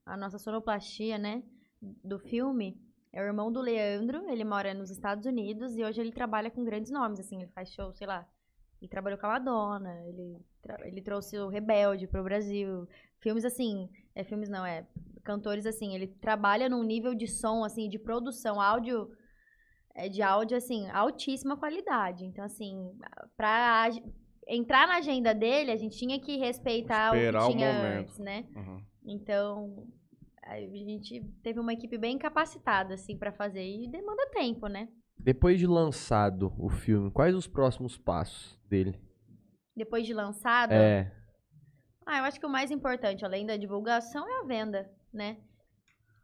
a 0.05 0.17
nossa 0.17 0.37
sonoplastia, 0.37 1.17
né, 1.17 1.41
do 1.81 2.19
filme 2.19 2.77
é 3.13 3.21
o 3.21 3.25
irmão 3.25 3.49
do 3.49 3.61
Leandro. 3.61 4.29
Ele 4.29 4.43
mora 4.43 4.73
nos 4.73 4.89
Estados 4.89 5.25
Unidos 5.25 5.77
e 5.77 5.83
hoje 5.85 6.01
ele 6.01 6.11
trabalha 6.11 6.51
com 6.51 6.65
grandes 6.65 6.91
nomes, 6.91 7.21
assim. 7.21 7.37
Ele 7.37 7.51
faz 7.51 7.71
show, 7.71 7.93
sei 7.93 8.05
lá. 8.05 8.27
Ele 8.81 8.89
trabalhou 8.89 9.17
com 9.17 9.27
a 9.27 9.29
Madonna, 9.29 10.03
ele, 10.07 10.45
ele 10.83 11.01
trouxe 11.01 11.37
o 11.39 11.47
Rebelde 11.47 12.05
pro 12.05 12.21
Brasil. 12.21 12.85
Filmes 13.19 13.45
assim, 13.45 13.89
é 14.13 14.25
filmes 14.25 14.49
não, 14.49 14.65
é 14.65 14.85
cantores 15.23 15.65
assim. 15.65 15.93
Ele 15.95 16.07
trabalha 16.07 16.69
num 16.69 16.83
nível 16.83 17.13
de 17.15 17.27
som, 17.27 17.63
assim, 17.63 17.87
de 17.89 17.99
produção, 17.99 18.59
áudio, 18.59 19.09
é, 19.95 20.07
de 20.09 20.21
áudio, 20.21 20.57
assim, 20.57 20.89
altíssima 20.89 21.57
qualidade. 21.57 22.25
Então, 22.25 22.43
assim, 22.43 22.91
pra 23.37 23.89
entrar 24.47 24.87
na 24.87 24.97
agenda 24.97 25.33
dele, 25.33 25.71
a 25.71 25.77
gente 25.77 25.97
tinha 25.97 26.19
que 26.19 26.37
respeitar 26.37 27.15
Esperar 27.15 27.43
o 27.43 27.45
o 27.45 27.47
que 27.51 27.57
tinha 27.57 27.73
momento. 27.73 27.99
antes, 27.99 28.19
né? 28.19 28.45
Uhum. 28.55 28.81
Então, 29.05 29.87
a 30.43 30.59
gente 30.59 31.21
teve 31.43 31.59
uma 31.59 31.73
equipe 31.73 31.97
bem 31.97 32.17
capacitada, 32.17 32.93
assim, 32.95 33.17
pra 33.17 33.31
fazer. 33.31 33.63
E 33.63 33.87
demanda 33.89 34.29
tempo, 34.31 34.67
né? 34.67 34.87
Depois 35.17 35.59
de 35.59 35.67
lançado 35.67 36.51
o 36.57 36.67
filme, 36.69 37.11
quais 37.11 37.35
os 37.35 37.47
próximos 37.47 37.97
passos 37.97 38.59
dele? 38.67 38.99
Depois 39.75 40.05
de 40.05 40.13
lançado, 40.13 40.73
É. 40.73 41.11
ah, 42.05 42.19
eu 42.19 42.23
acho 42.23 42.39
que 42.39 42.45
o 42.45 42.49
mais 42.49 42.71
importante, 42.71 43.23
além 43.23 43.45
da 43.45 43.57
divulgação, 43.57 44.27
é 44.27 44.39
a 44.39 44.43
venda, 44.45 44.89
né? 45.13 45.37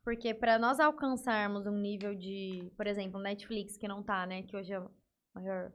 Porque 0.03 0.33
pra 0.33 0.57
nós 0.57 0.79
alcançarmos 0.79 1.67
um 1.67 1.77
nível 1.77 2.15
de, 2.15 2.71
por 2.77 2.87
exemplo, 2.87 3.19
Netflix, 3.19 3.77
que 3.77 3.87
não 3.87 4.01
tá, 4.01 4.25
né? 4.25 4.43
Que 4.43 4.55
hoje 4.55 4.73
é 4.73 4.77
a 4.77 4.87
maior 5.35 5.71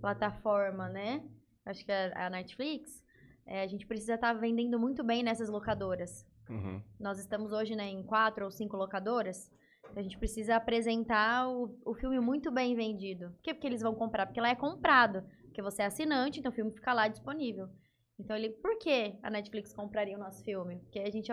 plataforma, 0.00 0.88
né? 0.88 1.24
Acho 1.64 1.84
que 1.84 1.92
é 1.92 2.12
a 2.16 2.28
Netflix. 2.30 3.02
é, 3.46 3.62
a 3.62 3.66
gente 3.66 3.86
precisa 3.86 4.14
estar 4.14 4.32
vendendo 4.32 4.78
muito 4.78 5.04
bem 5.04 5.22
nessas 5.22 5.48
locadoras. 5.48 6.26
Uhum. 6.50 6.82
Nós 6.98 7.18
estamos 7.18 7.52
hoje 7.52 7.74
né, 7.76 7.88
em 7.88 8.02
quatro 8.02 8.44
ou 8.44 8.50
cinco 8.50 8.76
locadoras. 8.76 9.50
Então 9.84 10.00
a 10.00 10.02
gente 10.02 10.18
precisa 10.18 10.56
apresentar 10.56 11.48
o, 11.48 11.78
o 11.84 11.94
filme 11.94 12.18
muito 12.18 12.50
bem 12.50 12.74
vendido. 12.74 13.30
Por 13.30 13.42
que? 13.42 13.54
Porque 13.54 13.66
eles 13.66 13.82
vão 13.82 13.94
comprar? 13.94 14.26
Porque 14.26 14.40
lá 14.40 14.48
é 14.48 14.54
comprado. 14.56 15.22
Porque 15.42 15.62
você 15.62 15.82
é 15.82 15.86
assinante, 15.86 16.40
então 16.40 16.50
o 16.50 16.54
filme 16.54 16.72
fica 16.72 16.92
lá 16.92 17.08
disponível. 17.08 17.68
Então 18.18 18.34
ele, 18.34 18.50
por 18.50 18.78
que 18.78 19.18
a 19.22 19.30
Netflix 19.30 19.72
compraria 19.74 20.16
o 20.16 20.20
nosso 20.20 20.42
filme? 20.42 20.78
Porque 20.80 20.98
a 20.98 21.10
gente 21.10 21.30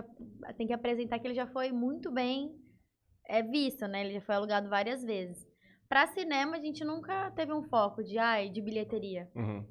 tem 0.57 0.67
que 0.67 0.73
apresentar 0.73 1.19
que 1.19 1.27
ele 1.27 1.35
já 1.35 1.47
foi 1.47 1.71
muito 1.71 2.11
bem 2.11 2.53
é, 3.27 3.41
visto, 3.41 3.87
né? 3.87 4.03
Ele 4.03 4.13
já 4.15 4.21
foi 4.21 4.35
alugado 4.35 4.69
várias 4.69 5.03
vezes. 5.03 5.47
Pra 5.87 6.07
cinema, 6.07 6.57
a 6.57 6.59
gente 6.59 6.83
nunca 6.83 7.31
teve 7.31 7.53
um 7.53 7.63
foco 7.63 8.03
de, 8.03 8.17
ai, 8.17 8.49
de 8.49 8.61
bilheteria. 8.61 9.29
Uhum. 9.35 9.65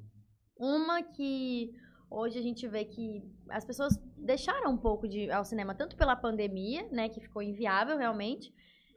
Uma 0.57 1.03
que 1.03 1.71
hoje 2.09 2.39
a 2.39 2.41
gente 2.41 2.67
vê 2.67 2.85
que 2.85 3.21
as 3.49 3.65
pessoas 3.65 3.97
deixaram 4.17 4.71
um 4.71 4.77
pouco 4.77 5.07
de 5.07 5.29
ao 5.31 5.43
cinema, 5.43 5.75
tanto 5.75 5.97
pela 5.97 6.15
pandemia, 6.15 6.87
né, 6.91 7.09
que 7.09 7.19
ficou 7.19 7.41
inviável 7.41 7.97
realmente, 7.97 8.53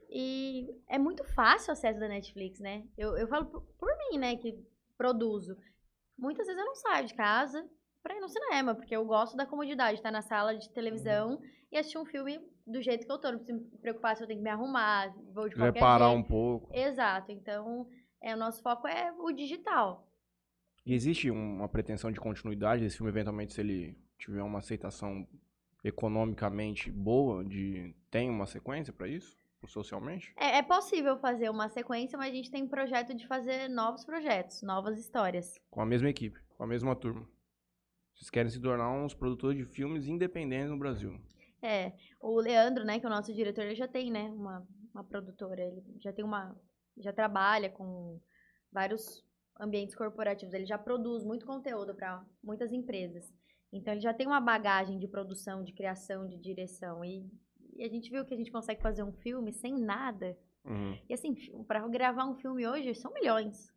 e 0.09 0.67
é 0.87 0.97
muito 0.97 1.23
fácil 1.33 1.69
o 1.69 1.73
acesso 1.73 1.99
da 1.99 2.07
Netflix, 2.07 2.59
né? 2.59 2.87
Eu, 2.97 3.17
eu 3.17 3.27
falo 3.27 3.47
por, 3.47 3.61
por 3.77 3.89
mim, 3.97 4.19
né, 4.19 4.35
que 4.37 4.57
produzo. 4.97 5.57
Muitas 6.17 6.47
vezes 6.47 6.59
eu 6.59 6.65
não 6.65 6.75
saio 6.75 7.07
de 7.07 7.13
casa 7.13 7.67
pra 8.01 8.15
ir 8.15 8.19
no 8.19 8.29
cinema, 8.29 8.75
porque 8.75 8.95
eu 8.95 9.05
gosto 9.05 9.35
da 9.35 9.45
comodidade, 9.45 9.93
de 9.93 9.99
estar 9.99 10.11
na 10.11 10.21
sala 10.21 10.55
de 10.55 10.69
televisão 10.69 11.41
e 11.71 11.77
assistir 11.77 11.97
um 11.97 12.05
filme 12.05 12.39
do 12.65 12.81
jeito 12.81 13.05
que 13.05 13.11
eu 13.11 13.17
tô. 13.17 13.31
Não 13.31 13.39
preciso 13.39 13.59
me 13.59 13.77
preocupar 13.79 14.15
se 14.15 14.23
eu 14.23 14.27
tenho 14.27 14.39
que 14.39 14.43
me 14.43 14.49
arrumar, 14.49 15.13
vou 15.33 15.49
de 15.49 15.55
qualquer 15.55 15.79
parar 15.79 16.09
jeito. 16.09 16.19
um 16.19 16.23
pouco. 16.23 16.73
Exato. 16.73 17.31
Então, 17.31 17.87
é, 18.21 18.33
o 18.33 18.37
nosso 18.37 18.61
foco 18.61 18.87
é 18.87 19.11
o 19.11 19.31
digital. 19.31 20.07
E 20.85 20.93
existe 20.93 21.29
uma 21.29 21.67
pretensão 21.67 22.11
de 22.11 22.19
continuidade 22.19 22.81
desse 22.81 22.97
filme, 22.97 23.11
eventualmente, 23.11 23.53
se 23.53 23.61
ele 23.61 23.97
tiver 24.17 24.41
uma 24.41 24.59
aceitação 24.59 25.27
economicamente 25.83 26.91
boa, 26.91 27.43
de 27.43 27.93
tem 28.09 28.29
uma 28.29 28.45
sequência 28.45 28.93
pra 28.93 29.07
isso? 29.07 29.37
Socialmente? 29.65 30.33
É, 30.37 30.59
é 30.59 30.63
possível 30.63 31.17
fazer 31.17 31.49
uma 31.49 31.67
sequência, 31.67 32.17
mas 32.17 32.31
a 32.31 32.35
gente 32.35 32.49
tem 32.49 32.65
projeto 32.65 33.13
de 33.13 33.27
fazer 33.27 33.67
novos 33.67 34.05
projetos, 34.05 34.61
novas 34.61 34.97
histórias. 34.97 35.59
Com 35.69 35.81
a 35.81 35.85
mesma 35.85 36.09
equipe, 36.09 36.39
com 36.55 36.63
a 36.63 36.67
mesma 36.67 36.95
turma. 36.95 37.27
Vocês 38.17 38.31
querem 38.31 38.49
se 38.49 38.59
tornar 38.59 38.91
uns 38.91 39.13
produtores 39.13 39.57
de 39.57 39.63
filmes 39.63 40.07
independentes 40.07 40.71
no 40.71 40.77
Brasil. 40.77 41.19
É, 41.61 41.93
o 42.19 42.39
Leandro, 42.39 42.83
né, 42.83 42.99
que 42.99 43.05
é 43.05 43.09
o 43.09 43.11
nosso 43.11 43.33
diretor, 43.33 43.63
ele 43.63 43.75
já 43.75 43.87
tem, 43.87 44.11
né, 44.11 44.23
uma, 44.31 44.67
uma 44.93 45.03
produtora, 45.03 45.61
ele 45.61 45.83
já 46.01 46.11
tem 46.11 46.25
uma, 46.25 46.55
já 46.97 47.13
trabalha 47.13 47.69
com 47.69 48.19
vários 48.71 49.23
ambientes 49.59 49.95
corporativos, 49.95 50.53
ele 50.53 50.65
já 50.65 50.77
produz 50.77 51.23
muito 51.23 51.45
conteúdo 51.45 51.93
para 51.93 52.25
muitas 52.43 52.71
empresas. 52.71 53.31
Então 53.71 53.93
ele 53.93 54.01
já 54.01 54.13
tem 54.13 54.25
uma 54.25 54.41
bagagem 54.41 54.97
de 54.97 55.07
produção, 55.07 55.63
de 55.63 55.73
criação, 55.73 56.27
de 56.27 56.37
direção 56.37 57.05
e, 57.05 57.29
e 57.75 57.83
a 57.83 57.89
gente 57.89 58.09
viu 58.09 58.25
que 58.25 58.33
a 58.33 58.37
gente 58.37 58.51
consegue 58.51 58.81
fazer 58.81 59.03
um 59.03 59.11
filme 59.11 59.51
sem 59.53 59.77
nada. 59.79 60.37
Uhum. 60.65 60.97
E 61.07 61.13
assim, 61.13 61.35
para 61.67 61.87
gravar 61.87 62.25
um 62.25 62.35
filme 62.35 62.67
hoje 62.67 62.95
são 62.95 63.13
milhões. 63.13 63.71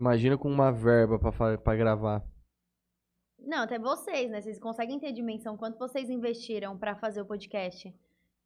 Imagina 0.00 0.36
com 0.36 0.50
uma 0.50 0.72
verba 0.72 1.18
pra 1.62 1.76
gravar. 1.76 2.24
Não, 3.46 3.62
até 3.64 3.78
vocês, 3.78 4.30
né? 4.30 4.40
Vocês 4.40 4.58
conseguem 4.58 4.98
ter 4.98 5.12
dimensão 5.12 5.56
quanto 5.56 5.78
vocês 5.78 6.08
investiram 6.10 6.76
pra 6.78 6.94
fazer 6.96 7.20
o 7.20 7.26
podcast? 7.26 7.94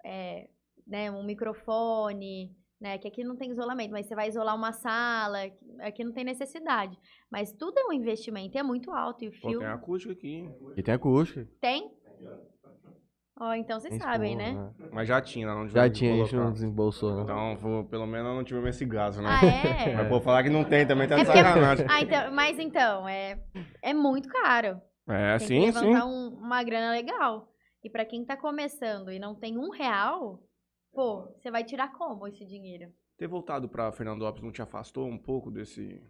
É, 0.05 0.49
né, 0.86 1.11
um 1.11 1.22
microfone, 1.24 2.55
né? 2.80 2.99
Que 2.99 3.09
aqui 3.09 3.24
não 3.24 3.36
tem 3.36 3.51
isolamento, 3.51 3.90
mas 3.92 4.07
você 4.07 4.14
vai 4.14 4.28
isolar 4.28 4.55
uma 4.57 4.72
sala, 4.72 5.38
aqui 5.80 6.03
não 6.05 6.12
tem 6.12 6.24
necessidade. 6.24 6.99
Mas 7.30 7.53
tudo 7.53 7.78
é 7.78 7.84
um 7.86 7.92
investimento, 7.92 8.57
e 8.57 8.61
é 8.61 8.62
muito 8.62 8.90
alto. 8.92 9.24
E 9.24 9.28
o 9.28 9.32
Pô, 9.32 9.49
filme 9.51 9.59
tem 9.59 9.66
acústica 9.74 10.12
aqui, 10.12 10.28
hein? 10.28 10.55
E 10.76 10.82
tem 10.82 10.94
acústica. 10.94 11.46
tem? 11.61 11.90
Ó, 13.40 13.55
então 13.55 13.78
vocês 13.78 13.96
sabem, 14.03 14.32
som, 14.32 14.38
né? 14.38 14.74
Mas 14.90 15.07
já 15.07 15.20
tinha, 15.22 15.46
lá 15.46 15.55
não 15.55 15.68
Já 15.68 15.88
tinha, 15.88 16.12
a 16.12 16.16
gente 16.16 16.34
não 16.34 16.53
desembolsou, 16.53 17.14
não. 17.14 17.22
Então, 17.22 17.57
vou- 17.59 17.84
pelo 17.84 18.05
menos 18.05 18.34
não 18.34 18.42
tivemos 18.42 18.70
esse 18.70 18.84
gasto, 18.84 19.22
né? 19.22 19.28
Ah, 19.30 19.46
é? 19.46 19.94
Mas 19.94 20.09
pô, 20.09 20.20
falar 20.20 20.42
que 20.42 20.51
não 20.51 20.64
tem 20.64 20.84
também 20.84 21.07
tá 21.07 21.14
de 21.14 21.20
É 21.22 21.24
porque- 21.24 21.38
sacanagem. 21.38 21.86
Ah, 21.88 22.01
então, 22.03 22.32
mas 22.34 22.59
então, 22.59 23.09
é, 23.09 23.38
é 23.80 23.94
muito 23.94 24.28
caro. 24.28 24.80
É, 25.09 25.38
Tem 25.38 25.48
sim, 25.48 25.61
que 25.66 25.72
sim. 25.72 25.80
levantar 25.86 26.06
um- 26.06 26.28
uma 26.34 26.62
grana 26.62 26.90
legal. 26.92 27.52
E 27.82 27.88
pra 27.88 28.04
quem 28.04 28.24
tá 28.24 28.36
começando 28.36 29.11
e 29.11 29.18
não 29.18 29.34
tem 29.34 29.56
um 29.56 29.70
real, 29.70 30.42
pô, 30.92 31.22
você 31.38 31.50
vai 31.50 31.64
tirar 31.64 31.92
como 31.92 32.26
esse 32.26 32.44
dinheiro? 32.44 32.92
Ter 33.16 33.26
voltado 33.26 33.68
pra 33.68 33.90
Fernandópolis 33.92 34.44
não 34.44 34.52
te 34.52 34.62
afastou 34.62 35.06
um 35.06 35.18
pouco 35.18 35.50
desse 35.50 36.02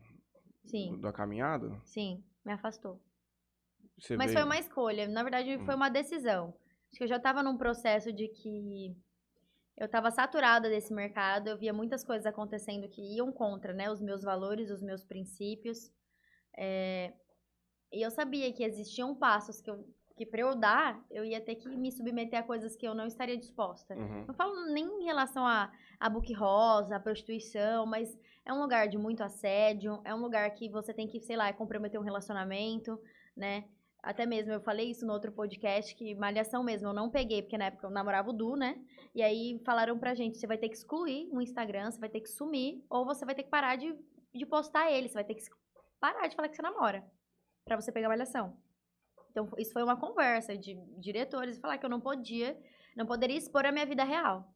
Sim, 0.65 1.01
da 1.01 1.13
caminhada? 1.13 1.81
sim, 1.85 2.23
me 2.45 2.53
afastou. 2.53 3.01
Você 3.99 4.17
Mas 4.17 4.27
veio- 4.27 4.39
foi 4.39 4.45
uma 4.47 4.59
escolha, 4.59 5.09
na 5.09 5.23
verdade 5.23 5.59
foi 5.65 5.75
Hum. 5.75 5.77
uma 5.77 5.89
decisão. 5.89 6.55
Acho 6.91 6.99
que 6.99 7.05
eu 7.05 7.09
já 7.09 7.19
tava 7.19 7.43
num 7.43 7.57
processo 7.57 8.13
de 8.13 8.29
que 8.29 8.97
eu 9.77 9.89
tava 9.89 10.11
saturada 10.11 10.69
desse 10.69 10.93
mercado, 10.93 11.49
eu 11.49 11.57
via 11.59 11.73
muitas 11.73 12.03
coisas 12.05 12.27
acontecendo 12.27 12.89
que 12.89 13.01
iam 13.17 13.31
contra, 13.33 13.73
né, 13.73 13.91
os 13.91 14.01
meus 14.01 14.23
valores, 14.23 14.71
os 14.71 14.83
meus 14.83 15.05
princípios. 15.05 15.91
É, 16.57 17.13
E 17.93 18.03
eu 18.03 18.11
sabia 18.11 18.53
que 18.53 18.63
existiam 18.63 19.15
passos 19.15 19.61
que, 19.61 19.71
eu, 19.71 19.85
que 20.17 20.27
pra 20.27 20.41
eu 20.41 20.55
dar, 20.55 21.03
eu 21.11 21.25
ia 21.25 21.41
ter 21.41 21.55
que 21.55 21.69
me 21.69 21.91
submeter 21.91 22.41
a 22.41 22.43
coisas 22.43 22.77
que 22.77 22.87
eu 22.87 22.95
não 22.95 23.07
estaria 23.07 23.37
disposta. 23.37 23.95
Uhum. 23.95 24.27
Não 24.27 24.35
falo 24.35 24.67
nem 24.67 24.85
em 24.85 25.05
relação 25.05 25.47
a, 25.47 25.73
a 25.99 26.09
book 26.11 26.33
rosa, 26.35 26.97
a 26.97 27.01
prostituição, 27.01 27.87
mas 27.87 28.19
é 28.45 28.53
um 28.53 28.61
lugar 28.61 28.89
de 28.89 28.99
muito 28.99 29.23
assédio, 29.23 30.01
é 30.05 30.15
um 30.15 30.21
lugar 30.21 30.51
que 30.55 30.69
você 30.69 30.93
tem 30.93 31.07
que, 31.07 31.21
sei 31.21 31.37
lá, 31.37 31.53
comprometer 31.53 32.01
um 32.01 32.05
relacionamento, 32.05 33.01
né? 33.37 33.65
Até 34.03 34.25
mesmo 34.25 34.53
eu 34.53 34.61
falei 34.61 34.91
isso 34.91 35.05
no 35.05 35.13
outro 35.13 35.33
podcast, 35.33 35.95
que 35.95 36.15
malhação 36.15 36.63
mesmo, 36.63 36.89
eu 36.89 36.95
não 36.95 37.11
peguei, 37.11 37.43
porque 37.43 37.59
na 37.59 37.67
época 37.67 37.87
eu 37.87 37.91
namorava 37.91 38.31
o 38.31 38.33
Du, 38.33 38.57
né? 38.57 38.81
E 39.15 39.23
aí 39.23 39.61
falaram 39.65 39.99
pra 39.99 40.15
gente, 40.15 40.39
você 40.39 40.47
vai 40.47 40.57
ter 40.57 40.69
que 40.69 40.77
excluir 40.77 41.29
o 41.33 41.43
Instagram, 41.43 41.91
você 41.91 41.99
vai 41.99 42.09
ter 42.09 42.21
que 42.21 42.29
sumir, 42.29 42.83
ou 42.89 43.05
você 43.05 43.25
vai 43.25 43.35
ter 43.35 43.43
que 43.43 43.51
parar 43.51 43.77
de, 43.77 43.95
de 44.33 44.47
postar 44.47 44.91
ele, 44.93 45.09
você 45.09 45.15
vai 45.15 45.25
ter 45.25 45.35
que 45.35 45.43
parar 46.01 46.29
de 46.29 46.37
falar 46.37 46.49
que 46.49 46.57
você 46.57 46.63
namora, 46.63 47.05
pra 47.77 47.81
você 47.83 47.93
pegar 47.93 48.09
malhação. 48.09 48.57
Então, 49.31 49.49
isso 49.59 49.73
foi 49.73 49.83
uma 49.83 49.97
conversa 49.97 50.57
de 50.57 50.75
diretores, 50.99 51.59
falar 51.59 51.79
que 51.79 51.87
eu 51.87 51.91
não 51.91 52.01
podia, 52.01 52.59
não 52.97 53.07
poderia 53.07 53.37
expor 53.37 53.65
a 53.67 53.73
minha 53.73 53.87
vida 53.87 54.05
real. 54.05 54.53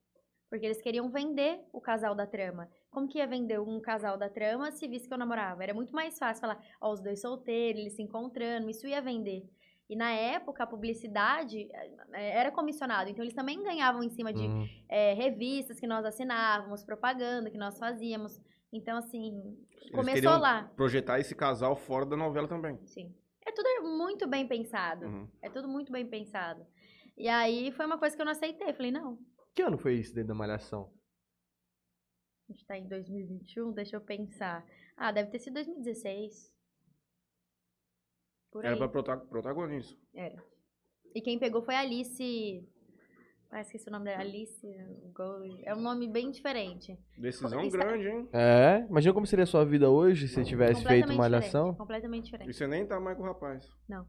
Porque 0.50 0.66
eles 0.66 0.82
queriam 0.82 1.08
vender 1.10 1.60
o 1.72 1.80
casal 1.80 2.14
da 2.14 2.26
trama. 2.26 2.68
Como 2.90 3.08
que 3.08 3.18
ia 3.18 3.26
vender 3.26 3.58
um 3.58 3.80
casal 3.80 4.18
da 4.18 4.28
trama 4.28 4.70
se 4.70 4.86
visse 4.86 5.08
que 5.08 5.14
eu 5.14 5.18
namorava? 5.18 5.62
Era 5.62 5.72
muito 5.72 5.94
mais 5.94 6.18
fácil 6.18 6.40
falar, 6.42 6.62
ó, 6.80 6.92
os 6.92 7.00
dois 7.00 7.20
solteiros, 7.22 7.80
eles 7.80 7.94
se 7.94 8.02
encontrando, 8.02 8.68
isso 8.68 8.86
ia 8.86 9.00
vender. 9.00 9.48
E 9.88 9.96
na 9.96 10.10
época, 10.10 10.64
a 10.64 10.66
publicidade 10.66 11.68
eh, 12.12 12.38
era 12.38 12.50
comissionado, 12.50 13.10
então 13.10 13.22
eles 13.22 13.34
também 13.34 13.62
ganhavam 13.62 14.02
em 14.02 14.10
cima 14.10 14.32
de 14.32 14.42
Hum. 14.42 14.66
eh, 14.88 15.12
revistas 15.14 15.78
que 15.78 15.86
nós 15.86 16.04
assinávamos, 16.04 16.84
propaganda 16.84 17.50
que 17.50 17.58
nós 17.58 17.78
fazíamos. 17.78 18.40
Então, 18.73 18.97
assim, 18.97 19.57
Eles 19.83 19.91
começou 19.91 20.39
lá. 20.39 20.64
projetar 20.75 21.18
esse 21.20 21.35
casal 21.35 21.77
fora 21.77 22.07
da 22.07 22.16
novela 22.16 22.49
também. 22.49 22.79
Sim. 22.87 23.14
É 23.47 23.53
tudo 23.53 23.97
muito 23.97 24.27
bem 24.27 24.47
pensado. 24.49 25.05
Uhum. 25.07 25.29
É 25.43 25.51
tudo 25.51 25.68
muito 25.68 25.93
bem 25.93 26.09
pensado. 26.09 26.66
E 27.16 27.29
aí 27.29 27.70
foi 27.73 27.85
uma 27.85 27.99
coisa 27.99 28.16
que 28.16 28.23
eu 28.23 28.27
não 28.27 28.33
aceitei. 28.33 28.73
Falei, 28.73 28.91
não, 28.91 29.18
Que 29.55 29.62
ano 29.62 29.77
foi 29.77 29.95
isso 29.97 30.14
dentro 30.14 30.29
da 30.29 30.35
Malhação? 30.35 30.91
a 32.49 32.53
gente 32.53 32.66
tá 32.66 32.77
em 32.77 32.87
2021, 32.87 33.73
deixa 33.73 33.97
eu 33.97 34.01
pensar. 34.01 34.62
Ah, 34.97 35.11
deve 35.11 35.31
ter 35.31 35.39
sido 35.39 35.55
2016. 35.55 36.53
Por 38.51 38.62
Era 38.64 38.75
aí. 38.75 38.79
pra 38.79 38.89
prota- 38.89 39.16
protagonista. 39.16 39.99
Era. 40.14 40.43
E 41.14 41.20
quem 41.23 41.39
pegou 41.39 41.62
foi 41.62 41.75
a 41.75 41.81
Alice. 41.81 42.68
Ah, 43.55 43.61
esqueci 43.61 43.86
o 43.88 43.92
nome 43.92 44.07
dela. 44.07 44.22
Alice. 44.22 44.66
Gold. 45.14 45.61
É 45.66 45.74
um 45.74 45.80
nome 45.82 46.09
bem 46.09 46.30
diferente. 46.30 46.98
Decisão 47.18 47.61
Isso 47.61 47.76
é- 47.76 47.80
grande, 47.80 48.09
hein? 48.09 48.28
É, 48.32 48.86
imagina 48.88 49.12
como 49.12 49.26
seria 49.26 49.42
a 49.42 49.46
sua 49.46 49.62
vida 49.64 49.90
hoje 49.90 50.26
se 50.26 50.34
você 50.34 50.44
tivesse 50.44 50.82
feito 50.82 51.07
Completamente 51.09 51.18
Malhação. 51.18 51.61
diferente, 51.64 51.78
Completamente 51.78 52.22
E 52.22 52.30
diferente. 52.30 52.53
você 52.55 52.66
nem 52.66 52.86
tá 52.86 52.98
mais 52.98 53.16
com 53.16 53.22
o 53.24 53.26
rapaz. 53.26 53.68
Não. 53.88 54.07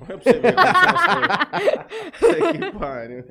Olha 0.00 0.18
pra 0.18 0.32
você 0.32 0.38
ver 0.40 0.54
como 0.54 0.66
você 2.18 2.30
é 2.30 2.42
Você 2.42 2.52
que 2.58 2.78
pariu. 2.78 3.24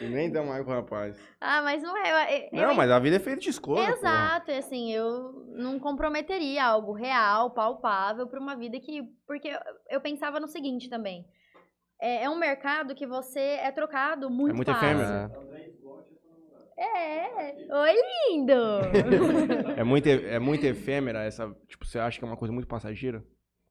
E 0.00 0.06
nem 0.08 0.30
tá 0.30 0.42
mais 0.44 0.64
com 0.64 0.70
o 0.70 0.74
rapaz. 0.74 1.16
Ah, 1.40 1.62
mas 1.62 1.82
não 1.82 1.96
é. 1.96 2.10
eu- 2.10 2.48
eu 2.52 2.66
Não, 2.68 2.74
mas 2.74 2.90
a 2.90 2.98
vida 2.98 3.16
é 3.16 3.20
feita 3.20 3.40
de 3.40 3.50
escolha. 3.50 3.86
porra. 3.86 3.92
Exato, 3.96 4.50
e 4.50 4.54
assim, 4.58 4.92
eu 4.92 5.32
não 5.56 5.78
comprometeria 5.80 6.64
algo 6.66 6.92
real, 6.92 7.50
palpável, 7.52 8.26
pra 8.28 8.38
uma 8.40 8.54
vida 8.56 8.78
que. 8.80 9.02
Porque 9.26 9.48
eu, 9.48 9.58
eu 9.90 10.00
pensava 10.00 10.38
no 10.38 10.46
seguinte 10.48 10.88
também. 10.90 11.24
É, 12.00 12.24
é 12.24 12.30
um 12.30 12.38
mercado 12.38 12.94
que 12.94 13.06
você 13.06 13.40
é 13.40 13.70
trocado 13.72 14.30
muito, 14.30 14.52
É 14.52 14.56
muito 14.56 14.72
fácil. 14.72 14.88
efêmero. 14.88 15.48
É. 16.76 17.56
Oi, 17.70 17.94
lindo! 18.30 18.54
É 19.76 19.82
muito, 19.84 20.08
é 20.08 20.38
muito 20.38 20.64
efêmera 20.64 21.24
essa. 21.24 21.52
Tipo, 21.66 21.84
você 21.84 21.98
acha 21.98 22.18
que 22.18 22.24
é 22.24 22.28
uma 22.28 22.36
coisa 22.36 22.52
muito 22.52 22.68
passageira? 22.68 23.22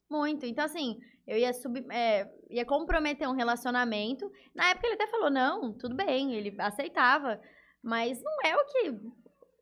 muito. 0.09 0.45
Então, 0.45 0.63
assim, 0.63 0.97
eu 1.25 1.37
ia, 1.37 1.51
sub, 1.53 1.85
é, 1.91 2.29
ia 2.49 2.65
comprometer 2.65 3.27
um 3.27 3.35
relacionamento. 3.35 4.29
Na 4.55 4.69
época 4.69 4.87
ele 4.87 4.95
até 4.95 5.07
falou: 5.07 5.29
não, 5.29 5.73
tudo 5.73 5.95
bem, 5.95 6.33
ele 6.33 6.55
aceitava. 6.59 7.39
Mas 7.83 8.21
não 8.21 8.37
é 8.45 8.55
o 8.55 8.65
que, 8.65 8.99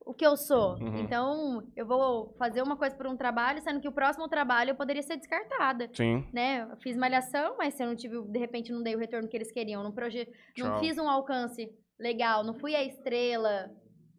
o 0.06 0.14
que 0.14 0.26
eu 0.26 0.38
sou. 0.38 0.76
Uhum. 0.76 1.00
Então, 1.00 1.68
eu 1.76 1.86
vou 1.86 2.36
fazer 2.38 2.62
uma 2.62 2.78
coisa 2.78 2.96
por 2.96 3.08
um 3.08 3.18
trabalho, 3.18 3.62
sendo 3.62 3.82
que 3.82 3.88
o 3.88 3.92
próximo 3.92 4.28
trabalho 4.30 4.70
eu 4.72 4.76
poderia 4.76 5.02
ser 5.02 5.18
descartada. 5.18 5.90
Sim. 5.94 6.28
né? 6.32 6.68
Eu 6.72 6.78
fiz 6.78 6.96
malhação, 6.96 7.56
mas 7.58 7.74
se 7.74 7.84
eu 7.84 7.88
não 7.88 7.96
tive, 7.96 8.22
de 8.22 8.38
repente 8.38 8.72
não 8.72 8.84
dei 8.84 8.96
o 8.96 9.00
retorno 9.00 9.28
que 9.28 9.36
eles 9.36 9.52
queriam, 9.52 9.84
não, 9.84 9.92
proje... 9.92 10.28
não 10.58 10.80
fiz 10.80 10.98
um 10.98 11.10
alcance 11.10 11.68
legal, 12.00 12.44
não 12.44 12.54
fui 12.54 12.76
a 12.76 12.84
estrela. 12.84 13.72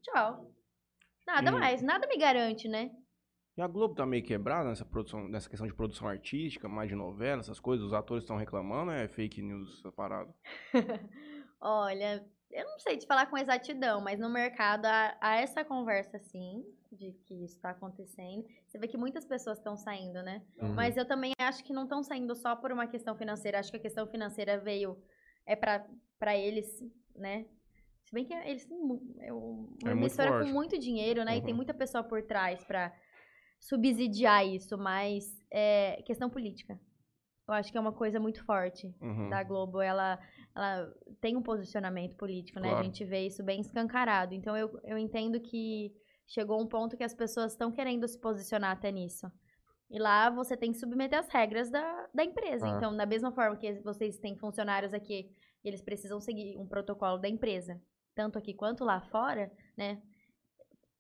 Tchau. 0.03 0.51
Nada 1.27 1.51
E- 1.51 1.55
mais, 1.55 1.83
nada 1.83 2.07
me 2.07 2.19
garante, 2.19 2.69
né? 2.69 2.91
E 3.57 3.63
a 3.63 3.67
Globo 3.67 3.95
tá 3.95 4.05
meio 4.05 4.23
quebrada 4.23 4.69
nessa 4.69 4.85
produção, 4.85 5.27
nessa 5.29 5.49
questão 5.49 5.67
de 5.67 5.75
produção 5.75 6.07
artística, 6.07 6.69
mais 6.69 6.91
de 6.91 6.95
novela, 6.95 7.41
essas 7.41 7.59
coisas. 7.59 7.87
Os 7.87 7.95
atores 7.95 8.23
estão 8.25 8.37
reclamando, 8.37 8.91
é 8.91 9.09
fake 9.09 9.41
news 9.41 9.79
essa 9.79 9.91
parada. 9.91 10.35
Olha, 11.59 12.23
eu 12.51 12.65
não 12.65 12.79
sei 12.79 12.97
te 12.97 13.07
falar 13.07 13.27
com 13.27 13.37
exatidão, 13.37 14.01
mas 14.01 14.19
no 14.19 14.29
mercado 14.31 14.87
há, 14.87 15.17
há 15.21 15.37
essa 15.37 15.65
conversa 15.65 16.19
sim, 16.19 16.65
de 16.93 17.13
que 17.25 17.35
isso 17.45 17.57
está 17.57 17.71
acontecendo. 17.71 18.47
Você 18.67 18.79
vê 18.79 18.89
que 18.89 18.97
muitas 18.97 19.25
pessoas 19.25 19.59
estão 19.59 19.77
saindo, 19.77 20.23
né? 20.23 20.43
Uhum. 20.59 20.75
Mas 20.75 20.97
eu 20.97 21.05
também 21.07 21.33
acho 21.39 21.63
que 21.65 21.73
não 21.73 21.83
estão 21.85 22.03
saindo 22.03 22.35
só 22.35 22.55
por 22.57 22.73
uma 22.73 22.87
questão 22.87 23.17
financeira. 23.17 23.59
Acho 23.59 23.71
que 23.71 23.77
a 23.77 23.81
questão 23.81 24.07
financeira 24.07 24.59
veio 24.59 24.97
é 25.45 25.55
para 25.57 26.37
eles, 26.37 26.83
né? 27.15 27.47
Se 28.05 28.13
bem 28.15 28.25
que 28.25 28.33
eles 28.33 28.65
têm 28.65 28.79
é 29.21 29.33
um- 29.33 29.69
uma 29.83 29.91
É 29.91 29.95
muito 29.95 30.13
emissora 30.13 30.45
com 30.45 30.51
muito 30.51 30.79
dinheiro, 30.79 31.25
né? 31.25 31.37
E 31.37 31.41
tem 31.41 31.51
Uhum. 31.51 31.57
muita 31.57 31.75
pessoa 31.75 32.05
por 32.05 32.23
trás 32.23 32.65
para 32.65 32.95
subsidiar 33.59 34.47
isso, 34.47 34.79
mas 34.79 35.25
é 35.51 36.03
questão 36.07 36.31
política. 36.31 36.79
Eu 37.49 37.55
acho 37.55 37.71
que 37.71 37.79
é 37.79 37.81
uma 37.81 37.93
coisa 37.93 38.19
muito 38.19 38.45
forte 38.45 38.93
Uhum. 39.01 39.29
da 39.31 39.43
Globo. 39.45 39.81
Ela, 39.81 40.19
ela 40.55 40.93
tem 41.21 41.37
um 41.37 41.43
posicionamento 41.43 42.17
político, 42.17 42.59
né? 42.59 42.69
A 42.69 42.71
Claro. 42.73 42.85
gente 42.87 43.05
vê 43.05 43.27
isso 43.27 43.43
bem 43.45 43.61
escancarado. 43.61 44.35
Então 44.35 44.57
eu, 44.57 44.81
eu 44.85 44.99
entendo 44.99 45.41
que 45.41 45.93
chegou 46.27 46.61
um 46.61 46.67
ponto 46.67 46.97
que 46.97 47.05
as 47.05 47.15
pessoas 47.15 47.53
estão 47.53 47.71
querendo 47.71 48.07
se 48.09 48.19
posicionar 48.21 48.73
até 48.73 48.91
nisso. 48.91 49.31
E 49.89 49.99
lá 50.01 50.29
você 50.29 50.57
tem 50.57 50.73
que 50.73 50.79
submeter 50.79 51.19
as 51.21 51.29
regras 51.29 51.71
da, 51.71 52.09
da 52.13 52.25
empresa. 52.25 52.67
Ah. 52.67 52.77
Então, 52.77 52.97
da 52.97 53.07
mesma 53.07 53.31
forma 53.31 53.57
que 53.57 53.75
vocês 53.83 54.19
têm 54.19 54.37
funcionários 54.37 54.93
aqui, 54.93 55.31
eles 55.63 55.81
precisam 55.81 56.21
seguir 56.21 56.57
um 56.59 56.67
protocolo 56.67 57.19
da 57.19 57.29
empresa. 57.29 57.81
Tanto 58.13 58.37
aqui 58.39 58.53
quanto 58.55 58.83
lá 58.85 59.01
fora, 59.03 59.53
né? 59.77 60.03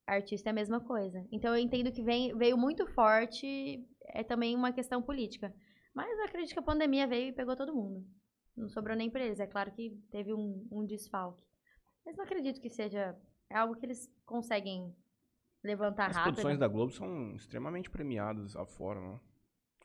Artista 0.07 0.51
é 0.51 0.53
a 0.53 0.55
mesma 0.55 0.79
coisa. 0.79 1.27
Então 1.33 1.53
eu 1.53 1.61
entendo 1.61 1.91
que 1.91 2.03
vem, 2.03 2.37
veio 2.39 2.57
muito 2.57 2.87
forte, 2.87 3.85
é 4.05 4.23
também 4.23 4.55
uma 4.55 4.73
questão 4.73 5.03
política. 5.03 5.53
Mas 5.97 6.19
eu 6.19 6.25
acredito 6.27 6.53
que 6.53 6.59
a 6.59 6.63
pandemia 6.63 7.07
veio 7.07 7.29
e 7.29 7.33
pegou 7.33 7.57
todo 7.57 7.75
mundo. 7.75 8.07
Não 8.55 8.69
sobrou 8.69 8.95
nem 8.95 9.09
pra 9.11 9.25
eles. 9.25 9.41
É 9.41 9.47
claro 9.47 9.73
que 9.73 9.91
teve 10.11 10.35
um, 10.35 10.67
um 10.71 10.85
desfalque. 10.85 11.43
Mas 12.05 12.15
não 12.17 12.25
acredito 12.25 12.61
que 12.61 12.69
seja 12.69 13.17
é 13.49 13.57
algo 13.57 13.75
que 13.75 13.87
eles 13.87 14.07
conseguem 14.27 14.95
levantar 15.65 16.11
As 16.11 16.17
rápido. 16.17 16.35
produções 16.35 16.59
da 16.59 16.69
Globo 16.69 16.93
são 16.93 17.35
extremamente 17.35 17.89
premiadas 17.91 18.55
afora, 18.55 19.01
né? 19.01 19.19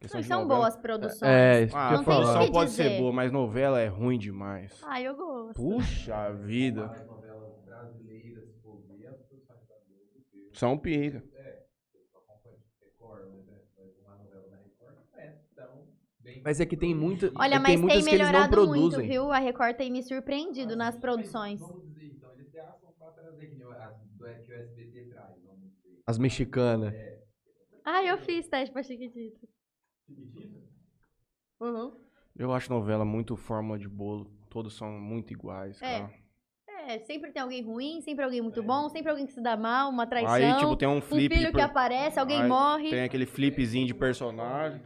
De 0.01 0.07
são 0.09 0.41
novela. 0.41 0.45
boas 0.61 0.75
produções. 0.75 1.21
É, 1.21 1.61
isso 1.63 1.71
que 1.73 1.77
Ah, 1.77 1.91
eu 1.93 1.97
Não 1.97 2.03
falar. 2.03 2.45
que 2.45 2.51
pode 2.51 2.71
ser 2.71 2.83
dizer. 2.89 2.99
boa, 2.99 3.13
mas 3.13 3.31
novela 3.31 3.79
é 3.79 3.87
ruim 3.87 4.17
demais. 4.17 4.81
Ah, 4.83 4.99
eu 4.99 5.15
gosto. 5.15 5.55
Puxa 5.61 6.31
vida. 6.43 6.87
novelas 7.05 7.55
brasileiras, 7.63 8.49
se 8.49 8.59
for 8.61 8.81
ver, 8.87 9.07
as 9.07 9.17
produções 9.21 9.67
da 9.67 9.75
Globo, 9.87 10.25
São 10.53 10.77
pica. 10.77 11.23
eu 11.93 12.01
acompanho 12.19 12.57
Record, 12.81 13.21
por 13.29 13.37
exemplo, 13.39 13.69
mas 13.77 13.97
uma 13.99 14.15
novela 14.17 14.49
da 14.49 14.57
Record 14.57 14.95
não 15.13 15.19
é 15.19 15.39
tão 15.55 15.75
bem. 15.75 15.87
Mas 16.43 16.59
é 16.59 16.65
que 16.65 16.75
tem 16.75 16.93
muita. 16.95 17.31
Olha, 17.35 17.55
é 17.55 17.57
que 17.57 17.59
mas 17.59 17.65
tem 17.67 17.75
tem, 17.75 17.81
muitas 17.81 18.03
que 18.03 18.09
eles 18.09 18.19
não 18.21 18.27
melhorado 18.31 18.67
muito, 18.67 18.89
produzem. 18.95 19.09
viu? 19.09 19.31
A 19.31 19.37
Record 19.39 19.75
tem 19.77 19.91
me 19.91 20.01
surpreendido 20.03 20.75
nas 20.75 20.97
produções. 20.97 21.59
Vamos 21.61 21.77
dizer, 21.85 22.07
então, 22.17 22.29
eles 22.33 22.51
gastam 22.51 22.91
pra 22.97 23.11
trazer 23.11 23.47
que, 23.47 23.55
nem 23.55 23.67
as 23.67 23.95
do, 24.17 24.25
que 24.45 24.51
o 24.51 24.55
SBT 24.55 25.05
traz, 25.09 25.35
vamos 25.45 25.69
dizer. 25.69 26.01
As 26.07 26.17
mexicanas. 26.17 26.95
Ah, 27.85 28.03
eu 28.03 28.17
fiz 28.17 28.47
teste 28.47 28.71
pra 28.73 28.81
Chiquitito. 28.83 29.47
Uhum. 31.59 31.91
Eu 32.35 32.51
acho 32.53 32.71
novela 32.71 33.05
muito 33.05 33.35
fórmula 33.35 33.77
de 33.77 33.87
bolo. 33.87 34.31
Todos 34.49 34.75
são 34.75 34.89
muito 34.99 35.31
iguais, 35.31 35.81
É. 35.81 35.99
cara. 35.99 36.21
É, 36.87 36.99
sempre 36.99 37.31
tem 37.31 37.41
alguém 37.41 37.63
ruim, 37.63 38.01
sempre 38.01 38.25
alguém 38.25 38.41
muito 38.41 38.63
bom, 38.63 38.89
sempre 38.89 39.11
alguém 39.11 39.27
que 39.27 39.33
se 39.33 39.41
dá 39.41 39.55
mal, 39.55 39.89
uma 39.91 40.07
traição. 40.07 40.33
Aí, 40.33 40.55
tipo, 40.57 40.75
tem 40.75 40.87
um 40.87 40.97
um 40.97 41.01
flip. 41.01 41.29
filho 41.33 41.45
de 41.47 41.51
que 41.51 41.57
per- 41.57 41.65
aparece, 41.65 42.19
alguém 42.19 42.41
Aí 42.41 42.47
morre. 42.47 42.89
Tem 42.89 43.03
aquele 43.03 43.25
flipzinho 43.27 43.85
de 43.85 43.93
personagem. 43.93 44.81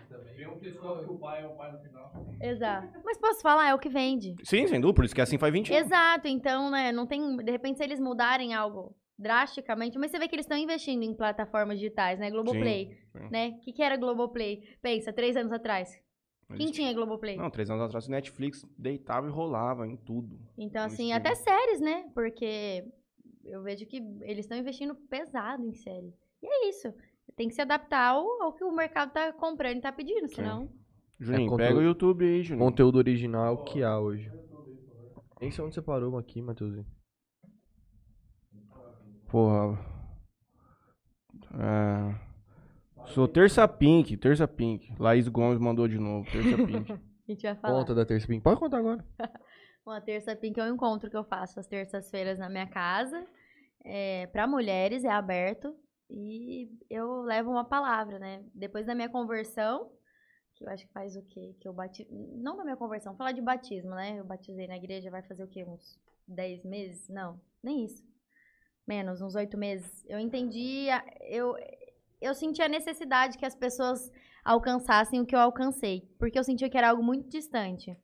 Tem 0.56 0.58
um 0.58 0.60
que 0.60 0.72
descobre 0.72 1.06
que 1.06 1.12
o 1.12 1.18
pai 1.18 1.44
é 1.44 1.48
o 1.48 1.56
pai 1.56 1.72
no 1.72 1.80
final. 1.80 2.12
Exato. 2.42 3.00
Mas 3.04 3.18
posso 3.18 3.42
falar, 3.42 3.70
é 3.70 3.74
o 3.74 3.80
que 3.80 3.90
vende. 3.90 4.36
Sim, 4.44 4.68
sem 4.68 4.80
dúvida, 4.80 4.96
por 4.96 5.06
isso 5.06 5.16
que 5.16 5.22
assim 5.22 5.38
faz 5.38 5.52
20 5.52 5.74
anos. 5.74 5.86
Exato, 5.86 6.28
então, 6.28 6.70
né, 6.70 6.92
não 6.92 7.06
tem, 7.06 7.38
de 7.38 7.52
repente, 7.52 7.78
se 7.78 7.84
eles 7.84 8.00
mudarem 8.00 8.54
algo 8.54 8.96
drasticamente, 9.18 9.98
mas 9.98 10.12
você 10.12 10.20
vê 10.20 10.28
que 10.28 10.36
eles 10.36 10.46
estão 10.46 10.58
investindo 10.58 11.04
em 11.04 11.14
plataformas 11.14 11.80
digitais, 11.80 12.20
né, 12.20 12.30
Globoplay, 12.30 12.98
sim. 13.12 13.30
né, 13.32 13.50
o 13.58 13.60
que, 13.62 13.72
que 13.72 13.82
era 13.82 13.96
Globoplay? 13.96 14.64
Pensa, 14.82 15.14
três 15.14 15.38
anos 15.38 15.54
atrás, 15.54 15.98
Mas 16.50 16.58
quem 16.58 16.70
tinha 16.72 16.94
Globoplay? 16.94 17.38
Não, 17.38 17.50
três 17.50 17.70
anos 17.70 17.84
atrás 17.84 18.08
o 18.08 18.12
Netflix 18.12 18.66
deitava 18.78 19.28
e 19.28 19.32
rolava 19.32 19.88
em 19.88 19.96
tudo. 19.96 20.38
Então, 20.58 20.82
no 20.82 20.88
assim, 20.88 21.14
até 21.14 21.34
séries, 21.34 21.80
né, 21.80 22.10
porque 22.14 22.86
eu 23.46 23.64
vejo 23.64 23.86
que 23.86 23.98
eles 24.22 24.46
estão 24.46 24.58
investindo 24.58 24.96
pesado 24.96 25.66
em 25.66 25.74
série. 25.74 26.14
E 26.44 26.48
é 26.48 26.70
isso, 26.70 26.94
tem 27.36 27.48
que 27.48 27.54
se 27.56 27.62
adaptar 27.62 28.12
ao, 28.12 28.26
ao 28.42 28.54
que 28.54 28.64
o 28.64 28.72
mercado 28.72 29.12
tá 29.12 29.32
comprando 29.34 29.78
e 29.78 29.82
tá 29.82 29.92
pedindo, 29.92 30.28
senão... 30.28 30.70
Juninho, 31.20 31.50
conteúdo- 31.50 31.68
pega 31.70 31.80
o 31.80 31.84
YouTube 31.84 32.26
aí, 32.26 32.44
Juninho. 32.44 32.66
Conteúdo 32.66 32.98
original 32.98 33.62
é 33.62 33.64
que 33.70 33.84
há 33.84 33.98
hoje. 34.00 34.32
Nem 35.40 35.52
sei 35.52 35.64
onde 35.64 35.74
você 35.74 35.82
parou 35.82 36.18
aqui, 36.18 36.42
Matheusinho. 36.42 36.86
Porra. 39.30 39.80
É... 41.54 42.26
Sou 43.08 43.28
Terça 43.28 43.68
Pink, 43.68 44.18
Terça 44.18 44.48
Pink. 44.48 44.94
Laís 45.00 45.28
Gomes 45.28 45.60
mandou 45.60 45.88
de 45.88 45.98
novo, 46.00 46.30
Terça 46.30 46.58
Pink. 46.66 46.92
A 46.92 47.32
gente 47.32 47.42
vai 47.44 47.56
falar. 47.56 47.80
Conta 47.80 47.96
da 47.96 48.06
Terça 48.06 48.28
Pink. 48.28 48.44
Pode 48.44 48.60
contar 48.60 48.78
agora. 48.80 49.06
Uma 49.86 50.02
terça 50.02 50.36
pink 50.36 50.60
é 50.60 50.64
um 50.64 50.74
encontro 50.74 51.12
que 51.12 51.16
eu 51.16 51.24
faço 51.24 51.60
às 51.60 51.68
terças-feiras 51.68 52.40
na 52.40 52.50
minha 52.50 52.66
casa. 52.66 53.24
É, 53.84 54.26
para 54.28 54.48
mulheres 54.48 55.04
é 55.04 55.12
aberto 55.12 55.76
e 56.10 56.70
eu 56.90 57.22
levo 57.22 57.52
uma 57.52 57.66
palavra, 57.66 58.20
né? 58.20 58.44
Depois 58.54 58.86
da 58.86 58.96
minha 58.96 59.10
conversão, 59.10 59.92
que 60.56 60.64
eu 60.64 60.70
acho 60.70 60.86
que 60.86 60.94
faz 60.94 61.16
o 61.16 61.24
quê? 61.24 61.56
Que 61.60 61.68
eu 61.68 61.74
bati... 61.74 62.08
Não 62.12 62.56
da 62.56 62.64
minha 62.64 62.78
conversão, 62.78 63.16
falar 63.16 63.32
de 63.32 63.42
batismo, 63.42 63.92
né? 63.92 64.20
Eu 64.20 64.26
batizei 64.26 64.68
na 64.68 64.78
igreja, 64.78 65.12
vai 65.12 65.24
fazer 65.24 65.44
o 65.44 65.48
quê? 65.48 65.66
Uns 65.66 66.00
10 66.28 66.64
meses? 66.64 67.10
Não, 67.10 67.40
nem 67.62 67.86
isso. 67.86 68.04
Menos, 68.88 69.22
uns 69.22 69.36
8 69.36 69.58
meses. 69.58 70.06
Eu 70.08 70.20
entendi, 70.20 70.88
eu, 71.22 71.56
eu 72.22 72.34
senti 72.34 72.62
a 72.62 72.70
necessidade 72.70 73.38
que 73.38 73.46
as 73.46 73.56
pessoas 73.56 74.12
alcançassem 74.44 75.20
o 75.20 75.26
que 75.26 75.36
eu 75.36 75.40
alcancei, 75.40 76.08
porque 76.20 76.38
eu 76.38 76.44
sentia 76.44 76.70
que 76.70 76.78
era 76.78 76.90
algo 76.90 77.04
muito 77.04 77.28
distante. 77.28 77.98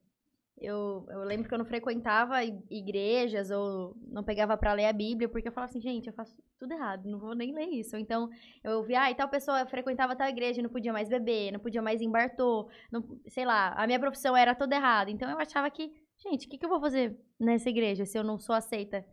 Eu, 0.61 1.07
eu 1.09 1.23
lembro 1.23 1.47
que 1.47 1.53
eu 1.53 1.57
não 1.57 1.65
frequentava 1.65 2.43
igrejas 2.43 3.49
ou 3.49 3.95
não 4.07 4.23
pegava 4.23 4.55
pra 4.55 4.73
ler 4.73 4.85
a 4.85 4.93
Bíblia, 4.93 5.27
porque 5.27 5.47
eu 5.47 5.51
falava 5.51 5.71
assim, 5.71 5.81
gente, 5.81 6.05
eu 6.05 6.13
faço 6.13 6.37
tudo 6.59 6.71
errado, 6.71 7.09
não 7.09 7.17
vou 7.17 7.33
nem 7.33 7.51
ler 7.51 7.65
isso. 7.65 7.97
Então, 7.97 8.29
eu 8.63 8.83
via, 8.83 9.01
ah, 9.01 9.11
e 9.11 9.15
tal 9.15 9.27
pessoa 9.27 9.65
frequentava 9.65 10.15
tal 10.15 10.27
igreja, 10.27 10.59
e 10.59 10.63
não 10.63 10.69
podia 10.69 10.93
mais 10.93 11.09
beber, 11.09 11.51
não 11.51 11.59
podia 11.59 11.81
mais 11.81 11.99
ir 11.99 12.05
em 12.05 12.11
bartô, 12.11 12.69
não, 12.91 13.03
sei 13.27 13.43
lá, 13.43 13.73
a 13.75 13.87
minha 13.87 13.99
profissão 13.99 14.37
era 14.37 14.53
toda 14.53 14.75
errada. 14.75 15.09
Então, 15.09 15.27
eu 15.31 15.39
achava 15.39 15.67
que 15.71 15.91
gente, 16.21 16.45
o 16.45 16.49
que, 16.49 16.57
que 16.57 16.65
eu 16.65 16.69
vou 16.69 16.79
fazer 16.79 17.19
nessa 17.39 17.69
igreja 17.69 18.05
se 18.05 18.17
eu 18.17 18.23
não 18.23 18.37
sou 18.37 18.53
aceita 18.53 19.03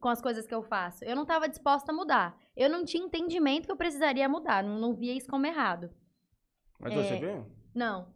com 0.00 0.08
as 0.08 0.22
coisas 0.22 0.46
que 0.46 0.54
eu 0.54 0.62
faço? 0.62 1.04
Eu 1.04 1.14
não 1.14 1.22
estava 1.22 1.48
disposta 1.48 1.92
a 1.92 1.94
mudar. 1.94 2.36
Eu 2.56 2.70
não 2.70 2.84
tinha 2.84 3.04
entendimento 3.04 3.66
que 3.66 3.72
eu 3.72 3.76
precisaria 3.76 4.28
mudar. 4.28 4.64
Não, 4.64 4.78
não 4.78 4.94
via 4.94 5.12
isso 5.12 5.28
como 5.28 5.44
errado. 5.44 5.90
Mas 6.80 6.92
É. 6.92 7.02
você 7.02 7.16
vê? 7.18 7.44
Não. 7.74 8.13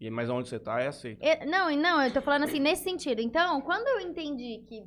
E, 0.00 0.10
mas 0.10 0.28
onde 0.28 0.48
você 0.48 0.58
tá 0.58 0.80
é 0.80 0.88
aceito. 0.88 1.20
Não, 1.46 1.70
não, 1.76 2.02
eu 2.02 2.12
tô 2.12 2.20
falando 2.20 2.44
assim, 2.44 2.60
nesse 2.60 2.84
sentido. 2.84 3.20
Então, 3.20 3.60
quando 3.62 3.86
eu 3.88 4.00
entendi 4.08 4.64
que 4.68 4.82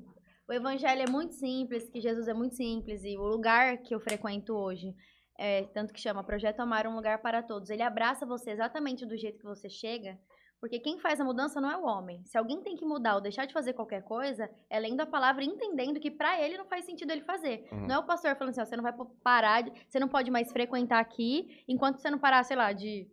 o 0.48 0.54
evangelho 0.54 1.02
é 1.02 1.10
muito 1.10 1.34
simples, 1.34 1.90
que 1.90 2.00
Jesus 2.00 2.28
é 2.28 2.34
muito 2.34 2.56
simples, 2.56 3.04
e 3.04 3.18
o 3.18 3.24
lugar 3.24 3.78
que 3.78 3.94
eu 3.94 4.00
frequento 4.00 4.54
hoje, 4.54 4.94
é, 5.38 5.64
tanto 5.74 5.94
que 5.94 6.00
chama 6.02 6.24
Projeto 6.24 6.60
Amar 6.60 6.86
um 6.88 6.96
lugar 6.96 7.22
para 7.22 7.42
todos, 7.42 7.70
ele 7.70 7.82
abraça 7.84 8.26
você 8.26 8.52
exatamente 8.52 9.06
do 9.06 9.18
jeito 9.18 9.40
que 9.40 9.46
você 9.46 9.70
chega, 9.70 10.18
porque 10.60 10.80
quem 10.80 11.00
faz 11.00 11.22
a 11.22 11.24
mudança 11.24 11.62
não 11.62 11.72
é 11.72 11.78
o 11.78 11.86
homem. 11.86 12.22
Se 12.26 12.38
alguém 12.38 12.62
tem 12.62 12.76
que 12.76 12.84
mudar 12.84 13.16
ou 13.16 13.22
deixar 13.22 13.46
de 13.46 13.54
fazer 13.54 13.72
qualquer 13.74 14.04
coisa, 14.04 14.50
é 14.70 14.78
lendo 14.80 15.00
a 15.00 15.06
palavra 15.06 15.42
e 15.44 15.48
entendendo 15.48 16.00
que 16.00 16.12
pra 16.12 16.42
ele 16.44 16.58
não 16.58 16.66
faz 16.66 16.84
sentido 16.84 17.12
ele 17.12 17.22
fazer. 17.22 17.66
Uhum. 17.72 17.88
Não 17.88 17.96
é 17.96 18.00
o 18.00 18.04
pastor 18.06 18.36
falando 18.36 18.50
assim, 18.50 18.62
ó, 18.62 18.66
você 18.66 18.76
não 18.76 18.84
vai 18.84 18.94
parar, 19.24 19.62
de- 19.62 19.72
você 19.88 20.00
não 20.00 20.10
pode 20.10 20.30
mais 20.30 20.52
frequentar 20.52 21.00
aqui, 21.00 21.64
enquanto 21.68 22.00
você 22.00 22.10
não 22.12 22.20
parar, 22.20 22.44
sei 22.44 22.58
lá, 22.58 22.74
de, 22.74 23.08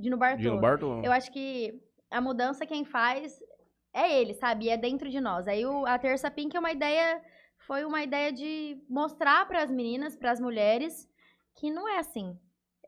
de 0.00 0.08
ir 0.08 0.10
no 0.10 0.16
bar 0.16 0.36
De 0.36 0.42
ir 0.42 0.46
no 0.46 0.52
todo. 0.52 0.60
Bartolomeu. 0.62 1.04
Eu 1.04 1.12
acho 1.12 1.30
que 1.30 1.72
a 2.10 2.20
mudança 2.20 2.66
quem 2.66 2.84
faz 2.84 3.38
é 3.92 4.20
ele, 4.20 4.34
sabe? 4.34 4.66
E 4.66 4.70
é 4.70 4.76
dentro 4.76 5.08
de 5.10 5.20
nós. 5.20 5.46
Aí 5.46 5.64
o- 5.66 5.86
a 5.86 5.98
Terça 5.98 6.30
Pink 6.30 6.56
é 6.56 6.60
uma 6.60 6.72
ideia, 6.72 7.20
foi 7.66 7.84
uma 7.84 8.02
ideia 8.02 8.32
de 8.32 8.76
mostrar 8.88 9.46
para 9.46 9.62
as 9.62 9.70
meninas, 9.70 10.16
para 10.16 10.30
as 10.32 10.40
mulheres, 10.40 11.08
que 11.56 11.70
não 11.70 11.88
é 11.88 11.98
assim. 11.98 12.36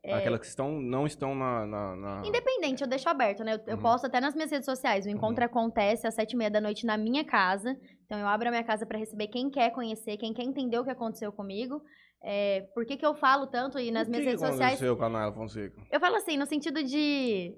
É, 0.05 0.14
Aquelas 0.14 0.40
que 0.40 0.47
estão, 0.47 0.80
não 0.80 1.06
estão 1.06 1.32
na. 1.32 1.64
na, 1.64 1.97
na- 1.97 2.22
Independente, 2.26 2.82
eu 2.82 2.89
deixo 2.89 3.09
aberto, 3.09 3.44
né? 3.44 3.55
Eu, 3.55 3.60
eu 3.68 3.76
Uhum. 3.76 3.82
posto 3.82 4.06
até 4.09 4.20
nas 4.20 4.34
minhas 4.34 4.51
redes 4.51 4.64
sociais. 4.66 5.06
O 5.06 5.10
encontro 5.10 5.44
acontece 5.44 6.09
às 6.09 6.14
sete 6.14 6.32
e 6.32 6.36
meia 6.36 6.51
da 6.51 6.60
noite 6.60 6.84
na 6.84 6.97
minha 6.98 7.24
casa. 7.24 7.78
Então 8.05 8.18
eu 8.18 8.26
abro 8.26 8.48
a 8.48 8.51
minha 8.51 8.64
casa 8.64 8.84
para 8.84 8.98
receber 8.98 9.28
quem 9.28 9.48
quer 9.48 9.70
conhecer, 9.70 10.16
quem 10.16 10.34
quer 10.34 10.43
entender 10.43 10.76
o 10.76 10.82
que 10.84 10.90
aconteceu 10.90 11.30
comigo. 11.32 11.80
É, 12.24 12.62
por 12.74 12.86
que, 12.86 12.97
que 12.97 13.05
eu 13.05 13.15
falo 13.15 13.47
tanto 13.47 13.78
e 13.78 13.90
nas 13.90 14.07
O 14.07 14.11
minhas 14.11 14.23
que 14.24 14.31
redes 14.31 14.43
que 14.43 14.49
sociais? 14.49 14.73
aconteceu 14.74 14.97
com 14.97 15.05
a 15.05 15.09
Naila 15.09 15.32
Fonseca? 15.32 15.82
Eu 15.90 15.99
falo 16.01 16.16
assim, 16.16 16.36
no 16.36 16.47
sentido 16.47 16.82
de. 16.82 17.53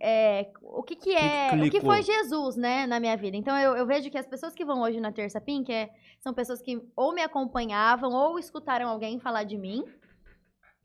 é, 0.00 0.50
o 0.62 0.82
que, 0.84 0.94
que 0.94 1.14
é. 1.14 1.50
que 1.50 1.56
o 1.56 1.62
que 1.64 1.70
clicou? 1.70 1.90
foi 1.90 2.02
Jesus, 2.02 2.56
né, 2.56 2.86
na 2.86 3.00
minha 3.00 3.16
vida. 3.16 3.36
Então 3.36 3.58
eu, 3.58 3.76
eu 3.76 3.86
vejo 3.86 4.10
que 4.10 4.18
as 4.18 4.26
pessoas 4.26 4.54
que 4.54 4.64
vão 4.64 4.82
hoje 4.82 5.00
na 5.00 5.10
Terça 5.10 5.40
Pink 5.40 5.72
é, 5.72 5.90
são 6.20 6.32
pessoas 6.32 6.62
que 6.62 6.80
ou 6.94 7.12
me 7.12 7.22
acompanhavam 7.22 8.12
ou 8.12 8.38
escutaram 8.38 8.88
alguém 8.88 9.18
falar 9.18 9.42
de 9.44 9.56
mim. 9.58 9.82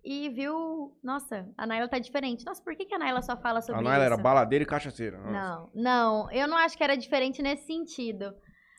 E 0.03 0.29
viu, 0.29 0.97
nossa, 1.03 1.45
a 1.57 1.67
Naila 1.67 1.87
tá 1.89 1.99
diferente. 1.99 2.45
Nossa, 2.45 2.63
por 2.63 2.73
que, 2.73 2.85
que 2.85 2.95
a 2.95 2.97
Naila 2.97 3.21
só 3.21 3.35
fala 3.35 3.61
sobre 3.61 3.81
A 3.81 3.83
Naila 3.83 4.05
isso? 4.05 4.13
era 4.13 4.23
baladeira 4.23 4.63
e 4.63 4.65
cachaceira. 4.65 5.17
Nossa. 5.19 5.31
Não, 5.31 5.69
não, 5.75 6.31
eu 6.31 6.47
não 6.47 6.55
acho 6.57 6.77
que 6.77 6.83
era 6.83 6.95
diferente 6.95 7.41
nesse 7.41 7.67
sentido. 7.67 8.33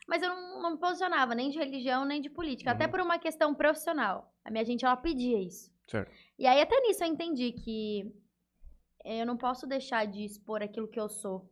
Mas 0.07 0.21
eu 0.23 0.29
não, 0.29 0.61
não 0.61 0.71
me 0.71 0.77
posicionava 0.77 1.33
nem 1.35 1.49
de 1.49 1.57
religião, 1.59 2.03
nem 2.05 2.21
de 2.21 2.29
política. 2.29 2.71
Até 2.71 2.85
Uhum. 2.85 2.91
por 2.91 2.99
uma 3.01 3.19
questão 3.19 3.53
profissional. 3.55 4.33
A 4.43 4.49
minha 4.51 4.65
gente, 4.65 4.83
ela 4.85 4.97
pedia 4.97 5.39
isso. 5.41 5.71
Certo. 5.87 6.11
E 6.39 6.45
aí, 6.47 6.61
até 6.61 6.79
nisso, 6.81 7.03
eu 7.03 7.07
entendi 7.07 7.51
que 7.51 8.11
eu 9.05 9.25
não 9.25 9.37
posso 9.37 9.67
deixar 9.67 10.05
de 10.05 10.23
expor 10.23 10.61
aquilo 10.61 10.87
que 10.87 10.99
eu 10.99 11.07
sou. 11.09 11.49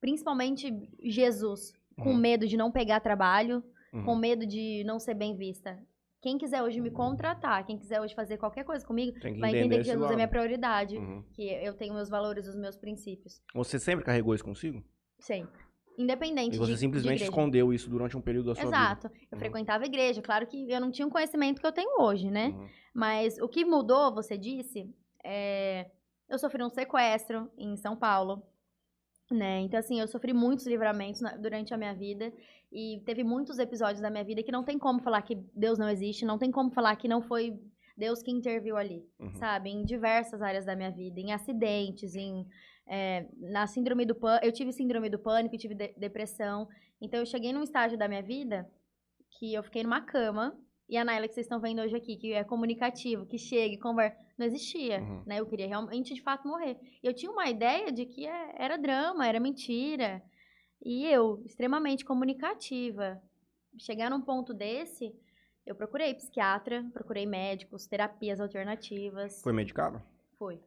Principalmente 0.00 0.70
Jesus, 1.00 1.72
com 1.96 2.10
Uhum. 2.10 2.16
medo 2.16 2.46
de 2.46 2.56
não 2.56 2.70
pegar 2.72 3.00
trabalho, 3.00 3.62
Uhum. 3.92 4.04
com 4.04 4.16
medo 4.16 4.46
de 4.46 4.82
não 4.84 4.98
ser 4.98 5.14
bem 5.14 5.36
vista. 5.36 5.78
Quem 6.20 6.38
quiser 6.38 6.62
hoje 6.62 6.80
me 6.80 6.90
contratar, 6.90 7.66
quem 7.66 7.76
quiser 7.76 8.00
hoje 8.00 8.14
fazer 8.14 8.38
qualquer 8.38 8.64
coisa 8.64 8.86
comigo, 8.86 9.18
vai 9.40 9.50
entender 9.50 9.78
que 9.78 9.82
Jesus 9.84 10.02
é 10.02 10.06
lado. 10.06 10.14
minha 10.14 10.28
prioridade. 10.28 10.96
Uhum. 10.96 11.22
Que 11.34 11.48
eu 11.48 11.74
tenho 11.74 11.92
meus 11.94 12.08
valores, 12.08 12.46
os 12.46 12.54
meus 12.56 12.76
princípios. 12.76 13.42
Você 13.54 13.78
sempre 13.78 14.04
carregou 14.04 14.32
isso 14.34 14.44
consigo? 14.44 14.82
Sempre. 15.18 15.61
Independente 15.98 16.54
E 16.54 16.58
você 16.58 16.72
de, 16.72 16.78
simplesmente 16.78 17.18
de 17.18 17.24
escondeu 17.24 17.72
isso 17.72 17.88
durante 17.90 18.16
um 18.16 18.20
período 18.20 18.46
da 18.46 18.54
sua 18.54 18.64
vida? 18.64 18.76
Exato. 18.76 19.06
Eu 19.08 19.12
Uhum. 19.32 19.38
frequentava 19.38 19.84
a 19.84 19.86
igreja. 19.86 20.22
Claro 20.22 20.46
que 20.46 20.70
eu 20.70 20.80
não 20.80 20.90
tinha 20.90 21.06
o 21.06 21.10
conhecimento 21.10 21.60
que 21.60 21.66
eu 21.66 21.72
tenho 21.72 22.00
hoje, 22.00 22.30
né? 22.30 22.48
Uhum. 22.48 22.68
Mas 22.94 23.38
o 23.38 23.48
que 23.48 23.64
mudou, 23.64 24.12
você 24.14 24.36
disse, 24.38 24.88
é... 25.24 25.90
eu 26.28 26.38
sofri 26.38 26.62
um 26.62 26.70
sequestro 26.70 27.50
em 27.58 27.76
São 27.76 27.94
Paulo. 27.96 28.42
Né? 29.30 29.60
Então, 29.60 29.78
assim, 29.80 29.98
eu 30.00 30.06
sofri 30.08 30.32
muitos 30.34 30.66
livramentos 30.66 31.20
na- 31.20 31.36
durante 31.36 31.72
a 31.72 31.76
minha 31.78 31.94
vida. 31.94 32.32
E 32.70 33.02
teve 33.04 33.22
muitos 33.24 33.58
episódios 33.58 34.00
da 34.00 34.10
minha 34.10 34.24
vida 34.24 34.42
que 34.42 34.52
não 34.52 34.64
tem 34.64 34.78
como 34.78 35.00
falar 35.00 35.22
que 35.22 35.36
Deus 35.54 35.78
não 35.78 35.88
existe, 35.88 36.24
não 36.24 36.38
tem 36.38 36.50
como 36.50 36.70
falar 36.70 36.96
que 36.96 37.06
não 37.08 37.20
foi 37.22 37.58
Deus 37.96 38.22
que 38.22 38.30
interviu 38.30 38.76
ali, 38.78 39.06
Uhum. 39.20 39.34
sabe? 39.34 39.68
Em 39.70 39.84
diversas 39.84 40.40
áreas 40.40 40.64
da 40.64 40.74
minha 40.74 40.90
vida, 40.90 41.20
em 41.20 41.32
acidentes, 41.32 42.14
em 42.14 42.46
é, 42.94 43.26
na 43.38 43.66
síndrome 43.66 44.04
do 44.04 44.14
pânico. 44.14 44.44
Eu 44.46 44.52
tive 44.52 44.70
síndrome 44.72 45.08
do 45.08 45.18
pânico, 45.18 45.56
tive 45.56 45.74
de- 45.74 45.94
depressão. 45.96 46.68
Então, 47.00 47.18
eu 47.20 47.24
cheguei 47.26 47.50
num 47.52 47.62
estágio 47.62 47.96
da 47.96 48.06
minha 48.06 48.22
vida 48.22 48.70
que 49.38 49.54
eu 49.54 49.62
fiquei 49.62 49.82
numa 49.82 50.02
cama. 50.02 50.54
E 50.88 50.96
a 50.98 51.04
Naila 51.04 51.26
que 51.26 51.32
vocês 51.32 51.46
estão 51.46 51.58
vendo 51.58 51.80
hoje 51.80 51.96
aqui, 51.96 52.16
que 52.16 52.34
é 52.34 52.44
comunicativo, 52.44 53.24
que 53.24 53.38
chega 53.38 53.74
e 53.74 53.78
conversa, 53.78 54.14
não 54.36 54.44
existia, 54.44 55.00
Uhum. 55.00 55.22
né? 55.24 55.40
Eu 55.40 55.46
queria 55.46 55.66
realmente, 55.66 56.12
de 56.12 56.20
fato, 56.20 56.46
morrer. 56.46 56.76
E 57.02 57.06
eu 57.06 57.14
tinha 57.14 57.32
uma 57.32 57.48
ideia 57.48 57.90
de 57.90 58.04
que 58.04 58.26
é- 58.26 58.54
era 58.58 58.76
drama, 58.76 59.26
era 59.26 59.40
mentira. 59.40 60.22
E 60.84 61.06
eu, 61.06 61.40
extremamente 61.46 62.04
comunicativa, 62.04 63.22
chegar 63.78 64.10
num 64.10 64.20
ponto 64.20 64.52
desse, 64.52 65.14
eu 65.64 65.74
procurei 65.74 66.12
psiquiatra, 66.12 66.84
procurei 66.92 67.24
médicos, 67.24 67.86
terapias 67.86 68.38
alternativas. 68.38 69.40
Foi 69.40 69.52
medicado? 69.54 70.02
Foi. 70.38 70.60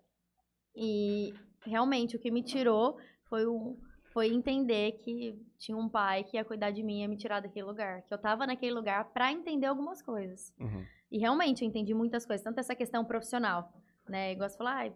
E 0.75 1.33
realmente 1.65 2.15
o 2.15 2.19
que 2.19 2.31
me 2.31 2.41
tirou 2.43 2.97
foi, 3.25 3.47
um, 3.47 3.77
foi 4.13 4.27
entender 4.27 4.93
que 4.93 5.39
tinha 5.57 5.77
um 5.77 5.89
pai 5.89 6.23
que 6.23 6.37
ia 6.37 6.45
cuidar 6.45 6.71
de 6.71 6.83
mim 6.83 6.99
e 6.99 7.01
ia 7.01 7.07
me 7.07 7.17
tirar 7.17 7.41
daquele 7.41 7.65
lugar. 7.65 8.01
Que 8.03 8.13
eu 8.13 8.17
tava 8.17 8.45
naquele 8.47 8.73
lugar 8.73 9.05
pra 9.05 9.31
entender 9.31 9.67
algumas 9.67 10.01
coisas. 10.01 10.53
Uhum. 10.59 10.85
E 11.11 11.17
realmente 11.17 11.63
eu 11.63 11.67
entendi 11.67 11.93
muitas 11.93 12.25
coisas, 12.25 12.43
tanto 12.43 12.59
essa 12.59 12.75
questão 12.75 13.03
profissional, 13.05 13.71
né? 14.07 14.31
Igual 14.31 14.49
você 14.49 14.57
falar, 14.57 14.75
"Ai, 14.77 14.93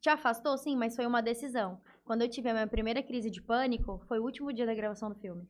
te 0.00 0.08
afastou? 0.08 0.56
Sim, 0.56 0.76
mas 0.76 0.94
foi 0.94 1.06
uma 1.06 1.20
decisão. 1.20 1.80
Quando 2.04 2.22
eu 2.22 2.28
tive 2.28 2.48
a 2.48 2.52
minha 2.52 2.66
primeira 2.66 3.02
crise 3.02 3.30
de 3.30 3.42
pânico, 3.42 4.00
foi 4.06 4.18
o 4.18 4.24
último 4.24 4.52
dia 4.52 4.66
da 4.66 4.74
gravação 4.74 5.08
do 5.08 5.16
filme. 5.16 5.48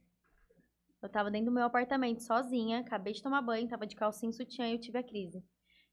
Eu 1.00 1.08
tava 1.08 1.30
dentro 1.30 1.46
do 1.46 1.52
meu 1.52 1.64
apartamento 1.64 2.22
sozinha, 2.22 2.80
acabei 2.80 3.12
de 3.12 3.22
tomar 3.22 3.40
banho, 3.42 3.68
tava 3.68 3.86
de 3.86 3.94
calcinha 3.94 4.30
e 4.30 4.32
sutiã 4.32 4.66
e 4.66 4.72
eu 4.72 4.80
tive 4.80 4.98
a 4.98 5.02
crise. 5.02 5.44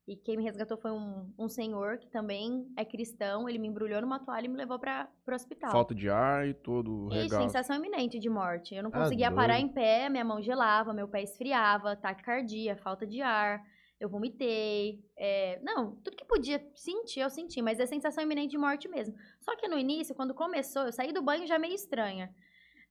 E 0.07 0.15
quem 0.15 0.37
me 0.37 0.43
resgatou 0.43 0.77
foi 0.77 0.91
um, 0.91 1.33
um 1.37 1.49
senhor 1.49 1.97
que 1.97 2.07
também 2.07 2.71
é 2.77 2.85
cristão, 2.85 3.49
ele 3.49 3.57
me 3.57 3.67
embrulhou 3.67 3.99
numa 4.01 4.19
toalha 4.19 4.45
e 4.45 4.49
me 4.49 4.55
levou 4.55 4.77
para 4.77 5.09
pro 5.25 5.33
hospital. 5.35 5.71
Falta 5.71 5.95
de 5.95 6.07
ar 6.09 6.47
e 6.47 6.53
todo 6.53 7.07
o 7.07 7.13
E 7.13 7.27
sensação 7.27 7.75
iminente 7.75 8.19
de 8.19 8.29
morte. 8.29 8.75
Eu 8.75 8.83
não 8.83 8.91
Tá 8.91 8.99
conseguia 8.99 9.31
parar 9.31 9.59
em 9.59 9.67
pé, 9.67 10.07
minha 10.07 10.23
mão 10.23 10.39
gelava, 10.41 10.93
meu 10.93 11.07
pé 11.07 11.23
esfriava, 11.23 11.95
taquicardia, 11.95 12.75
falta 12.77 13.07
de 13.07 13.19
ar, 13.21 13.65
eu 13.99 14.07
vomitei. 14.07 15.03
é, 15.17 15.59
Não, 15.63 15.95
tudo 16.03 16.15
que 16.15 16.25
podia 16.25 16.63
sentir, 16.75 17.21
eu 17.21 17.29
senti, 17.29 17.59
mas 17.63 17.79
é 17.79 17.87
sensação 17.87 18.23
iminente 18.23 18.51
de 18.51 18.57
morte 18.59 18.87
mesmo. 18.87 19.15
Só 19.41 19.55
que 19.55 19.67
no 19.67 19.77
início, 19.77 20.13
quando 20.13 20.35
começou, 20.35 20.83
eu 20.83 20.91
saí 20.91 21.11
do 21.11 21.21
banho 21.23 21.47
já 21.47 21.57
meio 21.57 21.73
estranha. 21.73 22.31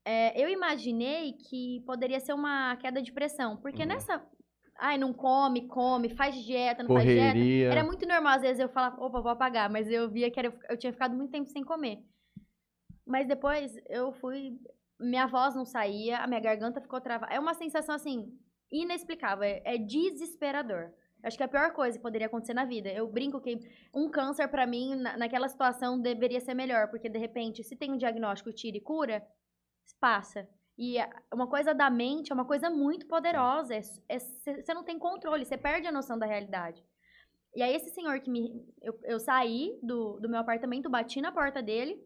É, 0.04 0.42
eu 0.42 0.48
imaginei 0.48 1.32
que 1.34 1.80
poderia 1.86 2.18
ser 2.18 2.32
uma 2.32 2.76
queda 2.76 3.00
de 3.00 3.12
pressão, 3.12 3.56
porque 3.56 3.82
Uhum. 3.82 3.88
nessa. 3.88 4.20
Ai, 4.76 4.98
não 4.98 5.12
come, 5.12 5.68
come, 5.68 6.08
faz 6.10 6.34
dieta, 6.44 6.82
não 6.82 6.90
faz 6.94 7.04
dieta. 7.06 7.32
Correria. 7.32 7.68
Era 7.70 7.84
muito 7.84 8.06
normal, 8.06 8.34
às 8.36 8.42
vezes 8.42 8.58
eu 8.60 8.68
falava, 8.68 9.00
opa, 9.02 9.20
vou 9.20 9.30
apagar, 9.30 9.70
mas 9.70 9.88
eu 9.88 10.10
via 10.10 10.30
que 10.30 10.38
era, 10.38 10.52
eu 10.68 10.76
tinha 10.76 10.92
ficado 10.92 11.14
muito 11.14 11.30
tempo 11.30 11.48
sem 11.48 11.62
comer. 11.62 12.02
Mas 13.06 13.26
depois 13.26 13.76
eu 13.88 14.12
fui. 14.12 14.58
Minha 14.98 15.26
voz 15.26 15.54
não 15.54 15.64
saía, 15.64 16.18
a 16.18 16.26
minha 16.26 16.40
garganta 16.40 16.80
ficou 16.80 17.00
travada. 17.00 17.32
É 17.32 17.38
uma 17.38 17.54
sensação 17.54 17.94
assim, 17.94 18.32
inexplicável, 18.70 19.44
é, 19.44 19.60
é 19.64 19.76
desesperador. 19.78 20.90
Acho 21.22 21.36
que 21.36 21.42
é 21.42 21.46
a 21.46 21.48
pior 21.48 21.72
coisa 21.72 21.96
que 21.96 22.02
poderia 22.02 22.26
acontecer 22.26 22.54
na 22.54 22.64
vida. 22.64 22.90
Eu 22.90 23.06
brinco 23.10 23.40
que 23.40 23.58
um 23.94 24.10
câncer, 24.10 24.46
pra 24.48 24.66
mim, 24.66 24.94
na- 24.94 25.16
naquela 25.16 25.48
situação, 25.48 25.98
deveria 26.00 26.40
ser 26.40 26.54
melhor, 26.54 26.88
porque 26.90 27.08
de 27.08 27.18
repente, 27.18 27.62
se 27.64 27.76
tem 27.76 27.90
um 27.92 27.96
diagnóstico, 27.96 28.52
tira 28.52 28.76
e 28.76 28.80
cura, 28.80 29.26
passa. 30.00 30.48
E 30.76 30.96
uma 31.32 31.46
coisa 31.46 31.72
da 31.72 31.88
mente 31.88 32.32
é 32.32 32.34
uma 32.34 32.44
coisa 32.44 32.68
muito 32.68 33.06
poderosa. 33.06 33.74
Você 33.80 34.74
não 34.74 34.82
tem 34.82 34.98
controle, 34.98 35.44
você 35.44 35.56
perde 35.56 35.86
a 35.86 35.92
noção 35.92 36.18
da 36.18 36.26
realidade. 36.26 36.84
E 37.54 37.62
aí, 37.62 37.74
esse 37.74 37.90
senhor 37.90 38.18
que 38.20 38.28
me. 38.28 38.66
Eu, 38.82 38.98
eu 39.04 39.20
saí 39.20 39.78
do, 39.82 40.18
do 40.18 40.28
meu 40.28 40.40
apartamento, 40.40 40.90
bati 40.90 41.20
na 41.20 41.30
porta 41.30 41.62
dele, 41.62 42.04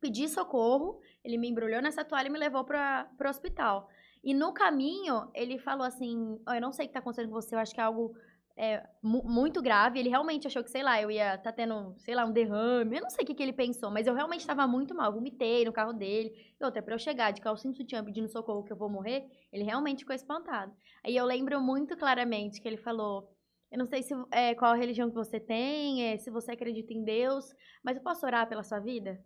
pedi 0.00 0.28
socorro, 0.28 1.00
ele 1.24 1.38
me 1.38 1.48
embrulhou 1.48 1.80
nessa 1.80 2.04
toalha 2.04 2.28
e 2.28 2.30
me 2.30 2.38
levou 2.38 2.64
para 2.64 3.08
o 3.18 3.28
hospital. 3.28 3.88
E 4.22 4.34
no 4.34 4.52
caminho, 4.52 5.30
ele 5.34 5.58
falou 5.58 5.86
assim: 5.86 6.38
"Ó, 6.46 6.52
Eu 6.52 6.60
não 6.60 6.72
sei 6.72 6.84
o 6.84 6.88
que 6.88 6.92
tá 6.94 7.00
acontecendo 7.00 7.28
com 7.30 7.40
você, 7.40 7.54
eu 7.54 7.58
acho 7.58 7.74
que 7.74 7.80
é 7.80 7.84
algo 7.84 8.14
é, 8.56 8.86
mu- 9.02 9.22
muito 9.24 9.60
grave. 9.62 9.98
Ele 9.98 10.08
realmente 10.08 10.46
achou 10.46 10.62
que, 10.62 10.70
sei 10.70 10.82
lá, 10.82 11.00
eu 11.00 11.10
ia 11.10 11.34
estar 11.34 11.52
tendo, 11.52 11.94
sei 11.98 12.14
lá, 12.14 12.24
um 12.24 12.32
derrame. 12.32 12.96
Eu 12.96 13.02
não 13.02 13.10
sei 13.10 13.24
o 13.24 13.26
que, 13.26 13.34
que 13.34 13.42
ele 13.42 13.52
pensou, 13.52 13.90
mas 13.90 14.06
eu 14.06 14.14
realmente 14.14 14.40
estava 14.40 14.66
muito 14.66 14.94
mal. 14.94 15.06
Eu 15.06 15.14
vomitei 15.14 15.64
no 15.64 15.72
carro 15.72 15.92
dele. 15.92 16.32
E 16.60 16.64
outra, 16.64 16.82
pra 16.82 16.94
eu 16.94 16.98
chegar 16.98 17.32
de 17.32 17.40
calcinha 17.40 17.74
sutiã 17.74 18.04
pedindo 18.04 18.28
socorro 18.28 18.64
que 18.64 18.72
eu 18.72 18.76
vou 18.76 18.88
morrer, 18.88 19.26
ele 19.52 19.64
realmente 19.64 20.00
ficou 20.00 20.14
espantado. 20.14 20.72
Aí 21.04 21.16
eu 21.16 21.24
lembro 21.24 21.60
muito 21.60 21.96
claramente 21.96 22.60
que 22.60 22.68
ele 22.68 22.76
falou: 22.76 23.28
Eu 23.70 23.78
não 23.78 23.86
sei 23.86 24.02
se, 24.02 24.14
é, 24.30 24.54
qual 24.54 24.74
religião 24.74 25.08
que 25.08 25.14
você 25.16 25.40
tem, 25.40 26.04
é, 26.12 26.16
se 26.18 26.30
você 26.30 26.52
acredita 26.52 26.92
em 26.92 27.04
Deus, 27.04 27.44
mas 27.82 27.96
eu 27.96 28.02
posso 28.02 28.24
orar 28.26 28.48
pela 28.48 28.62
sua 28.62 28.78
vida? 28.80 29.22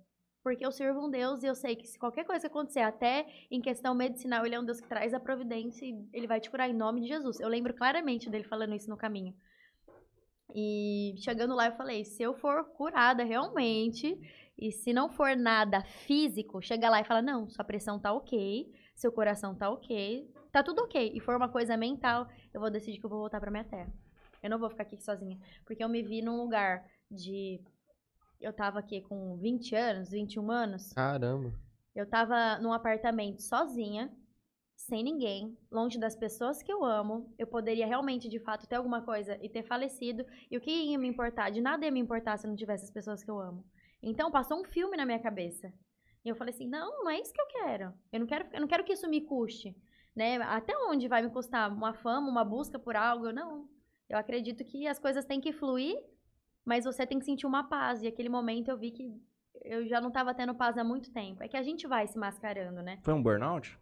Porque 0.49 0.65
eu 0.65 0.73
sirvo 0.73 1.05
um 1.05 1.11
Deus 1.11 1.43
e 1.43 1.47
eu 1.47 1.55
sei 1.55 1.77
que 1.77 1.87
se 1.87 1.99
qualquer 1.99 2.25
coisa 2.25 2.47
acontecer, 2.47 2.81
até 2.81 3.27
em 3.51 3.61
questão 3.61 3.95
medicinal, 3.95 4.47
ele 4.47 4.55
é 4.55 4.59
um 4.61 4.65
Deus 4.65 4.81
que 4.81 4.89
traz 4.89 5.13
a 5.13 5.21
providência 5.21 5.85
e 5.85 6.09
ele 6.11 6.27
vai 6.27 6.41
te 6.41 6.49
curar 6.49 6.71
em 6.71 6.73
nome 6.73 7.03
de 7.03 7.09
Jesus. 7.09 7.39
Eu 7.39 7.51
lembro 7.51 7.75
claramente 7.75 8.31
dele 8.31 8.45
falando 8.45 8.75
isso 8.75 8.89
no 8.89 8.97
caminho. 8.97 9.35
E 10.55 11.15
chegando 11.19 11.55
lá, 11.55 11.67
eu 11.67 11.77
falei: 11.77 12.03
se 12.03 12.23
eu 12.23 12.33
for 12.33 12.65
curada 12.71 13.25
realmente, 13.25 14.19
e 14.57 14.73
se 14.73 14.91
não 14.91 15.11
for 15.11 15.37
nada 15.37 15.85
físico, 15.85 16.63
chega 16.63 16.89
lá 16.89 17.03
e 17.03 17.05
fala: 17.05 17.21
não, 17.21 17.47
sua 17.51 17.63
pressão 17.63 18.01
tá 18.01 18.11
ok, 18.11 18.73
seu 18.97 19.13
coração 19.13 19.55
tá 19.55 19.69
ok, 19.69 20.33
tá 20.51 20.63
tudo 20.63 20.81
ok. 20.81 21.13
E 21.15 21.21
for 21.21 21.37
uma 21.37 21.51
coisa 21.51 21.77
mental, 21.77 22.27
eu 22.55 22.61
vou 22.63 22.71
decidir 22.71 22.99
que 22.99 23.05
eu 23.05 23.11
vou 23.11 23.19
voltar 23.19 23.39
pra 23.39 23.51
minha 23.51 23.65
terra. 23.65 23.93
Eu 24.43 24.49
não 24.49 24.59
vou 24.59 24.71
ficar 24.71 24.85
aqui 24.85 24.97
sozinha. 24.97 25.39
Porque 25.67 25.85
eu 25.85 25.91
me 25.91 26.03
vi 26.03 26.23
num 26.23 26.39
lugar 26.39 26.83
de. 27.11 27.61
Eu 28.41 28.53
tava 28.53 28.79
aqui 28.79 29.01
com 29.01 29.37
20 29.37 29.75
anos, 29.75 30.11
21 30.11 30.51
anos. 30.51 30.93
Caramba. 30.93 31.53
Eu 31.95 32.09
tava 32.09 32.59
num 32.59 32.73
apartamento 32.73 33.43
sozinha, 33.43 34.13
sem 34.77 35.03
ninguém, 35.03 35.59
longe 35.71 35.99
das 35.99 36.15
pessoas 36.15 36.63
que 36.63 36.73
eu 36.73 36.85
amo. 36.85 37.35
Eu 37.37 37.47
poderia 37.47 37.87
realmente, 37.87 38.29
de 38.29 38.39
fato, 38.39 38.69
ter 38.69 38.77
alguma 38.77 39.03
coisa 39.03 39.37
e 39.43 39.49
ter 39.49 39.65
falecido. 39.65 40.25
E 40.49 40.57
o 40.57 40.61
que 40.61 40.71
ia 40.71 40.99
me 40.99 41.09
importar? 41.09 41.51
De 41.51 41.61
nada 41.61 41.85
ia 41.85 41.91
me 41.91 41.99
importar 41.99 42.39
se 42.39 42.47
eu 42.47 42.49
não 42.49 42.57
tivesse 42.57 42.85
as 42.85 42.91
pessoas 42.91 43.25
que 43.25 43.31
eu 43.31 43.41
amo. 43.41 43.65
Então 44.01 44.31
passou 44.31 44.61
um 44.61 44.65
filme 44.65 44.97
na 44.97 45.05
minha 45.05 45.19
cabeça. 45.19 45.73
E 46.25 46.29
eu 46.29 46.37
falei 46.37 46.55
assim: 46.55 46.69
não, 46.69 47.03
não 47.03 47.11
é 47.11 47.21
isso 47.21 47.33
que 47.33 47.41
eu 47.41 47.47
quero. 47.47 47.93
Eu 48.13 48.21
não 48.21 48.27
quero, 48.27 48.47
eu 48.53 48.61
não 48.61 48.69
quero 48.69 48.85
que 48.85 48.93
isso 48.93 49.09
me 49.09 49.21
custe. 49.21 49.77
Né? 50.15 50.37
Até 50.37 50.77
onde 50.87 51.09
vai 51.09 51.23
me 51.23 51.31
custar 51.31 51.73
uma 51.73 51.95
fama, 51.95 52.29
uma 52.29 52.45
busca 52.45 52.79
por 52.79 52.95
algo? 52.95 53.27
Eu 53.27 53.33
não. 53.33 53.69
Eu 54.09 54.17
acredito 54.17 54.65
que 54.65 54.87
as 54.87 54.99
coisas 54.99 55.25
têm 55.25 55.41
que 55.41 55.53
fluir, 55.53 55.99
mas 56.69 56.85
você 56.85 57.07
tem 57.07 57.19
que 57.19 57.25
sentir 57.25 57.47
uma 57.47 57.65
paz. 57.65 58.03
E 58.03 58.07
aquele 58.07 58.29
momento 58.29 58.69
eu 58.71 58.77
vi 58.79 58.91
que 58.91 59.11
eu 59.65 59.87
já 59.89 60.01
não 60.01 60.09
estava 60.09 60.35
tendo 60.35 60.55
paz 60.55 60.77
há 60.77 60.85
muito 60.85 61.11
tempo. 61.13 61.43
É 61.43 61.49
que 61.49 61.57
a 61.57 61.63
gente 61.63 61.87
vai 61.87 62.07
se 62.07 62.19
mascarando, 62.19 62.83
né? 62.83 62.99
Foi 63.03 63.15
um 63.15 63.23
burnout? 63.23 63.79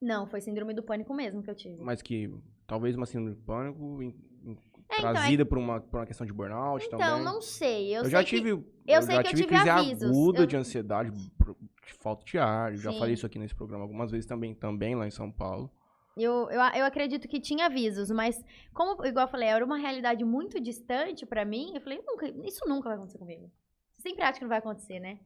Não, 0.00 0.26
foi 0.26 0.40
síndrome 0.40 0.72
do 0.74 0.82
pânico 0.82 1.12
mesmo 1.12 1.42
que 1.42 1.50
eu 1.50 1.54
tive. 1.54 1.82
Mas 1.82 2.00
que 2.00 2.32
talvez 2.66 2.96
uma 2.96 3.04
síndrome 3.06 3.34
de 3.34 3.42
pânico 3.42 4.02
em- 4.02 4.14
em- 4.44 4.58
É, 4.90 4.96
então, 4.98 5.10
é- 5.10 5.12
trazida 5.12 5.44
por, 5.44 5.58
uma, 5.58 5.80
por 5.80 6.00
uma 6.00 6.06
questão 6.06 6.26
de 6.26 6.32
burnout 6.32 6.86
Então, 6.86 6.98
também. 6.98 7.24
não 7.24 7.42
sei. 7.42 7.90
Eu, 7.94 7.98
Eu, 7.98 8.02
sei 8.04 8.10
já 8.12 8.20
que- 8.24 8.30
tive, 8.36 8.50
eu 8.50 9.02
sei 9.02 9.14
já 9.16 9.22
que 9.22 9.28
eu 9.28 9.30
tive 9.34 9.42
tive 9.42 9.48
crise 9.54 9.68
avisos. 9.68 10.10
aguda 10.10 10.40
Eu- 10.40 10.46
de 10.46 10.56
ansiedade, 10.56 11.10
de 11.10 11.92
falta 12.00 12.24
de 12.24 12.38
ar. 12.38 12.72
Eu 12.72 12.78
Já 12.78 12.92
falei 12.92 13.14
isso 13.14 13.26
aqui 13.26 13.38
nesse 13.38 13.54
programa 13.54 13.84
algumas 13.84 14.10
vezes 14.10 14.24
também, 14.26 14.54
também 14.54 14.94
lá 14.94 15.06
em 15.06 15.10
São 15.10 15.30
Paulo. 15.30 15.70
Eu, 16.18 16.50
eu, 16.50 16.60
eu 16.60 16.84
acredito 16.84 17.28
que 17.28 17.40
tinha 17.40 17.66
avisos, 17.66 18.10
mas 18.10 18.44
como, 18.74 19.04
igual 19.06 19.26
eu 19.26 19.30
falei, 19.30 19.48
era 19.48 19.64
uma 19.64 19.78
realidade 19.78 20.24
muito 20.24 20.60
distante 20.60 21.24
pra 21.24 21.44
mim, 21.44 21.72
eu 21.74 21.80
falei, 21.80 22.02
nunca, 22.06 22.28
isso 22.44 22.68
nunca 22.68 22.88
vai 22.88 22.96
acontecer 22.96 23.18
comigo. 23.18 23.50
Sempre 23.98 24.22
acha 24.22 24.34
que 24.34 24.44
não 24.44 24.48
vai 24.48 24.58
acontecer, 24.58 25.00
né? 25.00 25.18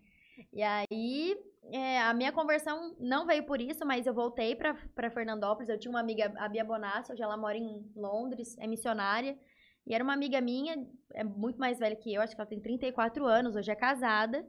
E 0.52 0.62
aí, 0.62 1.36
é, 1.70 2.00
a 2.02 2.14
minha 2.14 2.32
conversão 2.32 2.94
não 2.98 3.26
veio 3.26 3.44
por 3.44 3.60
isso, 3.60 3.86
mas 3.86 4.06
eu 4.06 4.14
voltei 4.14 4.54
pra 4.54 5.10
Fernandópolis, 5.10 5.68
eu 5.68 5.78
tinha 5.78 5.90
uma 5.90 6.00
amiga, 6.00 6.32
a 6.36 6.48
Bia 6.48 6.64
Bonassa, 6.64 7.12
hoje 7.12 7.22
ela 7.22 7.36
mora 7.36 7.56
em 7.56 7.90
Londres, 7.94 8.56
é 8.58 8.66
missionária, 8.66 9.38
e 9.86 9.94
era 9.94 10.02
uma 10.02 10.12
amiga 10.12 10.40
minha, 10.40 10.86
é 11.12 11.24
muito 11.24 11.58
mais 11.58 11.78
velha 11.78 11.96
que 11.96 12.12
eu, 12.12 12.22
acho 12.22 12.34
que 12.34 12.40
ela 12.40 12.48
tem 12.48 12.60
34 12.60 13.26
anos, 13.26 13.56
hoje 13.56 13.70
é 13.70 13.74
casada, 13.74 14.46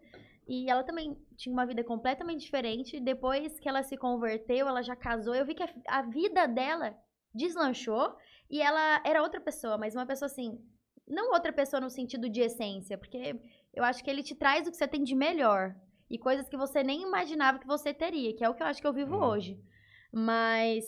e 0.47 0.69
ela 0.69 0.83
também 0.83 1.17
tinha 1.35 1.53
uma 1.53 1.65
vida 1.65 1.83
completamente 1.83 2.41
diferente. 2.41 2.99
Depois 2.99 3.59
que 3.59 3.67
ela 3.69 3.83
se 3.83 3.97
converteu, 3.97 4.67
ela 4.67 4.81
já 4.81 4.95
casou. 4.95 5.33
Eu 5.33 5.45
vi 5.45 5.55
que 5.55 5.63
a, 5.63 5.69
a 5.87 6.01
vida 6.01 6.47
dela 6.47 6.97
deslanchou 7.33 8.15
e 8.49 8.61
ela 8.61 9.01
era 9.05 9.21
outra 9.21 9.41
pessoa, 9.41 9.77
mas 9.77 9.95
uma 9.95 10.05
pessoa 10.05 10.27
assim, 10.27 10.59
não 11.07 11.31
outra 11.33 11.51
pessoa 11.51 11.81
no 11.81 11.89
sentido 11.89 12.29
de 12.29 12.41
essência, 12.41 12.97
porque 12.97 13.39
eu 13.73 13.83
acho 13.83 14.03
que 14.03 14.09
ele 14.09 14.21
te 14.23 14.35
traz 14.35 14.67
o 14.67 14.71
que 14.71 14.77
você 14.77 14.87
tem 14.87 15.03
de 15.03 15.15
melhor 15.15 15.75
e 16.09 16.17
coisas 16.19 16.47
que 16.47 16.57
você 16.57 16.83
nem 16.83 17.01
imaginava 17.01 17.57
que 17.59 17.65
você 17.67 17.93
teria, 17.93 18.35
que 18.35 18.43
é 18.43 18.49
o 18.49 18.53
que 18.53 18.61
eu 18.61 18.67
acho 18.67 18.81
que 18.81 18.87
eu 18.87 18.93
vivo 18.93 19.15
Uhum. 19.15 19.23
hoje. 19.23 19.59
Mas 20.11 20.85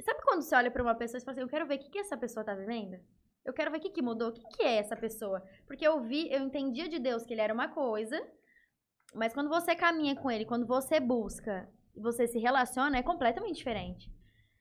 sabe 0.00 0.20
quando 0.24 0.42
você 0.42 0.54
olha 0.56 0.70
pra 0.70 0.82
uma 0.82 0.94
pessoa 0.94 1.18
e 1.18 1.24
fala 1.24 1.32
assim, 1.32 1.42
eu 1.42 1.48
quero 1.48 1.66
ver 1.66 1.76
o 1.76 1.78
que, 1.78 1.90
que 1.90 1.98
essa 1.98 2.16
pessoa 2.16 2.44
tá 2.44 2.54
vivendo? 2.54 2.98
Eu 3.44 3.52
quero 3.52 3.70
ver 3.70 3.78
o 3.78 3.80
que, 3.80 3.90
que 3.90 4.02
mudou, 4.02 4.28
o 4.28 4.32
que, 4.32 4.42
que 4.56 4.62
é 4.62 4.76
essa 4.76 4.96
pessoa. 4.96 5.42
Porque 5.66 5.86
eu 5.86 6.02
vi, 6.02 6.30
eu 6.30 6.40
entendia 6.42 6.88
de 6.88 6.98
Deus 6.98 7.24
que 7.24 7.32
ele 7.32 7.40
era 7.40 7.54
uma 7.54 7.68
coisa, 7.68 8.20
mas 9.14 9.32
quando 9.32 9.48
você 9.48 9.74
caminha 9.74 10.14
com 10.16 10.30
ele, 10.30 10.44
quando 10.44 10.66
você 10.66 11.00
busca 11.00 11.68
e 11.94 12.00
você 12.00 12.26
se 12.26 12.38
relaciona, 12.38 12.98
é 12.98 13.02
completamente 13.02 13.56
diferente. 13.56 14.10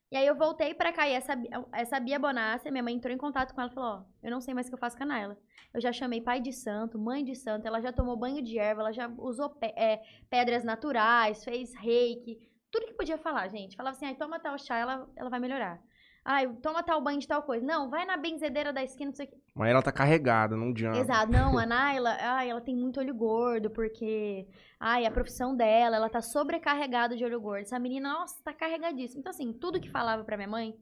E 0.09 0.15
aí 0.15 0.25
eu 0.25 0.35
voltei 0.35 0.73
pra 0.73 0.93
cá 0.93 1.07
e 1.07 1.11
essa, 1.13 1.33
essa 1.73 1.99
Bia 1.99 2.17
Bonassi, 2.17 2.71
minha 2.71 2.81
mãe 2.83 2.95
entrou 2.95 3.13
em 3.13 3.17
contato 3.17 3.53
com 3.53 3.59
ela 3.59 3.69
e 3.69 3.73
falou, 3.73 3.89
ó, 3.89 4.03
eu 4.23 4.31
não 4.31 4.39
sei 4.39 4.53
mais 4.53 4.67
o 4.67 4.69
que 4.69 4.75
eu 4.75 4.79
faço 4.79 4.95
com 4.97 5.03
a 5.03 5.05
Naila. 5.05 5.37
Eu 5.73 5.81
já 5.81 5.91
chamei 5.91 6.21
pai 6.21 6.39
de 6.39 6.53
santo, 6.53 6.97
mãe 6.97 7.25
de 7.25 7.35
santo, 7.35 7.67
ela 7.67 7.81
já 7.81 7.91
tomou 7.91 8.15
banho 8.15 8.41
de 8.41 8.57
erva, 8.57 8.81
ela 8.81 8.93
já 8.93 9.07
usou 9.17 9.49
pe- 9.49 9.73
é, 9.75 10.01
pedras 10.29 10.63
naturais, 10.63 11.43
fez 11.43 11.75
reiki, 11.75 12.39
tudo 12.71 12.85
que 12.85 12.93
podia 12.93 13.17
falar, 13.17 13.49
gente. 13.49 13.75
Falava 13.75 13.95
assim, 13.97 14.05
ai, 14.05 14.15
toma 14.15 14.39
tal 14.39 14.57
chá, 14.57 14.77
ela, 14.77 15.09
ela 15.15 15.29
vai 15.29 15.39
melhorar. 15.41 15.81
Ai, 16.23 16.47
toma 16.61 16.83
tal 16.83 17.01
banho 17.01 17.19
de 17.19 17.27
tal 17.27 17.43
coisa. 17.43 17.65
Não, 17.65 17.89
vai 17.89 18.05
na 18.05 18.15
benzedeira 18.15 18.71
da 18.71 18.83
esquina, 18.83 19.09
não 19.11 19.15
sei 19.15 19.25
o 19.25 19.29
quê. 19.29 19.37
Mas 19.57 19.71
ela 19.71 19.81
tá 19.81 19.91
carregada, 19.91 20.55
não 20.55 20.69
adianta. 20.69 20.99
Exato, 20.99 21.31
não, 21.31 21.57
a 21.57 21.65
Naila, 21.65 22.15
ai, 22.21 22.49
ela 22.49 22.61
tem 22.61 22.75
muito 22.75 22.99
olho 22.99 23.13
gordo, 23.15 23.71
porque, 23.71 24.47
ai, 24.79 25.05
a 25.05 25.11
profissão 25.11 25.55
dela, 25.55 25.95
ela 25.95 26.09
tá 26.09 26.21
sobrecarregada 26.21 27.17
de 27.17 27.25
olho 27.25 27.41
gordo. 27.41 27.63
Essa 27.63 27.79
menina, 27.79 28.13
nossa, 28.13 28.41
tá 28.43 28.53
carregadíssima. 28.53 29.19
Então, 29.19 29.31
assim, 29.31 29.51
tudo 29.51 29.81
que 29.81 29.89
falava 29.89 30.23
pra 30.23 30.37
minha 30.37 30.47
mãe, 30.47 30.75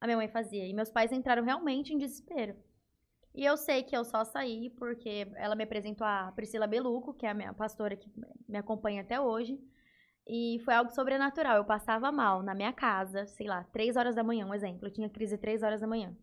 a 0.00 0.06
minha 0.06 0.16
mãe 0.16 0.28
fazia. 0.28 0.64
E 0.66 0.72
meus 0.72 0.88
pais 0.88 1.10
entraram 1.10 1.42
realmente 1.42 1.92
em 1.92 1.98
desespero. 1.98 2.54
E 3.34 3.44
eu 3.44 3.56
sei 3.56 3.82
que 3.82 3.96
eu 3.96 4.04
só 4.04 4.24
saí 4.24 4.70
porque 4.78 5.26
ela 5.36 5.56
me 5.56 5.64
apresentou 5.64 6.06
a 6.06 6.30
Priscila 6.32 6.66
Beluco, 6.66 7.14
que 7.14 7.26
é 7.26 7.30
a 7.30 7.34
minha 7.34 7.52
pastora 7.52 7.96
que 7.96 8.08
me 8.48 8.58
acompanha 8.58 9.02
até 9.02 9.20
hoje. 9.20 9.58
E 10.28 10.60
foi 10.64 10.74
algo 10.74 10.90
sobrenatural. 10.92 11.56
Eu 11.56 11.64
passava 11.64 12.12
mal 12.12 12.42
na 12.42 12.54
minha 12.54 12.72
casa, 12.72 13.26
sei 13.26 13.48
lá, 13.48 13.64
três 13.72 13.96
horas 13.96 14.14
da 14.14 14.22
manhã, 14.22 14.46
um 14.46 14.54
exemplo. 14.54 14.86
Eu 14.86 14.92
tinha 14.92 15.08
crise 15.08 15.36
três 15.38 15.62
horas 15.62 15.80
da 15.80 15.86
manhã. 15.86 16.14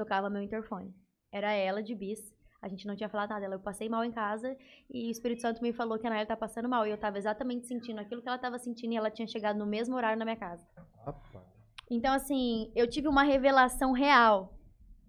Tocava 0.00 0.30
meu 0.30 0.40
interfone. 0.40 0.94
Era 1.30 1.52
ela 1.52 1.82
de 1.82 1.94
bis. 1.94 2.20
A 2.62 2.68
gente 2.68 2.86
não 2.86 2.96
tinha 2.96 3.08
falado 3.08 3.30
nada. 3.30 3.44
Ela, 3.44 3.56
eu 3.56 3.60
passei 3.60 3.86
mal 3.88 4.02
em 4.02 4.10
casa 4.10 4.56
e 4.88 5.08
o 5.08 5.10
Espírito 5.10 5.42
Santo 5.42 5.62
me 5.62 5.74
falou 5.74 5.98
que 5.98 6.06
a 6.06 6.10
Naila 6.10 6.24
tá 6.26 6.36
passando 6.36 6.68
mal. 6.70 6.86
E 6.86 6.90
eu 6.90 6.96
tava 6.96 7.18
exatamente 7.18 7.66
sentindo 7.66 7.98
aquilo 8.00 8.22
que 8.22 8.28
ela 8.28 8.38
tava 8.38 8.58
sentindo 8.58 8.94
e 8.94 8.96
ela 8.96 9.10
tinha 9.10 9.28
chegado 9.28 9.58
no 9.58 9.66
mesmo 9.66 9.94
horário 9.96 10.18
na 10.18 10.24
minha 10.24 10.36
casa. 10.38 10.66
Rapaz. 11.04 11.44
Então, 11.90 12.14
assim, 12.14 12.72
eu 12.74 12.88
tive 12.88 13.08
uma 13.08 13.22
revelação 13.24 13.92
real 13.92 14.54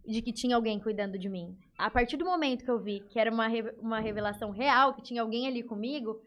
de 0.05 0.22
que 0.22 0.34
tinha 0.34 0.55
alguém 0.57 0.77
cuidando 0.80 1.18
de 1.18 1.30
mim. 1.30 1.57
A 1.77 1.89
partir 1.89 2.18
do 2.18 2.26
momento 2.26 2.65
que 2.65 2.72
eu 2.72 2.80
vi 2.81 2.99
que 3.01 3.18
era 3.19 3.31
uma, 3.31 3.47
re- 3.47 3.73
uma 3.80 3.99
revelação 4.01 4.49
real, 4.51 4.93
que 4.93 5.01
tinha 5.03 5.22
alguém 5.22 5.47
ali 5.47 5.63
comigo, 5.63 6.19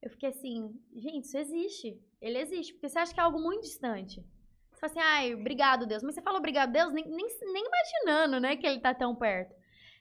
eu 0.00 0.10
fiquei 0.10 0.28
assim, 0.28 0.70
gente, 0.94 1.24
isso 1.24 1.38
existe. 1.38 1.98
Ele 2.20 2.38
existe. 2.38 2.72
Porque 2.74 2.88
você 2.88 2.98
acha 2.98 3.12
que 3.14 3.18
é 3.20 3.22
algo 3.22 3.40
muito 3.40 3.62
distante. 3.62 4.24
Fala 4.82 4.90
assim, 4.90 5.00
ai, 5.00 5.34
obrigado, 5.34 5.86
Deus. 5.86 6.02
Mas 6.02 6.16
você 6.16 6.20
fala 6.22 6.38
obrigado, 6.38 6.72
Deus, 6.72 6.92
nem, 6.92 7.06
nem, 7.08 7.24
nem 7.52 7.64
imaginando, 7.64 8.40
né, 8.40 8.56
que 8.56 8.66
ele 8.66 8.80
tá 8.80 8.92
tão 8.92 9.14
perto. 9.14 9.54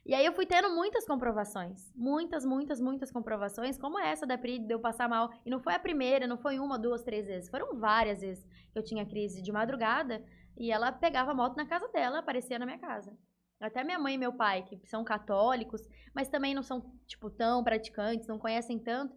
E 0.04 0.16
aí 0.16 0.26
eu 0.26 0.34
fui 0.34 0.48
tendo 0.48 0.72
muitas 0.76 1.06
comprovações. 1.06 1.94
Muitas, 1.96 2.44
muitas, 2.44 2.82
muitas 2.82 3.12
comprovações, 3.12 3.78
como 3.78 4.00
essa 4.00 4.26
da 4.26 4.40
Pri, 4.40 4.58
de 4.58 4.74
eu 4.74 4.80
passar 4.80 5.08
mal. 5.08 5.30
E 5.46 5.52
não 5.52 5.60
foi 5.60 5.76
a 5.76 5.80
primeira, 5.80 6.26
não 6.26 6.40
foi 6.40 6.58
uma, 6.58 6.80
duas, 6.80 7.04
três 7.04 7.28
vezes. 7.28 7.48
Foram 7.48 7.78
várias 7.80 8.22
vezes 8.22 8.44
que 8.74 8.80
eu 8.80 8.84
tinha 8.84 9.06
crise 9.06 9.40
de 9.44 9.52
madrugada 9.52 10.26
e 10.58 10.72
ela 10.72 10.92
pegava 10.92 11.30
a 11.30 11.36
moto 11.36 11.56
na 11.56 11.68
casa 11.68 11.88
dela, 11.90 12.18
aparecia 12.18 12.58
na 12.58 12.66
minha 12.66 12.80
casa. 12.80 13.16
Até 13.60 13.84
minha 13.84 14.00
mãe 14.00 14.16
e 14.16 14.18
meu 14.18 14.34
pai, 14.34 14.64
que 14.64 14.80
são 14.88 15.04
católicos, 15.04 15.88
mas 16.16 16.28
também 16.28 16.56
não 16.56 16.64
são, 16.64 16.92
tipo, 17.06 17.30
tão 17.30 17.64
praticantes, 17.64 18.28
não 18.28 18.40
conhecem 18.40 18.80
tanto, 18.80 19.16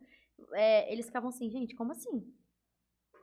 é, 0.53 0.93
eles 0.93 1.07
ficavam 1.07 1.31
assim, 1.31 1.49
gente, 1.49 1.75
como 1.75 1.93
assim? 1.93 2.31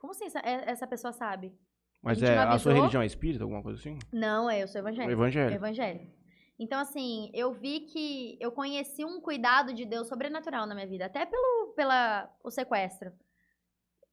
Como 0.00 0.10
assim 0.10 0.24
essa, 0.24 0.40
é- 0.40 0.68
essa 0.68 0.88
pessoa 0.88 1.12
sabe? 1.12 1.56
Mas 2.02 2.22
é, 2.22 2.36
a 2.36 2.58
sua 2.58 2.72
religião 2.72 3.00
é 3.02 3.06
espírita, 3.06 3.44
alguma 3.44 3.62
coisa 3.62 3.78
assim? 3.78 3.98
Não, 4.12 4.50
é, 4.50 4.62
eu 4.62 4.68
sou 4.68 4.80
evangélica. 4.80 5.12
Evangelho. 5.12 5.54
Evangelho. 5.54 6.10
Então, 6.58 6.78
assim, 6.80 7.30
eu 7.32 7.52
vi 7.52 7.80
que 7.80 8.36
eu 8.40 8.50
conheci 8.52 9.04
um 9.04 9.20
cuidado 9.20 9.72
de 9.72 9.84
Deus 9.84 10.08
sobrenatural 10.08 10.66
na 10.66 10.74
minha 10.74 10.86
vida, 10.86 11.06
até 11.06 11.24
pelo 11.24 11.72
pela, 11.74 12.28
o 12.44 12.50
sequestro. 12.50 13.12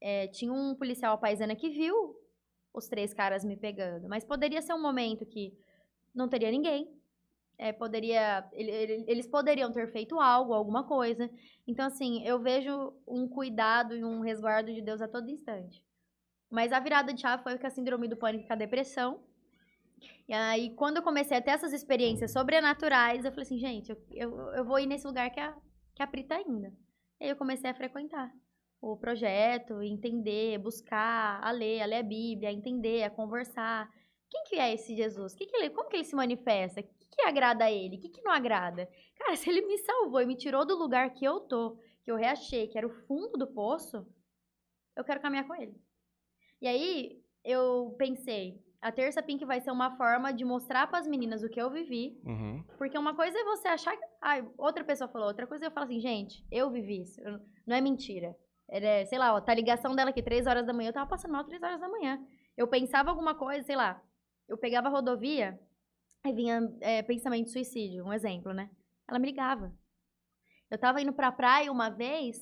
É, 0.01 0.27
tinha 0.27 0.53
um 0.53 0.73
policial 0.75 1.17
paisana 1.17 1.55
que 1.55 1.69
viu 1.69 2.15
os 2.73 2.87
três 2.87 3.13
caras 3.13 3.43
me 3.43 3.57
pegando, 3.57 4.07
mas 4.07 4.23
poderia 4.23 4.61
ser 4.61 4.73
um 4.73 4.81
momento 4.81 5.25
que 5.25 5.53
não 6.15 6.29
teria 6.29 6.49
ninguém. 6.51 6.89
É, 7.57 7.73
poderia, 7.73 8.47
ele- 8.53 8.71
ele- 8.71 9.05
eles 9.07 9.27
poderiam 9.27 9.69
ter 9.73 9.91
feito 9.91 10.17
algo, 10.17 10.53
alguma 10.53 10.85
coisa. 10.87 11.29
Então, 11.67 11.85
assim, 11.85 12.23
eu 12.25 12.39
vejo 12.39 12.93
um 13.05 13.27
cuidado 13.27 13.97
e 13.97 14.05
um 14.05 14.21
resguardo 14.21 14.73
de 14.73 14.81
Deus 14.81 15.01
a 15.01 15.07
todo 15.09 15.29
instante. 15.29 15.83
Mas 16.49 16.71
a 16.71 16.79
virada 16.79 17.13
de 17.13 17.21
chave 17.21 17.43
foi 17.43 17.57
com 17.57 17.67
a 17.67 17.69
síndrome 17.69 18.07
do 18.07 18.17
pânico 18.17 18.47
e 18.49 18.53
a 18.53 18.55
depressão. 18.55 19.23
E 20.27 20.33
aí, 20.33 20.75
quando 20.75 20.97
eu 20.97 21.03
comecei 21.03 21.37
a 21.37 21.41
ter 21.41 21.51
essas 21.51 21.73
experiências 21.73 22.31
sobrenaturais, 22.31 23.25
eu 23.25 23.31
falei 23.31 23.43
assim, 23.43 23.59
gente, 23.59 23.89
eu, 23.89 23.97
eu, 24.11 24.39
eu 24.55 24.65
vou 24.65 24.79
ir 24.79 24.87
nesse 24.87 25.05
lugar 25.05 25.29
que 25.29 25.39
a, 25.39 25.55
que 25.95 26.03
a 26.03 26.07
Pri 26.07 26.23
tá 26.23 26.39
indo. 26.41 26.67
E 27.19 27.25
aí 27.25 27.29
eu 27.29 27.35
comecei 27.35 27.69
a 27.69 27.73
frequentar 27.73 28.31
o 28.81 28.95
projeto, 28.95 29.81
entender, 29.83 30.57
buscar, 30.57 31.43
a 31.43 31.51
ler, 31.51 31.81
a 31.81 31.85
ler 31.85 31.97
a 31.97 32.03
Bíblia, 32.03 32.49
a 32.49 32.53
entender, 32.53 33.03
a 33.03 33.09
conversar. 33.09 33.89
Quem 34.29 34.43
que 34.45 34.55
é 34.55 34.73
esse 34.73 34.95
Jesus? 34.95 35.33
Que 35.35 35.45
que 35.45 35.55
ele, 35.55 35.69
como 35.69 35.89
que 35.89 35.97
ele 35.97 36.05
se 36.05 36.15
manifesta? 36.15 36.79
O 36.79 36.83
que, 36.83 37.07
que 37.09 37.21
agrada 37.23 37.65
a 37.65 37.71
ele? 37.71 37.97
O 37.97 37.99
que, 37.99 38.09
que 38.09 38.21
não 38.21 38.31
agrada? 38.31 38.89
Cara, 39.17 39.35
se 39.35 39.49
ele 39.49 39.61
me 39.65 39.77
salvou 39.79 40.21
e 40.21 40.25
me 40.25 40.35
tirou 40.35 40.65
do 40.65 40.77
lugar 40.77 41.13
que 41.13 41.25
eu 41.25 41.41
tô, 41.41 41.77
que 42.03 42.11
eu 42.11 42.15
reachei 42.15 42.67
que 42.67 42.77
era 42.77 42.87
o 42.87 43.05
fundo 43.05 43.37
do 43.37 43.47
poço, 43.47 44.05
eu 44.95 45.03
quero 45.03 45.19
caminhar 45.19 45.45
com 45.45 45.55
ele. 45.55 45.75
E 46.61 46.67
aí 46.67 47.21
eu 47.43 47.95
pensei, 47.97 48.61
a 48.81 48.91
terça 48.91 49.21
pink 49.23 49.43
vai 49.45 49.59
ser 49.61 49.71
uma 49.71 49.95
forma 49.97 50.31
de 50.33 50.43
mostrar 50.43 50.87
para 50.87 50.99
as 50.99 51.07
meninas 51.07 51.43
o 51.43 51.49
que 51.49 51.61
eu 51.61 51.69
vivi, 51.69 52.19
Uhum. 52.25 52.63
porque 52.77 52.97
uma 52.97 53.15
coisa 53.15 53.37
é 53.37 53.43
você 53.43 53.67
achar 53.67 53.95
que. 53.97 54.03
Ah, 54.21 54.43
outra 54.57 54.83
pessoa 54.83 55.07
falou, 55.09 55.27
outra 55.27 55.47
coisa 55.47 55.65
é 55.65 55.67
eu 55.67 55.71
falo 55.71 55.85
assim, 55.85 55.99
gente, 55.99 56.45
eu 56.51 56.69
vivi 56.69 57.01
isso. 57.01 57.19
eu- 57.21 57.39
não 57.65 57.75
é 57.75 57.81
mentira. 57.81 58.35
Era, 58.67 59.05
sei 59.05 59.17
lá, 59.17 59.33
ó, 59.33 59.41
tá 59.41 59.51
a 59.51 59.55
ligação 59.55 59.95
dela 59.95 60.09
aqui, 60.11 60.21
três 60.21 60.45
horas 60.45 60.65
da 60.65 60.73
manhã, 60.73 60.89
eu 60.89 60.93
tava 60.93 61.09
passando 61.09 61.31
mal 61.31 61.43
três 61.43 61.61
horas 61.63 61.79
da 61.79 61.87
manhã. 61.89 62.19
Eu 62.57 62.67
pensava 62.67 63.09
alguma 63.09 63.33
coisa, 63.35 63.63
sei 63.63 63.75
lá, 63.75 64.01
eu 64.47 64.57
pegava 64.57 64.87
a 64.87 64.91
rodovia, 64.91 65.59
aí 66.23 66.33
vinha 66.33 66.61
é, 66.81 67.01
pensamento 67.01 67.45
de 67.45 67.51
suicídio, 67.51 68.05
um 68.05 68.13
exemplo, 68.13 68.53
né? 68.53 68.69
Ela 69.07 69.17
me 69.17 69.25
ligava. 69.27 69.73
Eu 70.69 70.77
tava 70.77 71.01
indo 71.01 71.13
pra 71.13 71.31
praia 71.31 71.71
uma 71.71 71.89
vez 71.89 72.37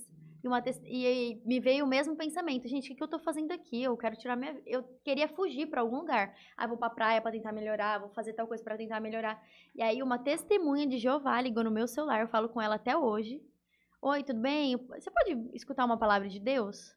e, 0.47 0.49
uma 0.49 0.63
e 0.85 1.41
me 1.45 1.59
veio 1.59 1.85
o 1.85 1.87
mesmo 1.87 2.15
pensamento. 2.15 2.67
Gente, 2.67 2.85
o 2.85 2.87
que, 2.89 2.95
que 2.95 3.03
eu 3.03 3.07
tô 3.07 3.19
fazendo 3.19 3.51
aqui? 3.51 3.83
Eu 3.83 3.97
quero 3.97 4.15
tirar 4.15 4.35
minha. 4.35 4.59
Eu 4.65 4.83
queria 5.03 5.27
fugir 5.27 5.67
pra 5.67 5.81
algum 5.81 5.97
lugar. 5.97 6.33
Ah, 6.55 6.65
vou 6.65 6.77
pra 6.77 6.89
praia 6.89 7.21
pra 7.21 7.31
tentar 7.31 7.51
melhorar, 7.51 7.99
vou 7.99 8.09
fazer 8.09 8.33
tal 8.33 8.47
coisa 8.47 8.63
pra 8.63 8.77
tentar 8.77 8.99
melhorar. 8.99 9.41
E 9.75 9.81
aí 9.81 10.01
uma 10.01 10.17
testemunha 10.17 10.87
de 10.87 10.97
Jeová 10.97 11.39
ligou 11.41 11.63
no 11.63 11.71
meu 11.71 11.87
celular, 11.87 12.21
eu 12.21 12.27
falo 12.27 12.49
com 12.49 12.61
ela 12.61 12.75
até 12.75 12.95
hoje. 12.97 13.41
Oi, 14.01 14.23
tudo 14.23 14.39
bem? 14.39 14.77
Você 14.77 15.11
pode 15.11 15.49
escutar 15.53 15.85
uma 15.85 15.97
palavra 15.97 16.29
de 16.29 16.39
Deus? 16.39 16.95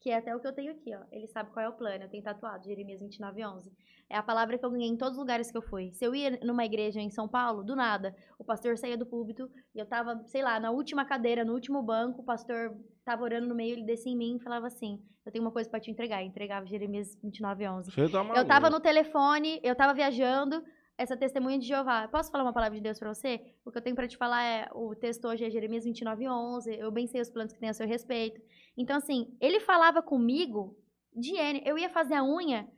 Que 0.00 0.10
é 0.10 0.16
até 0.16 0.34
o 0.34 0.40
que 0.40 0.46
eu 0.46 0.52
tenho 0.52 0.72
aqui, 0.72 0.94
ó. 0.94 1.00
Ele 1.12 1.26
sabe 1.26 1.50
qual 1.50 1.64
é 1.64 1.68
o 1.68 1.74
plano, 1.74 2.04
eu 2.04 2.08
tenho 2.08 2.22
tatuado, 2.22 2.64
Jeremias 2.64 3.00
29, 3.00 3.44
11. 3.44 3.70
É 4.08 4.16
a 4.16 4.22
palavra 4.22 4.58
que 4.58 4.64
eu 4.64 4.70
ganhei 4.70 4.88
em 4.88 4.96
todos 4.96 5.14
os 5.14 5.20
lugares 5.20 5.50
que 5.50 5.56
eu 5.56 5.62
fui. 5.62 5.92
Se 5.92 6.04
eu 6.04 6.14
ia 6.14 6.38
numa 6.42 6.64
igreja 6.64 7.00
em 7.00 7.10
São 7.10 7.28
Paulo, 7.28 7.62
do 7.62 7.76
nada, 7.76 8.14
o 8.38 8.44
pastor 8.44 8.76
saía 8.76 8.96
do 8.96 9.06
púlpito 9.06 9.48
e 9.74 9.78
eu 9.78 9.86
tava, 9.86 10.20
sei 10.26 10.42
lá, 10.42 10.58
na 10.58 10.70
última 10.70 11.04
cadeira, 11.04 11.44
no 11.44 11.52
último 11.52 11.82
banco, 11.82 12.22
o 12.22 12.24
pastor 12.24 12.74
tava 13.04 13.22
orando 13.22 13.46
no 13.46 13.54
meio, 13.54 13.74
ele 13.74 13.84
descia 13.84 14.12
em 14.12 14.16
mim 14.16 14.36
e 14.36 14.42
falava 14.42 14.66
assim: 14.66 15.00
Eu 15.24 15.30
tenho 15.30 15.44
uma 15.44 15.52
coisa 15.52 15.68
pra 15.68 15.78
te 15.78 15.90
entregar. 15.90 16.22
E 16.22 16.26
entregava 16.26 16.66
Jeremias 16.66 17.16
29, 17.22 17.68
11. 17.68 17.90
Você 17.90 18.08
tá 18.08 18.24
Eu 18.34 18.46
tava 18.46 18.70
no 18.70 18.80
telefone, 18.80 19.60
eu 19.62 19.76
tava 19.76 19.94
viajando, 19.94 20.64
essa 21.00 21.16
testemunha 21.16 21.58
de 21.58 21.66
Jeová. 21.66 22.06
Posso 22.08 22.30
falar 22.30 22.44
uma 22.44 22.52
palavra 22.52 22.76
de 22.76 22.82
Deus 22.82 22.98
pra 22.98 23.12
você? 23.12 23.54
O 23.64 23.70
que 23.70 23.78
eu 23.78 23.82
tenho 23.82 23.96
pra 23.96 24.06
te 24.06 24.16
falar 24.16 24.42
é, 24.44 24.68
o 24.74 24.94
texto 24.94 25.26
hoje 25.26 25.44
é 25.44 25.50
Jeremias 25.50 25.84
29, 25.84 26.28
11, 26.28 26.74
eu 26.78 26.90
bem 26.90 27.06
sei 27.06 27.20
os 27.20 27.30
planos 27.30 27.52
que 27.52 27.58
tem 27.58 27.70
a 27.70 27.74
seu 27.74 27.86
respeito. 27.86 28.40
Então, 28.76 28.96
assim, 28.96 29.34
ele 29.40 29.60
falava 29.60 30.02
comigo 30.02 30.76
de 31.14 31.34
N, 31.36 31.62
eu 31.64 31.78
ia 31.78 31.88
fazer 31.88 32.14
a 32.14 32.22
unha, 32.24 32.68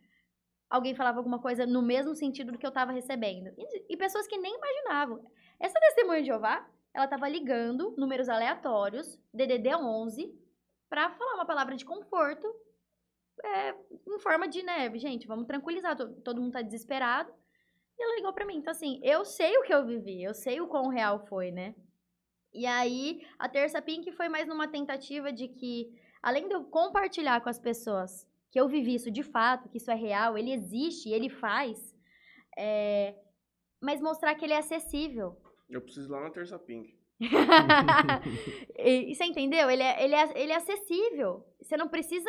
alguém 0.71 0.95
falava 0.95 1.19
alguma 1.19 1.41
coisa 1.41 1.67
no 1.67 1.83
mesmo 1.83 2.15
sentido 2.15 2.53
do 2.53 2.59
que 2.59 2.67
eu 2.67 2.71
tava 2.73 2.93
recebendo. 2.93 3.53
E, 3.59 3.93
e 3.95 3.97
pessoas 3.97 4.27
que 4.27 4.39
nem 4.39 4.55
imaginavam. 4.57 5.25
Essa 5.59 5.79
testemunha 5.81 6.21
de 6.21 6.27
Jeová, 6.29 6.67
ela 6.95 7.09
tava 7.09 7.29
ligando 7.29 7.95
números 7.99 8.29
aleatórios, 8.29 9.19
DDD 9.35 9.75
11, 9.75 10.33
pra 10.89 11.11
falar 11.11 11.35
uma 11.35 11.47
palavra 11.47 11.75
de 11.75 11.85
conforto, 11.85 12.47
é, 13.45 13.75
em 14.07 14.19
forma 14.21 14.47
de, 14.47 14.63
né, 14.63 14.91
gente, 14.97 15.27
vamos 15.27 15.47
tranquilizar, 15.47 15.97
to- 15.97 16.13
todo 16.23 16.41
mundo 16.41 16.53
tá 16.53 16.63
desesperado. 16.63 17.33
Ela 18.03 18.17
ligou 18.17 18.33
pra 18.33 18.45
mim. 18.45 18.57
Então, 18.57 18.73
assim, 18.73 19.01
eu 19.03 19.25
sei 19.25 19.57
o 19.57 19.63
que 19.63 19.73
eu 19.73 19.87
vivi, 19.87 20.23
eu 20.23 20.35
sei 20.35 20.61
o 20.61 20.67
quão 20.67 20.89
real 20.89 21.25
foi, 21.27 21.51
né? 21.51 21.75
E 22.53 22.67
aí, 22.67 23.25
a 23.39 23.49
Terça 23.49 23.81
Pink 23.81 24.13
foi 24.13 24.29
mais 24.29 24.47
numa 24.47 24.69
tentativa 24.69 25.33
de 25.33 25.49
que, 25.49 25.95
além 26.23 26.49
de 26.49 26.55
eu 26.55 26.65
compartilhar 26.65 27.41
com 27.41 27.49
as 27.49 27.59
pessoas 27.59 28.29
que 28.51 28.61
eu 28.61 28.69
vivi 28.69 28.95
isso 28.95 29.11
de 29.11 29.23
fato, 29.23 29.69
que 29.69 29.79
isso 29.79 29.91
é 29.91 29.95
real, 29.95 30.37
ele 30.37 30.53
existe, 30.53 31.09
ele 31.09 31.31
faz, 31.31 31.97
é, 32.59 33.15
mas 33.81 34.01
mostrar 34.01 34.35
que 34.35 34.45
ele 34.45 34.53
é 34.53 34.59
acessível. 34.59 35.41
Eu 35.71 35.81
preciso 35.81 36.09
ir 36.09 36.13
lá 36.13 36.21
na 36.21 36.31
terça 36.31 36.59
pink. 36.59 36.95
e 38.79 39.15
você 39.15 39.25
entendeu? 39.25 39.71
Ele 39.71 39.83
é, 39.83 40.05
ele, 40.05 40.15
é, 40.15 40.43
ele 40.43 40.53
é 40.53 40.57
acessível. 40.57 41.47
Você 41.61 41.77
não 41.77 41.89
precisa 41.89 42.29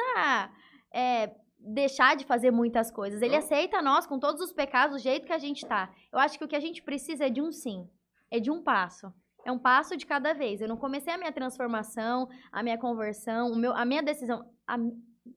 é, 0.93 1.35
deixar 1.65 2.15
de 2.15 2.25
fazer 2.25 2.51
muitas 2.51 2.91
coisas. 2.91 3.21
Ele 3.21 3.35
aceita 3.35 3.81
nós 3.81 4.05
com 4.05 4.19
todos 4.19 4.41
os 4.41 4.51
pecados 4.51 4.97
do 4.97 5.01
jeito 5.01 5.25
que 5.25 5.33
a 5.33 5.37
gente 5.37 5.65
tá. 5.65 5.91
Eu 6.11 6.19
acho 6.19 6.37
que 6.37 6.43
o 6.43 6.47
que 6.47 6.55
a 6.55 6.59
gente 6.59 6.81
precisa 6.83 7.25
é 7.25 7.29
de 7.29 7.41
um 7.41 7.51
sim. 7.51 7.87
É 8.29 8.39
de 8.39 8.51
um 8.51 8.61
passo. 8.61 9.13
É 9.45 9.51
um 9.51 9.59
passo 9.59 9.95
de 9.97 10.05
cada 10.05 10.33
vez. 10.33 10.61
Eu 10.61 10.67
não 10.67 10.77
comecei 10.77 11.13
a 11.13 11.17
minha 11.17 11.31
transformação, 11.31 12.27
a 12.51 12.63
minha 12.63 12.77
conversão, 12.77 13.51
o 13.51 13.55
meu, 13.55 13.73
a 13.73 13.85
minha 13.85 14.01
decisão. 14.03 14.45
a- 14.67 14.77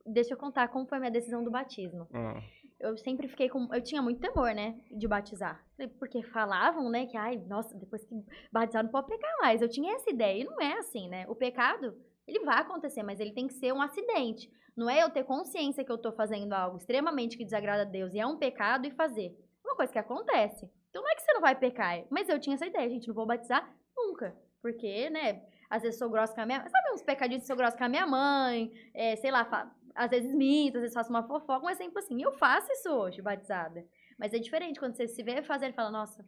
deixa 0.04 0.34
eu 0.34 0.38
contar 0.38 0.68
como 0.68 0.86
foi 0.86 0.98
a 0.98 1.00
minha 1.00 1.10
decisão 1.12 1.42
do 1.44 1.50
batismo 1.50 2.06
Ah, 2.12 2.40
eu 2.80 2.96
sempre 2.98 3.26
fiquei 3.28 3.48
com. 3.48 3.68
Eu 3.74 3.82
tinha 3.82 4.02
muito 4.02 4.20
temor, 4.20 4.52
né? 4.54 4.76
De 4.90 5.06
batizar. 5.08 5.64
Porque 5.98 6.22
falavam, 6.24 6.88
né? 6.90 7.06
Que, 7.06 7.16
ai, 7.16 7.36
nossa, 7.48 7.74
depois 7.76 8.04
que 8.04 8.14
batizar 8.52 8.82
não 8.84 8.90
pode 8.90 9.06
pecar 9.08 9.30
mais. 9.40 9.62
Eu 9.62 9.68
tinha 9.68 9.94
essa 9.94 10.10
ideia. 10.10 10.40
E 10.42 10.44
não 10.44 10.60
é 10.60 10.74
assim, 10.78 11.08
né? 11.08 11.24
O 11.28 11.34
pecado, 11.34 11.96
ele 12.26 12.44
vai 12.44 12.58
acontecer, 12.60 13.02
mas 13.02 13.18
ele 13.20 13.32
tem 13.32 13.46
que 13.46 13.54
ser 13.54 13.72
um 13.72 13.80
acidente. 13.82 14.50
Não 14.76 14.90
é 14.90 15.02
eu 15.02 15.10
ter 15.10 15.24
consciência 15.24 15.84
que 15.84 15.90
eu 15.90 15.96
tô 15.96 16.12
fazendo 16.12 16.52
algo 16.52 16.76
extremamente 16.76 17.36
que 17.36 17.44
desagrada 17.44 17.82
a 17.82 17.86
Deus 17.86 18.12
e 18.12 18.18
é 18.18 18.26
um 18.26 18.36
pecado 18.36 18.86
e 18.86 18.90
fazer. 18.90 19.34
É 19.64 19.68
uma 19.68 19.76
coisa 19.76 19.92
que 19.92 19.98
acontece. 19.98 20.70
Então 20.90 21.02
não 21.02 21.10
é 21.10 21.14
que 21.14 21.22
você 21.22 21.32
não 21.32 21.40
vai 21.40 21.54
pecar. 21.54 22.04
Mas 22.10 22.28
eu 22.28 22.38
tinha 22.38 22.54
essa 22.54 22.66
ideia, 22.66 22.88
gente, 22.88 23.08
não 23.08 23.14
vou 23.14 23.26
batizar 23.26 23.74
nunca. 23.96 24.36
Porque, 24.60 25.08
né? 25.10 25.42
Às 25.70 25.82
vezes 25.82 25.98
sou 25.98 26.10
grossa 26.10 26.34
com 26.34 26.40
a 26.42 26.46
minha. 26.46 26.60
Sabe 26.68 26.92
uns 26.92 27.02
pecadinhos 27.02 27.42
que 27.42 27.46
sou 27.46 27.56
grossa 27.56 27.76
com 27.76 27.84
a 27.84 27.88
minha 27.88 28.06
mãe? 28.06 28.70
É, 28.94 29.16
sei 29.16 29.30
lá, 29.30 29.44
fa- 29.44 29.70
às 29.94 30.10
vezes 30.10 30.34
minto, 30.34 30.76
às 30.76 30.82
vezes 30.82 30.94
faço 30.94 31.10
uma 31.10 31.26
fofoca, 31.26 31.64
um 31.66 31.70
exemplo 31.70 31.98
assim. 31.98 32.22
Eu 32.22 32.32
faço 32.32 32.70
isso 32.72 32.90
hoje, 32.90 33.22
batizada. 33.22 33.84
Mas 34.18 34.32
é 34.32 34.38
diferente 34.38 34.78
quando 34.78 34.94
você 34.94 35.08
se 35.08 35.22
vê 35.22 35.42
fazer 35.42 35.70
e 35.70 35.72
fala, 35.72 35.90
nossa, 35.90 36.24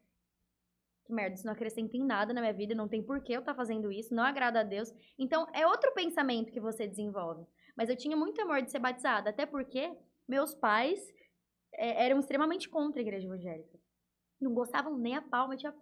que 1.05 1.13
merda, 1.13 1.35
isso 1.35 1.47
não 1.47 1.55
acrescenta 1.55 1.97
em 1.97 2.05
nada 2.05 2.35
na 2.35 2.41
minha 2.41 2.53
vida, 2.53 2.75
não 2.75 2.87
tem 2.87 3.03
porquê 3.03 3.33
eu 3.33 3.41
estar 3.41 3.55
fazendo 3.55 3.91
isso, 3.91 4.15
não 4.15 4.23
agrada 4.23 4.61
a 4.61 4.63
Deus. 4.63 4.93
Então, 5.19 5.47
é 5.55 5.67
outro 5.67 5.93
pensamento 5.95 6.53
que 6.53 6.61
você 6.61 6.87
desenvolve. 6.87 7.47
Mas 7.79 7.89
eu 7.89 7.97
tinha 7.97 8.17
muito 8.17 8.43
amor 8.43 8.61
de 8.61 8.73
ser 8.73 8.81
batizada, 8.81 9.31
até 9.31 9.47
porque 9.47 9.97
meus 10.29 10.53
pais 10.53 11.01
é, 11.73 12.07
eram 12.07 12.19
extremamente 12.19 12.69
contra 12.69 13.01
a 13.01 13.03
igreja 13.03 13.25
evangélica. 13.29 13.79
Não 14.41 14.53
gostavam 14.53 14.99
nem 14.99 15.15
a 15.15 15.23
pau, 15.23 15.47
metiam, 15.49 15.73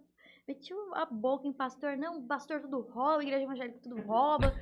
metiam 0.47 0.93
a 0.95 1.05
boca 1.05 1.47
em 1.47 1.51
pastor. 1.53 1.97
Não, 1.97 2.21
pastor 2.27 2.61
tudo 2.61 2.81
rouba, 2.81 3.23
igreja 3.23 3.43
evangélica 3.45 3.79
tudo 3.81 3.99
rouba. 4.03 4.53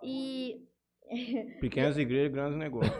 E 0.00 0.64
pequenas 1.60 1.98
igrejas, 1.98 2.32
grandes 2.32 2.56
negócios. 2.56 2.94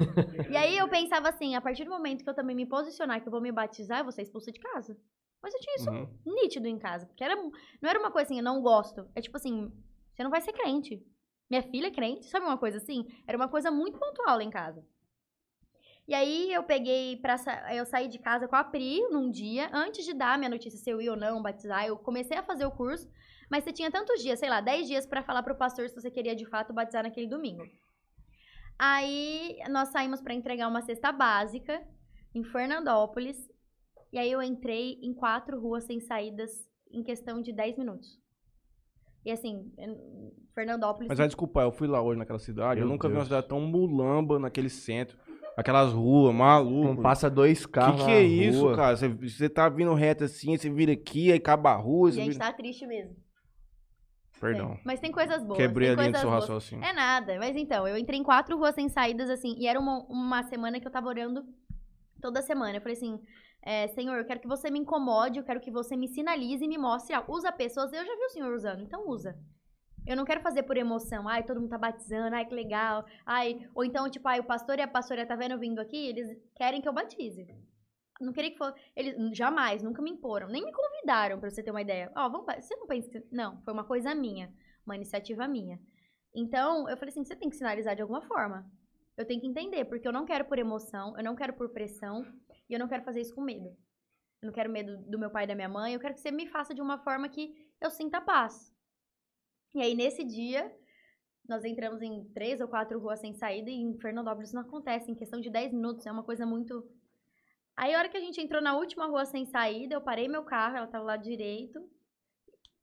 e 0.51 0.57
aí 0.57 0.77
eu 0.77 0.89
pensava 0.89 1.29
assim, 1.29 1.55
a 1.55 1.61
partir 1.61 1.85
do 1.85 1.91
momento 1.91 2.25
que 2.25 2.29
eu 2.29 2.35
também 2.35 2.57
me 2.57 2.67
posicionar, 2.67 3.21
que 3.21 3.29
eu 3.29 3.33
vou 3.33 3.41
me 3.41 3.53
batizar, 3.53 4.01
eu 4.01 4.05
vou 4.05 4.13
ser 4.13 4.23
expulsa 4.23 4.51
de 4.51 4.59
casa. 4.59 4.99
Mas 5.41 5.55
eu 5.55 5.61
tinha 5.61 5.77
isso 5.77 5.91
Uhum. 5.91 6.09
nítido 6.27 6.67
em 6.67 6.77
casa. 6.77 7.07
Porque 7.07 7.23
era, 7.23 7.37
não 7.37 7.89
era 7.89 8.01
uma 8.01 8.11
coisa 8.11 8.27
assim, 8.27 8.39
eu 8.39 8.45
não 8.45 8.61
gosto. 8.61 9.09
É 9.15 9.21
tipo 9.21 9.37
assim, 9.37 9.73
você 10.13 10.25
não 10.25 10.31
vai 10.31 10.41
ser 10.41 10.53
crente. 10.53 11.01
Minha 11.51 11.63
filha 11.63 11.89
é 11.89 11.91
crente, 11.91 12.27
sabe 12.27 12.47
uma 12.47 12.57
coisa 12.57 12.79
assim? 12.79 13.07
Era 13.27 13.37
uma 13.37 13.49
coisa 13.49 13.71
muito 13.71 13.99
pontual 13.99 14.37
lá 14.37 14.43
em 14.45 14.51
casa. 14.51 14.83
E 16.07 16.15
aí 16.15 16.53
eu 16.53 16.63
peguei 16.63 17.17
pra. 17.17 17.37
sa- 17.37 17.75
Eu 17.75 17.85
saí 17.85 18.09
de 18.09 18.19
casa 18.19 18.49
com 18.49 18.57
a 18.57 18.65
Pri 18.65 19.01
num 19.11 19.31
dia, 19.31 19.69
antes 19.73 20.05
de 20.05 20.15
dar 20.15 20.39
minha 20.39 20.49
notícia 20.51 20.79
se 20.79 20.89
eu 20.91 21.01
ia 21.01 21.11
ou 21.13 21.17
não 21.17 21.43
batizar. 21.43 21.85
Eu 21.87 21.97
comecei 21.99 22.37
a 22.37 22.43
fazer 22.43 22.65
o 22.65 22.71
curso, 22.71 23.09
mas 23.51 23.65
você 23.65 23.73
tinha 23.73 23.91
tantos 23.91 24.23
dias, 24.23 24.39
sei 24.39 24.49
lá, 24.49 24.61
10 24.61 24.87
dias 24.89 25.07
pra 25.07 25.23
falar 25.23 25.43
pro 25.43 25.57
pastor 25.57 25.89
se 25.89 25.95
você 25.95 26.11
queria 26.11 26.35
de 26.35 26.47
fato 26.47 26.73
batizar 26.73 27.03
naquele 27.03 27.27
domingo. 27.29 27.65
Aí 28.79 29.59
nós 29.69 29.91
saímos 29.91 30.21
pra 30.21 30.35
entregar 30.35 30.69
uma 30.69 30.83
cesta 30.83 31.13
básica 31.13 31.87
em 32.35 32.43
Fernandópolis. 32.45 33.37
E 34.13 34.19
aí 34.19 34.31
eu 34.33 34.43
entrei 34.43 34.99
em 35.03 35.15
quatro 35.15 35.61
ruas 35.61 35.85
sem 35.85 36.01
saídas 36.01 36.51
em 36.91 37.03
questão 37.03 37.41
de 37.41 37.53
10 37.53 37.77
minutos. 37.77 38.19
E 39.25 39.31
assim, 39.31 39.71
Fernandópolis. 40.55 41.09
Mas 41.09 41.21
aí, 41.21 41.27
desculpa, 41.27 41.61
eu 41.63 41.73
fui 41.73 41.87
lá 41.87 42.01
hoje 42.03 42.19
naquela 42.19 42.39
cidade, 42.39 42.81
eu 42.81 42.87
Meu 42.87 42.93
nunca 42.95 43.07
vi 43.09 43.15
uma 43.15 43.19
Deus. 43.21 43.29
cidade 43.29 43.49
tão 43.49 43.61
mulamba 43.61 44.39
naquele 44.39 44.69
centro. 44.71 45.19
Aquelas 45.57 45.93
ruas, 45.93 46.33
Não 46.33 46.39
maluco. 46.39 47.03
passa 47.03 47.29
dois 47.29 47.67
carros 47.67 48.01
que 48.01 48.07
que 48.07 48.13
é 48.13 48.23
isso, 48.23 48.63
rua. 48.63 48.77
cara? 48.77 48.97
Você, 48.97 49.09
você 49.09 49.49
tá 49.49 49.69
vindo 49.69 49.93
reto 49.93 50.25
assim, 50.25 50.57
você 50.57 50.71
vira 50.71 50.93
aqui, 50.93 51.31
aí 51.31 51.37
acaba 51.39 51.73
a 51.73 51.77
rua, 51.77 52.09
e 52.09 52.13
a 52.13 52.15
gente 52.15 52.33
vira... 52.33 52.47
tá 52.47 52.53
triste 52.53 52.87
mesmo. 52.87 53.15
Perdão. 54.41 54.73
É, 54.73 54.81
Mas 54.87 55.01
tem 55.01 55.13
coisas 55.13 55.43
boas. 55.43 55.59
Quebrei 55.59 55.91
a 55.91 55.95
linha 55.97 56.13
do 56.13 56.19
seu 56.19 56.31
boas. 56.31 56.43
raciocínio. 56.43 56.83
É 56.83 56.95
nada, 56.95 57.37
mas 57.39 57.55
então, 57.57 57.87
eu 57.87 57.99
entrei 57.99 58.19
em 58.19 58.23
quatro 58.23 58.57
ruas 58.57 58.75
sem 58.75 58.89
saídas, 58.89 59.29
assim, 59.29 59.55
e 59.59 59.67
era 59.67 59.79
uma, 59.79 59.99
uma 60.09 60.43
semana 60.45 60.81
que 60.81 60.87
eu 60.87 60.91
tava 60.91 61.09
orando 61.09 61.43
toda 62.23 62.41
semana. 62.41 62.79
Eu 62.79 62.81
falei 62.81 62.97
assim, 62.97 63.19
é, 63.63 63.89
Senhor, 63.89 64.17
eu 64.17 64.25
quero 64.25 64.41
que 64.41 64.49
você 64.49 64.71
me 64.71 64.79
incomode, 64.79 65.39
eu 65.39 65.45
quero 65.45 65.61
que 65.61 65.71
você 65.71 65.97
me 65.97 66.09
sinalize 66.09 66.65
e 66.65 66.69
me 66.69 66.79
mostre 66.79 67.15
algo. 67.15 67.33
Usa 67.33 67.53
pessoas, 67.53 67.93
eu 67.93 68.05
já 68.05 68.17
vi 68.17 68.25
o 68.25 68.31
Senhor 68.31 68.53
usando, 68.55 68.83
então 68.83 69.09
usa. 69.09 69.39
Eu 70.07 70.17
não 70.17 70.25
quero 70.25 70.41
fazer 70.41 70.63
por 70.63 70.77
emoção, 70.77 71.29
ai, 71.29 71.45
todo 71.45 71.61
mundo 71.61 71.71
tá 71.71 71.79
batizando, 71.79 72.35
ai, 72.35 72.47
que 72.47 72.55
legal, 72.55 73.05
ai, 73.25 73.69
ou 73.75 73.85
então, 73.85 74.09
tipo, 74.09 74.27
ai, 74.29 74.41
o 74.41 74.45
pastor 74.45 74.79
e 74.79 74.83
a 74.83 74.89
pastora 74.89 75.27
tá 75.27 75.37
vendo 75.37 75.59
vindo 75.59 75.79
aqui, 75.79 76.09
eles 76.09 76.37
querem 76.57 76.81
que 76.81 76.89
eu 76.89 76.93
batize. 76.93 77.47
Não 78.21 78.33
queria 78.33 78.51
que 78.51 78.59
fosse, 78.59 78.79
eles 78.97 79.15
jamais, 79.37 79.83
nunca 79.83 80.03
me 80.03 80.11
imporam, 80.11 80.49
nem 80.49 80.65
me 80.65 80.73
convidaram, 80.73 81.39
pra 81.39 81.51
você 81.51 81.63
ter 81.63 81.71
uma 81.71 81.83
ideia. 81.83 82.11
Ó, 82.17 82.29
vamos, 82.29 82.47
ba- 82.47 82.61
você 82.61 82.75
não 82.77 82.87
pensa 82.87 83.11
que, 83.11 83.23
não, 83.31 83.61
foi 83.63 83.73
uma 83.73 83.85
coisa 83.85 84.15
minha, 84.15 84.53
uma 84.85 84.97
iniciativa 84.97 85.47
minha. 85.47 85.79
Então, 86.35 86.89
eu 86.89 86.97
falei 86.97 87.11
assim, 87.13 87.25
você 87.25 87.37
tem 87.37 87.49
que 87.51 87.57
sinalizar 87.57 87.95
de 87.95 88.03
alguma 88.03 88.23
forma. 88.23 88.71
Eu 89.17 89.27
tenho 89.27 89.41
que 89.41 89.47
entender, 89.47 89.85
porque 89.85 90.07
eu 90.07 90.13
não 90.13 90.25
quero 90.25 90.45
por 90.47 90.59
emoção, 90.59 91.17
eu 91.17 91.25
não 91.25 91.35
quero 91.37 91.53
por 91.55 91.71
pressão, 91.71 92.25
e 92.71 92.75
eu 92.75 92.79
não 92.79 92.89
quero 92.89 93.03
fazer 93.03 93.21
isso 93.21 93.35
com 93.35 93.43
medo. 93.43 93.77
Eu 94.41 94.47
não 94.47 94.53
quero 94.53 94.71
medo 94.71 94.97
do 95.11 95.19
meu 95.19 95.31
pai 95.31 95.45
e 95.45 95.47
da 95.49 95.55
minha 95.55 95.69
mãe, 95.69 95.93
eu 95.93 96.01
quero 96.01 96.15
que 96.15 96.21
você 96.21 96.31
me 96.31 96.47
faça 96.47 96.73
de 96.73 96.81
uma 96.81 96.99
forma 96.99 97.29
que 97.29 97.55
eu 97.81 97.91
sinta 97.91 98.21
paz. 98.21 98.73
E 99.75 99.83
aí, 99.83 99.95
nesse 99.95 100.25
dia, 100.25 100.73
Nós 101.49 101.65
entramos 101.65 102.01
em 102.01 102.25
três 102.33 102.61
ou 102.61 102.69
quatro 102.69 102.99
ruas 103.01 103.19
sem 103.19 103.35
saída 103.35 103.71
e 103.71 103.75
em 103.75 103.99
Fernandópolis 103.99 104.53
não 104.53 104.63
acontece. 104.63 105.11
Em 105.11 105.17
questão 105.17 105.41
de 105.41 105.51
10 105.51 105.73
minutos, 105.73 106.07
é 106.07 106.13
uma 106.13 106.23
coisa 106.23 106.47
muito. 106.47 106.89
Aí, 107.77 107.93
a 107.93 107.99
hora 107.99 108.09
que 108.09 108.17
a 108.17 108.21
gente 108.21 108.41
entrou 108.41 108.63
na 108.63 108.77
última 108.77 109.07
rua 109.07 109.25
sem 109.25 109.45
saída, 109.47 109.95
eu 109.95 110.01
parei 110.01 110.29
meu 110.29 110.45
carro, 110.45 110.77
ela 110.77 110.87
tava 110.87 111.05
lá 111.05 111.17
direito, 111.17 111.81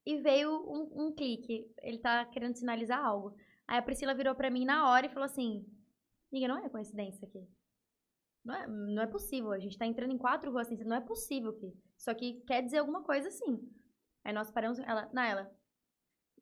e 0.05 0.17
veio 0.17 0.51
um, 0.69 1.07
um 1.07 1.15
clique. 1.15 1.69
Ele 1.81 1.99
tá 1.99 2.25
querendo 2.25 2.55
sinalizar 2.55 3.03
algo. 3.03 3.35
Aí 3.67 3.77
a 3.77 3.81
Priscila 3.81 4.13
virou 4.13 4.35
pra 4.35 4.49
mim 4.49 4.65
na 4.65 4.89
hora 4.89 5.05
e 5.05 5.09
falou 5.09 5.25
assim: 5.25 5.65
Amiga, 6.31 6.47
não 6.47 6.65
é 6.65 6.69
coincidência 6.69 7.27
aqui. 7.27 7.47
Não 8.47 8.55
é, 8.55 8.67
não 8.67 9.03
é 9.03 9.07
possível. 9.07 9.51
A 9.51 9.59
gente 9.59 9.77
tá 9.77 9.85
entrando 9.85 10.13
em 10.13 10.17
quatro 10.17 10.49
ruas 10.51 10.67
saída. 10.67 10.85
Não 10.85 10.95
é 10.95 11.01
possível 11.01 11.51
aqui. 11.51 11.73
Isso 11.97 12.09
aqui 12.09 12.41
quer 12.47 12.61
dizer 12.63 12.77
alguma 12.77 13.03
coisa 13.03 13.29
sim. 13.29 13.59
Aí 14.23 14.31
nós 14.33 14.49
paramos. 14.49 14.79
Ela, 14.79 15.09
na 15.11 15.27
ela, 15.27 15.51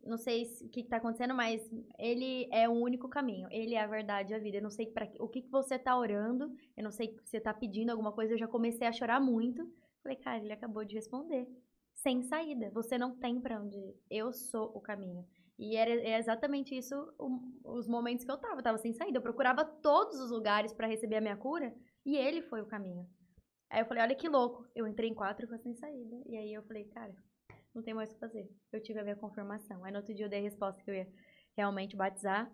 não 0.03 0.17
sei 0.17 0.45
se- 0.45 0.63
o 0.65 0.69
que, 0.69 0.83
que 0.83 0.89
tá 0.89 0.97
acontecendo, 0.97 1.33
mas 1.33 1.67
ele 1.97 2.47
é 2.51 2.69
o 2.69 2.73
único 2.73 3.09
caminho. 3.09 3.47
Ele 3.51 3.73
é 3.73 3.81
a 3.81 3.87
verdade 3.87 4.35
a 4.35 4.39
vida. 4.39 4.57
Eu 4.57 4.61
não 4.63 4.69
sei 4.69 4.93
o 5.19 5.27
que, 5.27 5.41
que 5.41 5.49
você 5.49 5.79
tá 5.79 5.97
orando. 5.97 6.55
Eu 6.77 6.83
não 6.83 6.91
sei 6.91 7.07
se 7.23 7.27
você 7.27 7.39
tá 7.41 7.53
pedindo 7.53 7.89
alguma 7.89 8.11
coisa. 8.11 8.33
Eu 8.33 8.37
já 8.37 8.47
comecei 8.47 8.85
a 8.87 8.91
chorar 8.93 9.19
muito. 9.19 9.67
Falei, 10.03 10.17
cara, 10.17 10.37
ele 10.43 10.53
acabou 10.53 10.85
de 10.85 10.93
responder. 10.93 11.47
Sem 11.95 12.21
saída. 12.21 12.69
Você 12.71 12.99
não 12.99 13.15
tem 13.15 13.41
pra 13.41 13.59
onde 13.59 13.77
ir. 13.77 13.95
Eu 14.11 14.31
sou 14.31 14.71
o 14.75 14.79
caminho. 14.79 15.25
E 15.57 15.75
era 15.75 15.89
é 15.89 16.19
exatamente 16.19 16.77
isso 16.77 16.93
os 17.63 17.87
momentos 17.87 18.23
que 18.23 18.29
eu 18.31 18.37
tava. 18.37 18.59
Eu 18.59 18.63
tava 18.63 18.77
sem 18.77 18.93
saída. 18.93 19.17
Eu 19.17 19.23
procurava 19.23 19.65
todos 19.65 20.19
os 20.19 20.29
lugares 20.29 20.71
pra 20.71 20.85
receber 20.85 21.15
a 21.15 21.21
minha 21.21 21.37
cura. 21.37 21.73
E 22.05 22.15
ele 22.15 22.41
foi 22.43 22.61
o 22.61 22.65
caminho. 22.67 23.07
Aí 23.69 23.81
eu 23.81 23.85
falei, 23.85 24.03
olha 24.03 24.15
que 24.15 24.29
louco. 24.29 24.65
Eu 24.75 24.87
entrei 24.87 25.09
em 25.09 25.13
quatro 25.13 25.47
ruas 25.47 25.61
sem 25.61 25.73
saída. 25.75 26.21
E 26.27 26.37
aí 26.37 26.53
eu 26.53 26.63
falei, 26.63 26.85
cara, 26.85 27.13
não 27.73 27.81
tem 27.81 27.93
mais 27.93 28.09
o 28.09 28.13
que 28.13 28.19
fazer. 28.19 28.47
Eu 28.71 28.81
tive 28.81 28.99
a 28.99 29.03
minha 29.03 29.15
confirmação. 29.15 29.83
Aí 29.83 29.91
no 29.91 29.97
outro 29.97 30.13
dia 30.13 30.25
eu 30.25 30.29
dei 30.29 30.39
a 30.39 30.43
resposta 30.43 30.83
que 30.83 30.89
eu 30.91 30.95
ia 30.95 31.07
realmente 31.57 31.95
batizar. 31.95 32.51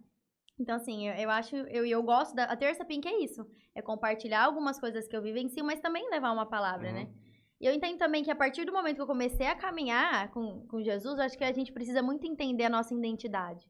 Então, 0.60 0.76
assim, 0.76 1.08
eu, 1.10 1.16
eu 1.16 1.30
acho, 1.30 1.56
eu, 1.56 1.86
eu 1.86 2.04
gosto 2.04 2.36
da. 2.36 2.46
A 2.46 2.56
terça 2.56 2.86
pink 2.86 3.08
é 3.08 3.24
isso. 3.24 3.46
É 3.76 3.82
compartilhar 3.82 4.44
algumas 4.46 4.80
coisas 4.80 5.08
que 5.08 5.16
eu 5.16 5.22
vivencio, 5.22 5.64
mas 5.66 5.80
também 5.80 6.10
levar 6.10 6.32
uma 6.32 6.46
palavra, 6.46 6.88
Uhum. 6.88 6.94
né? 6.94 7.14
E 7.60 7.66
eu 7.68 7.74
entendo 7.74 7.98
também 8.00 8.24
que 8.24 8.32
a 8.32 8.36
partir 8.36 8.66
do 8.66 8.74
momento 8.74 8.96
que 8.96 9.02
eu 9.04 9.08
comecei 9.08 9.46
a 9.46 9.56
caminhar 9.56 10.32
com, 10.32 10.66
com 10.68 10.82
Jesus, 10.82 11.20
eu 11.20 11.24
acho 11.26 11.38
que 11.38 11.44
a 11.44 11.52
gente 11.52 11.72
precisa 11.72 12.02
muito 12.02 12.26
entender 12.26 12.64
a 12.64 12.70
nossa 12.70 12.94
identidade. 12.94 13.64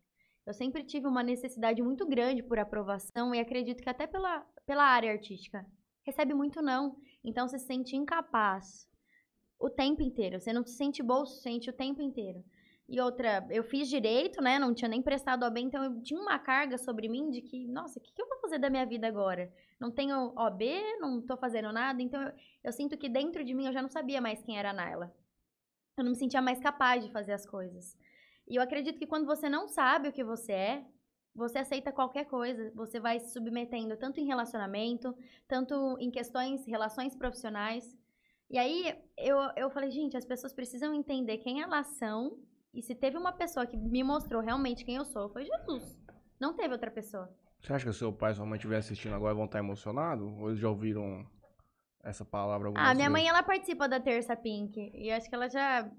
Eu 0.48 0.54
sempre 0.54 0.82
tive 0.84 1.08
uma 1.08 1.22
necessidade 1.22 1.82
muito 1.82 2.08
grande 2.08 2.42
por 2.42 2.58
aprovação 2.58 3.36
e 3.36 3.40
acredito 3.40 3.84
que 3.84 3.90
até 3.90 4.08
pela, 4.08 4.46
pela 4.72 4.86
área 4.86 5.12
artística. 5.12 5.66
Recebe 6.06 6.34
muito 6.34 6.62
não. 6.62 6.96
Então 7.26 7.46
você 7.46 7.60
se 7.60 7.66
sente 7.66 7.94
incapaz 7.94 8.88
o 9.60 9.70
tempo 9.70 10.02
inteiro. 10.02 10.40
Você 10.40 10.54
não 10.54 10.66
se 10.66 10.76
sente 10.78 11.04
bolso, 11.04 11.42
sente 11.42 11.70
o 11.70 11.74
tempo 11.74 12.02
inteiro. 12.02 12.42
E 12.88 12.98
outra, 13.02 13.46
eu 13.50 13.66
fiz 13.66 13.90
direito, 13.90 14.42
né? 14.42 14.58
Não 14.58 14.74
tinha 14.74 14.88
nem 14.88 15.02
prestado 15.02 15.44
OB, 15.44 15.60
então 15.60 15.84
eu 15.84 16.02
tinha 16.02 16.18
uma 16.18 16.40
carga 16.40 16.78
sobre 16.78 17.10
mim 17.10 17.30
de 17.30 17.42
que, 17.42 17.68
nossa, 17.68 18.00
o 18.00 18.02
que, 18.02 18.14
que 18.14 18.22
eu 18.22 18.30
vou 18.30 18.40
fazer 18.40 18.60
da 18.60 18.70
minha 18.70 18.86
vida 18.86 19.06
agora? 19.06 19.52
Não 19.78 19.92
tenho 19.92 20.34
OB, 20.38 20.64
não 21.02 21.22
tô 21.22 21.36
fazendo 21.36 21.74
nada, 21.74 22.02
então 22.02 22.22
eu, 22.22 22.32
eu 22.64 22.72
sinto 22.72 22.98
que 22.98 23.10
dentro 23.10 23.44
de 23.44 23.54
mim 23.54 23.66
eu 23.66 23.74
já 23.74 23.82
não 23.82 23.90
sabia 23.90 24.22
mais 24.22 24.42
quem 24.42 24.58
era 24.58 24.70
a 24.70 24.74
Naila. 24.74 25.14
Eu 25.98 26.06
não 26.06 26.12
me 26.12 26.18
sentia 26.18 26.42
mais 26.42 26.62
capaz 26.62 27.04
de 27.04 27.12
fazer 27.12 27.34
as 27.34 27.46
coisas. 27.46 27.98
E 28.48 28.56
eu 28.56 28.62
acredito 28.62 28.98
que 28.98 29.08
quando 29.08 29.26
você 29.26 29.50
não 29.50 29.68
sabe 29.68 30.08
o 30.08 30.14
que 30.14 30.24
você 30.24 30.54
é, 30.54 30.86
você 31.36 31.60
aceita 31.60 31.92
qualquer 31.92 32.26
coisa. 32.26 32.72
Você 32.76 33.00
vai 33.00 33.20
se 33.20 33.32
submetendo 33.32 33.96
tanto 33.98 34.20
em 34.20 34.26
relacionamento, 34.26 35.16
tanto 35.48 35.98
em 36.00 36.10
questões, 36.12 36.66
relações 36.66 37.16
profissionais. 37.16 37.98
E 38.50 38.58
aí 38.58 38.96
eu, 39.18 39.38
eu 39.56 39.70
falei, 39.70 39.90
gente, 39.92 40.18
as 40.18 40.26
pessoas 40.26 40.54
precisam 40.54 40.94
entender 40.94 41.38
quem 41.38 41.62
elas 41.62 41.88
são. 41.98 42.38
E 42.74 42.82
se 42.82 42.94
teve 42.96 43.18
uma 43.18 43.32
pessoa 43.32 43.66
que 43.66 43.78
me 43.78 44.04
mostrou 44.04 44.42
realmente 44.42 44.84
quem 44.86 44.96
eu 44.96 45.06
sou, 45.06 45.30
foi 45.30 45.46
Jesus. 45.46 45.98
Não 46.40 46.54
teve 46.54 46.74
outra 46.74 46.92
pessoa. 46.92 47.30
Você 47.60 47.74
acha 47.74 47.86
que 47.86 47.94
seu 47.94 48.12
pai 48.12 48.32
e 48.32 48.36
sua 48.36 48.46
mãe 48.46 48.58
estiver 48.58 48.78
assistindo 48.78 49.14
agora 49.14 49.34
vão 49.36 49.46
estar 49.46 49.60
emocionados? 49.60 50.26
Ou 50.40 50.50
eles 50.50 50.60
já 50.60 50.70
ouviram 50.70 51.26
essa 52.04 52.26
palavra 52.26 52.68
algumas 52.68 52.86
Ah, 52.90 52.94
minha 52.96 53.10
vezes? 53.10 53.24
mãe, 53.24 53.30
ela 53.30 53.44
participa 53.44 53.88
da 53.88 54.00
Terça 54.00 54.36
Pink. 54.36 54.92
E 54.96 55.12
acho 55.12 55.30
que 55.30 55.36
ela 55.36 55.48
já, 55.48 55.90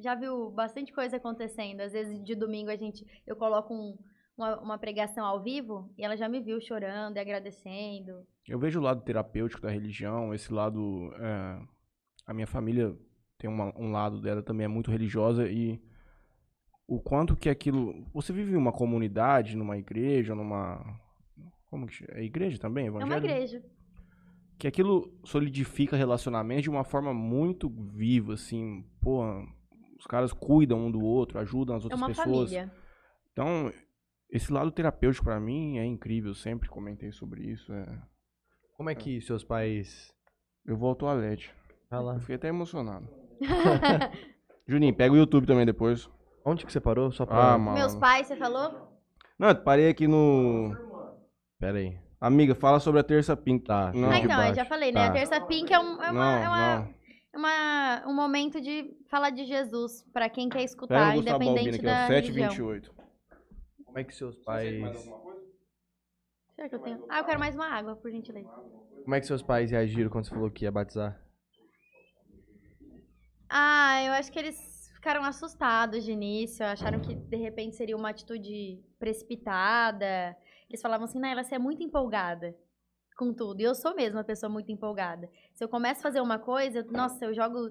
já 0.00 0.14
viu 0.14 0.50
bastante 0.50 0.92
coisa 0.92 1.16
acontecendo. 1.18 1.80
Às 1.80 1.92
vezes, 1.92 2.22
de 2.22 2.34
domingo, 2.34 2.70
a 2.70 2.76
gente, 2.76 3.06
eu 3.26 3.36
coloco 3.36 3.72
um- 3.72 3.96
uma, 4.36 4.60
uma 4.60 4.78
pregação 4.78 5.24
ao 5.24 5.42
vivo 5.42 5.92
e 5.98 6.04
ela 6.04 6.16
já 6.16 6.28
me 6.28 6.40
viu 6.40 6.60
chorando 6.60 7.16
e 7.16 7.20
agradecendo. 7.20 8.26
Eu 8.48 8.58
vejo 8.58 8.80
o 8.80 8.82
lado 8.82 9.02
terapêutico 9.02 9.62
da 9.62 9.70
religião, 9.70 10.32
esse 10.34 10.52
lado. 10.52 11.12
é, 11.18 11.60
a 12.26 12.34
minha 12.34 12.46
família 12.46 12.96
tem 13.38 13.48
uma- 13.50 13.72
um 13.78 13.90
lado 13.92 14.20
dela 14.20 14.42
também 14.42 14.64
é 14.64 14.68
muito 14.68 14.90
religiosa 14.90 15.48
e 15.48 15.80
o 16.86 17.00
quanto 17.00 17.36
que 17.36 17.48
aquilo. 17.48 18.04
Você 18.12 18.32
vive 18.32 18.52
em 18.52 18.56
uma 18.56 18.72
comunidade, 18.72 19.56
numa 19.56 19.76
igreja, 19.78 20.34
numa. 20.34 21.00
Como 21.70 21.86
que 21.86 21.94
chama? 21.94 22.12
É 22.18 22.22
igreja 22.24 22.58
também? 22.58 22.84
É 22.84 22.88
Evangelho? 22.88 23.10
uma 23.10 23.16
igreja. 23.18 23.62
Que 24.58 24.66
aquilo 24.68 25.12
solidifica 25.24 25.96
relacionamentos 25.96 26.64
de 26.64 26.70
uma 26.70 26.84
forma 26.84 27.12
muito 27.14 27.68
viva, 27.70 28.34
assim. 28.34 28.84
Pô, 29.00 29.22
os 29.98 30.06
caras 30.06 30.32
cuidam 30.32 30.86
um 30.86 30.90
do 30.90 31.00
outro, 31.00 31.38
ajudam 31.38 31.76
as 31.76 31.82
É 31.82 31.86
outras 31.86 32.00
uma 32.00 32.08
pessoas. 32.08 32.50
família. 32.50 32.72
Então, 33.32 33.72
esse 34.32 34.52
lado 34.52 34.70
terapêutico 34.72 35.24
pra 35.26 35.38
mim 35.38 35.78
é 35.78 35.84
incrível. 35.84 36.34
Sempre 36.34 36.68
comentei 36.68 37.12
sobre 37.12 37.42
isso. 37.44 37.72
é. 37.72 37.86
Como 38.76 38.90
é 38.90 38.94
que 38.94 39.20
seus 39.20 39.44
pais. 39.44 40.12
Eu 40.66 40.76
vou 40.76 40.88
ao 40.88 40.94
toalete. 40.96 41.54
Vai 41.90 42.00
lá. 42.02 42.14
Eu 42.14 42.20
fiquei 42.20 42.36
até 42.36 42.48
emocionado. 42.48 43.08
Juninho, 44.66 44.94
pega 44.94 45.12
o 45.12 45.16
YouTube 45.16 45.46
também 45.46 45.66
depois. 45.66 46.08
Onde 46.44 46.64
que 46.64 46.72
você 46.72 46.80
parou? 46.80 47.10
Só 47.12 47.26
pra. 47.26 47.54
Ah, 47.54 47.58
mano. 47.58 47.76
Meus 47.76 47.94
pais, 47.94 48.26
você 48.26 48.36
falou? 48.36 48.88
Não, 49.38 49.48
eu 49.48 49.56
parei 49.56 49.88
aqui 49.88 50.06
no. 50.08 50.74
Pera 51.58 51.78
aí. 51.78 51.96
Amiga, 52.20 52.54
fala 52.54 52.78
sobre 52.80 53.00
a 53.00 53.04
terça 53.04 53.36
pinta. 53.36 53.66
Tá. 53.66 53.92
Não, 53.92 54.10
ah, 54.10 54.18
então, 54.18 54.46
eu 54.46 54.54
já 54.54 54.64
falei, 54.64 54.92
né? 54.92 55.00
A 55.04 55.06
Tá. 55.08 55.12
Terça 55.14 55.40
Pink 55.40 55.72
é, 55.72 55.78
um- 55.78 56.00
é 56.02 56.10
uma, 56.10 56.12
não, 56.12 56.22
é 56.22 56.48
uma- 56.48 56.88
é 57.34 57.38
uma- 57.38 58.04
um 58.08 58.14
momento 58.14 58.60
de 58.60 58.94
falar 59.10 59.30
de 59.30 59.44
Jesus 59.44 60.04
pra 60.12 60.28
quem 60.28 60.48
quer 60.48 60.62
escutar, 60.62 61.12
Balbino 61.14 61.22
independente 61.22 61.76
aqui, 61.76 61.84
da 61.84 62.06
religião. 62.06 62.50
728. 62.50 62.94
Como 63.92 63.98
é 63.98 64.04
que 64.04 64.14
seus 64.14 64.36
pais. 64.36 65.04
Será 66.54 66.66
que 66.66 66.74
eu 66.74 66.78
tenho? 66.78 67.04
Ah, 67.10 67.18
eu 67.18 67.24
quero 67.24 67.38
mais 67.38 67.54
uma 67.54 67.66
água, 67.66 67.94
por 67.94 68.10
gentileza. 68.10 68.48
Como 69.04 69.14
é 69.14 69.20
que 69.20 69.26
seus 69.26 69.42
pais 69.42 69.70
reagiram 69.70 70.08
quando 70.08 70.24
você 70.24 70.30
falou 70.30 70.50
que 70.50 70.64
ia 70.64 70.72
batizar? 70.72 71.20
Ah, 73.50 74.02
eu 74.02 74.12
acho 74.12 74.32
que 74.32 74.38
eles 74.38 74.90
ficaram 74.94 75.22
assustados 75.24 76.04
de 76.04 76.12
início, 76.12 76.64
acharam 76.64 77.00
que 77.00 77.14
de 77.14 77.36
repente 77.36 77.76
seria 77.76 77.94
uma 77.96 78.08
atitude 78.08 78.82
precipitada. 78.98 80.34
Eles 80.70 80.80
falavam 80.80 81.04
assim, 81.04 81.18
Naila, 81.18 81.44
você 81.44 81.56
é 81.56 81.58
muito 81.58 81.82
empolgada 81.82 82.56
com 83.18 83.34
tudo. 83.34 83.60
E 83.60 83.64
eu 83.64 83.74
sou 83.74 83.94
mesmo 83.94 84.16
uma 84.16 84.24
pessoa 84.24 84.48
muito 84.50 84.72
empolgada. 84.72 85.28
Se 85.52 85.62
eu 85.62 85.68
começo 85.68 86.00
a 86.00 86.02
fazer 86.02 86.22
uma 86.22 86.38
coisa, 86.38 86.78
eu- 86.78 86.90
nossa, 86.90 87.26
eu 87.26 87.34
jogo 87.34 87.68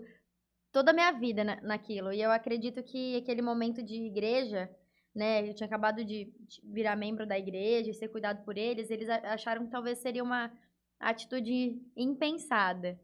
toda 0.72 0.92
a 0.92 0.94
minha 0.94 1.12
vida 1.14 1.44
na- 1.44 1.62
naquilo. 1.62 2.14
E 2.14 2.22
eu 2.22 2.32
acredito 2.32 2.84
que 2.84 3.18
aquele 3.18 3.42
momento 3.42 3.82
de 3.82 3.96
igreja, 4.06 4.70
né, 5.14 5.50
eu 5.50 5.54
tinha 5.54 5.68
acabado 5.68 6.04
de 6.06 6.34
virar 6.64 6.96
membro 6.96 7.28
da 7.28 7.38
igreja 7.38 7.90
e 7.90 7.94
ser 7.94 8.08
cuidado 8.08 8.44
por 8.44 8.58
eles, 8.58 8.90
eles 8.90 9.10
acharam 9.10 9.66
que 9.66 9.72
talvez 9.72 10.00
seria 10.00 10.24
uma 10.24 10.52
atitude 11.00 11.82
impensada. 11.96 13.00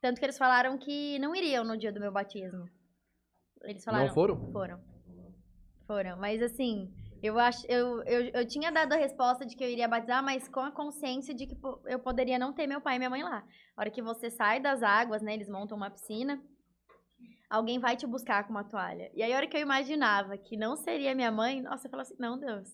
Tanto 0.00 0.18
que 0.18 0.24
eles 0.24 0.38
falaram 0.38 0.78
que 0.78 1.18
não 1.18 1.34
iriam 1.34 1.64
no 1.64 1.76
dia 1.76 1.92
do 1.92 2.00
meu 2.00 2.10
batismo. 2.10 2.68
Eles 3.62 3.84
falaram. 3.84 4.06
Não 4.06 4.14
foram? 4.14 4.52
Foram. 4.52 4.80
Foram. 5.86 6.16
Mas 6.18 6.42
assim, 6.42 6.90
eu 7.22 7.38
acho. 7.38 7.66
Eu, 7.66 8.02
eu, 8.04 8.30
eu 8.32 8.48
tinha 8.48 8.72
dado 8.72 8.94
a 8.94 8.96
resposta 8.96 9.44
de 9.44 9.54
que 9.54 9.62
eu 9.62 9.68
iria 9.68 9.86
batizar, 9.86 10.22
mas 10.24 10.48
com 10.48 10.60
a 10.60 10.72
consciência 10.72 11.34
de 11.34 11.46
que 11.46 11.56
eu 11.86 11.98
poderia 11.98 12.38
não 12.38 12.52
ter 12.52 12.66
meu 12.66 12.80
pai 12.80 12.96
e 12.96 12.98
minha 12.98 13.10
mãe 13.10 13.22
lá. 13.22 13.44
A 13.76 13.80
hora 13.82 13.90
que 13.90 14.00
você 14.00 14.30
sai 14.30 14.60
das 14.60 14.82
águas, 14.82 15.20
né? 15.20 15.34
Eles 15.34 15.48
montam 15.48 15.76
uma 15.76 15.90
piscina. 15.90 16.42
Alguém 17.50 17.80
vai 17.80 17.96
te 17.96 18.06
buscar 18.06 18.44
com 18.44 18.50
uma 18.52 18.62
toalha. 18.62 19.10
E 19.12 19.24
aí, 19.24 19.32
a 19.32 19.36
hora 19.36 19.46
que 19.48 19.56
eu 19.56 19.60
imaginava 19.60 20.38
que 20.38 20.56
não 20.56 20.76
seria 20.76 21.16
minha 21.16 21.32
mãe, 21.32 21.60
nossa, 21.60 21.88
eu 21.88 21.90
falava 21.90 22.08
assim: 22.08 22.16
não, 22.18 22.38
Deus. 22.38 22.70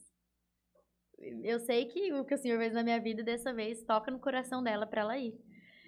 Eu 1.43 1.59
sei 1.59 1.86
que 1.86 2.12
o 2.12 2.27
que 2.27 2.35
o 2.35 2.39
Senhor 2.39 2.59
fez 2.59 2.74
na 2.74 2.82
minha 2.82 3.01
vida 3.01 3.23
dessa 3.23 3.55
vez 3.55 3.82
toca 3.82 4.11
no 4.11 4.19
coração 4.19 4.62
dela 4.62 4.86
pra 4.86 5.01
ela 5.01 5.16
ir. 5.16 5.35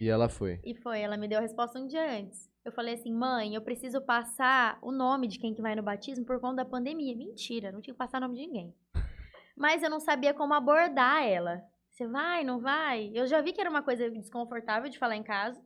E 0.01 0.09
ela 0.09 0.28
foi. 0.28 0.59
E 0.65 0.74
foi, 0.74 1.01
ela 1.01 1.19
me 1.19 1.28
deu 1.28 1.39
a 1.39 1.43
resposta 1.43 1.78
um 1.78 1.86
dia 1.86 2.19
antes. 2.19 2.48
Eu 2.65 2.73
falei 2.73 2.94
assim, 2.94 3.12
mãe, 3.12 3.55
eu 3.55 3.60
preciso 3.60 4.01
passar 4.01 4.78
o 4.81 4.90
nome 4.90 5.27
de 5.27 5.39
quem 5.39 5.55
que 5.55 5.60
vai 5.60 5.74
no 5.74 5.82
batismo 5.82 6.24
por 6.24 6.40
conta 6.40 6.56
da 6.56 6.65
pandemia. 6.65 7.15
Mentira, 7.15 7.70
não 7.70 7.82
tinha 7.82 7.93
que 7.93 7.98
passar 7.98 8.19
o 8.19 8.20
nome 8.23 8.36
de 8.36 8.47
ninguém. 8.47 8.74
Mas 9.56 9.82
eu 9.82 9.90
não 9.90 10.01
sabia 10.01 10.32
como 10.32 10.55
abordar 10.55 11.27
ela. 11.27 11.60
Você 11.90 12.06
vai, 12.06 12.44
não 12.44 12.60
vai? 12.60 13.10
Eu 13.12 13.27
já 13.27 13.40
vi 13.40 13.52
que 13.52 13.60
era 13.60 13.69
uma 13.69 13.82
coisa 13.82 14.09
desconfortável 14.10 14.89
de 14.89 14.98
falar 14.98 15.16
em 15.16 15.23
casa. 15.23 15.60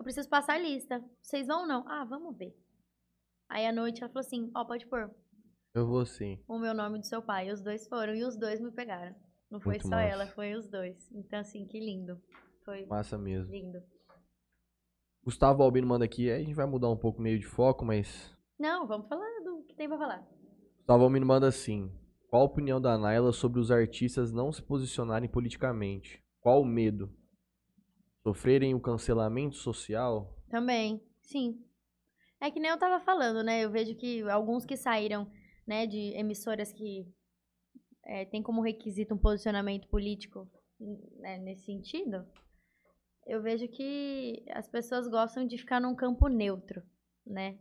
Eu 0.00 0.02
preciso 0.04 0.30
passar 0.30 0.54
a 0.54 0.58
lista. 0.58 1.04
Vocês 1.20 1.46
vão 1.46 1.60
ou 1.60 1.66
não? 1.68 1.86
Ah, 1.86 2.06
vamos 2.06 2.34
ver. 2.34 2.56
Aí 3.50 3.66
à 3.66 3.72
noite 3.72 4.02
ela 4.02 4.08
falou 4.10 4.26
assim, 4.26 4.50
ó, 4.56 4.64
pode 4.64 4.86
pôr 4.86 5.10
Eu 5.74 5.86
vou 5.86 6.06
sim. 6.06 6.42
o 6.48 6.58
meu 6.58 6.72
nome 6.72 7.00
do 7.00 7.04
seu 7.06 7.20
pai. 7.20 7.50
E 7.50 7.52
os 7.52 7.60
dois 7.60 7.86
foram, 7.86 8.14
e 8.14 8.24
os 8.24 8.34
dois 8.34 8.58
me 8.62 8.72
pegaram. 8.72 9.14
Não 9.50 9.60
foi 9.60 9.72
Muito 9.74 9.82
só 9.82 9.96
massa. 9.96 10.08
ela, 10.08 10.26
foi 10.28 10.54
os 10.54 10.66
dois. 10.70 10.96
Então, 11.12 11.38
assim, 11.40 11.66
que 11.66 11.78
lindo. 11.78 12.18
Foi 12.64 12.86
Massa 12.86 13.18
mesmo. 13.18 13.52
lindo. 13.52 13.82
Gustavo 15.22 15.62
Albino 15.62 15.86
manda 15.86 16.06
aqui. 16.06 16.30
Aí 16.30 16.40
a 16.40 16.44
gente 16.44 16.54
vai 16.54 16.64
mudar 16.64 16.88
um 16.88 16.96
pouco 16.96 17.20
meio 17.20 17.38
de 17.38 17.46
foco, 17.46 17.84
mas. 17.84 18.34
Não, 18.58 18.86
vamos 18.86 19.06
falar 19.06 19.28
do 19.44 19.64
que 19.64 19.74
tem 19.76 19.86
pra 19.86 19.98
falar. 19.98 20.26
Gustavo 20.78 21.04
Albino 21.04 21.26
manda 21.26 21.46
assim. 21.46 21.92
Qual 22.30 22.40
a 22.40 22.46
opinião 22.46 22.80
da 22.80 22.96
Naila 22.96 23.32
sobre 23.32 23.60
os 23.60 23.70
artistas 23.70 24.32
não 24.32 24.50
se 24.50 24.62
posicionarem 24.62 25.28
politicamente? 25.28 26.24
Qual 26.40 26.62
o 26.62 26.64
medo? 26.64 27.14
Sofrerem 28.22 28.74
o 28.74 28.80
cancelamento 28.80 29.56
social? 29.56 30.36
Também, 30.50 31.02
sim. 31.22 31.58
É 32.40 32.50
que 32.50 32.60
nem 32.60 32.70
eu 32.70 32.78
tava 32.78 33.02
falando, 33.04 33.42
né? 33.42 33.64
Eu 33.64 33.70
vejo 33.70 33.94
que 33.94 34.22
alguns 34.28 34.64
que 34.64 34.76
saíram, 34.76 35.30
né, 35.66 35.86
de 35.86 36.12
emissoras 36.16 36.72
que 36.72 37.06
é, 38.04 38.24
tem 38.24 38.42
como 38.42 38.62
requisito 38.62 39.14
um 39.14 39.18
posicionamento 39.18 39.88
político 39.88 40.50
né, 41.18 41.38
nesse 41.38 41.64
sentido, 41.64 42.26
eu 43.26 43.42
vejo 43.42 43.68
que 43.68 44.44
as 44.50 44.66
pessoas 44.68 45.06
gostam 45.08 45.46
de 45.46 45.58
ficar 45.58 45.80
num 45.80 45.94
campo 45.94 46.26
neutro, 46.28 46.82
né? 47.26 47.58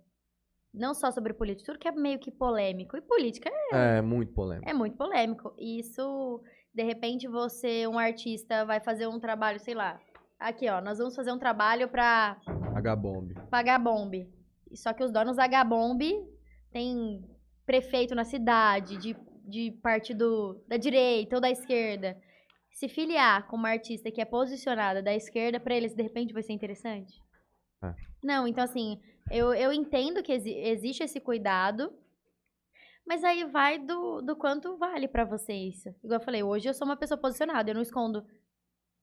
Não 0.73 0.93
só 0.93 1.11
sobre 1.11 1.33
política, 1.33 1.71
tudo 1.71 1.79
que 1.79 1.87
é 1.87 1.91
meio 1.91 2.19
que 2.19 2.31
polêmico. 2.31 2.95
E 2.95 3.01
política 3.01 3.49
é, 3.73 3.97
É, 3.97 4.01
muito 4.01 4.33
polêmico. 4.33 4.69
é 4.69 4.73
muito 4.73 4.95
polêmico. 4.97 5.53
E 5.57 5.79
isso, 5.79 6.41
de 6.73 6.83
repente, 6.83 7.27
você, 7.27 7.87
um 7.87 7.97
artista, 7.97 8.65
vai 8.65 8.79
fazer 8.79 9.07
um 9.07 9.19
trabalho, 9.19 9.59
sei 9.59 9.73
lá. 9.73 9.99
Aqui, 10.39 10.69
ó, 10.69 10.79
nós 10.81 10.97
vamos 10.97 11.15
fazer 11.15 11.31
um 11.31 11.37
trabalho 11.39 11.89
pra 11.89 12.39
H-bomb. 12.75 13.33
pagar 13.49 13.77
bombe. 13.77 14.31
Só 14.73 14.93
que 14.93 15.03
os 15.03 15.11
donos 15.11 15.35
da 15.35 15.43
H-bomb 15.43 15.99
tem 16.71 17.23
prefeito 17.65 18.15
na 18.15 18.23
cidade, 18.23 18.97
de, 18.97 19.15
de 19.43 19.71
partido 19.81 20.63
da 20.67 20.77
direita 20.77 21.35
ou 21.35 21.41
da 21.41 21.49
esquerda. 21.51 22.17
Se 22.71 22.87
filiar 22.87 23.47
com 23.47 23.57
uma 23.57 23.69
artista 23.71 24.09
que 24.09 24.21
é 24.21 24.25
posicionada 24.25 25.03
da 25.03 25.13
esquerda, 25.13 25.59
pra 25.59 25.75
eles, 25.75 25.93
de 25.93 26.01
repente, 26.01 26.33
vai 26.33 26.41
ser 26.43 26.53
interessante? 26.53 27.21
É. 27.83 27.93
Não, 28.23 28.47
então 28.47 28.63
assim, 28.63 29.01
eu, 29.29 29.53
eu 29.53 29.73
entendo 29.73 30.23
que 30.23 30.31
exi- 30.31 30.55
existe 30.55 31.03
esse 31.03 31.19
cuidado, 31.19 31.91
mas 33.05 33.23
aí 33.23 33.43
vai 33.43 33.77
do, 33.77 34.21
do 34.21 34.35
quanto 34.35 34.77
vale 34.77 35.07
pra 35.07 35.25
você 35.25 35.51
isso. 35.53 35.89
Igual 36.03 36.19
eu 36.19 36.25
falei, 36.25 36.43
hoje 36.43 36.69
eu 36.69 36.73
sou 36.73 36.87
uma 36.87 36.95
pessoa 36.97 37.17
posicionada, 37.17 37.69
eu 37.69 37.75
não 37.75 37.81
escondo 37.81 38.25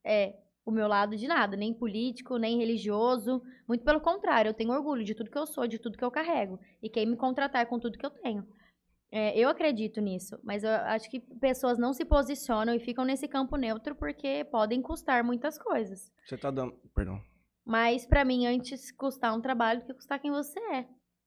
é, 0.04 0.36
o 0.66 0.70
meu 0.72 0.88
lado 0.88 1.16
de 1.16 1.28
nada, 1.28 1.56
nem 1.56 1.72
político, 1.72 2.36
nem 2.36 2.58
religioso. 2.58 3.40
Muito 3.68 3.84
pelo 3.84 4.00
contrário, 4.00 4.48
eu 4.50 4.54
tenho 4.54 4.72
orgulho 4.72 5.04
de 5.04 5.14
tudo 5.14 5.30
que 5.30 5.38
eu 5.38 5.46
sou, 5.46 5.66
de 5.66 5.78
tudo 5.78 5.96
que 5.96 6.04
eu 6.04 6.10
carrego. 6.10 6.58
E 6.82 6.90
quem 6.90 7.06
me 7.06 7.16
contratar 7.16 7.64
com 7.66 7.78
tudo 7.78 7.96
que 7.96 8.04
eu 8.04 8.10
tenho. 8.10 8.44
É, 9.12 9.38
eu 9.38 9.48
acredito 9.48 10.00
nisso, 10.00 10.36
mas 10.42 10.64
eu 10.64 10.70
acho 10.70 11.08
que 11.08 11.20
pessoas 11.20 11.78
não 11.78 11.92
se 11.94 12.04
posicionam 12.04 12.74
e 12.74 12.80
ficam 12.80 13.04
nesse 13.04 13.28
campo 13.28 13.56
neutro 13.56 13.94
porque 13.94 14.44
podem 14.50 14.82
custar 14.82 15.22
muitas 15.22 15.56
coisas. 15.56 16.12
Você 16.26 16.36
tá 16.36 16.50
dando. 16.50 16.72
Perdão. 16.92 17.22
Mas 17.64 18.04
pra 18.04 18.24
mim, 18.24 18.46
antes 18.46 18.90
custar 18.90 19.32
um 19.34 19.40
trabalho 19.40 19.80
do 19.80 19.86
que 19.86 19.94
custar 19.94 20.18
quem 20.18 20.32
você 20.32 20.58
é. 20.58 20.82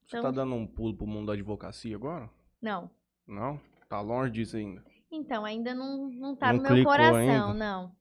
Você 0.05 0.17
Então- 0.17 0.21
tá 0.23 0.31
dando 0.31 0.53
um 0.55 0.67
pulo 0.67 0.95
pro 0.97 1.07
mundo 1.07 1.27
da 1.27 1.33
advocacia 1.33 1.95
agora? 1.95 2.29
Não. 2.61 2.91
Não? 3.25 3.59
Tá 3.87 4.01
longe 4.01 4.31
disso 4.33 4.57
ainda. 4.57 4.83
Então, 5.11 5.45
ainda 5.45 5.73
não, 5.73 6.09
não 6.09 6.35
tá 6.35 6.51
Não 6.53 6.61
no 6.63 6.69
meu 6.75 6.83
coração, 6.83 7.15
ainda? 7.15 7.53
não. 7.53 7.95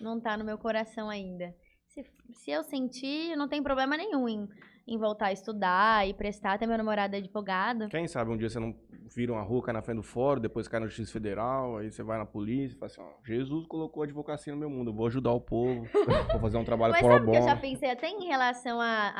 Não 0.00 0.20
tá 0.20 0.36
no 0.36 0.44
meu 0.44 0.58
coração 0.58 1.08
ainda. 1.08 1.54
Se, 1.88 2.04
se 2.32 2.50
eu 2.50 2.62
sentir, 2.62 3.36
não 3.36 3.48
tem 3.48 3.62
problema 3.62 3.96
nenhum 3.96 4.28
em, 4.28 4.48
em 4.86 4.98
voltar 4.98 5.26
a 5.26 5.32
estudar 5.32 6.08
e 6.08 6.14
prestar. 6.14 6.54
Até 6.54 6.66
meu 6.66 6.78
namorado 6.78 7.14
é 7.14 7.18
advogado. 7.18 7.88
Quem 7.88 8.06
sabe 8.06 8.30
um 8.30 8.36
dia 8.36 8.48
você 8.48 8.60
não 8.60 8.74
vira 9.14 9.32
uma 9.32 9.42
rua, 9.42 9.62
cai 9.62 9.74
na 9.74 9.82
frente 9.82 9.96
do 9.96 10.02
fórum, 10.02 10.40
depois 10.40 10.68
cai 10.68 10.78
no 10.78 10.86
Justiça 10.86 11.12
Federal, 11.12 11.78
aí 11.78 11.90
você 11.90 12.02
vai 12.02 12.16
na 12.16 12.24
polícia 12.24 12.76
e 12.76 12.78
fala 12.78 12.86
assim, 12.86 13.00
ó, 13.00 13.26
Jesus 13.26 13.66
colocou 13.66 14.02
a 14.02 14.06
advocacia 14.06 14.52
no 14.52 14.58
meu 14.58 14.70
mundo, 14.70 14.90
eu 14.90 14.94
vou 14.94 15.06
ajudar 15.08 15.32
o 15.32 15.40
povo, 15.40 15.84
vou 16.30 16.40
fazer 16.40 16.58
um 16.58 16.64
trabalho 16.64 16.92
Mas 16.94 17.00
pro 17.00 17.10
sabe 17.10 17.30
que 17.30 17.36
eu 17.36 17.42
já 17.42 17.56
pensei 17.56 17.90
até 17.90 18.08
em 18.08 18.26
relação 18.26 18.80
a, 18.80 19.12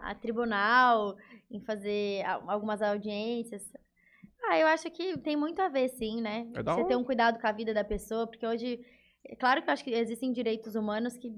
a, 0.00 0.10
a 0.10 0.14
tribunal, 0.14 1.14
em 1.50 1.60
fazer 1.60 2.22
algumas 2.46 2.80
audiências. 2.80 3.62
Ah, 4.48 4.58
eu 4.58 4.66
acho 4.66 4.90
que 4.90 5.18
tem 5.18 5.36
muito 5.36 5.60
a 5.60 5.68
ver, 5.68 5.88
sim, 5.88 6.20
né? 6.20 6.46
É 6.54 6.62
Você 6.62 6.84
ter 6.84 6.96
um 6.96 7.04
cuidado 7.04 7.40
com 7.40 7.46
a 7.46 7.52
vida 7.52 7.72
da 7.72 7.84
pessoa, 7.84 8.26
porque 8.26 8.46
hoje, 8.46 8.78
é 9.26 9.36
claro 9.36 9.62
que 9.62 9.68
eu 9.68 9.72
acho 9.72 9.84
que 9.84 9.90
existem 9.90 10.32
direitos 10.32 10.74
humanos 10.74 11.16
que 11.16 11.32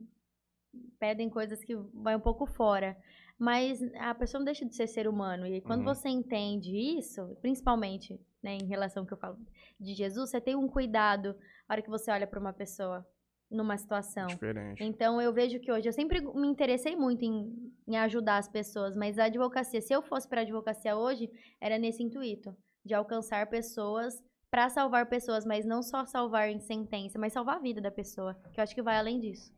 pedem 0.98 1.28
coisas 1.30 1.62
que 1.64 1.74
vai 1.94 2.16
um 2.16 2.20
pouco 2.20 2.46
fora. 2.46 2.96
Mas 3.38 3.82
a 3.96 4.14
pessoa 4.14 4.38
não 4.38 4.44
deixa 4.46 4.64
de 4.64 4.74
ser 4.74 4.86
ser 4.86 5.06
humano. 5.06 5.46
E 5.46 5.60
quando 5.60 5.80
Uhum. 5.80 5.94
você 5.94 6.08
entende 6.08 6.74
isso, 6.74 7.36
principalmente 7.42 8.18
né, 8.42 8.56
em 8.56 8.66
relação 8.66 9.02
ao 9.02 9.06
que 9.06 9.12
eu 9.12 9.18
falo 9.18 9.38
de 9.78 9.94
Jesus, 9.94 10.30
você 10.30 10.40
tem 10.40 10.56
um 10.56 10.66
cuidado 10.68 11.34
na 11.68 11.74
hora 11.74 11.82
que 11.82 11.90
você 11.90 12.10
olha 12.10 12.26
para 12.26 12.40
uma 12.40 12.52
pessoa 12.52 13.06
numa 13.50 13.76
situação. 13.76 14.26
Diferente. 14.26 14.82
Então 14.82 15.20
eu 15.20 15.32
vejo 15.32 15.60
que 15.60 15.70
hoje 15.70 15.88
eu 15.88 15.92
sempre 15.92 16.20
me 16.20 16.48
interessei 16.48 16.96
muito 16.96 17.24
em, 17.24 17.72
em 17.86 17.96
ajudar 17.98 18.38
as 18.38 18.48
pessoas, 18.48 18.96
mas 18.96 19.18
a 19.18 19.24
advocacia, 19.26 19.80
se 19.80 19.92
eu 19.92 20.02
fosse 20.02 20.26
para 20.26 20.40
advocacia 20.40 20.96
hoje, 20.96 21.30
era 21.60 21.78
nesse 21.78 22.02
intuito 22.02 22.56
de 22.84 22.94
alcançar 22.94 23.46
pessoas 23.48 24.20
para 24.50 24.68
salvar 24.68 25.06
pessoas, 25.06 25.44
mas 25.44 25.64
não 25.64 25.82
só 25.82 26.04
salvar 26.06 26.48
em 26.48 26.60
sentença, 26.60 27.18
mas 27.18 27.32
salvar 27.32 27.56
a 27.56 27.60
vida 27.60 27.80
da 27.80 27.90
pessoa, 27.90 28.36
que 28.52 28.60
eu 28.60 28.64
acho 28.64 28.74
que 28.74 28.82
vai 28.82 28.96
além 28.96 29.20
disso. 29.20 29.52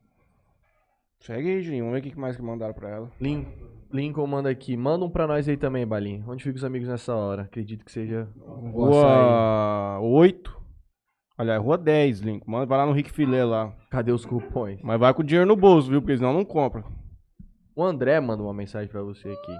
Segue 1.19 1.49
aí, 1.49 1.61
Juninho, 1.61 1.85
vamos 1.85 2.01
ver 2.01 2.07
o 2.07 2.11
que 2.11 2.17
mais 2.19 2.35
que 2.35 2.41
mandaram 2.41 2.73
pra 2.73 2.89
ela. 2.89 3.11
Lin- 3.19 3.45
Lincoln 3.91 4.25
manda 4.25 4.49
aqui. 4.49 4.77
Manda 4.77 5.03
um 5.03 5.09
pra 5.09 5.27
nós 5.27 5.49
aí 5.49 5.57
também, 5.57 5.85
Balim. 5.85 6.23
Onde 6.27 6.43
ficam 6.43 6.55
os 6.57 6.63
amigos 6.63 6.87
nessa 6.87 7.13
hora? 7.13 7.41
Acredito 7.41 7.83
que 7.83 7.91
seja. 7.91 8.29
Rua 8.45 9.99
8. 9.99 10.57
Olha, 11.37 11.57
rua 11.57 11.77
10, 11.77 12.19
Link. 12.21 12.47
Manda, 12.47 12.65
vai 12.65 12.77
lá 12.77 12.85
no 12.85 12.93
Rick 12.93 13.11
Filé 13.11 13.43
lá. 13.43 13.73
Cadê 13.89 14.11
os 14.13 14.25
cupons? 14.25 14.79
Mas 14.81 14.99
vai 14.99 15.13
com 15.13 15.21
o 15.21 15.25
dinheiro 15.25 15.47
no 15.47 15.55
bolso, 15.57 15.89
viu? 15.89 16.01
Porque 16.01 16.15
senão 16.17 16.31
não 16.33 16.45
compra. 16.45 16.83
O 17.75 17.83
André 17.83 18.19
manda 18.21 18.41
uma 18.43 18.53
mensagem 18.53 18.87
pra 18.89 19.01
você 19.01 19.27
aqui. 19.29 19.57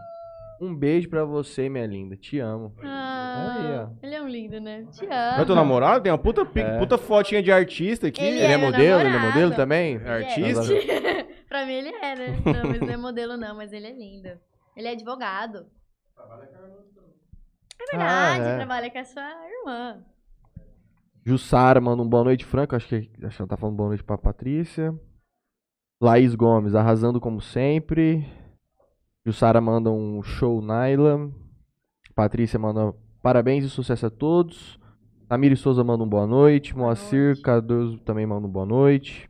Um 0.62 0.74
beijo 0.76 1.10
pra 1.10 1.26
você, 1.26 1.68
minha 1.70 1.86
linda. 1.86 2.16
Te 2.16 2.40
amo. 2.40 2.74
Ah, 2.84 2.99
Ó. 3.30 3.90
ele 4.02 4.16
é 4.16 4.22
um 4.22 4.28
lindo, 4.28 4.60
né? 4.60 4.86
Te 4.92 5.06
É 5.06 5.36
amo. 5.38 5.46
teu 5.46 5.56
namorado? 5.56 6.04
Tem 6.04 6.12
uma 6.12 6.18
puta, 6.18 6.46
pic- 6.46 6.64
É. 6.66 6.78
puta 6.80 6.98
fotinha 6.98 7.42
de 7.44 7.52
artista 7.52 8.08
aqui. 8.08 8.22
Ele 8.22 8.38
Ele 8.38 8.46
é 8.46 8.52
É, 8.54 8.58
modelo? 8.58 9.00
Ele 9.00 9.10
é 9.10 9.12
namorado. 9.12 9.28
modelo 9.28 9.56
também? 9.56 9.96
É 10.04 10.10
artista? 10.10 10.62
pra 11.50 11.66
mim 11.66 11.74
ele 11.74 11.90
é, 11.90 12.16
né? 12.16 12.28
Não, 12.46 12.70
mas 12.70 12.80
não 12.82 12.90
é 12.90 12.98
modelo 12.98 13.38
não, 13.38 13.56
mas 13.56 13.72
ele 13.74 13.88
é 13.88 13.92
lindo. 13.94 14.30
Ele 14.76 14.88
é 14.88 14.92
advogado. 14.92 15.66
É 17.82 17.86
verdade, 17.92 18.42
Ah, 18.42 18.46
é. 18.46 18.56
trabalha 18.58 18.90
com 18.92 19.00
a 19.00 19.04
sua 19.06 19.24
irmã. 19.48 20.04
Jussara 21.26 21.80
manda 21.82 22.02
um 22.04 22.08
boa 22.08 22.24
noite, 22.24 22.46
Franco. 22.46 22.76
Acho 22.76 22.88
que, 22.88 22.96
acho 23.26 23.36
que 23.38 23.42
ela 23.42 23.50
tá 23.50 23.58
falando 23.58 23.76
boa 23.76 23.90
noite 23.90 24.04
pra 24.04 24.18
Patrícia. 24.18 24.94
Laís 26.02 26.34
Gomes, 26.36 26.76
arrasando 26.76 27.20
como 27.20 27.42
sempre. 27.42 28.26
Jussara 29.26 29.60
manda 29.62 29.90
um 29.92 30.22
show 30.24 30.62
Naila. 30.62 31.30
Patrícia 32.16 32.58
manda 32.58 32.94
parabéns 33.22 33.64
e 33.66 33.70
sucesso 33.70 34.06
a 34.06 34.10
todos. 34.10 34.80
Tamiri 35.28 35.56
Souza 35.56 35.84
manda 35.84 36.04
um 36.04 36.10
boa 36.10 36.26
noite. 36.26 36.74
Boa 36.74 36.88
Moacir 36.88 37.26
noite. 37.28 37.42
Cardoso 37.42 38.00
também 38.00 38.26
manda 38.26 38.48
um 38.48 38.52
boa 38.52 38.66
noite. 38.66 39.30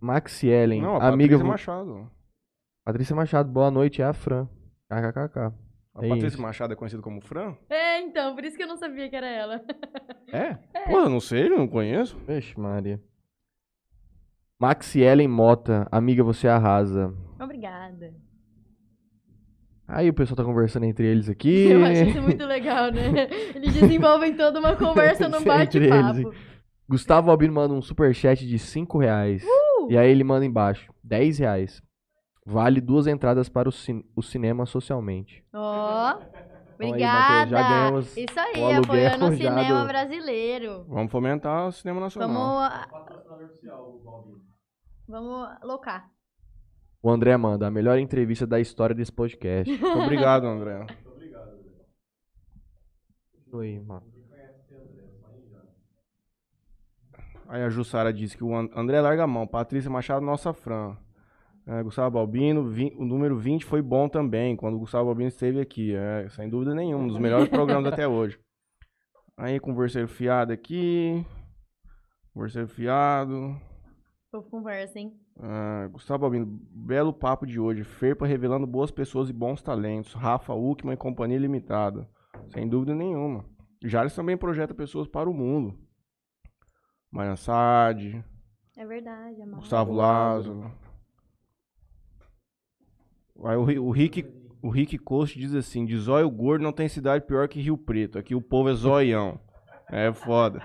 Maxielen, 0.00 0.80
Não, 0.80 0.96
a 0.96 1.08
amiga. 1.08 1.36
Patrícia 1.36 1.44
Machado. 1.44 2.10
Patrícia 2.84 3.16
Machado, 3.16 3.50
boa 3.50 3.70
noite, 3.70 4.00
é 4.00 4.04
a 4.04 4.12
Fran. 4.12 4.46
KKKK. 4.88 5.38
A 5.94 6.04
É 6.04 6.08
Patrícia 6.08 6.26
isso. 6.28 6.40
Machado 6.42 6.72
é 6.72 6.76
conhecida 6.76 7.02
como 7.02 7.20
Fran? 7.20 7.56
É, 7.68 8.00
então, 8.00 8.34
por 8.34 8.44
isso 8.44 8.56
que 8.56 8.62
eu 8.62 8.68
não 8.68 8.76
sabia 8.76 9.08
que 9.10 9.16
era 9.16 9.28
ela. 9.28 9.60
É? 10.30 10.52
Pô, 10.90 10.98
eu 10.98 11.08
não 11.08 11.20
sei, 11.20 11.46
eu 11.46 11.56
não 11.56 11.66
conheço. 11.66 12.18
Vixe, 12.26 12.58
Maria. 12.60 13.02
Maxielen 14.60 15.26
Mota, 15.26 15.88
amiga, 15.90 16.22
você 16.22 16.46
arrasa. 16.46 17.14
Obrigada. 17.40 18.14
Aí 19.88 20.08
o 20.10 20.12
pessoal 20.14 20.36
tá 20.36 20.44
conversando 20.44 20.84
entre 20.84 21.06
eles 21.06 21.28
aqui. 21.30 21.64
Eu 21.72 21.82
acho 21.84 22.04
isso 22.04 22.20
muito 22.22 22.44
legal, 22.44 22.92
né? 22.92 23.26
Eles 23.56 23.72
desenvolvem 23.72 24.36
toda 24.36 24.60
uma 24.60 24.76
conversa 24.76 25.28
num 25.28 25.36
eles, 25.38 25.46
bate-papo. 25.46 26.34
Gustavo 26.86 27.30
Albino 27.30 27.54
manda 27.54 27.72
um 27.72 27.80
superchat 27.80 28.46
de 28.46 28.58
5 28.58 28.98
reais. 28.98 29.42
Uh! 29.44 29.90
E 29.90 29.96
aí 29.96 30.10
ele 30.10 30.24
manda 30.24 30.44
embaixo, 30.44 30.92
10 31.02 31.38
reais. 31.38 31.82
Vale 32.44 32.80
duas 32.80 33.06
entradas 33.06 33.48
para 33.48 33.68
o, 33.68 33.72
cin- 33.72 34.04
o 34.16 34.22
cinema 34.22 34.64
socialmente. 34.66 35.42
Ó, 35.54 36.08
aí, 36.08 36.16
obrigada. 36.74 37.46
Matheus, 37.46 37.50
já 37.50 37.68
ganhamos 37.68 38.16
Isso 38.16 38.40
aí, 38.40 38.60
o 38.62 38.82
apoiando 38.82 39.26
o 39.26 39.32
cinema 39.36 39.82
do- 39.82 39.86
brasileiro. 39.88 40.84
Vamos 40.88 41.12
fomentar 41.12 41.66
o 41.66 41.72
cinema 41.72 42.00
nacional. 42.00 42.28
Vamos, 42.28 44.04
Balbino. 44.04 44.40
vamos 45.06 45.48
locar. 45.62 46.10
O 47.02 47.10
André 47.10 47.36
manda 47.36 47.66
a 47.66 47.70
melhor 47.70 47.98
entrevista 47.98 48.46
da 48.46 48.58
história 48.60 48.94
desse 48.94 49.12
podcast. 49.12 49.70
Muito 49.70 49.98
obrigado, 49.98 50.46
André. 50.46 50.78
Muito 50.78 51.08
obrigado, 51.08 51.48
André. 51.52 51.70
Oi, 53.52 53.80
mano. 53.80 54.06
Aí 57.48 57.62
a 57.62 57.70
Jussara 57.70 58.12
disse 58.12 58.36
que 58.36 58.44
o 58.44 58.54
An- 58.54 58.68
André 58.74 59.00
larga 59.00 59.24
a 59.24 59.26
mão. 59.26 59.46
Patrícia 59.46 59.90
Machado, 59.90 60.24
nossa 60.24 60.52
Fran. 60.52 60.96
É, 61.66 61.82
Gustavo 61.82 62.10
Balbino, 62.12 62.68
vi- 62.68 62.94
o 62.98 63.04
número 63.04 63.38
20 63.38 63.64
foi 63.64 63.80
bom 63.82 64.08
também, 64.08 64.56
quando 64.56 64.74
o 64.74 64.78
Gustavo 64.78 65.06
Balbino 65.06 65.28
esteve 65.28 65.60
aqui. 65.60 65.94
É, 65.94 66.28
sem 66.30 66.48
dúvida 66.48 66.74
nenhuma, 66.74 67.04
um 67.04 67.08
dos 67.08 67.18
melhores 67.18 67.48
programas 67.48 67.90
até 67.92 68.06
hoje. 68.08 68.38
Aí, 69.36 69.60
converseiro 69.60 70.08
fiado 70.08 70.52
aqui. 70.52 71.24
Converseiro 72.34 72.68
fiado. 72.68 73.58
Povo 74.32 74.48
conversa, 74.50 74.98
hein? 74.98 75.12
Ah, 75.40 75.88
Gustavo 75.92 76.22
Balbino, 76.22 76.46
belo 76.46 77.12
papo 77.12 77.46
de 77.46 77.60
hoje. 77.60 77.84
Ferpa 77.84 78.26
revelando 78.26 78.66
boas 78.66 78.90
pessoas 78.90 79.30
e 79.30 79.32
bons 79.32 79.62
talentos. 79.62 80.14
Rafa 80.14 80.52
Uckman 80.52 80.94
e 80.94 80.96
Companhia 80.96 81.38
Limitada. 81.38 82.08
Sem 82.48 82.68
dúvida 82.68 82.94
nenhuma. 82.94 83.44
Jales 83.84 84.14
também 84.14 84.36
projeta 84.36 84.74
pessoas 84.74 85.06
para 85.06 85.30
o 85.30 85.34
mundo. 85.34 85.78
Maia 87.10 87.36
Sade, 87.36 88.22
É 88.76 88.84
verdade, 88.84 89.40
amor. 89.40 89.60
Gustavo 89.60 89.92
Lázaro. 89.92 90.70
Aí 93.44 93.56
o, 93.56 93.84
o 93.86 93.90
Rick, 93.90 94.26
o 94.60 94.68
Rick 94.68 94.98
Coast 94.98 95.38
diz 95.38 95.54
assim: 95.54 95.86
de 95.86 95.96
zóio 95.96 96.28
gordo 96.28 96.62
não 96.62 96.72
tem 96.72 96.88
cidade 96.88 97.24
pior 97.24 97.48
que 97.48 97.60
Rio 97.60 97.78
Preto. 97.78 98.18
Aqui 98.18 98.34
o 98.34 98.42
povo 98.42 98.68
é 98.68 98.74
zoião. 98.74 99.40
É 99.88 100.12
foda. 100.12 100.62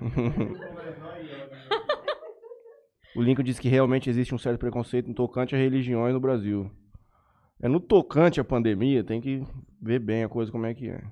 o 3.16 3.22
Lincoln 3.22 3.42
diz 3.42 3.58
que 3.58 3.68
realmente 3.68 4.10
existe 4.10 4.34
um 4.34 4.38
certo 4.38 4.58
preconceito 4.58 5.08
no 5.08 5.14
tocante 5.14 5.54
a 5.54 5.58
religiões 5.58 6.12
no 6.12 6.20
Brasil. 6.20 6.70
É 7.60 7.68
no 7.68 7.80
tocante 7.80 8.40
à 8.40 8.44
pandemia, 8.44 9.02
tem 9.02 9.20
que 9.20 9.42
ver 9.80 9.98
bem 9.98 10.24
a 10.24 10.28
coisa 10.28 10.52
como 10.52 10.66
é 10.66 10.74
que 10.74 10.88
é. 10.88 11.02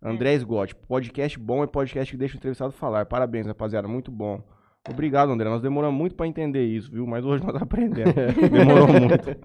André 0.00 0.38
Scott, 0.38 0.74
podcast 0.74 1.36
bom 1.38 1.64
é 1.64 1.66
podcast 1.66 2.12
que 2.12 2.16
deixa 2.16 2.34
o 2.34 2.38
entrevistado 2.38 2.72
falar. 2.72 3.06
Parabéns, 3.06 3.46
rapaziada, 3.46 3.88
muito 3.88 4.12
bom. 4.12 4.40
Obrigado, 4.88 5.32
André. 5.32 5.48
Nós 5.48 5.60
demoramos 5.60 5.98
muito 5.98 6.14
pra 6.14 6.26
entender 6.26 6.64
isso, 6.64 6.90
viu? 6.90 7.06
Mas 7.06 7.24
hoje 7.24 7.44
nós 7.44 7.54
aprendemos. 7.60 8.14
Demorou 8.50 8.86
muito. 8.86 9.36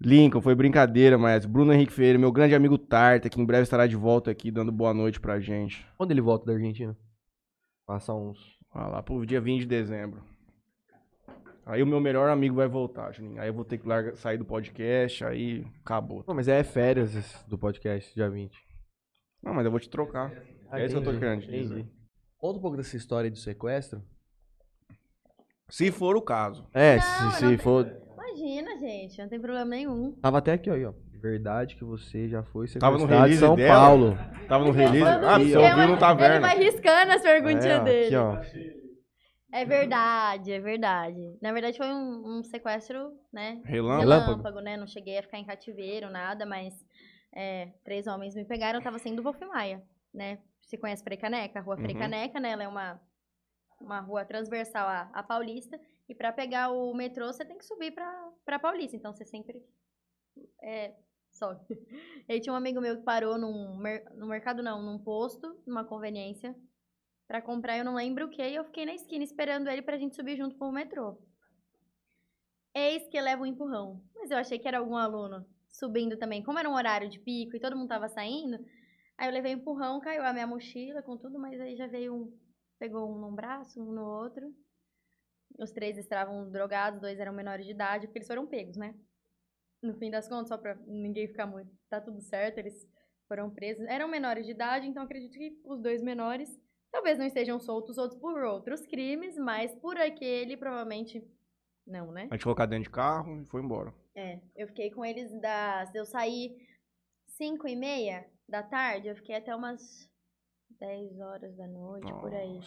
Lincoln, 0.00 0.42
foi 0.42 0.54
brincadeira, 0.54 1.16
mas 1.16 1.46
Bruno 1.46 1.72
Henrique 1.72 1.92
Ferreira, 1.92 2.18
meu 2.18 2.30
grande 2.30 2.54
amigo 2.54 2.76
Tarta, 2.76 3.30
que 3.30 3.40
em 3.40 3.44
breve 3.44 3.62
estará 3.62 3.86
de 3.86 3.96
volta 3.96 4.30
aqui 4.30 4.50
dando 4.50 4.70
boa 4.70 4.92
noite 4.92 5.18
pra 5.18 5.40
gente. 5.40 5.86
Quando 5.96 6.10
ele 6.10 6.20
volta 6.20 6.44
da 6.44 6.52
Argentina? 6.52 6.94
Passar 7.86 8.14
uns. 8.14 8.53
Vai 8.74 8.90
lá 8.90 9.02
pro 9.02 9.24
dia 9.24 9.40
20 9.40 9.60
de 9.60 9.66
dezembro. 9.66 10.22
Aí 11.66 11.82
o 11.82 11.86
meu 11.86 12.00
melhor 12.00 12.28
amigo 12.28 12.56
vai 12.56 12.68
voltar, 12.68 13.12
Juninho. 13.12 13.40
Aí 13.40 13.48
eu 13.48 13.54
vou 13.54 13.64
ter 13.64 13.78
que 13.78 13.88
largar, 13.88 14.16
sair 14.16 14.36
do 14.36 14.44
podcast, 14.44 15.24
aí 15.24 15.64
acabou. 15.82 16.22
Não, 16.26 16.34
mas 16.34 16.48
é 16.48 16.62
férias 16.62 17.14
esse 17.14 17.48
do 17.48 17.56
podcast, 17.56 18.12
dia 18.14 18.28
20. 18.28 18.54
Não, 19.42 19.54
mas 19.54 19.64
eu 19.64 19.70
vou 19.70 19.80
te 19.80 19.88
trocar. 19.88 20.30
É 20.72 20.84
isso 20.84 20.94
que 21.00 21.08
eu 21.08 21.12
tô 21.12 21.18
querendo 21.18 21.42
te 21.42 21.50
dizer. 21.50 21.86
Conta 22.36 22.58
um 22.58 22.60
pouco 22.62 22.76
dessa 22.76 22.96
história 22.96 23.30
do 23.30 23.38
sequestro. 23.38 24.02
Se 25.70 25.90
for 25.90 26.16
o 26.16 26.22
caso. 26.22 26.68
É, 26.74 26.96
Não, 26.96 27.02
se, 27.02 27.22
não 27.22 27.30
se 27.32 27.46
tem- 27.48 27.58
for. 27.58 27.86
Imagina, 28.12 28.76
gente, 28.78 29.18
não 29.22 29.28
tem 29.28 29.40
problema 29.40 29.64
nenhum. 29.64 30.12
Tava 30.20 30.38
até 30.38 30.52
aqui, 30.52 30.68
ó, 30.68 30.74
aí, 30.74 30.84
ó. 30.84 30.92
Verdade 31.34 31.74
que 31.76 31.84
você 31.84 32.28
já 32.28 32.42
foi 32.42 32.68
Tava 32.78 32.98
no 32.98 33.00
sequestrado 33.08 33.14
em 33.28 33.30
release 33.30 33.40
São 33.40 33.56
dela? 33.56 33.80
Paulo. 33.80 34.18
Tava 34.46 34.64
no 34.66 34.70
release? 34.72 35.02
Ah, 35.06 35.38
você 35.38 35.56
ouviu 35.56 35.86
no 35.86 35.92
Ele 35.92 35.98
taverna. 35.98 36.40
vai 36.48 36.58
riscando 36.58 37.12
as 37.12 37.22
perguntinhas 37.22 37.64
É, 37.64 37.80
ó, 37.80 37.82
dele. 37.82 38.14
Aqui, 38.14 38.16
ó. 38.16 38.74
É 39.50 39.64
verdade, 39.64 40.52
é 40.52 40.60
verdade. 40.60 41.38
Na 41.40 41.50
verdade, 41.52 41.78
foi 41.78 41.86
um, 41.86 42.38
um 42.40 42.42
sequestro, 42.44 43.18
né? 43.32 43.62
Relâmpago. 43.64 44.00
Relâmpago. 44.10 44.60
né? 44.60 44.76
Não 44.76 44.86
cheguei 44.86 45.16
a 45.16 45.22
ficar 45.22 45.38
em 45.38 45.46
cativeiro, 45.46 46.10
nada, 46.10 46.44
mas 46.44 46.74
é, 47.34 47.72
três 47.84 48.06
homens 48.06 48.34
me 48.34 48.44
pegaram. 48.44 48.78
Eu 48.80 48.84
tava 48.84 48.98
saindo 48.98 49.16
do 49.16 49.22
Wolf 49.22 49.40
Maia, 49.48 49.82
né? 50.12 50.40
Você 50.60 50.76
conhece 50.76 51.02
Frei 51.02 51.16
Caneca? 51.16 51.58
A 51.58 51.62
rua 51.62 51.78
Frei 51.78 51.94
Uhum. 51.94 52.00
Caneca, 52.00 52.38
né? 52.38 52.50
Ela 52.50 52.64
é 52.64 52.68
uma, 52.68 53.00
uma 53.80 54.00
rua 54.00 54.26
transversal 54.26 54.86
à, 54.86 55.08
à 55.14 55.22
Paulista. 55.22 55.80
E 56.06 56.14
pra 56.14 56.32
pegar 56.32 56.70
o 56.70 56.92
metrô, 56.94 57.26
você 57.32 57.46
tem 57.46 57.56
que 57.56 57.64
subir 57.64 57.92
pra, 57.92 58.12
pra 58.44 58.58
Paulista. 58.58 58.94
Então, 58.94 59.14
você 59.14 59.24
sempre 59.24 59.62
é, 60.62 60.92
sobe. 61.36 61.60
E 62.28 62.32
aí 62.34 62.40
tinha 62.40 62.52
um 62.52 62.56
amigo 62.56 62.80
meu 62.80 62.96
que 62.98 63.02
parou 63.04 63.38
num, 63.38 63.76
mer- 63.76 64.04
no 64.16 64.26
mercado, 64.26 64.62
não, 64.62 64.82
num 64.82 64.98
posto, 64.98 65.60
numa 65.66 65.84
conveniência, 65.84 66.54
pra 67.28 67.42
comprar, 67.42 67.78
eu 67.78 67.84
não 67.84 67.94
lembro 67.94 68.26
o 68.26 68.30
que, 68.30 68.42
e 68.42 68.54
eu 68.56 68.64
fiquei 68.64 68.86
na 68.86 68.94
esquina 68.94 69.24
esperando 69.24 69.68
ele 69.68 69.82
pra 69.82 69.98
gente 69.98 70.16
subir 70.16 70.36
junto 70.36 70.56
pro 70.56 70.72
metrô. 70.72 71.18
Eis 72.74 73.08
que 73.08 73.20
leva 73.20 73.42
um 73.42 73.46
empurrão. 73.46 74.02
Mas 74.14 74.30
eu 74.30 74.38
achei 74.38 74.58
que 74.58 74.68
era 74.68 74.78
algum 74.78 74.96
aluno 74.96 75.46
subindo 75.68 76.16
também. 76.16 76.42
Como 76.42 76.58
era 76.58 76.68
um 76.68 76.74
horário 76.74 77.08
de 77.08 77.18
pico 77.18 77.56
e 77.56 77.60
todo 77.60 77.76
mundo 77.76 77.88
tava 77.88 78.08
saindo, 78.08 78.58
aí 79.18 79.28
eu 79.28 79.32
levei 79.32 79.54
um 79.54 79.58
empurrão, 79.58 80.00
caiu 80.00 80.24
a 80.24 80.32
minha 80.32 80.46
mochila 80.46 81.02
com 81.02 81.16
tudo, 81.16 81.38
mas 81.38 81.60
aí 81.60 81.76
já 81.76 81.86
veio 81.86 82.14
um. 82.14 82.38
Pegou 82.78 83.10
um 83.10 83.18
num 83.18 83.34
braço, 83.34 83.80
um 83.82 83.92
no 83.92 84.04
outro. 84.04 84.54
Os 85.58 85.72
três 85.72 85.98
estavam 85.98 86.48
drogados, 86.48 87.00
dois 87.00 87.18
eram 87.18 87.32
menores 87.32 87.64
de 87.66 87.72
idade, 87.72 88.06
porque 88.06 88.18
eles 88.18 88.28
foram 88.28 88.46
pegos, 88.46 88.76
né? 88.76 88.94
No 89.84 89.94
fim 89.98 90.10
das 90.10 90.26
contas, 90.26 90.48
só 90.48 90.56
pra 90.56 90.74
ninguém 90.86 91.28
ficar 91.28 91.46
muito. 91.46 91.70
Tá 91.90 92.00
tudo 92.00 92.20
certo, 92.22 92.58
eles 92.58 92.88
foram 93.28 93.50
presos. 93.50 93.84
Eram 93.86 94.08
menores 94.08 94.46
de 94.46 94.52
idade, 94.52 94.86
então 94.86 95.02
acredito 95.02 95.36
que 95.36 95.60
os 95.64 95.82
dois 95.82 96.02
menores 96.02 96.48
talvez 96.90 97.18
não 97.18 97.26
estejam 97.26 97.60
soltos, 97.60 97.98
outros 97.98 98.18
por 98.18 98.42
outros 98.44 98.86
crimes, 98.86 99.36
mas 99.36 99.74
por 99.74 99.98
aquele 99.98 100.56
provavelmente 100.56 101.22
não, 101.86 102.10
né? 102.10 102.28
A 102.30 102.34
gente 102.34 102.44
colocar 102.44 102.64
dentro 102.64 102.84
de 102.84 102.90
carro 102.90 103.42
e 103.42 103.44
foi 103.44 103.60
embora. 103.60 103.92
É, 104.14 104.40
eu 104.56 104.66
fiquei 104.68 104.90
com 104.90 105.04
eles 105.04 105.30
das. 105.38 105.94
Eu 105.94 106.06
saí 106.06 106.56
5 107.26 107.68
e 107.68 107.76
meia 107.76 108.26
da 108.48 108.62
tarde, 108.62 109.08
eu 109.08 109.16
fiquei 109.16 109.34
até 109.34 109.54
umas 109.54 110.10
10 110.80 111.20
horas 111.20 111.54
da 111.56 111.66
noite, 111.66 112.10
por 112.20 112.32
aí. 112.32 112.60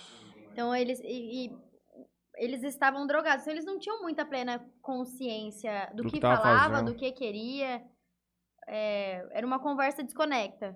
Então 0.52 0.76
eles. 0.76 1.00
E, 1.00 1.48
e 1.48 1.67
eles 2.38 2.64
estavam 2.64 3.06
drogados, 3.08 3.42
então 3.44 3.54
eles 3.54 3.66
não 3.66 3.80
tinham 3.80 4.02
muita 4.02 4.26
plena 4.26 4.64
consciência 4.82 5.90
do, 5.94 6.04
Do 6.04 6.10
que, 6.10 6.16
que 6.16 6.22
falava, 6.22 6.70
fazendo. 6.76 6.92
do 6.92 6.98
que 6.98 7.12
queria. 7.12 7.84
É, 8.68 9.26
era 9.32 9.46
uma 9.46 9.60
conversa 9.60 10.04
desconecta. 10.04 10.76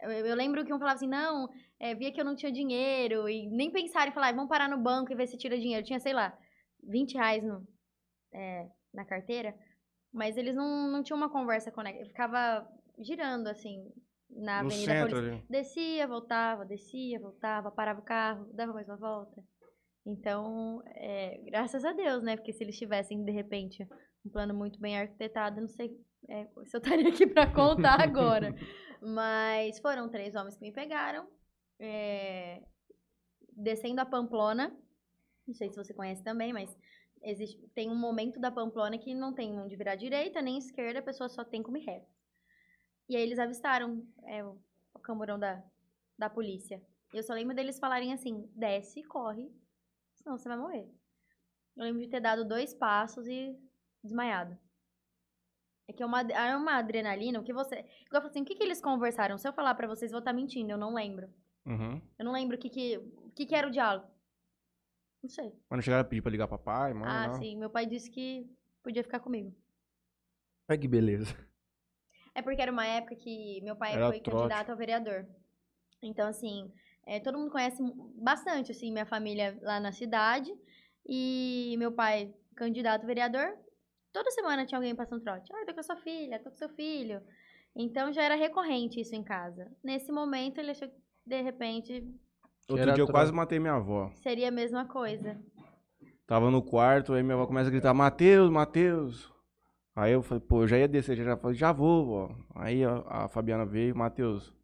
Eu, 0.00 0.10
eu 0.10 0.34
lembro 0.34 0.64
que 0.64 0.72
um 0.72 0.78
falava 0.78 0.96
assim, 0.96 1.06
não, 1.08 1.48
é, 1.78 1.94
via 1.94 2.12
que 2.12 2.20
eu 2.20 2.24
não 2.24 2.34
tinha 2.36 2.50
dinheiro, 2.52 3.28
e 3.28 3.48
nem 3.50 3.70
pensaram 3.70 4.10
em 4.10 4.14
falar, 4.14 4.28
"Ah, 4.28 4.32
vamos 4.32 4.48
parar 4.48 4.68
no 4.68 4.78
banco 4.78 5.12
e 5.12 5.16
ver 5.16 5.26
se 5.26 5.36
tira 5.36 5.58
dinheiro. 5.58 5.84
Tinha, 5.84 6.00
sei 6.00 6.12
lá, 6.12 6.36
20 6.82 7.14
reais 7.14 7.42
no, 7.44 7.66
é, 8.32 8.66
na 8.94 9.04
carteira. 9.04 9.54
Mas 10.12 10.36
eles 10.36 10.54
não, 10.54 10.88
não 10.90 11.02
tinham 11.02 11.16
uma 11.18 11.30
conversa 11.30 11.70
conecta. 11.70 12.00
Eu 12.02 12.06
ficava 12.06 12.66
girando, 12.98 13.46
assim, 13.48 13.92
na 14.28 14.62
no 14.62 14.68
Avenida 14.68 14.92
centro 14.92 15.10
Paulista. 15.16 15.36
ali. 15.36 15.46
Descia, 15.48 16.06
voltava, 16.06 16.64
descia, 16.64 17.20
voltava, 17.20 17.70
parava 17.70 18.00
o 18.00 18.04
carro, 18.04 18.50
dava 18.52 18.72
mais 18.72 18.88
uma 18.88 18.96
volta. 18.96 19.42
Então, 20.06 20.82
é, 20.86 21.38
graças 21.44 21.84
a 21.84 21.92
Deus, 21.92 22.22
né? 22.22 22.36
Porque 22.36 22.52
se 22.52 22.64
eles 22.64 22.78
tivessem, 22.78 23.24
de 23.24 23.32
repente, 23.32 23.86
um 24.24 24.30
plano 24.30 24.54
muito 24.54 24.80
bem 24.80 24.98
arquitetado, 24.98 25.60
não 25.60 25.68
sei 25.68 25.96
é, 26.28 26.46
se 26.64 26.76
eu 26.76 26.80
estaria 26.80 27.08
aqui 27.08 27.26
pra 27.26 27.46
contar 27.52 28.00
agora. 28.00 28.54
Mas 29.00 29.78
foram 29.78 30.08
três 30.08 30.34
homens 30.34 30.56
que 30.56 30.62
me 30.62 30.72
pegaram. 30.72 31.26
é, 31.78 32.62
descendo 33.52 34.00
a 34.00 34.06
Pamplona. 34.06 34.76
Não 35.46 35.54
sei 35.54 35.70
se 35.70 35.76
você 35.76 35.92
conhece 35.92 36.22
também, 36.22 36.52
mas 36.52 36.76
existe, 37.22 37.58
tem 37.74 37.90
um 37.90 37.96
momento 37.96 38.40
da 38.40 38.50
Pamplona 38.50 38.98
que 38.98 39.14
não 39.14 39.34
tem 39.34 39.58
onde 39.58 39.76
virar 39.76 39.96
direita 39.96 40.40
nem 40.40 40.58
esquerda, 40.58 41.00
a 41.00 41.02
pessoa 41.02 41.28
só 41.28 41.44
tem 41.44 41.62
como 41.62 41.76
ir 41.76 41.84
reto. 41.84 42.06
E 43.08 43.16
aí 43.16 43.22
eles 43.22 43.38
avistaram 43.38 44.06
é, 44.24 44.44
o, 44.44 44.58
o 44.94 44.98
camburão 45.00 45.38
da, 45.38 45.62
da 46.18 46.30
polícia. 46.30 46.80
Eu 47.12 47.22
só 47.22 47.34
lembro 47.34 47.54
deles 47.56 47.78
falarem 47.78 48.12
assim: 48.12 48.48
desce, 48.54 49.02
corre, 49.02 49.50
senão 50.22 50.38
você 50.38 50.48
vai 50.48 50.58
morrer. 50.58 50.88
Eu 51.76 51.84
lembro 51.84 52.00
de 52.00 52.08
ter 52.08 52.20
dado 52.20 52.44
dois 52.44 52.74
passos 52.74 53.26
e 53.26 53.56
desmaiado. 54.02 54.58
É 55.88 55.92
que 55.92 56.02
é 56.02 56.06
uma, 56.06 56.20
é 56.20 56.56
uma 56.56 56.76
adrenalina, 56.76 57.40
o 57.40 57.42
que 57.42 57.52
você. 57.52 57.80
Eu 57.80 57.86
falei 58.12 58.28
assim, 58.28 58.42
o 58.42 58.44
que, 58.44 58.54
que 58.54 58.62
eles 58.62 58.80
conversaram? 58.80 59.36
Se 59.36 59.48
eu 59.48 59.52
falar 59.52 59.74
pra 59.74 59.88
vocês, 59.88 60.10
vou 60.12 60.20
estar 60.20 60.32
mentindo, 60.32 60.70
eu 60.70 60.78
não 60.78 60.94
lembro. 60.94 61.28
Uhum. 61.66 62.00
Eu 62.18 62.24
não 62.24 62.32
lembro 62.32 62.56
o 62.56 62.58
que, 62.58 62.68
que, 62.70 62.98
o 62.98 63.30
que, 63.34 63.46
que 63.46 63.54
era 63.54 63.66
o 63.66 63.70
diálogo. 63.70 64.06
Não 65.22 65.28
sei. 65.28 65.52
Mas 65.68 65.76
não 65.76 65.82
chegaram 65.82 66.02
a 66.02 66.04
pedir 66.04 66.22
pra 66.22 66.30
ligar 66.30 66.48
pra 66.48 66.58
pai, 66.58 66.94
mãe, 66.94 67.08
ah, 67.08 67.28
não. 67.28 67.34
sim. 67.34 67.56
Meu 67.56 67.68
pai 67.68 67.86
disse 67.86 68.10
que 68.10 68.48
podia 68.82 69.02
ficar 69.02 69.20
comigo. 69.20 69.54
Olha 70.68 70.78
que 70.78 70.88
beleza. 70.88 71.34
É 72.34 72.40
porque 72.40 72.62
era 72.62 72.70
uma 72.70 72.86
época 72.86 73.16
que 73.16 73.60
meu 73.62 73.74
pai 73.74 73.94
Era 73.94 74.06
foi 74.06 74.20
trote. 74.20 74.36
candidato 74.36 74.70
a 74.70 74.74
vereador. 74.76 75.26
Então, 76.00 76.28
assim, 76.28 76.72
é, 77.06 77.20
todo 77.20 77.38
mundo 77.38 77.50
conhece 77.50 77.82
bastante, 78.22 78.72
assim, 78.72 78.92
minha 78.92 79.06
família 79.06 79.58
lá 79.62 79.80
na 79.80 79.92
cidade. 79.92 80.50
E 81.06 81.74
meu 81.78 81.92
pai, 81.92 82.32
candidato 82.56 83.02
a 83.04 83.06
vereador, 83.06 83.56
toda 84.12 84.30
semana 84.30 84.66
tinha 84.66 84.78
alguém 84.78 84.94
passando 84.94 85.22
trote. 85.22 85.50
Ah, 85.52 85.64
tô 85.66 85.74
com 85.74 85.80
a 85.80 85.82
sua 85.82 85.96
filha, 85.96 86.38
tô 86.38 86.50
com 86.50 86.56
seu 86.56 86.68
filho. 86.68 87.20
Então, 87.74 88.12
já 88.12 88.22
era 88.22 88.34
recorrente 88.34 89.00
isso 89.00 89.14
em 89.14 89.22
casa. 89.22 89.70
Nesse 89.82 90.10
momento, 90.12 90.58
ele 90.58 90.72
achou 90.72 90.88
que, 90.88 90.94
de 91.26 91.40
repente, 91.40 92.04
Outro 92.68 92.92
dia 92.92 93.02
eu 93.02 93.06
tro- 93.06 93.12
quase 93.14 93.32
matei 93.32 93.58
minha 93.58 93.74
avó. 93.74 94.10
seria 94.22 94.48
a 94.48 94.52
mesma 94.52 94.84
coisa. 94.86 95.40
Tava 96.26 96.50
no 96.50 96.62
quarto, 96.62 97.12
aí 97.12 97.22
minha 97.22 97.34
avó 97.34 97.46
começa 97.46 97.68
a 97.68 97.72
gritar, 97.72 97.92
Matheus, 97.94 98.50
Matheus. 98.50 99.32
Aí 99.96 100.12
eu 100.12 100.22
falei, 100.22 100.40
pô, 100.40 100.62
eu 100.62 100.68
já 100.68 100.78
ia 100.78 100.86
descer, 100.88 101.16
já, 101.16 101.24
já 101.24 101.36
falei, 101.36 101.56
já 101.56 101.72
vou, 101.72 102.06
vó. 102.06 102.36
Aí 102.54 102.84
a, 102.84 103.02
a 103.06 103.28
Fabiana 103.28 103.66
veio, 103.66 103.96
Matheus, 103.96 104.54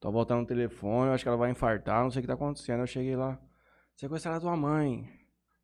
tô 0.00 0.10
voltando 0.10 0.40
no 0.40 0.46
telefone, 0.46 1.10
acho 1.10 1.24
que 1.24 1.28
ela 1.28 1.36
vai 1.36 1.50
infartar, 1.50 2.02
não 2.02 2.10
sei 2.10 2.20
o 2.20 2.22
que 2.22 2.28
tá 2.28 2.34
acontecendo. 2.34 2.80
Eu 2.80 2.86
cheguei 2.86 3.16
lá, 3.16 3.40
sequestraram 3.94 4.38
a 4.38 4.40
tua 4.40 4.56
mãe, 4.56 5.08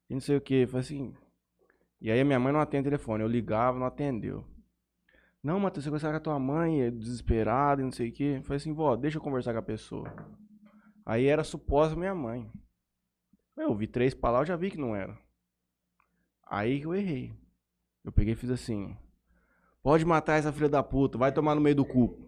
e 0.09 0.15
não 0.15 0.21
sei 0.21 0.37
o 0.37 0.41
que. 0.41 0.67
Falei 0.67 0.81
assim. 0.81 1.15
E 2.01 2.11
aí 2.11 2.23
minha 2.23 2.39
mãe 2.39 2.53
não 2.53 2.61
atende 2.61 2.89
o 2.89 2.91
telefone, 2.91 3.23
eu 3.23 3.29
ligava, 3.29 3.79
não 3.79 3.87
atendeu. 3.87 4.45
Não, 5.43 5.61
Matheus, 5.61 5.85
sequestraram 5.85 6.17
a 6.17 6.21
tua 6.21 6.39
mãe, 6.39 6.83
é 6.83 6.91
desesperada 6.91 7.83
e 7.83 7.85
não 7.85 7.93
sei 7.93 8.09
o 8.09 8.13
que. 8.13 8.41
Falei 8.43 8.57
assim, 8.57 8.73
vó, 8.73 8.97
deixa 8.97 9.19
eu 9.19 9.23
conversar 9.23 9.53
com 9.53 9.59
a 9.59 9.63
pessoa. 9.63 10.11
Aí 11.05 11.27
era 11.27 11.45
suposta 11.45 11.95
minha 11.95 12.15
mãe. 12.15 12.51
Eu 13.57 13.69
ouvi 13.69 13.87
três 13.87 14.15
palavras, 14.15 14.49
já 14.49 14.57
vi 14.57 14.71
que 14.71 14.79
não 14.79 14.97
era. 14.97 15.19
Aí 16.47 16.81
que 16.81 16.87
eu 16.87 16.95
errei. 16.95 17.37
Eu 18.03 18.11
peguei 18.11 18.33
e 18.33 18.37
fiz 18.37 18.51
assim. 18.51 18.97
Pode 19.83 20.05
matar 20.05 20.39
essa 20.39 20.51
filha 20.51 20.69
da 20.69 20.83
puta, 20.83 21.19
vai 21.19 21.31
tomar 21.31 21.55
no 21.55 21.61
meio 21.61 21.77
do 21.77 21.85
cu. 21.85 22.24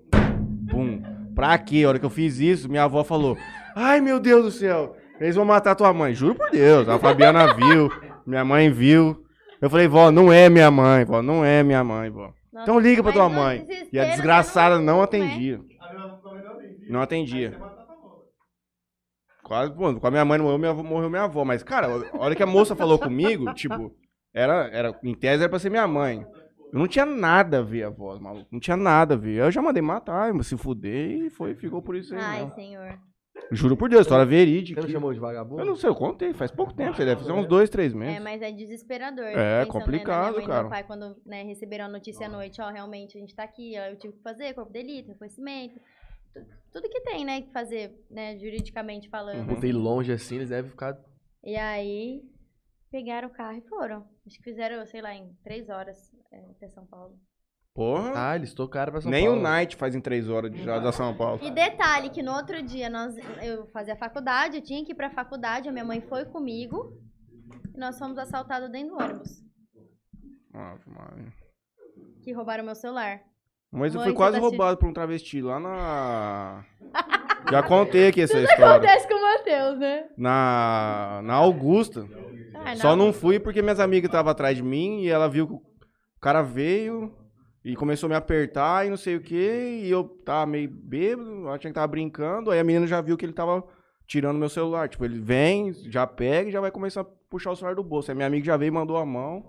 Pra 1.36 1.56
quê? 1.58 1.84
A 1.84 1.88
hora 1.88 1.98
que 1.98 2.04
eu 2.06 2.10
fiz 2.10 2.40
isso, 2.40 2.68
minha 2.68 2.84
avó 2.84 3.04
falou: 3.04 3.36
Ai, 3.76 4.00
meu 4.00 4.18
Deus 4.18 4.44
do 4.44 4.50
céu, 4.50 4.96
eles 5.20 5.36
vão 5.36 5.44
matar 5.44 5.74
tua 5.74 5.92
mãe. 5.92 6.14
Juro 6.14 6.34
por 6.34 6.50
Deus. 6.50 6.88
A 6.88 6.98
Fabiana 6.98 7.52
viu, 7.54 7.92
minha 8.26 8.44
mãe 8.44 8.70
viu. 8.70 9.22
Eu 9.60 9.70
falei, 9.70 9.86
vó, 9.86 10.10
não 10.10 10.32
é 10.32 10.48
minha 10.48 10.70
mãe, 10.70 11.04
vó, 11.04 11.22
não 11.22 11.44
é 11.44 11.62
minha 11.62 11.82
mãe, 11.84 12.10
vó. 12.10 12.32
Nossa, 12.52 12.62
Então 12.62 12.78
liga 12.78 13.02
pra 13.02 13.12
tua 13.12 13.28
mãe. 13.28 13.66
E 13.92 13.98
a 13.98 14.04
desgraçada 14.04 14.78
não 14.78 14.98
né? 14.98 15.04
atendia. 15.04 15.60
A 15.80 15.92
minha 15.92 16.04
avó 16.04 16.16
também 16.16 16.42
não 16.42 16.50
atendia. 16.52 16.88
Não 16.90 17.00
atendia. 17.00 17.56
Avó. 17.56 17.76
Quase, 19.42 19.72
pô, 19.74 19.94
com 19.94 20.06
a 20.06 20.10
minha 20.10 20.24
mãe 20.24 20.38
não 20.38 20.44
morreu, 20.46 20.58
minha 20.58 20.70
avó, 20.70 20.82
morreu 20.82 21.10
minha 21.10 21.22
avó. 21.22 21.44
Mas, 21.44 21.62
cara, 21.62 21.86
a 21.86 22.18
hora 22.18 22.34
que 22.34 22.42
a 22.42 22.46
moça 22.46 22.74
falou 22.74 22.98
comigo, 22.98 23.52
tipo, 23.54 23.94
era, 24.34 24.68
era, 24.72 24.98
em 25.04 25.14
tese 25.14 25.42
era 25.42 25.48
pra 25.48 25.58
ser 25.58 25.70
minha 25.70 25.86
mãe. 25.86 26.26
Eu 26.76 26.80
não 26.80 26.86
tinha 26.86 27.06
nada 27.06 27.60
a 27.60 27.62
ver 27.62 27.84
a 27.84 27.90
voz, 27.90 28.20
maluco. 28.20 28.46
Não 28.52 28.60
tinha 28.60 28.76
nada 28.76 29.14
a 29.14 29.16
ver. 29.16 29.36
Eu 29.38 29.50
já 29.50 29.62
mandei 29.62 29.82
matar, 29.82 30.30
se 30.44 30.56
fuder 30.58 31.10
e 31.10 31.30
foi, 31.30 31.54
ficou 31.54 31.80
por 31.80 31.96
isso 31.96 32.14
aí. 32.14 32.20
Ai, 32.20 32.38
mesmo. 32.40 32.54
senhor. 32.54 32.98
Juro 33.50 33.76
por 33.76 33.88
Deus, 33.88 34.02
história 34.02 34.24
Você 34.24 34.30
verídica. 34.30 34.80
não 34.82 34.88
chamou 34.88 35.12
de 35.14 35.20
vagabundo? 35.20 35.60
Eu 35.62 35.66
não 35.66 35.76
sei, 35.76 35.88
eu 35.88 35.94
contei, 35.94 36.32
faz 36.34 36.50
pouco 36.50 36.74
tempo, 36.74 36.94
você 36.96 37.04
deve 37.04 37.20
fazer 37.20 37.32
uns 37.32 37.46
dois, 37.46 37.70
três 37.70 37.92
É, 37.92 37.96
meses. 37.96 38.22
mas 38.22 38.42
é 38.42 38.50
desesperador. 38.50 39.24
É, 39.24 39.60
Pensando, 39.64 39.72
complicado, 39.72 40.24
né, 40.24 40.30
minha 40.32 40.32
mãe 40.38 40.44
e 40.44 40.46
cara. 40.48 40.60
meu 40.62 40.70
pai, 40.70 40.84
quando 40.84 41.16
né, 41.24 41.42
receberam 41.44 41.84
a 41.86 41.88
notícia 41.88 42.26
à 42.26 42.28
noite, 42.30 42.60
ó, 42.60 42.68
realmente 42.70 43.16
a 43.16 43.20
gente 43.20 43.34
tá 43.34 43.44
aqui, 43.44 43.74
ó, 43.78 43.84
eu 43.90 43.98
tive 43.98 44.14
que 44.14 44.22
fazer 44.22 44.52
corpo 44.54 44.72
de 44.72 44.82
delito, 44.82 45.08
reconhecimento, 45.08 45.80
tu- 46.34 46.40
tudo 46.72 46.88
que 46.90 47.00
tem, 47.02 47.24
né, 47.24 47.40
que 47.42 47.52
fazer, 47.52 47.92
né, 48.10 48.36
juridicamente 48.38 49.08
falando. 49.08 49.48
Uhum. 49.48 49.54
Você 49.54 49.68
ir 49.68 49.72
longe 49.72 50.12
assim, 50.12 50.36
eles 50.36 50.48
devem 50.50 50.70
ficar. 50.70 50.96
E 51.44 51.56
aí, 51.56 52.22
pegaram 52.90 53.28
o 53.28 53.32
carro 53.32 53.56
e 53.58 53.68
foram. 53.68 54.06
Acho 54.26 54.36
que 54.38 54.42
fizeram, 54.44 54.84
sei 54.86 55.00
lá, 55.02 55.14
em 55.14 55.32
três 55.42 55.68
horas 55.68 55.96
é, 56.32 56.38
até 56.50 56.68
São 56.68 56.86
Paulo. 56.86 57.18
Porra. 57.74 58.30
Ah, 58.30 58.36
eles 58.36 58.54
tocaram 58.54 58.90
pra 58.90 59.00
São 59.02 59.10
Nem 59.10 59.26
Paulo. 59.26 59.38
o 59.38 59.42
Night 59.42 59.76
faz 59.76 59.94
em 59.94 60.00
três 60.00 60.28
horas 60.30 60.50
de 60.50 60.62
já 60.62 60.78
da 60.78 60.92
São 60.92 61.14
Paulo. 61.14 61.40
E 61.44 61.50
detalhe 61.50 62.08
que 62.08 62.22
no 62.22 62.32
outro 62.32 62.62
dia 62.62 62.88
nós, 62.88 63.14
eu 63.42 63.66
fazia 63.66 63.94
faculdade, 63.96 64.56
eu 64.56 64.62
tinha 64.62 64.82
que 64.84 64.92
ir 64.92 64.94
pra 64.94 65.10
faculdade, 65.10 65.68
a 65.68 65.72
minha 65.72 65.84
mãe 65.84 66.00
foi 66.00 66.24
comigo 66.24 66.98
e 67.74 67.78
nós 67.78 67.98
fomos 67.98 68.16
assaltados 68.16 68.70
dentro 68.70 68.96
do 68.96 69.02
ônibus, 69.02 69.42
Maria. 70.86 71.32
que 72.22 72.32
roubaram 72.32 72.64
meu 72.64 72.74
celular. 72.74 73.20
Mas 73.70 73.94
eu 73.94 74.00
fui 74.00 74.12
quase 74.12 74.36
tá 74.36 74.42
roubado 74.42 74.78
por 74.78 74.88
um 74.88 74.92
travesti 74.92 75.42
lá 75.42 75.60
na. 75.60 76.64
Já 77.50 77.62
contei 77.62 78.08
aqui 78.08 78.22
essa 78.22 78.38
história. 78.38 78.76
Acontece 78.76 79.08
com 79.08 79.14
o 79.14 79.22
Matheus, 79.22 79.78
né? 79.78 80.04
Na, 80.16 81.20
na 81.22 81.34
Augusta. 81.34 82.06
Ah, 82.54 82.74
Só 82.76 82.96
não 82.96 83.12
fui 83.12 83.38
porque 83.38 83.62
minhas 83.62 83.78
amigas 83.78 84.08
estavam 84.08 84.32
atrás 84.32 84.56
de 84.56 84.62
mim 84.62 85.02
e 85.02 85.08
ela 85.08 85.28
viu 85.28 85.46
que 85.46 85.54
o 85.54 85.62
cara 86.20 86.42
veio 86.42 87.14
e 87.64 87.76
começou 87.76 88.06
a 88.06 88.10
me 88.10 88.16
apertar 88.16 88.86
e 88.86 88.90
não 88.90 88.96
sei 88.96 89.16
o 89.16 89.20
que. 89.20 89.82
E 89.84 89.90
eu 89.90 90.04
tava 90.24 90.46
meio 90.46 90.68
bêbado, 90.70 91.48
eu 91.48 91.58
tinha 91.58 91.70
que 91.70 91.74
tava 91.74 91.86
brincando. 91.86 92.50
Aí 92.50 92.58
a 92.58 92.64
menina 92.64 92.86
já 92.86 93.00
viu 93.00 93.16
que 93.16 93.24
ele 93.24 93.32
tava 93.32 93.62
tirando 94.06 94.38
meu 94.38 94.48
celular. 94.48 94.88
Tipo, 94.88 95.04
ele 95.04 95.20
vem, 95.20 95.72
já 95.90 96.06
pega 96.06 96.48
e 96.48 96.52
já 96.52 96.60
vai 96.60 96.70
começar 96.70 97.02
a 97.02 97.06
puxar 97.28 97.50
o 97.50 97.56
celular 97.56 97.74
do 97.74 97.84
bolso. 97.84 98.10
Aí 98.10 98.14
minha 98.14 98.26
amiga 98.26 98.44
já 98.44 98.56
veio 98.56 98.68
e 98.68 98.72
mandou 98.72 98.96
a 98.96 99.04
mão. 99.04 99.44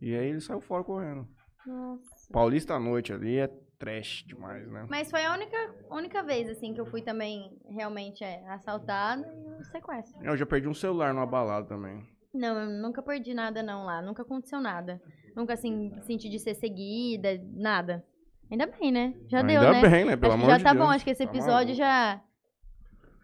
E 0.00 0.14
aí 0.14 0.28
ele 0.28 0.40
saiu 0.40 0.60
fora 0.60 0.84
correndo. 0.84 1.26
Nossa. 1.66 2.32
Paulista 2.32 2.74
à 2.74 2.80
noite 2.80 3.12
ali 3.12 3.38
é 3.38 3.50
trash 3.80 4.22
demais, 4.26 4.70
né? 4.70 4.86
Mas 4.88 5.10
foi 5.10 5.24
a 5.24 5.32
única, 5.32 5.56
única 5.90 6.22
vez, 6.22 6.48
assim, 6.50 6.74
que 6.74 6.80
eu 6.80 6.86
fui 6.86 7.00
também 7.02 7.58
realmente 7.68 8.22
é, 8.22 8.46
assaltada 8.50 9.26
e 9.58 9.64
sequestro. 9.64 10.22
Eu 10.22 10.36
já 10.36 10.44
perdi 10.46 10.68
um 10.68 10.74
celular 10.74 11.12
numa 11.14 11.26
balada 11.26 11.66
também. 11.66 12.06
Não, 12.32 12.60
eu 12.60 12.70
nunca 12.70 13.02
perdi 13.02 13.32
nada 13.34 13.62
não 13.62 13.84
lá, 13.84 14.00
nunca 14.02 14.22
aconteceu 14.22 14.60
nada. 14.60 15.00
Nunca, 15.34 15.54
assim, 15.54 15.90
senti 16.02 16.28
de 16.28 16.38
ser 16.38 16.54
seguida, 16.54 17.40
nada. 17.54 18.04
Ainda 18.50 18.66
bem, 18.66 18.92
né? 18.92 19.14
Já 19.28 19.42
deu, 19.42 19.60
Ainda 19.60 19.72
né? 19.72 19.88
bem, 19.88 20.04
né? 20.04 20.16
Pelo 20.16 20.32
acho 20.34 20.42
amor 20.42 20.50
já 20.52 20.58
de 20.58 20.64
tá 20.64 20.72
Deus. 20.74 20.84
bom, 20.84 20.90
acho 20.92 21.04
que 21.04 21.10
esse 21.10 21.24
Tá 21.24 21.30
episódio 21.30 21.74
já, 21.74 22.22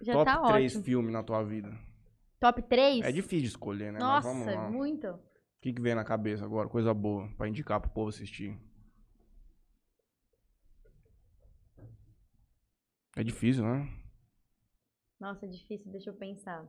já 0.00 0.12
Top 0.14 0.24
tá 0.24 0.42
3 0.52 0.72
ótimo. 0.72 0.84
filmes 0.84 1.12
na 1.12 1.22
tua 1.22 1.42
vida. 1.44 1.70
Top 2.40 2.62
3? 2.62 3.04
É 3.04 3.12
difícil 3.12 3.40
de 3.42 3.46
escolher, 3.48 3.92
né? 3.92 3.98
Nossa, 3.98 4.28
lá. 4.28 4.68
O 4.68 4.72
muito. 4.72 5.18
que, 5.60 5.72
que 5.72 5.82
vem 5.82 5.94
na 5.94 6.04
cabeça 6.04 6.44
agora? 6.44 6.68
Coisa 6.68 6.94
boa 6.94 7.28
pra 7.36 7.46
indicar 7.48 7.80
pro 7.80 7.90
povo 7.90 8.08
assistir. 8.08 8.56
É 13.16 13.24
difícil, 13.24 13.64
né? 13.64 13.88
Nossa, 15.18 15.46
é 15.46 15.48
difícil, 15.48 15.90
deixa 15.90 16.10
eu 16.10 16.14
pensar. 16.14 16.62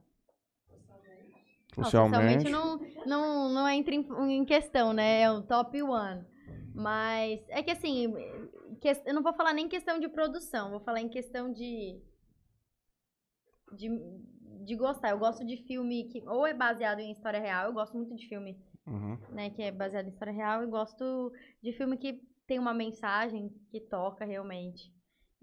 Não, 1.75 1.83
Socialmente. 1.83 2.49
não, 2.49 2.79
não, 3.05 3.49
não 3.53 3.69
entra 3.69 3.93
em, 3.93 4.07
em 4.31 4.45
questão, 4.45 4.93
né? 4.93 5.21
É 5.21 5.31
o 5.31 5.43
top 5.43 5.79
one. 5.83 6.25
Mas 6.73 7.41
é 7.49 7.61
que 7.61 7.71
assim, 7.71 8.13
que- 8.81 9.01
eu 9.05 9.13
não 9.13 9.21
vou 9.21 9.33
falar 9.33 9.53
nem 9.53 9.65
em 9.65 9.69
questão 9.69 9.99
de 9.99 10.07
produção, 10.07 10.71
vou 10.71 10.79
falar 10.79 11.01
em 11.01 11.09
questão 11.09 11.51
de, 11.51 11.99
de. 13.73 13.89
de 14.65 14.75
gostar. 14.75 15.09
Eu 15.11 15.19
gosto 15.19 15.45
de 15.45 15.57
filme 15.57 16.05
que 16.05 16.23
ou 16.27 16.47
é 16.47 16.53
baseado 16.53 16.99
em 16.99 17.11
história 17.11 17.39
real, 17.39 17.65
eu 17.67 17.73
gosto 17.73 17.95
muito 17.95 18.15
de 18.15 18.27
filme 18.27 18.57
Uhum. 18.87 19.17
né, 19.31 19.49
que 19.49 19.61
é 19.61 19.69
baseado 19.69 20.05
em 20.05 20.09
história 20.11 20.31
real, 20.31 20.63
e 20.63 20.67
gosto 20.67 21.33
de 21.61 21.73
filme 21.73 21.97
que 21.97 22.13
tem 22.47 22.57
uma 22.57 22.73
mensagem 22.73 23.49
que 23.69 23.81
toca 23.81 24.23
realmente. 24.23 24.95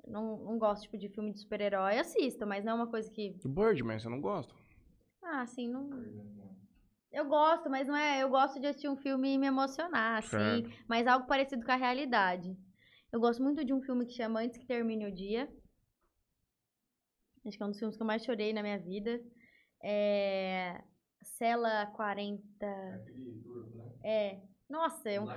Eu 0.06 0.12
Não, 0.12 0.36
não 0.38 0.58
gosto 0.58 0.82
tipo, 0.82 0.98
de 0.98 1.08
filme 1.08 1.32
de 1.32 1.40
super-herói, 1.40 1.98
assisto, 1.98 2.46
mas 2.46 2.64
não 2.64 2.72
é 2.72 2.74
uma 2.74 2.90
coisa 2.90 3.10
que 3.10 3.36
O 3.44 3.48
Birdman, 3.48 3.98
você 3.98 4.08
não 4.08 4.20
gosta? 4.20 4.54
ah, 5.22 5.40
assim, 5.42 5.68
não. 5.68 5.88
Eu 7.10 7.26
gosto, 7.26 7.70
mas 7.70 7.86
não 7.86 7.96
é. 7.96 8.22
Eu 8.22 8.28
gosto 8.28 8.60
de 8.60 8.66
assistir 8.66 8.88
um 8.88 8.96
filme 8.96 9.34
e 9.34 9.38
me 9.38 9.46
emocionar, 9.46 10.18
assim. 10.18 10.28
Certo. 10.28 10.84
Mas 10.88 11.06
algo 11.06 11.26
parecido 11.26 11.64
com 11.64 11.70
a 11.70 11.76
realidade. 11.76 12.56
Eu 13.12 13.20
gosto 13.20 13.42
muito 13.42 13.64
de 13.64 13.72
um 13.72 13.80
filme 13.80 14.04
que 14.04 14.12
chama 14.12 14.40
Antes 14.40 14.58
que 14.58 14.66
Termine 14.66 15.06
o 15.06 15.14
Dia. 15.14 15.48
Acho 17.46 17.56
que 17.56 17.62
é 17.62 17.66
um 17.66 17.70
dos 17.70 17.78
filmes 17.78 17.96
que 17.96 18.02
eu 18.02 18.06
mais 18.06 18.24
chorei 18.24 18.52
na 18.52 18.62
minha 18.62 18.78
vida. 18.78 19.20
É. 19.82 20.82
Cela 21.22 21.86
40. 21.86 22.66
É. 24.02 24.40
Nossa, 24.74 25.08
é 25.08 25.20
um. 25.20 25.28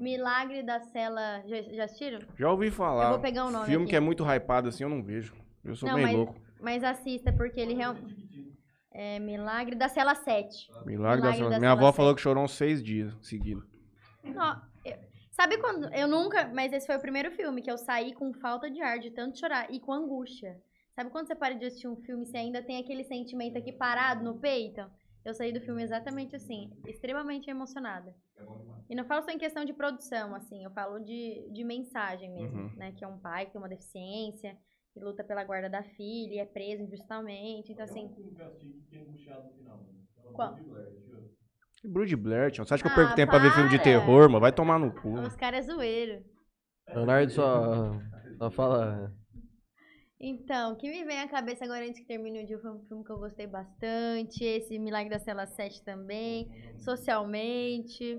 Milagre 0.00 0.62
da 0.62 0.80
Cela. 0.80 1.42
Já, 1.46 1.62
já 1.62 1.84
assistiram? 1.84 2.20
Já 2.36 2.50
ouvi 2.50 2.70
falar. 2.70 3.04
Eu 3.06 3.10
vou 3.12 3.20
pegar 3.20 3.46
o 3.46 3.50
nome 3.50 3.66
Filme 3.66 3.84
aqui. 3.84 3.90
que 3.90 3.96
é 3.96 4.00
muito 4.00 4.24
hypado 4.24 4.68
assim, 4.68 4.82
eu 4.82 4.90
não 4.90 5.02
vejo. 5.02 5.34
Eu 5.64 5.76
sou 5.76 5.88
Não, 5.88 5.94
bem 5.96 6.04
mas- 6.06 6.14
louco. 6.16 6.34
Mas 6.60 6.82
assista, 6.84 7.32
porque 7.32 7.60
ele 7.60 7.74
realmente. 7.74 8.26
É 8.92 9.18
Milagre 9.18 9.74
da 9.76 9.88
Cela 9.88 10.14
7. 10.14 10.68
Milagre, 10.86 11.20
da 11.22 11.28
Milagre 11.30 11.36
Cela- 11.38 11.50
da 11.50 11.58
Minha 11.58 11.70
Cela 11.70 11.72
avó 11.80 11.86
Sete. 11.88 11.96
falou 11.96 12.14
que 12.14 12.20
chorou 12.20 12.44
uns 12.44 12.52
seis 12.52 12.82
dias 12.82 13.14
seguidos. 13.20 13.64
Não, 14.24 14.60
eu- 14.84 14.96
sabe 15.30 15.58
quando. 15.58 15.92
Eu 15.94 16.08
nunca. 16.08 16.48
Mas 16.54 16.72
esse 16.72 16.86
foi 16.86 16.96
o 16.96 17.00
primeiro 17.00 17.30
filme 17.30 17.60
que 17.62 17.70
eu 17.70 17.76
saí 17.78 18.14
com 18.14 18.32
falta 18.34 18.70
de 18.70 18.80
ar, 18.82 18.98
de 18.98 19.10
tanto 19.10 19.38
chorar 19.38 19.70
e 19.70 19.78
com 19.78 19.92
angústia. 19.92 20.56
Sabe 20.94 21.10
quando 21.10 21.26
você 21.26 21.34
para 21.34 21.54
de 21.54 21.66
assistir 21.66 21.88
um 21.88 21.96
filme 21.96 22.22
e 22.24 22.26
você 22.26 22.38
ainda 22.38 22.62
tem 22.62 22.78
aquele 22.78 23.04
sentimento 23.04 23.58
aqui 23.58 23.70
parado 23.70 24.24
no 24.24 24.38
peito? 24.40 24.80
Eu 25.26 25.34
saí 25.34 25.52
do 25.52 25.60
filme 25.60 25.82
exatamente 25.82 26.36
assim, 26.36 26.70
extremamente 26.86 27.50
emocionada. 27.50 28.14
E 28.88 28.94
não 28.94 29.04
falo 29.04 29.24
só 29.24 29.30
em 29.32 29.38
questão 29.38 29.64
de 29.64 29.72
produção, 29.72 30.32
assim, 30.36 30.62
eu 30.62 30.70
falo 30.70 31.00
de, 31.00 31.50
de 31.50 31.64
mensagem 31.64 32.30
mesmo, 32.30 32.60
Uhum. 32.60 32.70
né? 32.76 32.92
Que 32.92 33.04
é 33.04 33.08
um 33.08 33.18
pai 33.18 33.44
que 33.46 33.50
tem 33.52 33.60
uma 33.60 33.68
deficiência, 33.68 34.56
que 34.94 35.00
luta 35.00 35.24
pela 35.24 35.42
guarda 35.42 35.68
da 35.68 35.82
filha 35.82 36.34
e 36.34 36.38
é 36.38 36.44
preso 36.46 36.84
injustamente. 36.84 37.72
Então, 37.72 37.84
assim. 37.84 38.08
Qual? 40.32 40.56
Que 41.80 41.88
Brood 41.88 42.14
Blair, 42.16 42.52
tio. 42.52 42.64
Você 42.64 42.74
acha 42.74 42.82
que 42.84 42.88
eu 42.88 42.92
Ah, 42.92 42.96
perco 42.96 43.16
tempo 43.16 43.30
pra 43.32 43.40
ver 43.40 43.50
filme 43.52 43.68
de 43.68 43.76
para. 43.78 43.84
terror, 43.84 44.28
mano? 44.28 44.40
Vai 44.40 44.52
tomar 44.52 44.78
no 44.78 44.92
cu. 44.92 45.08
Os 45.26 45.34
caras 45.34 45.68
é 45.68 45.72
zoeiro. 45.72 46.24
Leonardo 46.94 47.32
só, 47.32 48.00
só 48.38 48.50
fala. 48.50 49.12
Então, 50.18 50.72
o 50.72 50.76
que 50.76 50.88
me 50.88 51.04
vem 51.04 51.20
à 51.20 51.28
cabeça 51.28 51.64
agora 51.64 51.84
antes 51.86 52.00
que 52.00 52.06
termine 52.06 52.42
o 52.42 52.46
dia 52.46 52.58
foi 52.58 52.70
um 52.70 52.80
filme 52.86 53.04
que 53.04 53.10
eu 53.10 53.18
gostei 53.18 53.46
bastante. 53.46 54.42
Esse 54.44 54.78
Milagre 54.78 55.10
da 55.10 55.18
Cela 55.18 55.46
7 55.46 55.82
também. 55.84 56.48
Socialmente. 56.78 58.18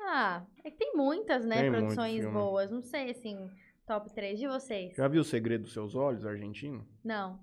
Ah, 0.00 0.44
é 0.62 0.70
que 0.70 0.76
tem 0.76 0.94
muitas, 0.94 1.44
né? 1.44 1.62
Tem 1.62 1.70
produções 1.72 2.24
boas. 2.32 2.70
Não 2.70 2.82
sei, 2.82 3.10
assim, 3.10 3.48
top 3.86 4.12
3 4.14 4.38
de 4.38 4.46
vocês. 4.46 4.94
Já 4.94 5.08
viu 5.08 5.22
O 5.22 5.24
Segredo 5.24 5.62
dos 5.64 5.72
Seus 5.72 5.94
Olhos, 5.94 6.24
argentino? 6.26 6.86
Não. 7.02 7.40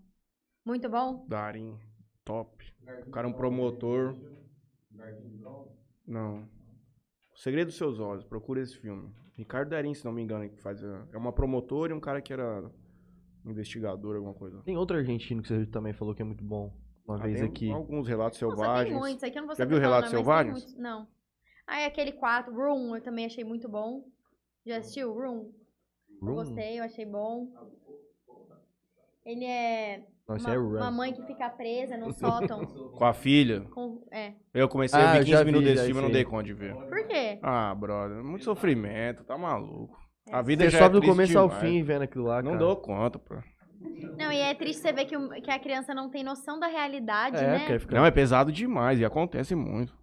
Muito 0.63 0.87
bom? 0.87 1.25
Darim. 1.27 1.77
Top. 2.23 2.63
O 3.07 3.09
cara 3.11 3.27
é 3.27 3.29
um 3.29 3.33
promotor. 3.33 4.15
Não. 6.05 6.47
O 7.33 7.37
Segredo 7.37 7.67
dos 7.67 7.77
Seus 7.77 7.99
Olhos, 7.99 8.23
procura 8.23 8.61
esse 8.61 8.77
filme. 8.77 9.11
Ricardo 9.35 9.69
Darim, 9.69 9.93
se 9.95 10.05
não 10.05 10.11
me 10.11 10.21
engano, 10.21 10.47
que 10.47 10.61
faz. 10.61 10.83
a- 10.83 11.07
É 11.11 11.17
uma 11.17 11.33
promotora 11.33 11.91
e 11.91 11.95
um 11.95 11.99
cara 11.99 12.21
que 12.21 12.31
era 12.31 12.71
investigador, 13.45 14.15
alguma 14.15 14.33
coisa. 14.33 14.61
Tem 14.63 14.77
outro 14.77 14.97
argentino 14.97 15.41
que 15.41 15.47
você 15.47 15.65
também 15.65 15.93
falou 15.93 16.13
que 16.15 16.21
é 16.21 16.25
muito 16.25 16.43
bom. 16.43 16.73
Uma 17.05 17.15
Ah, 17.17 17.23
vez 17.23 17.39
tem 17.39 17.47
aqui. 17.49 17.69
Alguns 17.71 18.07
relatos 18.07 18.39
Nossa, 18.41 18.55
tem 18.55 18.63
selvagens. 18.63 18.97
muitos. 18.99 19.23
Aqui 19.23 19.37
eu 19.37 19.41
não 19.41 19.47
vou 19.47 19.55
Já 19.57 19.65
viu 19.65 19.77
Relatos 19.79 20.09
Selvagens? 20.09 20.77
Não. 20.77 21.07
Ah, 21.67 21.79
é 21.81 21.85
aquele 21.85 22.13
4, 22.13 22.53
Room, 22.53 22.95
eu 22.95 23.01
também 23.01 23.25
achei 23.25 23.43
muito 23.43 23.67
bom. 23.67 24.05
Já 24.65 24.77
assistiu? 24.77 25.13
Room? 25.13 25.51
Eu 26.21 26.27
Room? 26.27 26.35
gostei, 26.35 26.79
eu 26.79 26.83
achei 26.83 27.05
bom. 27.05 27.49
Ele 29.25 29.45
é 29.45 30.03
Não, 30.27 30.35
esse 30.35 30.45
uma, 30.45 30.53
é 30.55 30.57
uma 30.59 30.91
mãe 30.91 31.13
que 31.13 31.21
fica 31.25 31.49
presa 31.49 31.97
no 31.97 32.11
sótão. 32.13 32.65
Com 32.65 33.05
a 33.05 33.13
filha. 33.13 33.61
com, 33.71 34.05
é. 34.11 34.33
Eu 34.53 34.67
comecei 34.69 34.99
Ah, 34.99 35.09
a 35.09 35.13
ver 35.13 35.19
eu 35.21 35.25
15 35.25 35.31
já 35.37 35.45
minutos 35.45 35.67
vi, 35.67 35.73
desse 35.75 35.85
filme 35.87 35.99
e 35.99 36.03
não 36.03 36.11
dei 36.11 36.25
conta 36.25 36.43
de 36.43 36.53
ver. 36.53 36.75
Por 36.75 37.07
quê? 37.07 37.39
Ah, 37.41 37.73
brother, 37.75 38.23
muito 38.23 38.43
sofrimento, 38.45 39.23
tá 39.23 39.37
maluco. 39.37 40.01
A 40.31 40.41
vida 40.41 40.63
Você 40.63 40.69
já 40.71 40.79
sobe 40.79 40.97
é 40.97 41.01
do 41.01 41.05
começo 41.07 41.37
ao 41.37 41.47
demais. 41.49 41.63
fim 41.69 41.83
vendo 41.83 42.01
aquilo 42.03 42.25
lá, 42.25 42.41
Não 42.41 42.51
cara. 42.53 42.63
dou 42.63 42.75
conta, 42.77 43.19
pô. 43.19 43.35
Não, 44.17 44.31
e 44.31 44.37
é 44.37 44.53
triste 44.55 44.81
você 44.81 44.93
ver 44.93 45.05
que, 45.05 45.17
o- 45.17 45.29
que 45.29 45.51
a 45.51 45.59
criança 45.59 45.93
não 45.93 46.09
tem 46.09 46.23
noção 46.23 46.59
da 46.59 46.67
realidade, 46.67 47.37
É, 47.37 47.41
né? 47.59 47.65
quer 47.67 47.79
ficar... 47.79 47.95
Não, 47.97 48.05
é 48.05 48.11
pesado 48.11 48.51
demais 48.51 48.99
e 48.99 49.05
acontece 49.05 49.53
muito. 49.55 49.93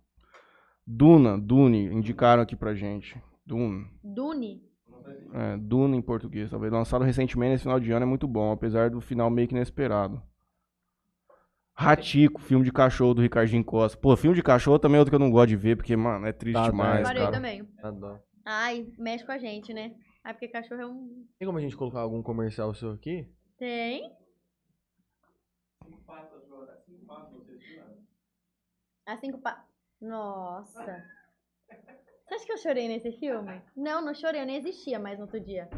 Duna, 0.86 1.38
Dune, 1.38 1.86
indicaram 1.86 2.42
aqui 2.42 2.54
pra 2.54 2.74
gente. 2.74 3.20
Duna. 3.46 3.86
Dune. 4.04 4.62
É, 5.32 5.56
Duna 5.56 5.96
em 5.96 6.02
português, 6.02 6.50
talvez. 6.50 6.72
Lançado 6.72 7.04
recentemente 7.04 7.52
nesse 7.52 7.62
final 7.62 7.80
de 7.80 7.90
ano 7.90 8.02
é 8.02 8.06
muito 8.08 8.26
bom, 8.28 8.52
apesar 8.52 8.90
do 8.90 9.00
final 9.00 9.30
meio 9.30 9.48
que 9.48 9.54
inesperado. 9.54 10.22
Ratico, 11.74 12.40
filme 12.42 12.64
de 12.64 12.72
cachorro 12.72 13.14
do 13.14 13.22
Ricardinho 13.22 13.64
Costa. 13.64 13.96
Pô, 13.96 14.14
filme 14.16 14.36
de 14.36 14.42
cachorro 14.42 14.78
também 14.78 14.96
é 14.96 14.98
outro 14.98 15.10
que 15.10 15.14
eu 15.14 15.20
não 15.20 15.30
gosto 15.30 15.48
de 15.48 15.56
ver, 15.56 15.76
porque, 15.76 15.96
mano, 15.96 16.26
é 16.26 16.32
triste 16.32 16.54
Tá, 16.58 16.64
tá, 16.64 16.70
demais, 16.70 17.08
cara. 17.08 17.30
também. 17.30 17.66
Dá 17.82 17.90
dó. 17.90 18.18
Ai, 18.44 18.86
mexe 18.98 19.24
com 19.24 19.32
a 19.32 19.38
gente, 19.38 19.72
né? 19.72 19.92
Ah, 20.22 20.34
porque 20.34 20.48
cachorro 20.48 20.80
é 20.82 20.86
um. 20.86 21.26
Tem 21.38 21.46
como 21.46 21.58
a 21.58 21.60
gente 21.60 21.76
colocar 21.76 22.00
algum 22.00 22.22
comercial 22.22 22.74
seu 22.74 22.92
aqui? 22.92 23.26
Tem? 23.58 24.14
As 29.06 29.18
cinco 29.20 29.38
pa... 29.38 29.64
Nossa. 30.00 31.04
Você 32.26 32.34
acha 32.34 32.46
que 32.46 32.52
eu 32.52 32.58
chorei 32.58 32.86
nesse 32.86 33.12
filme? 33.12 33.60
Não, 33.76 34.00
não 34.04 34.14
chorei, 34.14 34.40
eu 34.42 34.46
nem 34.46 34.56
existia 34.56 34.98
mais 34.98 35.18
no 35.18 35.24
outro 35.24 35.40
dia. 35.40 35.68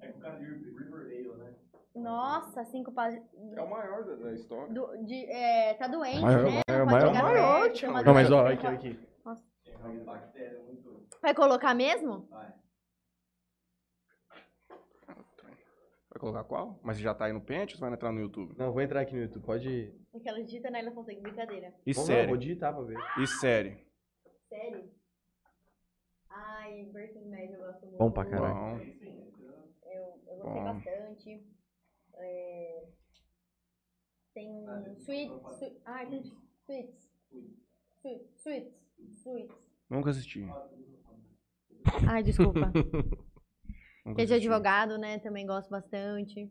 É 0.00 0.08
com 0.08 0.18
o 0.18 0.20
cara 0.22 0.38
de 0.38 0.44
Riverdale, 0.44 1.34
né? 1.38 1.54
Nossa, 1.94 2.64
cinco 2.64 2.92
pa... 2.92 3.10
É 3.10 3.20
o 3.62 3.70
maior 3.70 4.04
da, 4.04 4.14
da 4.16 4.32
história. 4.34 4.72
do, 4.72 5.04
de, 5.04 5.24
é, 5.30 5.74
tá 5.74 5.86
doente, 5.86 6.20
Maior, 6.20 6.44
né? 6.44 6.62
maior, 6.68 6.84
maior, 6.84 6.94
chegar 6.94 7.22
maior, 7.22 7.72
perto, 7.72 8.06
Não, 8.06 8.14
mas 8.14 8.30
ó, 8.30 8.46
aqui, 8.46 8.66
aqui. 8.66 8.94
Tem 9.64 9.76
uma 9.76 10.04
bactéria 10.04 10.62
muito. 10.64 10.82
pode- 10.90 11.20
Vai 11.22 11.34
colocar 11.34 11.74
mesmo? 11.74 12.26
Vai. 12.28 12.52
Colocar 16.22 16.44
qual? 16.44 16.78
Mas 16.82 16.98
já 16.98 17.12
tá 17.14 17.24
aí 17.26 17.32
no 17.32 17.40
pente 17.40 17.74
ou 17.74 17.78
você 17.78 17.80
vai 17.84 17.92
entrar 17.92 18.12
no 18.12 18.20
YouTube? 18.20 18.54
Não, 18.56 18.72
vou 18.72 18.80
entrar 18.80 19.00
aqui 19.00 19.12
no 19.14 19.22
YouTube, 19.22 19.44
pode... 19.44 19.92
Aquela 20.14 20.42
digita 20.42 20.70
na 20.70 20.80
Ilha 20.80 20.92
Fonseca, 20.92 21.20
brincadeira. 21.20 21.74
E 21.84 21.92
Vamos 21.92 22.08
lá, 22.08 22.14
série? 22.16 22.28
vou 22.28 22.36
digitar 22.36 22.72
pra 22.74 22.84
ver. 22.84 22.98
E 23.20 23.26
série? 23.26 23.76
Sério? 24.48 24.90
Ai, 26.30 26.84
Breaking 26.92 27.28
Bad 27.30 27.52
eu 27.52 27.58
gosto 27.58 27.86
muito. 27.86 27.98
Bom 27.98 28.10
pra 28.10 28.24
caralho. 28.24 28.54
Bom. 28.54 28.78
Eu, 29.82 30.02
eu 30.26 30.38
gostei 30.40 30.62
Bom. 30.62 30.74
bastante. 30.74 31.46
É, 32.14 32.84
Tem 34.34 34.64
Sweet, 34.98 35.32
sweet. 35.58 35.80
Ai, 35.84 36.08
tem 36.08 36.22
Sweets. 36.64 37.10
Sweet, 38.00 38.28
Sweets. 38.36 38.74
Sweets. 39.22 39.70
Nunca 39.90 40.10
assisti. 40.10 40.46
Ai, 42.08 42.22
desculpa. 42.22 42.70
Que 44.04 44.10
é 44.10 44.14
de 44.14 44.34
assisti. 44.34 44.48
advogado, 44.48 44.98
né? 44.98 45.18
Também 45.18 45.46
gosto 45.46 45.70
bastante. 45.70 46.50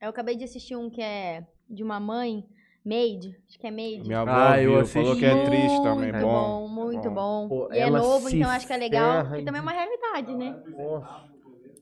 Eu 0.00 0.08
acabei 0.08 0.36
de 0.36 0.44
assistir 0.44 0.76
um 0.76 0.90
que 0.90 1.00
é 1.02 1.46
de 1.68 1.82
uma 1.82 2.00
mãe, 2.00 2.44
Maid. 2.84 3.36
Acho 3.48 3.58
que 3.58 3.66
é 3.66 3.70
Maid. 3.70 4.06
Minha 4.06 4.20
avó 4.20 4.30
Ah, 4.32 4.60
eu 4.60 4.76
viu, 4.76 4.86
falou 4.86 5.16
que 5.16 5.24
é 5.24 5.44
triste 5.44 5.82
também. 5.82 6.10
Muito 6.10 6.22
Bom. 6.24 6.32
bom, 6.32 6.68
muito 6.68 7.10
bom. 7.10 7.48
Pô, 7.48 7.72
e 7.72 7.78
é 7.78 7.90
novo, 7.90 8.28
então 8.28 8.50
acho 8.50 8.66
que 8.66 8.72
é 8.72 8.76
legal. 8.76 9.22
ferra 9.24 9.36
Que 9.36 9.44
também 9.44 9.58
é 9.58 9.62
uma 9.62 9.72
realidade, 9.72 10.34
né? 10.34 10.62
Nossa. 10.76 11.30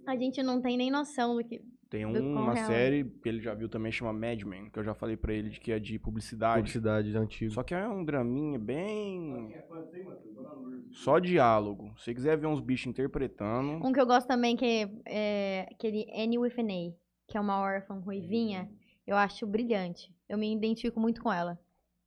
A 0.07 0.17
gente 0.17 0.43
não 0.43 0.61
tem 0.61 0.77
nem 0.77 0.91
noção 0.91 1.37
do 1.37 1.45
que. 1.45 1.63
Tem 1.91 2.05
quão 2.05 2.23
uma 2.23 2.55
real 2.55 2.65
é. 2.65 2.67
série 2.69 3.05
que 3.05 3.29
ele 3.29 3.41
já 3.41 3.53
viu 3.53 3.69
também, 3.69 3.91
chama 3.91 4.13
Mad 4.13 4.41
Men, 4.45 4.71
que 4.71 4.79
eu 4.79 4.85
já 4.85 4.95
falei 4.95 5.17
pra 5.17 5.35
ele 5.35 5.51
de 5.51 5.59
que 5.59 5.73
é 5.73 5.79
de 5.81 5.99
publicidade. 5.99 6.61
Publicidade 6.61 7.17
antiga. 7.17 7.51
Só 7.51 7.65
que 7.65 7.75
é 7.75 7.89
um 7.89 8.05
draminha 8.05 8.61
bem. 8.61 9.53
Só 10.93 11.19
diálogo. 11.19 11.93
Se 11.99 12.05
você 12.05 12.15
quiser 12.15 12.39
ver 12.39 12.47
uns 12.47 12.61
bichos 12.61 12.87
interpretando. 12.87 13.85
Um 13.85 13.93
que 13.93 14.01
eu 14.01 14.07
gosto 14.07 14.29
também, 14.29 14.57
que 14.57 14.65
é, 14.65 14.89
é 15.05 15.69
aquele 15.73 16.07
Annie 16.15 16.39
with 16.39 16.55
an 16.59 16.69
A, 16.69 16.95
que 17.27 17.37
é 17.37 17.41
uma 17.41 17.59
órfã 17.59 17.99
ruivinha, 17.99 18.71
eu 19.05 19.17
acho 19.17 19.45
brilhante. 19.45 20.15
Eu 20.29 20.39
me 20.39 20.55
identifico 20.55 21.01
muito 21.01 21.21
com 21.21 21.33
ela. 21.33 21.59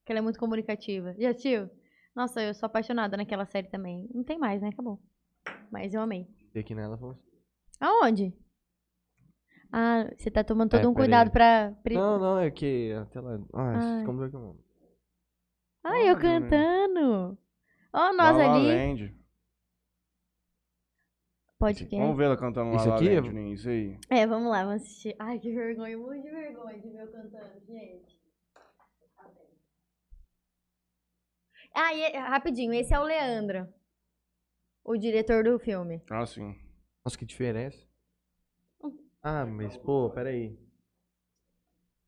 Que 0.05 0.13
ela 0.13 0.19
é 0.19 0.21
muito 0.21 0.39
comunicativa. 0.39 1.13
Já 1.19 1.31
assistiu? 1.31 1.69
Nossa, 2.15 2.41
eu 2.41 2.53
sou 2.53 2.67
apaixonada 2.67 3.17
naquela 3.17 3.45
série 3.45 3.67
também. 3.67 4.07
Não 4.13 4.23
tem 4.23 4.39
mais, 4.39 4.61
né? 4.61 4.69
Acabou. 4.69 5.01
Mas 5.69 5.93
eu 5.93 5.99
amei. 5.99 6.25
Tem 6.53 6.61
aqui 6.61 6.73
nela, 6.73 6.95
Afonso. 6.95 7.19
Aonde? 7.81 8.33
Ah, 9.75 10.07
você 10.15 10.29
tá 10.29 10.43
tomando 10.43 10.69
todo 10.69 10.85
É, 10.85 10.87
um 10.87 10.93
cuidado 10.93 11.31
pra. 11.31 11.73
pri- 11.83 11.95
Não, 11.95 12.19
não, 12.19 12.39
é 12.39 12.51
que 12.51 12.93
até 12.93 13.19
lá... 13.19 13.39
Ah, 13.53 13.97
Ai. 13.97 14.05
como 14.05 14.23
é 14.23 14.29
que 14.29 14.35
é 14.35 14.39
o 14.39 14.41
nome? 14.41 14.59
Ai, 15.83 16.09
eu 16.11 16.15
né? 16.15 16.21
cantando. 16.21 17.37
Ó, 17.91 18.13
nós 18.13 18.37
La 18.37 18.53
ali. 18.53 18.67
Land. 18.67 19.15
Pode 21.57 21.85
que. 21.87 21.97
Vamos 21.97 22.15
ver 22.17 22.25
ela 22.25 22.37
cantando 22.37 22.69
lá 22.69 22.75
Isso 22.77 22.87
La 22.89 22.95
aqui? 22.95 23.09
Land, 23.15 23.27
Juninho, 23.27 23.53
isso 23.55 23.67
aí. 23.69 23.97
É, 24.09 24.27
vamos 24.27 24.51
lá, 24.51 24.63
vamos 24.63 24.83
assistir. 24.83 25.15
Ai, 25.17 25.39
que 25.39 25.51
vergonha, 25.51 25.97
muito 25.97 26.21
de 26.23 26.29
vergonha 26.29 26.79
de 26.79 26.89
ver 26.89 27.01
eu 27.01 27.11
cantando, 27.11 27.65
gente. 27.65 28.17
Ah, 31.75 31.93
e, 31.93 32.01
é- 32.03 32.17
rapidinho, 32.19 32.73
esse 32.73 32.93
é 32.93 32.99
o 32.99 33.03
Leandro, 33.03 33.67
o 34.83 34.95
diretor 34.95 35.43
do 35.43 35.57
filme. 35.57 36.03
Ah, 36.11 36.25
sim. 36.25 36.55
Nossa, 37.03 37.17
que 37.17 37.25
diferença. 37.25 37.91
Ah, 39.23 39.45
mas, 39.45 39.75
pô, 39.77 40.09
peraí. 40.11 40.55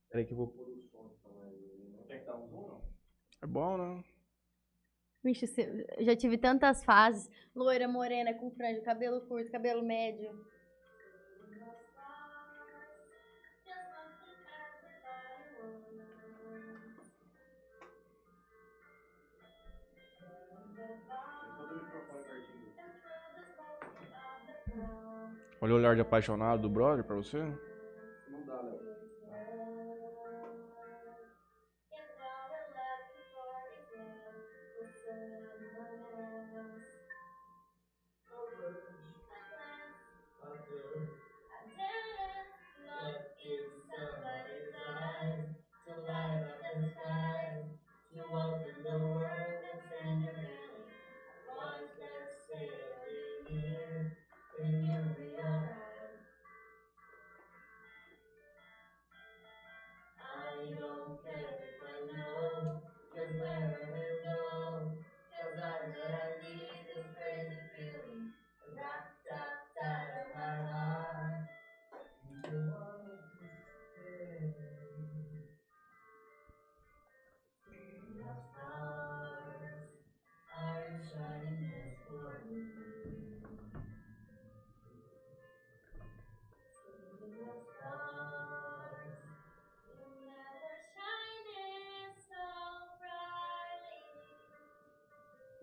Peraí 0.09 0.25
que 0.25 0.33
eu 0.33 0.37
vou 0.37 0.47
pôr 0.47 0.67
o 0.69 0.81
som. 0.91 1.11
É 3.41 3.47
bom, 3.47 3.77
né? 3.77 4.03
Vixe, 5.23 5.47
já 5.99 6.15
tive 6.15 6.37
tantas 6.37 6.83
fases. 6.83 7.29
Loira, 7.55 7.87
morena, 7.87 8.33
com 8.33 8.51
franja, 8.51 8.81
cabelo 8.81 9.21
curto, 9.27 9.51
cabelo 9.51 9.81
médio. 9.83 10.29
Olha 25.65 25.73
o 25.73 25.77
olhar 25.77 25.95
de 25.95 26.01
apaixonado 26.01 26.61
do 26.61 26.69
brother 26.69 27.03
pra 27.03 27.15
você. 27.15 27.43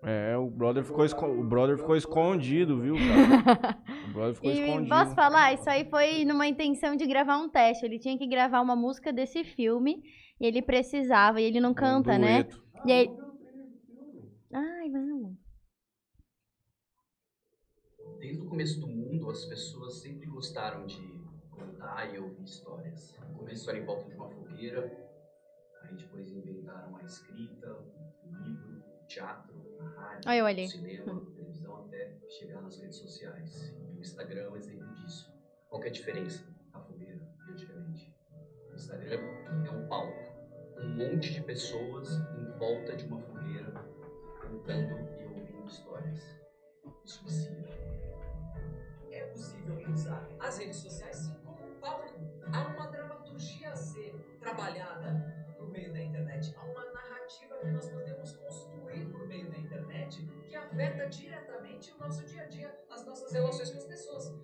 É, 0.05 0.37
o 0.37 0.51
brother 0.51 0.83
ficou, 0.83 1.05
esco- 1.05 1.27
o 1.27 1.45
brother 1.45 1.79
ficou 1.79 1.95
escondido, 1.97 2.81
viu, 2.81 2.97
cara? 2.97 3.79
O 4.09 4.13
brother 4.13 4.35
ficou 4.35 4.51
E 4.53 4.61
escondido. 4.61 4.89
posso 4.89 5.15
falar, 5.15 5.53
isso 5.53 5.71
aí 5.71 5.85
foi 5.89 6.25
numa 6.25 6.47
intenção 6.47 6.97
de 6.97 7.07
gravar 7.07 7.39
um 7.39 7.49
teste. 7.49 7.85
Ele 7.87 7.99
tinha 8.01 8.19
que 8.19 8.27
gravar 8.27 8.61
uma 8.61 8.75
música 8.75 9.13
desse 9.13 9.45
filme 9.45 10.03
e 10.41 10.47
ele 10.47 10.61
precisava, 10.61 11.41
e 11.41 11.45
ele 11.45 11.61
não 11.61 11.71
Um 11.71 11.75
canta, 11.75 12.19
né? 12.19 12.43
dueto. 12.43 12.63
E 12.85 12.93
aí. 12.93 13.11
O 30.25 30.29
a 30.29 30.33
Olha 30.33 30.39
eu 30.39 30.47
ali. 30.47 30.65
o 30.65 30.69
cinema, 30.69 31.23
a 31.23 31.35
televisão, 31.35 31.77
até 31.85 32.19
chegar 32.29 32.61
nas 32.63 32.77
redes 32.79 32.97
sociais. 32.99 33.73
Instagram 34.03 34.43
é 34.43 34.49
um 34.51 34.57
exemplo 34.57 34.93
disso. 34.95 35.33
Qual 35.69 35.81
que 35.81 35.87
é 35.87 35.91
a 35.91 35.93
diferença 35.93 36.45
da 36.73 36.81
fogueira 36.81 37.21
antigamente? 37.49 38.15
O 38.71 38.75
Instagram 38.75 39.21
é 39.65 39.71
um 39.71 39.89
palco. 39.89 40.33
Um 40.79 40.89
monte 40.97 41.33
de 41.33 41.41
pessoas 41.43 42.11
em 42.37 42.59
volta 42.59 42.97
de 42.97 43.05
uma 43.07 43.21
fogueira 43.21 43.73
cantando 44.41 45.09
e 45.21 45.25
ouvindo 45.25 45.67
histórias. 45.67 46.37
Isso 47.05 47.25
vicia. 47.25 47.65
É 49.11 49.25
possível 49.27 49.79
usar 49.93 50.29
as 50.41 50.59
redes 50.59 50.77
sociais 50.77 51.17
sim 51.17 51.35
como 51.45 51.65
um 51.65 51.81
palco. 51.81 52.13
Há 52.53 52.67
uma 52.67 52.87
dramaturgia 52.89 53.71
a 53.71 53.77
ser 53.77 54.15
trabalhada 54.41 55.55
por 55.57 55.71
meio 55.71 55.93
da 55.93 56.03
internet. 56.03 56.55
Há 56.59 56.65
uma 56.65 56.92
afeta 60.83 61.09
diretamente 61.09 61.93
o 61.93 61.99
nosso 61.99 62.25
dia 62.25 62.43
a 62.43 62.47
dia, 62.47 62.75
as 62.91 63.07
nossas 63.07 63.33
relações 63.33 63.71
com 63.71 63.79
as 63.79 63.85
pessoas. 63.85 64.35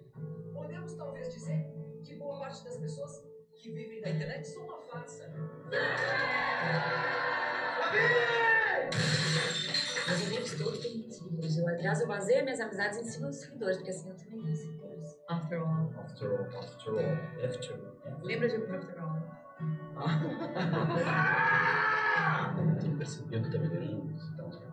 Podemos 0.52 0.94
talvez 0.94 1.32
dizer 1.34 1.66
que 2.04 2.14
boa 2.14 2.38
parte 2.38 2.64
das 2.64 2.78
pessoas 2.78 3.24
que 3.54 3.72
vivem 3.72 4.00
da 4.00 4.10
internet 4.10 4.46
são 4.46 4.64
uma 4.64 4.80
farsa. 4.82 5.32
Meus 10.06 10.22
amigos 10.26 10.54
todos 10.56 10.78
têm 10.78 10.98
muitos 10.98 11.16
seguidores. 11.16 11.58
Eu, 11.58 11.68
aliás, 11.68 12.00
eu 12.00 12.06
baseio 12.06 12.44
minhas 12.44 12.60
amizades 12.60 12.98
em 12.98 13.04
cima 13.04 13.26
dos 13.26 13.40
seguidores, 13.40 13.76
porque 13.78 13.90
assim 13.90 14.08
eu 14.08 14.16
também 14.16 14.40
tenho 14.42 14.56
seguidores. 14.56 15.18
After 15.28 15.60
all. 15.60 15.92
After 15.98 16.30
all, 16.30 16.46
after 16.56 16.92
all, 16.92 17.44
after 17.44 17.74
all. 17.74 18.24
Lembra 18.24 18.48
de 18.48 18.56
After 18.56 19.02
all? 19.02 19.18
Tem 22.80 22.96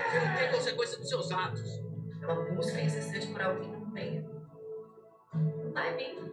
Você 0.10 0.20
não 0.20 0.36
tem 0.36 0.52
consequência 0.52 0.98
dos 0.98 1.10
seus 1.10 1.32
atos. 1.32 1.80
É 2.22 2.28
uma 2.28 2.56
busca 2.56 2.82
incessante 2.82 3.28
por 3.28 3.42
algo 3.42 3.62
que 3.62 3.68
não 3.68 3.92
tem. 3.92 4.22
Não 5.34 5.72
tá 5.72 5.92
em 5.92 5.98
mim. 5.98 6.32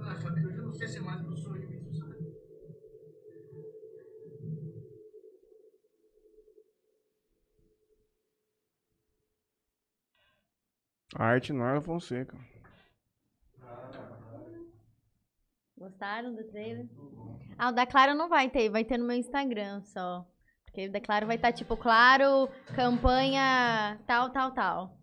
Ah, 0.00 0.16
Fábio, 0.16 0.50
eu 0.50 0.56
já 0.56 0.62
não 0.62 0.74
sei 0.74 0.88
se 0.88 0.98
é 0.98 1.00
mais 1.00 1.20
professor 1.20 1.58
de 1.58 1.66
mim, 1.66 1.67
A 11.18 11.24
arte 11.24 11.52
Narla 11.52 11.80
Fonseca. 11.80 12.38
Gostaram 15.76 16.32
do 16.32 16.44
trailer? 16.44 16.86
Ah, 17.58 17.70
o 17.70 17.72
da 17.72 17.84
Claro 17.84 18.14
não 18.14 18.28
vai 18.28 18.48
ter, 18.48 18.70
vai 18.70 18.84
ter 18.84 18.96
no 18.98 19.04
meu 19.04 19.16
Instagram 19.16 19.82
só. 19.82 20.24
Porque 20.64 20.86
o 20.86 20.92
da 20.92 21.00
Claro 21.00 21.26
vai 21.26 21.34
estar 21.34 21.52
tipo, 21.52 21.76
claro, 21.76 22.48
campanha 22.72 23.98
tal, 24.06 24.30
tal, 24.30 24.52
tal. 24.54 24.96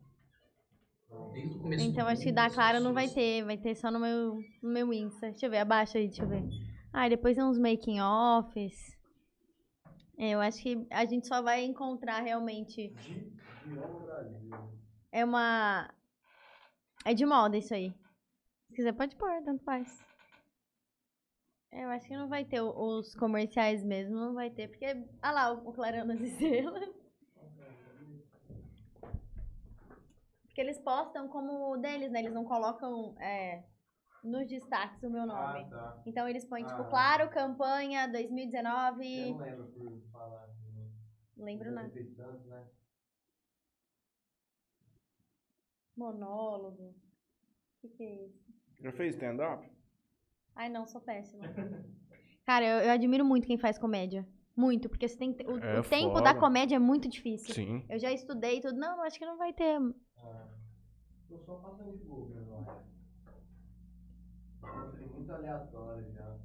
Então 1.78 2.08
acho 2.08 2.24
que 2.24 2.32
da 2.32 2.50
Claro 2.50 2.80
não 2.80 2.94
vai 2.94 3.10
ter, 3.10 3.44
vai 3.44 3.58
ter 3.58 3.76
só 3.76 3.92
no 3.92 4.00
meu, 4.00 4.40
no 4.64 4.70
meu 4.70 4.94
Insta. 4.94 5.32
Deixa 5.32 5.48
eu 5.48 5.50
ver, 5.50 5.58
abaixa 5.58 5.98
aí, 5.98 6.08
deixa 6.08 6.24
eu 6.24 6.30
ver. 6.30 6.44
Ah, 6.94 7.08
e 7.08 7.10
depois 7.10 7.36
tem 7.36 7.44
uns 7.44 7.60
making 7.60 8.00
offs. 8.00 8.96
É, 10.18 10.30
eu 10.30 10.40
acho 10.40 10.64
que 10.64 10.88
a 10.90 11.04
gente 11.04 11.28
só 11.28 11.42
vai 11.42 11.66
encontrar 11.66 12.22
realmente. 12.22 12.94
É 15.12 15.26
uma. 15.26 15.90
É 17.06 17.14
de 17.14 17.26
moda 17.26 17.56
isso 17.58 17.74
aí. 17.74 17.94
Se 18.68 18.74
quiser, 18.74 18.94
pode 18.94 19.16
pôr, 19.16 19.30
tanto 19.44 19.64
faz. 19.64 20.04
É, 21.72 21.84
Eu 21.86 21.90
acho 21.90 22.08
que 22.08 22.18
não 22.18 22.28
vai 22.28 22.44
ter 22.44 22.62
os 22.62 23.14
comerciais 23.16 23.84
mesmo, 23.84 24.16
não 24.16 24.34
vai 24.34 24.50
ter, 24.50 24.68
porque. 24.70 25.06
Ah 25.22 25.32
lá, 25.32 25.52
o, 25.54 25.70
o 25.70 25.74
Clarão 25.74 26.08
das 26.08 26.20
Estrelas. 26.22 26.90
Porque 30.46 30.62
eles 30.62 30.80
postam 30.80 31.28
como 31.28 31.74
o 31.74 31.78
deles, 31.78 32.12
né? 32.12 32.20
Eles 32.20 32.34
não 32.34 32.46
colocam 32.46 33.16
é, 33.20 33.64
nos 34.24 34.48
destaques 34.48 35.04
o 35.04 35.10
meu 35.10 35.26
nome. 35.26 35.70
tá. 35.70 36.02
Então 36.06 36.28
eles 36.28 36.46
põem, 36.46 36.66
tipo, 36.66 36.82
Ah. 36.82 36.90
claro, 36.90 37.30
campanha 37.30 38.08
2019. 38.08 39.30
Eu 39.30 39.36
não 39.36 39.42
lembro 39.46 39.68
por 39.68 40.02
falar. 40.12 40.48
Não 41.36 41.46
lembro. 41.46 41.92
Feito 41.92 42.16
tanto, 42.16 42.48
né? 42.48 42.66
Monólogo. 45.96 46.84
O 46.90 46.96
que, 47.82 47.90
que 47.90 48.04
é 48.04 48.26
isso? 48.26 48.46
Já 48.82 48.92
fez 48.92 49.16
stand-up? 49.16 49.68
Ai, 50.56 50.70
não, 50.70 50.86
sou 50.88 51.02
péssima. 51.02 51.44
Cara, 52.46 52.66
eu, 52.66 52.80
eu 52.86 52.92
admiro 52.92 53.26
muito 53.26 53.48
quem 53.48 53.58
faz 53.58 53.78
comédia. 53.78 54.28
Muito, 54.56 54.88
porque 54.88 55.08
você 55.08 55.18
tem 55.18 55.34
que 55.34 55.44
ter- 55.44 55.50
o, 55.52 55.58
É 55.60 55.80
o 55.80 55.84
tempo 55.84 56.14
foda. 56.14 56.22
da 56.34 56.40
comédia 56.40 56.76
é 56.78 56.80
muito 56.80 57.10
difícil. 57.10 57.54
Sim. 57.54 57.86
Eu 57.90 58.00
já 58.00 58.12
estudei 58.12 58.62
tudo. 58.62 58.78
Não, 58.78 59.02
acho 59.04 59.20
que 59.20 59.26
não 59.26 59.38
vai 59.38 59.52
ter. 59.54 59.78
Tô 61.28 61.38
só 61.40 61.56
passando 61.56 61.92
de 61.98 62.04
Google 62.06 62.38
agora. 62.38 62.84
Tem 64.98 65.08
muito 65.10 65.32
aleatório 65.32 66.12
já. 66.14 66.38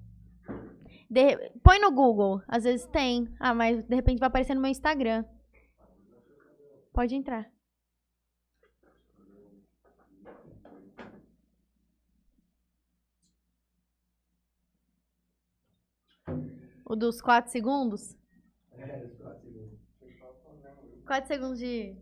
De- 1.08 1.50
Põe 1.62 1.78
no 1.80 1.92
Google, 1.92 2.42
às 2.48 2.64
vezes 2.64 2.86
tem. 2.86 3.32
Ah, 3.38 3.54
mas 3.54 3.82
de 3.84 3.94
repente 3.94 4.18
vai 4.18 4.26
aparecer 4.28 4.54
no 4.54 4.60
meu 4.60 4.70
Instagram. 4.70 5.24
Pode 6.92 7.14
entrar. 7.14 7.48
O 16.90 16.96
dos 16.96 17.20
4 17.22 17.52
segundos? 17.52 18.16
É, 18.76 19.08
só 19.16 19.32
segundo. 19.36 19.78
4 21.06 21.28
segundos 21.28 21.58
de, 21.60 21.96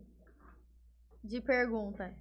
de 1.22 1.42
pergunta. 1.42 2.16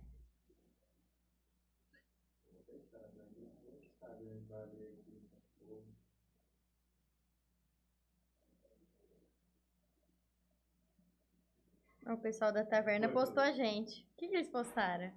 O 12.07 12.18
pessoal 12.18 12.52
da 12.52 12.65
taverna 12.65 13.07
postou 13.07 13.44
a 13.44 13.52
gente. 13.52 14.02
O 14.02 14.15
que, 14.18 14.27
que 14.30 14.35
eles 14.35 14.49
postaram? 14.49 15.11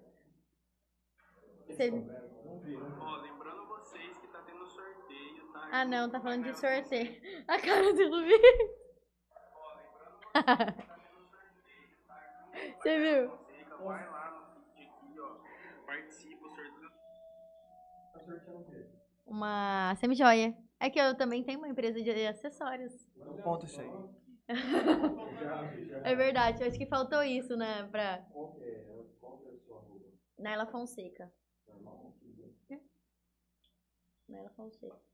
Você- 1.66 1.90
Ó, 1.90 3.16
lembrando 3.16 3.38
vocês 3.38 3.39
Ah, 5.68 5.84
não, 5.84 6.10
tá 6.10 6.20
falando 6.20 6.44
de 6.44 6.58
sorteio. 6.58 7.20
A 7.48 7.58
cara 7.60 7.92
do 7.92 8.08
Luiz. 8.08 8.40
Você 12.82 12.98
viu? 12.98 13.30
Vai 13.84 14.06
lá 14.10 14.52
no 14.56 14.62
feed 14.74 14.88
aqui, 14.88 15.20
ó. 15.20 15.36
Participa, 15.86 16.46
o 16.46 16.50
sorteio. 16.50 16.90
Tá 18.12 18.20
sorteando 18.20 18.60
o 18.60 18.64
quê? 18.64 18.86
Uma 19.26 19.94
semijoia. 19.96 20.56
É 20.78 20.90
que 20.90 20.98
eu 20.98 21.16
também 21.16 21.44
tenho 21.44 21.58
uma 21.58 21.68
empresa 21.68 22.00
de 22.02 22.26
acessórios. 22.26 22.92
Conta 23.42 23.66
isso 23.66 23.80
aí. 23.80 23.90
É 26.02 26.14
verdade, 26.14 26.62
eu 26.62 26.68
acho 26.68 26.78
que 26.78 26.86
faltou 26.86 27.22
isso, 27.22 27.56
né? 27.56 27.84
Pra 27.90 28.18
Qual 28.32 28.52
que 28.54 28.64
é? 28.64 28.84
Qual 29.20 29.38
que 29.38 29.48
é 29.48 29.52
a 29.52 29.58
sua 29.58 29.76
arroba? 29.78 30.06
Naila 30.38 30.66
Fonseca. 30.66 31.30
Normal? 31.68 32.14
Naila 34.28 34.50
Fonseca. 34.56 35.09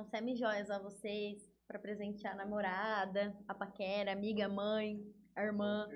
São 0.00 0.08
semijoias 0.08 0.70
a 0.70 0.78
vocês, 0.78 1.46
pra 1.68 1.78
presentear 1.78 2.32
a 2.32 2.36
namorada, 2.36 3.36
a 3.46 3.54
paquera, 3.54 4.10
a 4.10 4.14
amiga, 4.14 4.46
a 4.46 4.48
mãe, 4.48 4.98
a 5.36 5.44
irmã. 5.44 5.86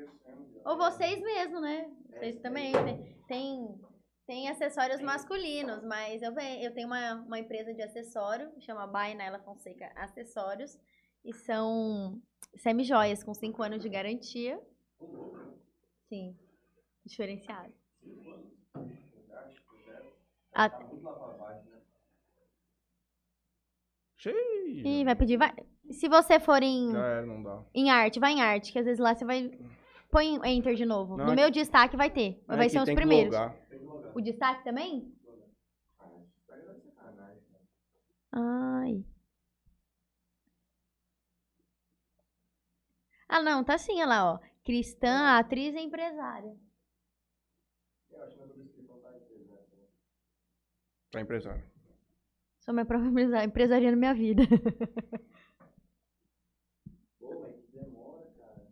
Ou 0.62 0.76
vocês 0.76 1.22
mesmo, 1.22 1.58
né? 1.58 1.90
Vocês 2.10 2.36
também. 2.40 2.70
Tem, 2.72 3.16
tem, 3.26 3.80
tem 4.26 4.48
acessórios 4.50 5.00
masculinos, 5.00 5.82
mas 5.84 6.20
eu, 6.20 6.34
venho, 6.34 6.64
eu 6.64 6.74
tenho 6.74 6.86
uma, 6.86 7.14
uma 7.14 7.38
empresa 7.38 7.72
de 7.72 7.80
acessório, 7.80 8.52
chama 8.60 8.86
Naila 8.86 9.38
Fonseca 9.38 9.90
Acessórios. 9.96 10.78
E 11.24 11.32
são 11.32 12.20
semijoias 12.56 13.24
com 13.24 13.32
5 13.32 13.62
anos 13.62 13.82
de 13.82 13.88
garantia. 13.88 14.60
Sim, 16.10 16.38
diferenciado. 17.06 17.72
Ah, 20.52 20.68
Tá 20.68 20.78
muito 20.84 21.02
lá 21.02 21.12
pra 21.14 21.28
baixo, 21.38 21.70
né? 21.70 21.80
Cheio. 24.24 24.86
Ih, 24.86 25.04
vai 25.04 25.14
pedir. 25.14 25.36
Vai. 25.36 25.54
Se 25.90 26.08
você 26.08 26.40
for 26.40 26.62
em, 26.62 26.92
Já 26.92 27.06
era, 27.06 27.26
não 27.26 27.42
dá. 27.42 27.62
em 27.74 27.90
arte, 27.90 28.18
vai 28.18 28.32
em 28.32 28.40
arte, 28.40 28.72
que 28.72 28.78
às 28.78 28.86
vezes 28.86 28.98
lá 28.98 29.14
você 29.14 29.24
vai. 29.24 29.50
Põe 30.10 30.40
enter 30.46 30.74
de 30.74 30.86
novo. 30.86 31.16
Não, 31.16 31.26
no 31.26 31.32
é 31.32 31.36
meu 31.36 31.50
destaque 31.50 31.96
vai 31.96 32.10
ter. 32.10 32.42
É 32.48 32.56
vai 32.56 32.66
que 32.66 32.72
ser 32.72 32.78
os 32.78 32.88
que 32.88 32.94
primeiros. 32.94 33.34
O 34.14 34.20
destaque 34.20 34.64
também? 34.64 35.12
Ai. 38.32 39.04
Ah, 43.28 43.42
não, 43.42 43.62
tá 43.64 43.74
assim, 43.74 43.94
olha 43.94 44.06
lá, 44.06 44.32
ó. 44.34 44.38
Cristã, 44.64 45.38
atriz 45.38 45.74
e 45.74 45.80
empresária. 45.80 46.56
Que 48.08 48.62
descrição 48.62 48.98
tá 51.10 51.20
empresa. 51.20 51.73
Sou 52.64 52.72
minha 52.72 52.86
própria 52.86 53.10
empresária, 53.10 53.44
empresariando 53.46 53.98
minha 53.98 54.14
vida. 54.14 54.42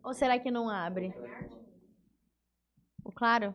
Ou 0.02 0.14
será 0.14 0.38
que 0.38 0.50
não 0.50 0.70
abre? 0.70 1.12
O 3.04 3.12
claro? 3.12 3.54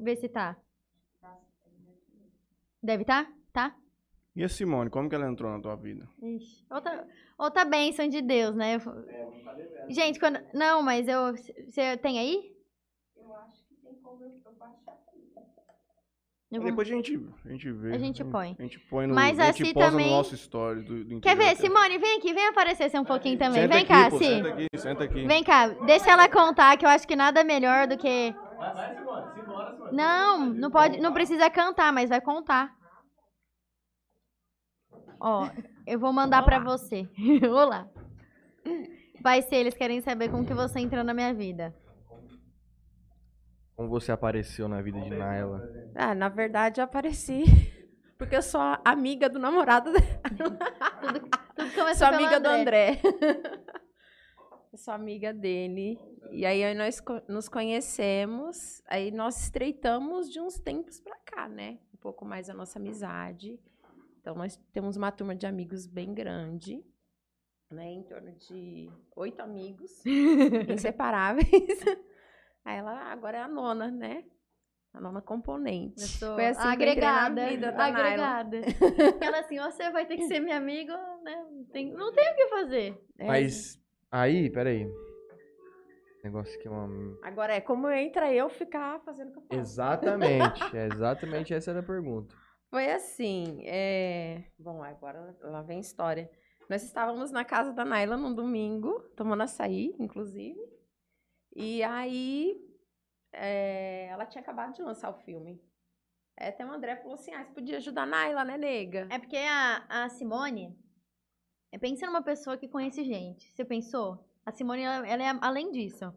Vê 0.00 0.16
se 0.16 0.28
tá. 0.28 0.56
Deve 2.82 3.04
tá? 3.04 3.32
Tá? 3.52 3.78
E 4.34 4.42
a 4.42 4.48
Simone, 4.48 4.90
como 4.90 5.08
que 5.08 5.14
ela 5.14 5.30
entrou 5.30 5.52
na 5.52 5.60
tua 5.62 5.76
vida? 5.76 6.08
Ixi. 6.20 6.66
Outra, 6.68 7.08
outra 7.38 7.64
bênção 7.64 8.08
de 8.08 8.20
Deus, 8.20 8.56
né? 8.56 8.78
Gente, 9.88 10.18
quando. 10.18 10.40
Não, 10.52 10.82
mas 10.82 11.06
eu. 11.06 11.36
Você 11.36 11.96
tem 11.98 12.18
aí? 12.18 12.52
Eu 13.16 13.32
acho 13.36 13.64
que 13.64 13.76
tem 13.76 13.94
como 14.02 14.24
eu 14.24 14.52
baixar. 14.58 15.04
Vou- 16.58 16.68
Depois 16.70 16.88
a 16.88 16.90
gente, 16.92 17.20
a 17.44 17.48
gente 17.48 17.70
vê. 17.72 17.94
A 17.94 17.98
gente 17.98 18.24
põe. 18.24 18.56
A 18.58 18.62
gente 18.62 18.78
põe 18.80 19.06
no, 19.06 19.14
Mas 19.14 19.38
a 19.38 19.46
gente 19.46 19.62
assim 19.62 19.72
posa 19.74 19.90
também- 19.90 20.10
no 20.10 20.16
nosso 20.16 20.34
story 20.34 20.82
do, 20.82 21.04
do 21.04 21.20
Quer 21.20 21.36
ver? 21.36 21.56
Simone, 21.56 21.98
vem 21.98 22.18
aqui, 22.18 22.32
vem 22.32 22.46
aparecer 22.48 22.84
assim 22.84 22.98
um 22.98 23.04
pouquinho 23.04 23.38
também. 23.38 23.62
Senta 23.62 23.74
Vem 23.74 23.82
aqui, 23.84 23.88
cá, 23.92 24.10
pô, 24.10 24.18
Si. 24.18 24.24
Senta 24.24 24.48
aqui, 24.48 24.66
senta 24.76 25.04
aqui. 25.04 25.26
Vem 25.26 25.44
cá, 25.44 25.68
deixa 25.68 26.10
ela 26.10 26.28
contar, 26.28 26.76
que 26.76 26.84
eu 26.84 26.88
acho 26.90 27.06
que 27.06 27.16
nada 27.16 27.42
melhor 27.44 27.86
do 27.86 27.96
que. 27.96 28.34
Vai, 28.58 28.74
vai, 28.74 28.94
Simone. 28.96 29.92
Não, 29.92 30.46
não 30.46 30.70
pode, 30.70 31.00
não 31.00 31.12
precisa 31.12 31.48
cantar, 31.50 31.92
mas 31.92 32.08
vai 32.10 32.20
contar. 32.20 32.74
Ó, 35.20 35.48
eu 35.86 35.98
vou 35.98 36.12
mandar 36.12 36.42
pra 36.44 36.58
você. 36.58 37.08
Olá. 37.50 37.88
Vai 39.22 39.40
ser, 39.42 39.56
eles 39.56 39.74
querem 39.74 40.00
saber 40.00 40.30
como 40.30 40.44
que 40.44 40.52
você 40.54 40.80
entrou 40.80 41.02
na 41.02 41.14
minha 41.14 41.32
vida. 41.32 41.74
Como 43.76 43.88
você 43.88 44.12
apareceu 44.12 44.68
na 44.68 44.80
vida 44.80 45.00
de 45.00 45.10
Naila? 45.10 45.68
Ah, 45.94 46.14
na 46.14 46.28
verdade 46.28 46.80
eu 46.80 46.84
apareci 46.84 47.42
porque 48.16 48.36
eu 48.36 48.42
sou 48.42 48.60
a 48.60 48.80
amiga 48.84 49.28
do 49.28 49.38
namorado 49.38 49.92
dela. 49.92 50.04
Tudo 51.56 51.74
começou 51.74 52.06
sou 52.06 52.14
amiga 52.14 52.38
do 52.38 52.48
André. 52.48 53.00
André. 53.04 53.52
eu 54.72 54.78
sou 54.78 54.94
amiga 54.94 55.32
dele. 55.32 55.98
E 56.30 56.46
aí 56.46 56.74
nós 56.74 57.02
nos 57.28 57.48
conhecemos, 57.48 58.82
aí 58.86 59.10
nós 59.10 59.42
estreitamos 59.42 60.30
de 60.30 60.40
uns 60.40 60.58
tempos 60.58 61.00
pra 61.00 61.16
cá, 61.24 61.48
né? 61.48 61.78
Um 61.92 61.98
pouco 61.98 62.24
mais 62.24 62.48
a 62.48 62.54
nossa 62.54 62.78
amizade. 62.78 63.58
Então 64.20 64.34
nós 64.34 64.56
temos 64.72 64.96
uma 64.96 65.12
turma 65.12 65.34
de 65.34 65.46
amigos 65.46 65.86
bem 65.86 66.14
grande, 66.14 66.82
né? 67.70 67.90
Em 67.90 68.02
torno 68.04 68.32
de 68.32 68.88
oito 69.16 69.40
amigos, 69.42 70.02
inseparáveis. 70.68 71.48
Aí 72.64 72.78
ela 72.78 73.12
agora 73.12 73.38
é 73.38 73.40
a 73.42 73.48
nona, 73.48 73.90
né? 73.90 74.24
A 74.92 75.00
nona 75.00 75.20
componente. 75.20 76.00
Eu 76.00 76.06
sou 76.06 76.34
Foi 76.34 76.46
assim 76.46 76.60
que 76.60 76.66
eu 76.68 76.72
entrei 76.88 76.94
na 77.00 77.26
agregada. 77.26 77.48
vida 77.48 77.72
da 77.72 77.90
Naila. 77.90 78.26
agregada. 78.38 78.60
Ela 79.20 79.40
assim, 79.40 79.58
você 79.58 79.90
vai 79.90 80.06
ter 80.06 80.16
que 80.16 80.26
ser 80.28 80.38
minha 80.38 80.56
amiga, 80.56 80.96
né? 81.22 81.44
Tem- 81.72 81.92
não 81.92 82.12
tem 82.12 82.32
o 82.32 82.36
que 82.36 82.46
fazer. 82.46 83.04
É, 83.18 83.26
Mas 83.26 83.76
aí, 84.10 84.48
peraí. 84.50 84.88
Negócio 86.22 86.58
que 86.60 86.68
é 86.68 86.70
uma. 86.70 87.18
Agora 87.22 87.54
é 87.54 87.60
como 87.60 87.90
entra 87.90 88.32
eu 88.32 88.48
ficar 88.48 89.00
fazendo 89.00 89.30
o 89.30 89.32
que 89.32 89.38
eu 89.38 89.42
faço. 89.42 89.60
Exatamente. 89.60 90.62
é 90.76 90.86
exatamente 90.86 91.52
essa 91.52 91.72
era 91.72 91.80
a 91.80 91.82
pergunta. 91.82 92.34
Foi 92.70 92.90
assim, 92.90 93.62
é... 93.66 94.44
Bom, 94.58 94.82
agora 94.82 95.36
lá 95.42 95.60
vem 95.62 95.78
a 95.78 95.80
história. 95.80 96.30
Nós 96.68 96.82
estávamos 96.82 97.30
na 97.30 97.44
casa 97.44 97.72
da 97.72 97.84
Naila 97.84 98.16
num 98.16 98.34
domingo, 98.34 99.00
tomando 99.16 99.42
açaí, 99.42 99.94
inclusive. 99.98 100.58
E 101.54 101.82
aí, 101.82 102.60
é, 103.32 104.06
ela 104.06 104.26
tinha 104.26 104.42
acabado 104.42 104.74
de 104.74 104.82
lançar 104.82 105.10
o 105.10 105.22
filme. 105.22 105.60
É, 106.36 106.48
até 106.48 106.64
o 106.64 106.72
André 106.72 106.96
falou 106.96 107.14
assim, 107.14 107.32
ah, 107.32 107.44
você 107.44 107.52
podia 107.52 107.76
ajudar 107.76 108.02
a 108.02 108.06
Naila, 108.06 108.44
né, 108.44 108.58
nega? 108.58 109.06
É 109.10 109.18
porque 109.18 109.36
a, 109.36 109.84
a 109.88 110.08
Simone, 110.08 110.76
é, 111.70 111.78
pensa 111.78 112.06
numa 112.06 112.22
pessoa 112.22 112.56
que 112.56 112.68
conhece 112.68 113.04
gente. 113.04 113.52
Você 113.52 113.64
pensou? 113.64 114.28
A 114.44 114.52
Simone, 114.52 114.82
ela, 114.82 115.06
ela 115.06 115.22
é 115.22 115.38
além 115.40 115.70
disso. 115.70 116.12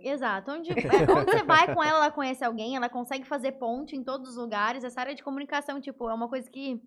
Exato. 0.00 0.50
Onde, 0.52 0.70
é, 0.72 1.12
onde 1.12 1.30
você 1.32 1.42
vai 1.42 1.74
com 1.74 1.82
ela, 1.82 1.98
ela 1.98 2.10
conhece 2.10 2.44
alguém, 2.44 2.76
ela 2.76 2.88
consegue 2.88 3.24
fazer 3.24 3.52
ponte 3.52 3.96
em 3.96 4.04
todos 4.04 4.30
os 4.30 4.36
lugares. 4.36 4.84
Essa 4.84 5.00
área 5.00 5.14
de 5.14 5.22
comunicação, 5.22 5.80
tipo, 5.80 6.08
é 6.08 6.14
uma 6.14 6.28
coisa 6.28 6.50
que, 6.50 6.82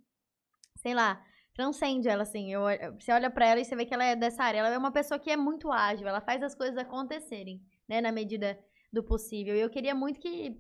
sei 0.78 0.94
lá, 0.94 1.24
transcende 1.54 2.08
ela, 2.08 2.24
assim. 2.24 2.52
Eu, 2.52 2.64
você 3.00 3.12
olha 3.12 3.30
pra 3.30 3.46
ela 3.46 3.62
e 3.62 3.66
você 3.66 3.76
vê 3.76 3.86
que 3.86 3.94
ela 3.94 4.04
é 4.04 4.16
dessa 4.16 4.44
área. 4.44 4.60
Ela 4.60 4.70
é 4.70 4.78
uma 4.78 4.92
pessoa 4.92 5.20
que 5.20 5.32
é 5.32 5.38
muito 5.38 5.72
ágil, 5.72 6.08
ela 6.08 6.22
faz 6.22 6.42
as 6.44 6.56
coisas 6.56 6.78
acontecerem, 6.78 7.62
né, 7.88 8.02
na 8.02 8.12
medida 8.12 8.60
do 8.92 9.04
possível. 9.04 9.56
E 9.56 9.60
eu 9.60 9.70
queria 9.70 9.96
muito 9.96 10.20
que. 10.20 10.58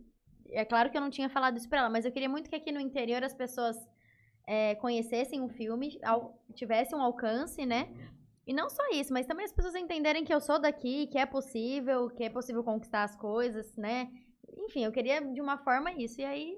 É 0.49 0.65
claro 0.65 0.91
que 0.91 0.97
eu 0.97 1.01
não 1.01 1.09
tinha 1.09 1.29
falado 1.29 1.57
isso 1.57 1.69
pra 1.69 1.79
ela, 1.79 1.89
mas 1.89 2.05
eu 2.05 2.11
queria 2.11 2.29
muito 2.29 2.49
que 2.49 2.55
aqui 2.55 2.71
no 2.71 2.79
interior 2.79 3.23
as 3.23 3.33
pessoas 3.33 3.75
é, 4.45 4.75
conhecessem 4.75 5.41
o 5.41 5.49
filme, 5.49 5.99
ao, 6.03 6.37
tivessem 6.53 6.97
um 6.97 7.01
alcance, 7.01 7.65
né? 7.65 7.89
E 8.45 8.53
não 8.53 8.69
só 8.69 8.83
isso, 8.91 9.13
mas 9.13 9.25
também 9.25 9.45
as 9.45 9.53
pessoas 9.53 9.73
entenderem 9.73 10.25
que 10.25 10.33
eu 10.33 10.41
sou 10.41 10.59
daqui, 10.59 11.07
que 11.07 11.17
é 11.17 11.25
possível, 11.25 12.09
que 12.09 12.25
é 12.25 12.29
possível 12.29 12.63
conquistar 12.63 13.03
as 13.03 13.15
coisas, 13.15 13.75
né? 13.77 14.11
Enfim, 14.57 14.83
eu 14.83 14.91
queria 14.91 15.21
de 15.21 15.41
uma 15.41 15.57
forma 15.57 15.93
isso. 15.93 16.19
E 16.19 16.25
aí, 16.25 16.57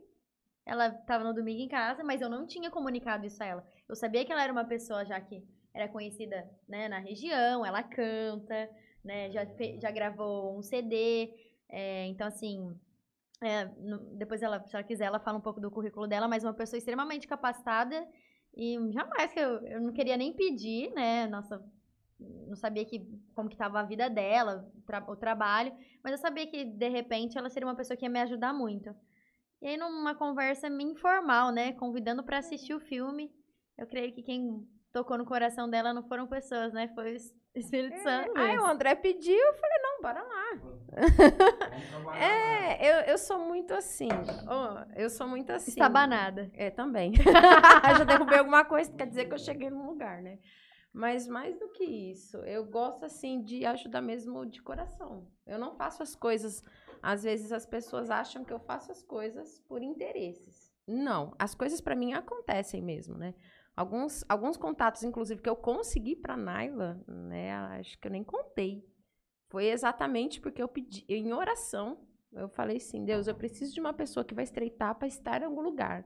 ela 0.65 0.89
tava 0.89 1.23
no 1.23 1.33
domingo 1.33 1.61
em 1.61 1.67
casa, 1.67 2.03
mas 2.03 2.21
eu 2.21 2.29
não 2.29 2.47
tinha 2.47 2.71
comunicado 2.71 3.25
isso 3.25 3.41
a 3.43 3.45
ela. 3.45 3.67
Eu 3.87 3.95
sabia 3.95 4.25
que 4.25 4.31
ela 4.31 4.43
era 4.43 4.51
uma 4.51 4.65
pessoa 4.65 5.05
já 5.05 5.19
que 5.21 5.43
era 5.73 5.87
conhecida 5.87 6.49
né, 6.67 6.87
na 6.87 6.99
região, 6.99 7.65
ela 7.65 7.83
canta, 7.83 8.69
né? 9.03 9.29
Já, 9.31 9.45
já 9.79 9.91
gravou 9.91 10.57
um 10.57 10.61
CD. 10.63 11.33
é, 11.69 12.05
então, 12.07 12.27
assim, 12.27 12.73
é, 13.41 13.65
depois 14.17 14.41
ela, 14.41 14.65
se 14.67 14.75
ela 14.75 14.83
quiser, 14.83 15.05
ela 15.05 15.19
fala 15.19 15.37
um 15.37 15.41
pouco 15.41 15.59
do 15.59 15.71
currículo 15.71 16.07
dela, 16.07 16.27
mas 16.27 16.43
uma 16.43 16.53
pessoa 16.53 16.77
extremamente 16.77 17.27
capacitada 17.27 18.07
e 18.55 18.77
jamais 18.91 19.33
que 19.33 19.39
eu, 19.39 19.61
eu 19.67 19.81
não 19.81 19.93
queria 19.93 20.17
nem 20.17 20.33
pedir, 20.33 20.91
né? 20.93 21.27
Nossa, 21.27 21.61
não 22.19 22.55
sabia 22.55 22.85
que 22.85 22.99
como 23.33 23.49
que 23.49 23.57
tava 23.57 23.79
a 23.79 23.83
vida 23.83 24.09
dela, 24.09 24.71
o, 24.75 24.81
tra- 24.81 25.05
o 25.09 25.15
trabalho, 25.15 25.73
mas 26.03 26.13
eu 26.13 26.17
sabia 26.17 26.47
que 26.47 26.63
de 26.65 26.89
repente 26.89 27.37
ela 27.37 27.49
seria 27.49 27.67
uma 27.67 27.75
pessoa 27.75 27.97
que 27.97 28.05
ia 28.05 28.09
me 28.09 28.19
ajudar 28.21 28.53
muito. 28.53 28.95
E 29.61 29.67
aí 29.67 29.77
numa 29.77 30.15
conversa 30.15 30.67
informal, 30.67 31.51
né, 31.51 31.73
convidando 31.73 32.23
pra 32.23 32.37
assistir 32.39 32.73
o 32.73 32.79
filme, 32.79 33.31
eu 33.77 33.87
creio 33.87 34.13
que 34.13 34.21
quem 34.23 34.67
tocou 34.91 35.17
no 35.17 35.25
coração 35.25 35.69
dela 35.69 35.93
não 35.93 36.03
foram 36.03 36.25
pessoas, 36.27 36.71
né? 36.73 36.87
Foi 36.95 37.05
o 37.13 37.15
Es- 37.15 37.35
Espírito 37.55 37.97
Santo. 38.03 38.31
Aí 38.37 38.57
o 38.57 38.65
André 38.65 38.95
pediu, 38.95 39.33
eu 39.37 39.53
falei, 39.53 39.77
não, 39.81 40.01
bora 40.01 40.21
lá. 40.21 40.51
é, 42.17 42.85
eu, 42.89 43.01
eu 43.13 43.17
sou 43.17 43.39
muito 43.39 43.73
assim. 43.73 44.09
ó, 44.47 44.85
eu 44.95 45.09
sou 45.09 45.27
muito 45.27 45.51
assim. 45.51 45.71
Estabanada. 45.71 46.49
É, 46.53 46.69
também. 46.69 47.13
Já 47.97 48.03
derrubei 48.03 48.39
alguma 48.39 48.65
coisa, 48.65 48.91
quer 48.91 49.07
dizer 49.07 49.25
que 49.25 49.33
eu 49.33 49.39
cheguei 49.39 49.69
num 49.69 49.87
lugar, 49.87 50.21
né? 50.21 50.39
Mas 50.93 51.27
mais 51.27 51.57
do 51.59 51.67
que 51.73 51.83
isso, 51.83 52.37
eu 52.39 52.63
gosto 52.65 53.03
assim 53.05 53.41
de 53.43 53.65
ajudar 53.65 54.01
mesmo 54.01 54.45
de 54.45 54.61
coração. 54.61 55.27
Eu 55.45 55.59
não 55.59 55.75
faço 55.75 56.01
as 56.01 56.15
coisas. 56.15 56.63
Às 57.01 57.23
vezes 57.23 57.51
as 57.51 57.65
pessoas 57.65 58.09
acham 58.09 58.43
que 58.45 58.51
eu 58.53 58.59
faço 58.59 58.91
as 58.91 59.03
coisas 59.03 59.59
por 59.67 59.81
interesses. 59.81 60.73
Não, 60.87 61.33
as 61.37 61.53
coisas 61.53 61.81
para 61.81 61.95
mim 61.95 62.13
acontecem 62.13 62.81
mesmo, 62.81 63.17
né? 63.17 63.33
Alguns, 63.75 64.23
alguns 64.29 64.55
contatos, 64.55 65.03
inclusive, 65.03 65.41
que 65.41 65.49
eu 65.49 65.55
consegui 65.55 66.15
para 66.15 66.37
Naila, 66.37 67.03
né? 67.07 67.53
Acho 67.53 67.99
que 67.99 68.07
eu 68.07 68.11
nem 68.11 68.23
contei. 68.23 68.87
Foi 69.49 69.65
exatamente 69.65 70.39
porque 70.39 70.61
eu 70.61 70.67
pedi, 70.67 71.05
em 71.09 71.33
oração, 71.33 72.07
eu 72.31 72.49
falei 72.49 72.77
assim, 72.77 73.03
Deus, 73.03 73.27
eu 73.27 73.35
preciso 73.35 73.73
de 73.73 73.79
uma 73.79 73.93
pessoa 73.93 74.23
que 74.23 74.33
vai 74.33 74.43
estreitar 74.43 74.95
para 74.95 75.07
estar 75.07 75.41
em 75.41 75.45
algum 75.45 75.61
lugar. 75.61 76.05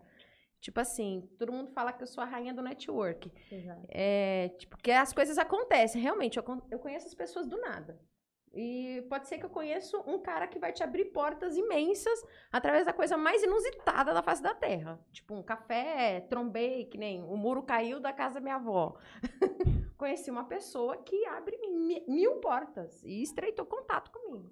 Tipo 0.59 0.79
assim, 0.81 1.29
todo 1.37 1.53
mundo 1.53 1.71
fala 1.71 1.93
que 1.93 2.03
eu 2.03 2.07
sou 2.07 2.21
a 2.21 2.27
rainha 2.27 2.53
do 2.53 2.61
network. 2.61 3.31
Exato. 3.49 3.85
É, 3.87 4.49
tipo, 4.57 4.77
que 4.77 4.91
as 4.91 5.13
coisas 5.13 5.37
acontecem. 5.37 6.01
Realmente, 6.01 6.37
eu, 6.37 6.43
eu 6.69 6.79
conheço 6.79 7.07
as 7.07 7.13
pessoas 7.13 7.47
do 7.47 7.57
nada. 7.57 7.99
E 8.53 9.05
pode 9.09 9.27
ser 9.27 9.37
que 9.37 9.45
eu 9.45 9.49
conheço 9.49 10.01
um 10.07 10.19
cara 10.19 10.47
que 10.47 10.57
vai 10.57 10.71
te 10.73 10.83
abrir 10.83 11.05
portas 11.05 11.55
imensas 11.55 12.25
através 12.51 12.85
da 12.85 12.93
coisa 12.93 13.15
mais 13.15 13.43
inusitada 13.43 14.13
da 14.13 14.23
face 14.23 14.41
da 14.41 14.55
Terra. 14.55 14.99
Tipo, 15.11 15.35
um 15.35 15.43
café, 15.43 16.21
trombei, 16.21 16.85
que 16.85 16.97
nem 16.97 17.21
o 17.23 17.37
muro 17.37 17.61
caiu 17.61 17.99
da 17.99 18.11
casa 18.11 18.35
da 18.35 18.41
minha 18.41 18.55
avó. 18.55 18.97
Conheci 19.97 20.31
uma 20.31 20.45
pessoa 20.45 20.97
que 20.97 21.25
abre 21.27 21.57
mi- 21.57 22.03
mil 22.07 22.37
portas 22.37 23.03
e 23.03 23.21
estreitou 23.21 23.65
contato 23.65 24.11
comigo. 24.11 24.51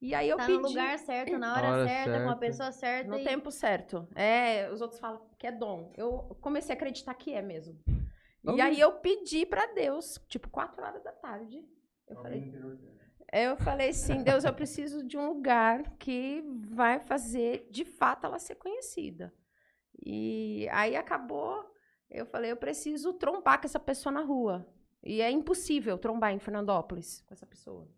E 0.00 0.14
aí 0.14 0.28
eu 0.28 0.36
tá 0.36 0.46
pedi... 0.46 0.58
no 0.58 0.68
lugar 0.68 0.98
certo, 0.98 1.38
na 1.38 1.54
hora, 1.54 1.68
hora 1.68 1.86
certa, 1.86 2.10
com 2.10 2.16
a 2.16 2.18
certa. 2.26 2.36
pessoa 2.40 2.72
certa. 2.72 3.10
No 3.10 3.18
e- 3.18 3.24
tempo 3.24 3.50
certo. 3.50 4.08
É, 4.14 4.68
os 4.70 4.82
outros 4.82 5.00
falam 5.00 5.24
que 5.38 5.46
é 5.46 5.52
dom. 5.52 5.92
Eu 5.96 6.36
comecei 6.40 6.74
a 6.74 6.76
acreditar 6.76 7.14
que 7.14 7.32
é 7.32 7.40
mesmo. 7.40 7.78
E 8.56 8.60
aí 8.60 8.80
eu 8.80 8.92
pedi 8.94 9.46
pra 9.46 9.66
Deus, 9.66 10.18
tipo, 10.28 10.50
quatro 10.50 10.84
horas 10.84 11.02
da 11.04 11.12
tarde. 11.12 11.64
Eu 12.08 12.16
falei, 12.16 12.52
eu 13.32 13.56
falei 13.56 13.88
assim, 13.90 14.22
Deus, 14.22 14.44
eu 14.44 14.52
preciso 14.52 15.02
de 15.02 15.16
um 15.16 15.26
lugar 15.28 15.82
que 15.96 16.44
vai 16.68 17.00
fazer, 17.00 17.66
de 17.70 17.84
fato, 17.84 18.26
ela 18.26 18.38
ser 18.38 18.56
conhecida. 18.56 19.34
E 20.04 20.68
aí 20.70 20.94
acabou, 20.94 21.64
eu 22.10 22.26
falei, 22.26 22.52
eu 22.52 22.56
preciso 22.56 23.14
trombar 23.14 23.60
com 23.60 23.66
essa 23.66 23.80
pessoa 23.80 24.12
na 24.12 24.22
rua. 24.22 24.66
E 25.02 25.20
é 25.20 25.30
impossível 25.30 25.98
trombar 25.98 26.32
em 26.32 26.38
Fernandópolis 26.38 27.22
com 27.22 27.34
essa 27.34 27.46
pessoa. 27.46 27.88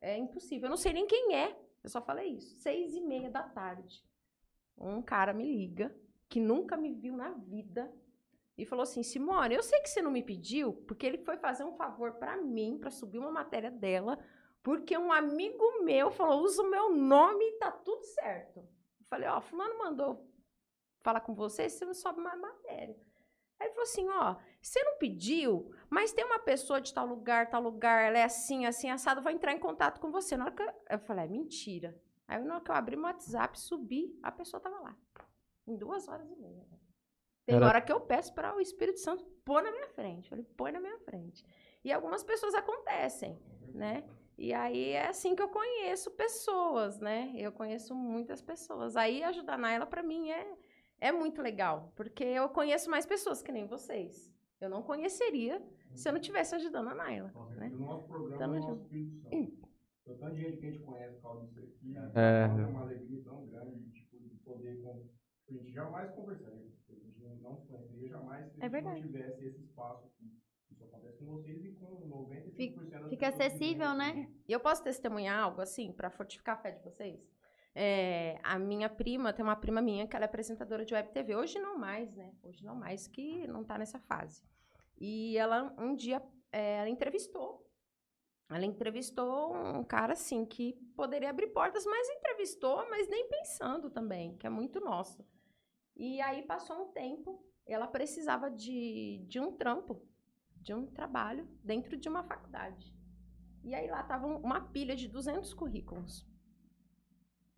É 0.00 0.18
impossível. 0.18 0.66
Eu 0.66 0.70
não 0.70 0.76
sei 0.76 0.92
nem 0.92 1.06
quem 1.06 1.34
é. 1.34 1.56
Eu 1.82 1.88
só 1.88 2.02
falei 2.02 2.34
isso. 2.34 2.56
Seis 2.56 2.94
e 2.94 3.00
meia 3.00 3.30
da 3.30 3.42
tarde. 3.42 4.04
um 4.76 5.00
cara 5.00 5.32
me 5.32 5.44
liga, 5.44 5.94
que 6.28 6.38
nunca 6.40 6.76
me 6.76 6.92
viu 6.92 7.16
na 7.16 7.30
vida, 7.30 7.90
e 8.58 8.64
falou 8.64 8.82
assim: 8.82 9.02
Simone, 9.02 9.54
eu 9.54 9.62
sei 9.62 9.80
que 9.80 9.88
você 9.88 10.02
não 10.02 10.10
me 10.10 10.22
pediu, 10.22 10.72
porque 10.72 11.06
ele 11.06 11.18
foi 11.18 11.36
fazer 11.36 11.64
um 11.64 11.72
favor 11.72 12.14
pra 12.14 12.36
mim, 12.36 12.78
pra 12.78 12.90
subir 12.90 13.18
uma 13.18 13.30
matéria 13.30 13.70
dela, 13.70 14.18
porque 14.66 14.98
um 14.98 15.12
amigo 15.12 15.84
meu 15.84 16.10
falou: 16.10 16.42
usa 16.42 16.60
o 16.60 16.68
meu 16.68 16.90
nome 16.92 17.44
e 17.44 17.52
tá 17.52 17.70
tudo 17.70 18.02
certo. 18.02 18.58
Eu 18.58 19.06
falei: 19.08 19.28
Ó, 19.28 19.40
Fulano 19.40 19.78
mandou 19.78 20.28
falar 21.04 21.20
com 21.20 21.36
você, 21.36 21.68
você 21.68 21.84
não 21.84 21.94
sobe 21.94 22.20
mais 22.20 22.36
matéria. 22.40 22.96
Aí 23.60 23.68
ele 23.68 23.74
falou 23.74 23.84
assim: 23.84 24.08
Ó, 24.08 24.34
você 24.60 24.82
não 24.82 24.98
pediu, 24.98 25.70
mas 25.88 26.12
tem 26.12 26.24
uma 26.24 26.40
pessoa 26.40 26.80
de 26.80 26.92
tal 26.92 27.06
lugar, 27.06 27.48
tal 27.48 27.62
lugar, 27.62 28.08
ela 28.08 28.18
é 28.18 28.24
assim, 28.24 28.66
assim, 28.66 28.90
assado, 28.90 29.22
vai 29.22 29.34
entrar 29.34 29.52
em 29.52 29.60
contato 29.60 30.00
com 30.00 30.10
você. 30.10 30.36
Na 30.36 30.46
hora 30.46 30.54
que 30.54 30.62
eu, 30.64 30.72
eu 30.90 30.98
falei: 30.98 31.26
é 31.26 31.28
mentira. 31.28 31.96
Aí 32.26 32.42
na 32.42 32.54
hora 32.56 32.64
que 32.64 32.70
eu 32.72 32.74
abri 32.74 32.96
meu 32.96 33.04
WhatsApp, 33.04 33.60
subi, 33.60 34.18
a 34.20 34.32
pessoa 34.32 34.60
tava 34.60 34.80
lá. 34.80 34.96
Em 35.64 35.76
duas 35.76 36.08
horas 36.08 36.28
e 36.28 36.34
meia. 36.34 36.66
Tem 37.44 37.54
Era- 37.54 37.66
hora 37.68 37.80
que 37.80 37.92
eu 37.92 38.00
peço 38.00 38.34
para 38.34 38.52
o 38.56 38.60
Espírito 38.60 38.98
Santo 38.98 39.24
pôr 39.44 39.62
na 39.62 39.70
minha 39.70 39.86
frente. 39.90 40.34
Ele 40.34 40.42
põe 40.42 40.72
na 40.72 40.80
minha 40.80 40.98
frente. 40.98 41.46
E 41.84 41.92
algumas 41.92 42.24
pessoas 42.24 42.52
acontecem, 42.52 43.40
né? 43.72 44.02
E 44.38 44.52
aí 44.52 44.90
é 44.90 45.08
assim 45.08 45.34
que 45.34 45.42
eu 45.42 45.48
conheço 45.48 46.10
pessoas, 46.10 47.00
né? 47.00 47.32
Eu 47.36 47.50
conheço 47.52 47.94
muitas 47.94 48.42
pessoas. 48.42 48.96
Aí 48.96 49.22
ajudar 49.24 49.54
a 49.54 49.58
Naila 49.58 49.86
para 49.86 50.02
mim 50.02 50.30
é 50.30 50.56
é 50.98 51.12
muito 51.12 51.42
legal, 51.42 51.92
porque 51.94 52.24
eu 52.24 52.48
conheço 52.48 52.88
mais 52.90 53.04
pessoas 53.04 53.42
que 53.42 53.52
nem 53.52 53.66
vocês. 53.66 54.32
Eu 54.60 54.70
não 54.70 54.82
conheceria 54.82 55.62
se 55.94 56.08
eu 56.08 56.12
não 56.14 56.20
tivesse 56.20 56.54
ajudando 56.54 56.88
a 56.88 56.94
Naila, 56.94 57.30
né? 57.56 57.68
O 57.74 57.78
nosso 57.78 58.06
programa 58.08 58.38
Tamo 58.38 58.54
é 58.54 58.58
o 58.58 58.60
nosso. 58.62 58.82
Espírito 58.82 59.16
Santo. 59.20 59.66
O 60.06 60.14
tanto 60.14 60.34
de 60.36 60.40
gente 60.42 60.56
que 60.58 60.66
a 60.66 60.70
gente 60.70 60.82
conhece 60.84 61.14
por 61.16 61.22
causa 61.22 61.46
disso 61.48 61.60
aqui, 61.60 61.94
É. 62.14 62.44
é 62.62 62.66
uma 62.66 62.80
alegria 62.82 63.22
tão 63.24 63.46
grande 63.46 63.90
tipo, 63.90 64.18
de 64.18 64.36
poder. 64.36 64.80
com- 64.82 65.04
A 65.48 65.52
gente 65.52 65.70
jamais 65.72 66.10
conversaria, 66.12 66.66
a 66.88 66.92
gente 66.94 67.20
não- 67.22 67.36
não 67.36 67.56
se 67.56 67.66
conheceria 67.68 68.08
jamais 68.08 68.50
se 68.52 68.56
É 68.60 68.60
a 68.60 68.62
gente 68.64 68.72
verdade. 68.72 69.00
não 69.00 69.06
tivesse 69.06 69.44
esse 69.46 69.62
espaço 69.62 70.06
acontece 70.06 70.35
com 71.26 71.32
vocês 71.32 71.64
e 71.64 71.72
com 71.72 72.08
95% 72.08 72.88
das 72.88 73.08
Fica 73.10 73.16
que 73.16 73.24
acessível, 73.24 73.92
né? 73.94 74.30
E 74.48 74.52
eu 74.52 74.60
posso 74.60 74.82
testemunhar 74.82 75.42
algo 75.42 75.60
assim, 75.60 75.92
para 75.92 76.08
fortificar 76.08 76.56
a 76.56 76.58
fé 76.58 76.70
de 76.70 76.82
vocês? 76.82 77.20
É, 77.74 78.38
a 78.42 78.58
minha 78.58 78.88
prima, 78.88 79.32
tem 79.32 79.44
uma 79.44 79.56
prima 79.56 79.82
minha 79.82 80.06
que 80.06 80.16
ela 80.16 80.24
é 80.24 80.28
apresentadora 80.28 80.84
de 80.84 80.94
web 80.94 81.10
TV. 81.10 81.34
Hoje 81.34 81.58
não 81.58 81.76
mais, 81.76 82.14
né? 82.14 82.32
Hoje 82.42 82.64
não 82.64 82.74
mais, 82.74 83.06
que 83.06 83.46
não 83.48 83.64
tá 83.64 83.76
nessa 83.76 83.98
fase. 83.98 84.42
E 84.98 85.36
ela, 85.36 85.74
um 85.76 85.94
dia, 85.94 86.22
é, 86.50 86.76
ela 86.78 86.88
entrevistou. 86.88 87.66
Ela 88.48 88.64
entrevistou 88.64 89.54
um 89.54 89.82
cara, 89.82 90.12
assim, 90.12 90.46
que 90.46 90.74
poderia 90.96 91.28
abrir 91.28 91.48
portas, 91.48 91.84
mas 91.84 92.08
entrevistou, 92.08 92.88
mas 92.88 93.08
nem 93.08 93.28
pensando 93.28 93.90
também, 93.90 94.36
que 94.36 94.46
é 94.46 94.50
muito 94.50 94.80
nosso. 94.80 95.26
E 95.96 96.20
aí 96.20 96.42
passou 96.42 96.80
um 96.80 96.92
tempo, 96.92 97.44
ela 97.66 97.88
precisava 97.88 98.50
de, 98.50 99.24
de 99.26 99.40
um 99.40 99.52
trampo, 99.52 100.00
de 100.66 100.74
um 100.74 100.84
trabalho 100.84 101.46
dentro 101.62 101.96
de 101.96 102.08
uma 102.08 102.24
faculdade. 102.24 102.92
E 103.62 103.72
aí 103.72 103.88
lá 103.88 104.02
tava 104.02 104.26
um- 104.26 104.38
uma 104.38 104.60
pilha 104.60 104.96
de 104.96 105.06
200 105.06 105.54
currículos. 105.54 106.26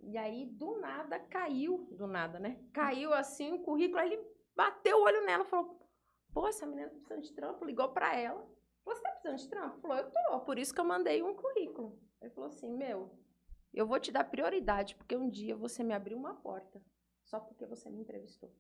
E 0.01 0.18
aí, 0.18 0.44
do 0.44 0.78
nada, 0.78 1.18
caiu, 1.18 1.89
do 1.97 2.06
nada, 2.06 2.39
né? 2.39 2.62
Caiu 2.70 3.14
assim 3.14 3.52
o 3.55 3.62
currículo, 3.62 3.98
aí 3.98 4.12
ele 4.12 4.22
bateu 4.55 4.98
o 4.98 5.05
olho 5.05 5.24
nela 5.24 5.44
falou: 5.47 5.80
Pô, 6.35 6.47
essa 6.47 6.66
menina 6.66 6.89
tá 6.90 6.97
precisando 6.97 7.22
de 7.22 7.32
trampo, 7.32 7.64
ligou 7.64 7.89
pra 7.89 8.14
ela. 8.14 8.47
Você 8.85 9.01
tá 9.02 9.10
precisando 9.10 9.39
de 9.39 9.48
trampo? 9.48 9.80
Falou, 9.80 9.97
eu 9.97 10.10
tô, 10.10 10.40
por 10.40 10.59
isso 10.59 10.74
que 10.74 10.80
eu 10.80 10.85
mandei 10.85 11.22
um 11.22 11.35
currículo. 11.35 11.98
Ele 12.20 12.30
falou 12.30 12.48
assim: 12.48 12.70
Meu, 12.76 13.10
eu 13.72 13.86
vou 13.86 13.98
te 13.98 14.12
dar 14.12 14.24
prioridade, 14.24 14.94
porque 14.97 15.16
um 15.16 15.30
dia 15.30 15.56
você 15.56 15.82
me 15.82 15.94
abriu 15.94 16.16
uma 16.18 16.35
porta, 16.35 16.80
só 17.24 17.40
porque 17.40 17.64
você 17.64 17.89
me 17.89 18.01
entrevistou. 18.02 18.55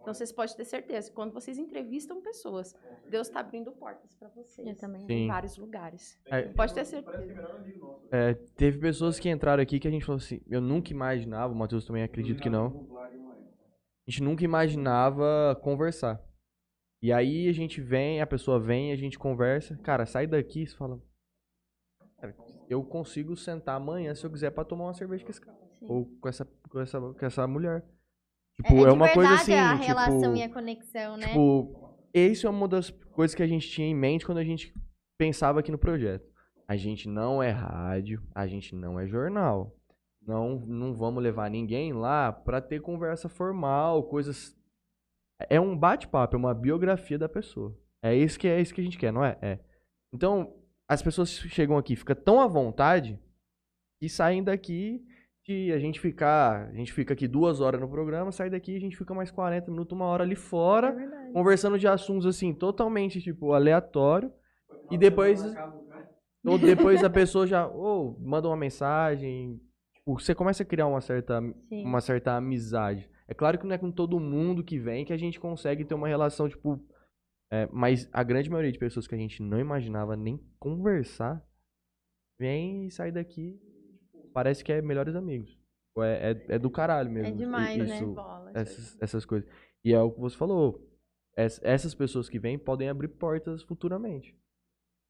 Então 0.00 0.14
vocês 0.14 0.32
podem 0.32 0.56
ter 0.56 0.64
certeza 0.64 1.10
que 1.10 1.14
quando 1.14 1.32
vocês 1.32 1.58
entrevistam 1.58 2.22
pessoas, 2.22 2.74
Deus 3.10 3.28
está 3.28 3.40
abrindo 3.40 3.70
portas 3.72 4.14
para 4.14 4.28
vocês. 4.28 4.66
Eu 4.66 4.74
também. 4.76 5.06
Sim. 5.06 5.12
Em 5.12 5.26
vários 5.28 5.56
lugares. 5.58 6.18
É, 6.26 6.42
Pode 6.42 6.72
ter 6.72 6.84
certeza. 6.84 7.34
É, 8.10 8.34
teve 8.56 8.78
pessoas 8.78 9.18
que 9.18 9.28
entraram 9.28 9.62
aqui 9.62 9.78
que 9.78 9.86
a 9.88 9.90
gente 9.90 10.04
falou 10.04 10.18
assim, 10.18 10.40
eu 10.48 10.60
nunca 10.60 10.90
imaginava, 10.92 11.52
o 11.52 11.56
Matheus 11.56 11.84
também 11.84 12.02
acredito 12.02 12.40
que 12.40 12.48
não. 12.48 12.88
A 12.96 14.10
gente 14.10 14.22
nunca 14.22 14.44
imaginava 14.44 15.58
conversar. 15.62 16.22
E 17.02 17.12
aí 17.12 17.48
a 17.48 17.52
gente 17.52 17.80
vem, 17.80 18.20
a 18.20 18.26
pessoa 18.26 18.58
vem, 18.58 18.92
a 18.92 18.96
gente 18.96 19.18
conversa. 19.18 19.76
Cara, 19.78 20.06
sai 20.06 20.26
daqui 20.26 20.62
e 20.62 20.66
fala. 20.66 21.00
"Cara, 22.18 22.34
eu 22.68 22.82
consigo 22.82 23.36
sentar 23.36 23.76
amanhã 23.76 24.14
se 24.14 24.24
eu 24.24 24.30
quiser 24.30 24.50
pra 24.50 24.64
tomar 24.64 24.84
uma 24.86 24.94
cerveja 24.94 25.22
com 25.24 25.30
esse 25.30 25.40
cara. 25.40 25.58
Ou 25.82 26.06
com 26.20 26.28
essa, 26.28 26.44
com 26.68 26.80
essa, 26.80 26.98
com 27.00 27.26
essa 27.26 27.46
mulher. 27.46 27.84
Tipo, 28.62 28.74
é, 28.74 28.88
de 28.88 28.92
uma 28.92 29.08
coisa 29.12 29.36
verdade 29.36 29.52
assim. 29.52 29.54
a 29.54 29.72
tipo, 29.72 29.86
relação 29.86 30.36
e 30.36 30.42
a 30.42 30.48
conexão, 30.48 31.16
né? 31.16 31.26
Tipo, 31.28 31.96
isso 32.12 32.46
é 32.46 32.50
uma 32.50 32.66
das 32.66 32.90
coisas 32.90 33.34
que 33.34 33.42
a 33.42 33.46
gente 33.46 33.68
tinha 33.68 33.86
em 33.86 33.94
mente 33.94 34.26
quando 34.26 34.38
a 34.38 34.44
gente 34.44 34.74
pensava 35.16 35.60
aqui 35.60 35.70
no 35.70 35.78
projeto. 35.78 36.28
A 36.66 36.76
gente 36.76 37.08
não 37.08 37.42
é 37.42 37.50
rádio, 37.50 38.22
a 38.34 38.46
gente 38.46 38.74
não 38.74 38.98
é 38.98 39.06
jornal. 39.06 39.74
Não, 40.20 40.58
não 40.58 40.92
vamos 40.92 41.22
levar 41.22 41.48
ninguém 41.50 41.92
lá 41.92 42.32
pra 42.32 42.60
ter 42.60 42.80
conversa 42.80 43.28
formal, 43.28 44.02
coisas. 44.02 44.54
É 45.48 45.60
um 45.60 45.76
bate-papo, 45.76 46.36
é 46.36 46.38
uma 46.38 46.52
biografia 46.52 47.18
da 47.18 47.28
pessoa. 47.28 47.74
É 48.02 48.14
isso 48.14 48.38
que 48.38 48.46
é 48.46 48.60
isso 48.60 48.74
que 48.74 48.80
a 48.80 48.84
gente 48.84 48.98
quer, 48.98 49.12
não 49.12 49.24
é? 49.24 49.38
É. 49.40 49.58
Então, 50.12 50.54
as 50.88 51.00
pessoas 51.00 51.30
chegam 51.30 51.78
aqui, 51.78 51.96
ficam 51.96 52.16
tão 52.16 52.40
à 52.40 52.46
vontade 52.46 53.18
e 54.02 54.08
saem 54.08 54.42
daqui 54.42 55.04
de 55.48 55.72
a 55.72 55.78
gente 55.78 55.98
ficar, 55.98 56.68
a 56.68 56.74
gente 56.74 56.92
fica 56.92 57.14
aqui 57.14 57.26
duas 57.26 57.62
horas 57.62 57.80
no 57.80 57.88
programa, 57.88 58.30
sai 58.30 58.50
daqui 58.50 58.76
a 58.76 58.80
gente 58.80 58.98
fica 58.98 59.14
mais 59.14 59.30
40 59.30 59.70
minutos, 59.70 59.96
uma 59.96 60.04
hora 60.04 60.22
ali 60.22 60.36
fora, 60.36 60.94
conversando 61.32 61.78
de 61.78 61.88
assuntos 61.88 62.26
assim, 62.26 62.52
totalmente, 62.52 63.18
tipo, 63.22 63.54
aleatório. 63.54 64.30
E 64.90 64.98
depois. 64.98 65.42
Ou 66.44 66.58
depois 66.58 67.02
a 67.02 67.08
pessoa 67.10 67.46
já 67.46 67.66
ô, 67.66 68.14
manda 68.20 68.46
uma 68.46 68.56
mensagem. 68.58 69.58
Tipo, 69.94 70.20
você 70.20 70.34
começa 70.34 70.62
a 70.62 70.66
criar 70.66 70.86
uma 70.86 71.00
certa, 71.00 71.40
Sim. 71.40 71.82
uma 71.82 72.02
certa 72.02 72.36
amizade. 72.36 73.08
É 73.26 73.32
claro 73.32 73.58
que 73.58 73.66
não 73.66 73.74
é 73.74 73.78
com 73.78 73.90
todo 73.90 74.20
mundo 74.20 74.62
que 74.62 74.78
vem 74.78 75.04
que 75.06 75.14
a 75.14 75.18
gente 75.18 75.40
consegue 75.40 75.82
ter 75.82 75.94
uma 75.94 76.08
relação, 76.08 76.46
tipo. 76.46 76.78
é, 77.50 77.66
mas 77.72 78.06
a 78.12 78.22
grande 78.22 78.50
maioria 78.50 78.72
de 78.72 78.78
pessoas 78.78 79.06
que 79.06 79.14
a 79.14 79.18
gente 79.18 79.42
não 79.42 79.58
imaginava 79.58 80.14
nem 80.14 80.38
conversar 80.58 81.42
vem 82.38 82.86
e 82.86 82.90
sai 82.90 83.10
daqui. 83.10 83.58
Parece 84.32 84.62
que 84.64 84.72
é 84.72 84.80
melhores 84.82 85.14
amigos. 85.14 85.58
É, 85.98 86.30
é, 86.48 86.54
é 86.54 86.58
do 86.58 86.70
caralho 86.70 87.10
mesmo. 87.10 87.28
É 87.28 87.36
demais, 87.36 87.76
né? 87.78 87.96
isso, 87.96 88.06
Bola, 88.14 88.52
essas, 88.54 88.96
essas 89.02 89.24
coisas. 89.26 89.48
E 89.84 89.92
é 89.92 90.00
o 90.00 90.10
que 90.12 90.20
você 90.20 90.36
falou. 90.36 90.86
es- 91.36 91.60
Essas 91.62 91.94
pessoas 91.94 92.28
que 92.28 92.38
vêm 92.38 92.58
podem 92.58 92.88
abrir 92.88 93.08
portas 93.08 93.62
futuramente. 93.64 94.36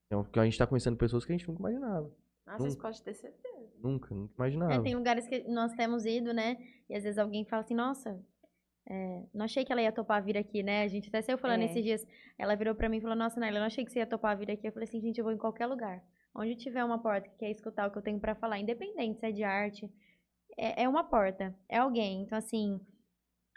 Então, 0.06 0.22
porque 0.24 0.38
a 0.40 0.44
gente 0.44 0.56
tá 0.56 0.66
conhecendo 0.66 0.96
pessoas 0.96 1.24
que 1.26 1.32
a 1.32 1.36
gente 1.36 1.46
nunca 1.46 1.60
imaginava. 1.60 2.10
Vocês 2.56 2.74
Nunca. 2.74 2.88
podem 2.88 3.02
ter 3.02 3.14
certeza. 3.14 3.72
Nunca, 3.82 4.14
nunca 4.14 4.32
É, 4.32 4.36
imaginava. 4.36 4.82
tem 4.82 4.94
lugares 4.94 5.28
que 5.28 5.44
nós 5.48 5.74
temos 5.74 6.06
ido, 6.06 6.32
né? 6.32 6.56
E 6.88 6.94
às 6.94 7.02
vezes 7.04 7.18
alguém 7.18 7.44
fala 7.44 7.60
assim, 7.60 7.74
nossa, 7.74 8.18
é, 8.88 9.22
não 9.34 9.44
achei 9.44 9.66
que 9.66 9.70
ela 9.70 9.82
ia 9.82 9.92
topar 9.92 10.24
vir 10.24 10.38
aqui, 10.38 10.62
né? 10.62 10.82
A 10.84 10.88
gente 10.88 11.08
até 11.10 11.20
saiu 11.20 11.36
falando 11.36 11.60
É. 11.60 11.64
esses 11.66 11.84
dias. 11.84 12.06
Ela 12.38 12.54
virou 12.54 12.74
pra 12.74 12.88
mim 12.88 12.96
e 12.96 13.00
falou, 13.02 13.14
nossa, 13.14 13.38
Naila, 13.38 13.58
eu 13.58 13.60
não 13.60 13.66
achei 13.66 13.84
que 13.84 13.92
você 13.92 13.98
ia 13.98 14.06
topar 14.06 14.36
vir 14.38 14.50
aqui. 14.50 14.66
Eu 14.66 14.72
falei 14.72 14.88
assim, 14.88 14.98
gente, 15.00 15.18
eu 15.18 15.24
vou 15.24 15.32
em 15.34 15.36
qualquer 15.36 15.66
lugar. 15.66 16.02
Onde 16.34 16.54
tiver 16.54 16.84
uma 16.84 16.98
porta 16.98 17.28
que 17.28 17.36
quer 17.38 17.50
escutar 17.50 17.88
o 17.88 17.90
que 17.90 17.98
eu 17.98 18.02
tenho 18.02 18.20
pra 18.20 18.34
falar, 18.34 18.58
independente 18.58 19.18
se 19.18 19.26
é 19.26 19.32
de 19.32 19.42
arte, 19.42 19.90
é, 20.56 20.84
é 20.84 20.88
uma 20.88 21.04
porta, 21.04 21.54
é 21.68 21.78
alguém. 21.78 22.22
Então, 22.22 22.38
assim, 22.38 22.80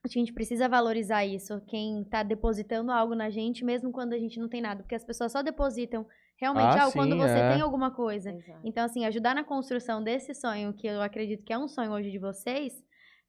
a 0.03 0.07
gente 0.07 0.33
precisa 0.33 0.67
valorizar 0.67 1.25
isso. 1.25 1.61
Quem 1.67 2.03
tá 2.05 2.23
depositando 2.23 2.91
algo 2.91 3.13
na 3.13 3.29
gente, 3.29 3.63
mesmo 3.63 3.91
quando 3.91 4.13
a 4.13 4.17
gente 4.17 4.39
não 4.39 4.49
tem 4.49 4.61
nada. 4.61 4.81
Porque 4.81 4.95
as 4.95 5.03
pessoas 5.03 5.31
só 5.31 5.43
depositam 5.43 6.05
realmente 6.37 6.77
Ah, 6.77 6.83
algo 6.83 6.93
quando 6.93 7.11
sim, 7.13 7.19
você 7.19 7.37
é. 7.37 7.51
tem 7.53 7.61
alguma 7.61 7.91
coisa. 7.91 8.31
Exato. 8.31 8.59
Então, 8.63 8.83
assim, 8.83 9.05
ajudar 9.05 9.35
na 9.35 9.43
construção 9.43 10.03
desse 10.03 10.33
sonho, 10.33 10.73
que 10.73 10.87
eu 10.87 11.01
acredito 11.01 11.43
que 11.43 11.53
é 11.53 11.57
um 11.57 11.67
sonho 11.67 11.91
hoje 11.91 12.09
de 12.09 12.17
vocês, 12.17 12.73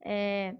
é, 0.05 0.57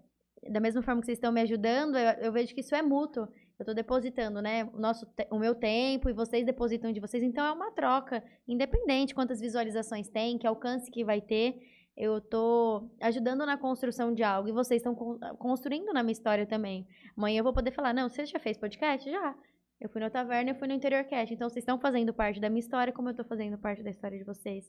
da 0.51 0.61
mesma 0.61 0.83
forma 0.83 1.01
que 1.01 1.07
vocês 1.07 1.17
estão 1.17 1.33
me 1.33 1.41
ajudando, 1.41 1.97
eu, 1.97 2.11
eu 2.25 2.33
vejo 2.33 2.55
que 2.55 2.61
isso 2.61 2.75
é 2.75 2.83
mútuo. 2.83 3.27
Eu 3.63 3.73
estou 3.73 3.75
depositando, 3.75 4.43
né, 4.43 4.65
o, 4.75 4.79
nosso, 4.79 5.07
te- 5.07 5.27
o 5.31 5.39
meu 5.39 5.55
tempo 5.55 6.09
e 6.11 6.13
vocês 6.13 6.45
depositam 6.45 6.93
de 6.93 7.01
vocês. 7.01 7.23
Então, 7.23 7.45
é 7.47 7.53
uma 7.53 7.71
troca, 7.71 8.23
independente 8.47 9.15
quantas 9.15 9.41
visualizações 9.41 10.09
tem, 10.09 10.37
que 10.39 10.47
alcance 10.47 10.91
que 10.91 11.05
vai 11.05 11.21
ter. 11.21 11.55
Eu 11.97 12.21
tô 12.21 12.89
ajudando 13.01 13.45
na 13.45 13.57
construção 13.59 14.15
de 14.15 14.23
algo 14.23 14.49
e 14.49 14.53
vocês 14.53 14.81
estão 14.81 14.95
con- 14.95 15.19
construindo 15.39 15.93
na 15.93 16.03
minha 16.03 16.13
história 16.13 16.47
também. 16.47 16.87
Amanhã 17.17 17.41
eu 17.41 17.45
vou 17.45 17.53
poder 17.53 17.71
falar, 17.73 17.93
não, 17.93 18.09
você 18.09 18.25
já 18.27 18.39
fez 18.39 18.57
podcast? 18.57 19.11
Já. 19.11 19.35
Eu 19.81 19.89
fui 19.91 20.01
no 20.01 20.09
Taverna, 20.11 20.51
eu 20.53 20.55
fui 20.55 20.69
no 20.69 20.75
Interior 20.75 21.05
Cast. 21.05 21.35
Então, 21.35 21.49
vocês 21.51 21.63
estão 21.63 21.79
fazendo 21.79 22.15
parte 22.15 22.41
da 22.41 22.49
minha 22.49 22.61
história, 22.61 22.93
como 22.93 23.09
eu 23.11 23.15
tô 23.15 23.25
fazendo 23.25 23.59
parte 23.59 23.83
da 23.83 23.91
história 23.91 24.17
de 24.17 24.25
vocês. 24.25 24.65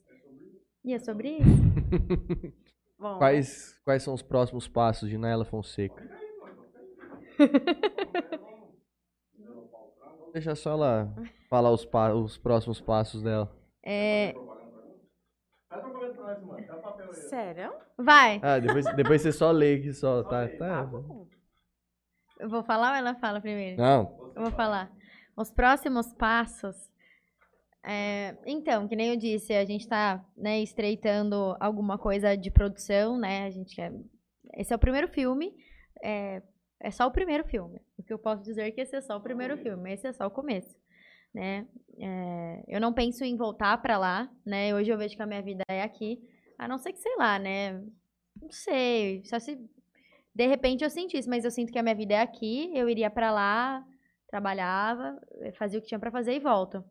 E 0.84 0.92
é 0.92 0.98
sobre 0.98 1.38
isso. 1.38 2.52
Bom, 2.98 3.18
Quais, 3.18 3.80
quais 3.84 4.02
são 4.02 4.12
os 4.12 4.22
próximos 4.22 4.68
passos 4.68 5.08
de 5.08 5.16
Naila 5.16 5.44
Fonseca? 5.44 6.02
Deixa 10.34 10.54
só 10.56 10.72
ela 10.72 11.14
falar 11.48 11.70
os, 11.70 11.84
pa- 11.84 12.12
os 12.12 12.36
próximos 12.36 12.80
passos 12.80 13.22
dela. 13.22 13.48
É, 13.84 14.32
pra 15.68 15.88
nós, 15.88 16.42
mano. 16.42 16.66
Dá 16.66 16.74
papel 16.74 17.06
aí. 17.06 17.14
Sério? 17.14 17.72
Vai. 17.96 18.40
Ah, 18.42 18.58
depois, 18.58 18.84
depois 18.96 19.22
você 19.22 19.30
só 19.30 19.52
lê 19.52 19.74
aqui 19.76 19.92
só, 19.92 20.24
tá? 20.24 20.48
tá. 20.48 20.90
Eu 22.40 22.48
vou 22.48 22.64
falar 22.64 22.90
ou 22.90 22.96
ela 22.96 23.14
fala 23.14 23.40
primeiro? 23.40 23.80
Não. 23.80 24.32
Eu 24.34 24.42
vou 24.42 24.50
falar. 24.50 24.90
Os 25.36 25.52
próximos 25.52 26.12
passos. 26.14 26.74
é, 27.84 28.36
então, 28.44 28.88
que 28.88 28.96
nem 28.96 29.10
eu 29.10 29.16
disse, 29.16 29.52
a 29.54 29.64
gente 29.64 29.86
tá 29.86 30.24
né, 30.36 30.58
estreitando 30.60 31.56
alguma 31.60 31.96
coisa 31.96 32.36
de 32.36 32.50
produção, 32.50 33.16
né? 33.18 33.46
A 33.46 33.50
gente 33.50 33.76
quer. 33.76 33.92
Esse 34.54 34.72
é 34.72 34.76
o 34.76 34.80
primeiro 34.80 35.06
filme. 35.06 35.54
É, 36.02 36.42
é 36.80 36.90
só 36.90 37.06
o 37.06 37.10
primeiro 37.10 37.44
filme. 37.44 37.80
O 37.98 38.02
que 38.02 38.12
eu 38.12 38.18
posso 38.18 38.42
dizer 38.42 38.62
é 38.62 38.70
que 38.70 38.80
esse 38.80 38.96
é 38.96 39.00
só 39.00 39.16
o 39.16 39.22
primeiro 39.22 39.56
filme. 39.58 39.92
Esse 39.92 40.06
é 40.06 40.12
só 40.12 40.26
o 40.26 40.30
começo. 40.30 40.76
Né? 41.32 41.66
É, 41.98 42.64
eu 42.68 42.80
não 42.80 42.92
penso 42.92 43.24
em 43.24 43.36
voltar 43.36 43.76
pra 43.82 43.98
lá, 43.98 44.30
né? 44.44 44.74
Hoje 44.74 44.90
eu 44.90 44.98
vejo 44.98 45.16
que 45.16 45.22
a 45.22 45.26
minha 45.26 45.42
vida 45.42 45.64
é 45.68 45.82
aqui. 45.82 46.22
A 46.58 46.68
não 46.68 46.78
ser 46.78 46.92
que, 46.92 46.98
sei 46.98 47.16
lá, 47.16 47.38
né? 47.38 47.82
Não 48.40 48.50
sei. 48.50 49.24
Só 49.24 49.38
se 49.38 49.58
de 50.34 50.46
repente 50.46 50.84
eu 50.84 50.90
sentisse, 50.90 51.28
mas 51.28 51.44
eu 51.44 51.50
sinto 51.50 51.72
que 51.72 51.78
a 51.78 51.82
minha 51.82 51.94
vida 51.94 52.14
é 52.14 52.20
aqui. 52.20 52.70
Eu 52.74 52.88
iria 52.88 53.10
pra 53.10 53.30
lá, 53.30 53.84
trabalhava, 54.28 55.20
eh, 55.42 55.52
fazia 55.52 55.78
o 55.78 55.82
que 55.82 55.88
tinha 55.88 55.98
pra 55.98 56.10
fazer 56.10 56.34
e 56.34 56.40
volto. 56.40 56.84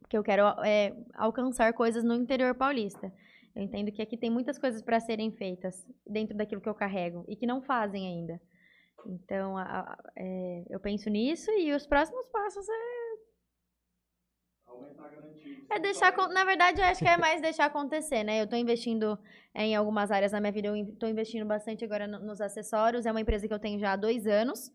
Porque 0.00 0.16
eu 0.16 0.22
quero 0.22 0.42
é, 0.64 0.94
alcançar 1.14 1.72
coisas 1.72 2.02
no 2.02 2.14
interior 2.14 2.54
paulista. 2.54 3.12
Eu 3.54 3.62
entendo 3.62 3.92
que 3.92 4.00
aqui 4.00 4.16
tem 4.16 4.30
muitas 4.30 4.58
coisas 4.58 4.80
para 4.80 5.00
serem 5.00 5.30
feitas 5.32 5.86
dentro 6.06 6.36
daquilo 6.36 6.60
que 6.60 6.68
eu 6.68 6.74
carrego 6.74 7.24
e 7.28 7.36
que 7.36 7.46
não 7.46 7.60
fazem 7.60 8.06
ainda. 8.06 8.40
Então, 9.06 9.56
a- 9.56 9.62
a- 9.92 9.98
é, 10.16 10.64
eu 10.68 10.78
penso 10.80 11.08
nisso 11.10 11.50
e 11.52 11.72
os 11.72 11.86
próximos 11.86 12.26
passos 12.28 12.66
é 12.68 13.10
Aumentar 14.66 15.06
a 15.06 15.08
garantia. 15.08 15.64
é 15.70 15.78
deixar, 15.80 16.16
na 16.28 16.44
verdade, 16.44 16.80
eu 16.80 16.84
acho 16.86 17.00
que 17.02 17.08
é 17.08 17.16
mais 17.16 17.40
deixar 17.40 17.66
acontecer, 17.66 18.22
né? 18.24 18.40
Eu 18.40 18.48
tô 18.48 18.56
investindo 18.56 19.18
é, 19.54 19.64
em 19.64 19.74
algumas 19.74 20.10
áreas 20.12 20.30
da 20.32 20.40
minha 20.40 20.52
vida, 20.52 20.68
eu 20.68 20.96
tô 20.96 21.06
investindo 21.08 21.44
bastante 21.46 21.84
agora 21.84 22.06
no- 22.06 22.20
nos 22.20 22.40
acessórios. 22.40 23.04
É 23.06 23.10
uma 23.10 23.20
empresa 23.20 23.48
que 23.48 23.54
eu 23.54 23.58
tenho 23.58 23.80
já 23.80 23.92
há 23.92 23.96
dois 23.96 24.26
anos. 24.26 24.70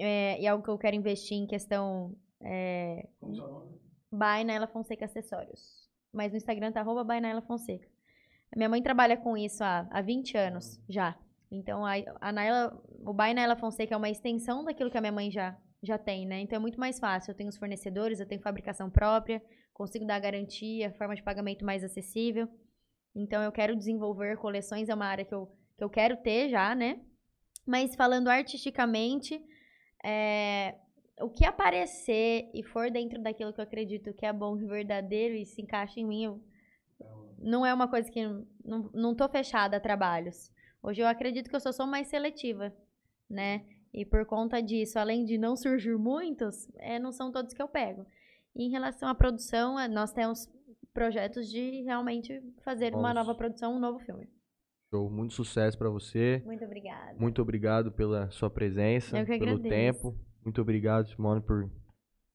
é, 0.00 0.40
e 0.40 0.46
é 0.46 0.48
algo 0.48 0.62
que 0.62 0.70
eu 0.70 0.78
quero 0.78 0.94
investir 0.94 1.36
em 1.36 1.46
questão 1.46 2.14
é? 2.40 3.08
By 4.12 4.44
Naila 4.44 4.68
Fonseca 4.68 5.06
Acessórios. 5.06 5.88
Mas 6.12 6.30
no 6.30 6.36
Instagram 6.36 6.70
tá 6.70 6.80
arroba 6.80 7.02
By 7.02 7.20
Naila 7.20 7.42
Fonseca. 7.42 7.88
Minha 8.54 8.68
mãe 8.68 8.80
trabalha 8.82 9.16
com 9.16 9.36
isso 9.36 9.64
há, 9.64 9.88
há 9.90 10.00
20 10.00 10.36
anos 10.36 10.80
já. 10.88 11.18
Então 11.50 11.84
a, 11.84 11.92
a 12.20 12.32
Naila, 12.32 12.82
o 13.06 13.12
By 13.12 13.34
Naila 13.34 13.56
Fonseca 13.56 13.94
é 13.94 13.96
uma 13.96 14.10
extensão 14.10 14.64
daquilo 14.64 14.90
que 14.90 14.98
a 14.98 15.00
minha 15.00 15.12
mãe 15.12 15.30
já, 15.30 15.56
já 15.82 15.96
tem, 15.98 16.26
né? 16.26 16.40
Então 16.40 16.56
é 16.56 16.60
muito 16.60 16.78
mais 16.78 16.98
fácil. 16.98 17.30
Eu 17.30 17.36
tenho 17.36 17.48
os 17.48 17.56
fornecedores, 17.56 18.20
eu 18.20 18.26
tenho 18.26 18.42
fabricação 18.42 18.90
própria, 18.90 19.42
consigo 19.72 20.06
dar 20.06 20.18
garantia, 20.20 20.92
forma 20.94 21.14
de 21.14 21.22
pagamento 21.22 21.64
mais 21.64 21.82
acessível. 21.82 22.48
Então 23.14 23.42
eu 23.42 23.50
quero 23.52 23.74
desenvolver 23.76 24.36
coleções, 24.36 24.88
é 24.88 24.94
uma 24.94 25.06
área 25.06 25.24
que 25.24 25.34
eu, 25.34 25.46
que 25.76 25.84
eu 25.84 25.90
quero 25.90 26.16
ter 26.18 26.48
já, 26.50 26.74
né? 26.74 27.00
Mas 27.66 27.94
falando 27.94 28.28
artisticamente, 28.28 29.40
é, 30.04 30.74
o 31.20 31.28
que 31.30 31.44
aparecer 31.44 32.50
e 32.54 32.62
for 32.62 32.90
dentro 32.90 33.22
daquilo 33.22 33.52
que 33.52 33.60
eu 33.60 33.64
acredito 33.64 34.12
que 34.14 34.24
é 34.24 34.32
bom 34.32 34.56
e 34.58 34.66
verdadeiro 34.66 35.34
e 35.34 35.44
se 35.44 35.60
encaixa 35.62 35.98
em 35.98 36.06
mim, 36.06 36.24
eu- 36.24 36.42
não 37.38 37.64
é 37.64 37.72
uma 37.72 37.88
coisa 37.88 38.10
que. 38.10 38.20
Não, 38.64 38.90
não 38.92 39.14
tô 39.14 39.28
fechada 39.28 39.76
a 39.76 39.80
trabalhos. 39.80 40.50
Hoje 40.82 41.00
eu 41.00 41.06
acredito 41.06 41.48
que 41.48 41.56
eu 41.56 41.60
só 41.60 41.72
sou 41.72 41.86
mais 41.86 42.08
seletiva, 42.08 42.72
né? 43.28 43.64
E 43.92 44.04
por 44.04 44.24
conta 44.26 44.60
disso, 44.60 44.98
além 44.98 45.24
de 45.24 45.38
não 45.38 45.56
surgir 45.56 45.96
muitos, 45.96 46.68
é, 46.76 46.98
não 46.98 47.10
são 47.10 47.32
todos 47.32 47.54
que 47.54 47.62
eu 47.62 47.68
pego. 47.68 48.06
E 48.54 48.64
em 48.64 48.70
relação 48.70 49.08
à 49.08 49.14
produção, 49.14 49.78
é, 49.78 49.88
nós 49.88 50.12
temos 50.12 50.48
projetos 50.92 51.50
de 51.50 51.82
realmente 51.82 52.42
fazer 52.62 52.94
uma 52.94 53.14
nova 53.14 53.34
produção, 53.34 53.76
um 53.76 53.78
novo 53.78 53.98
filme. 54.00 54.28
Show. 54.92 55.10
Muito 55.10 55.34
sucesso 55.34 55.76
pra 55.76 55.90
você. 55.90 56.42
Muito 56.44 56.64
obrigada. 56.64 57.16
Muito 57.18 57.42
obrigado 57.42 57.92
pela 57.92 58.30
sua 58.30 58.50
presença, 58.50 59.18
Eu 59.18 59.26
que 59.26 59.38
pelo 59.38 59.56
agradeço. 59.56 59.68
tempo. 59.68 60.18
Muito 60.42 60.62
obrigado, 60.62 61.08
Simone, 61.08 61.42
por 61.42 61.70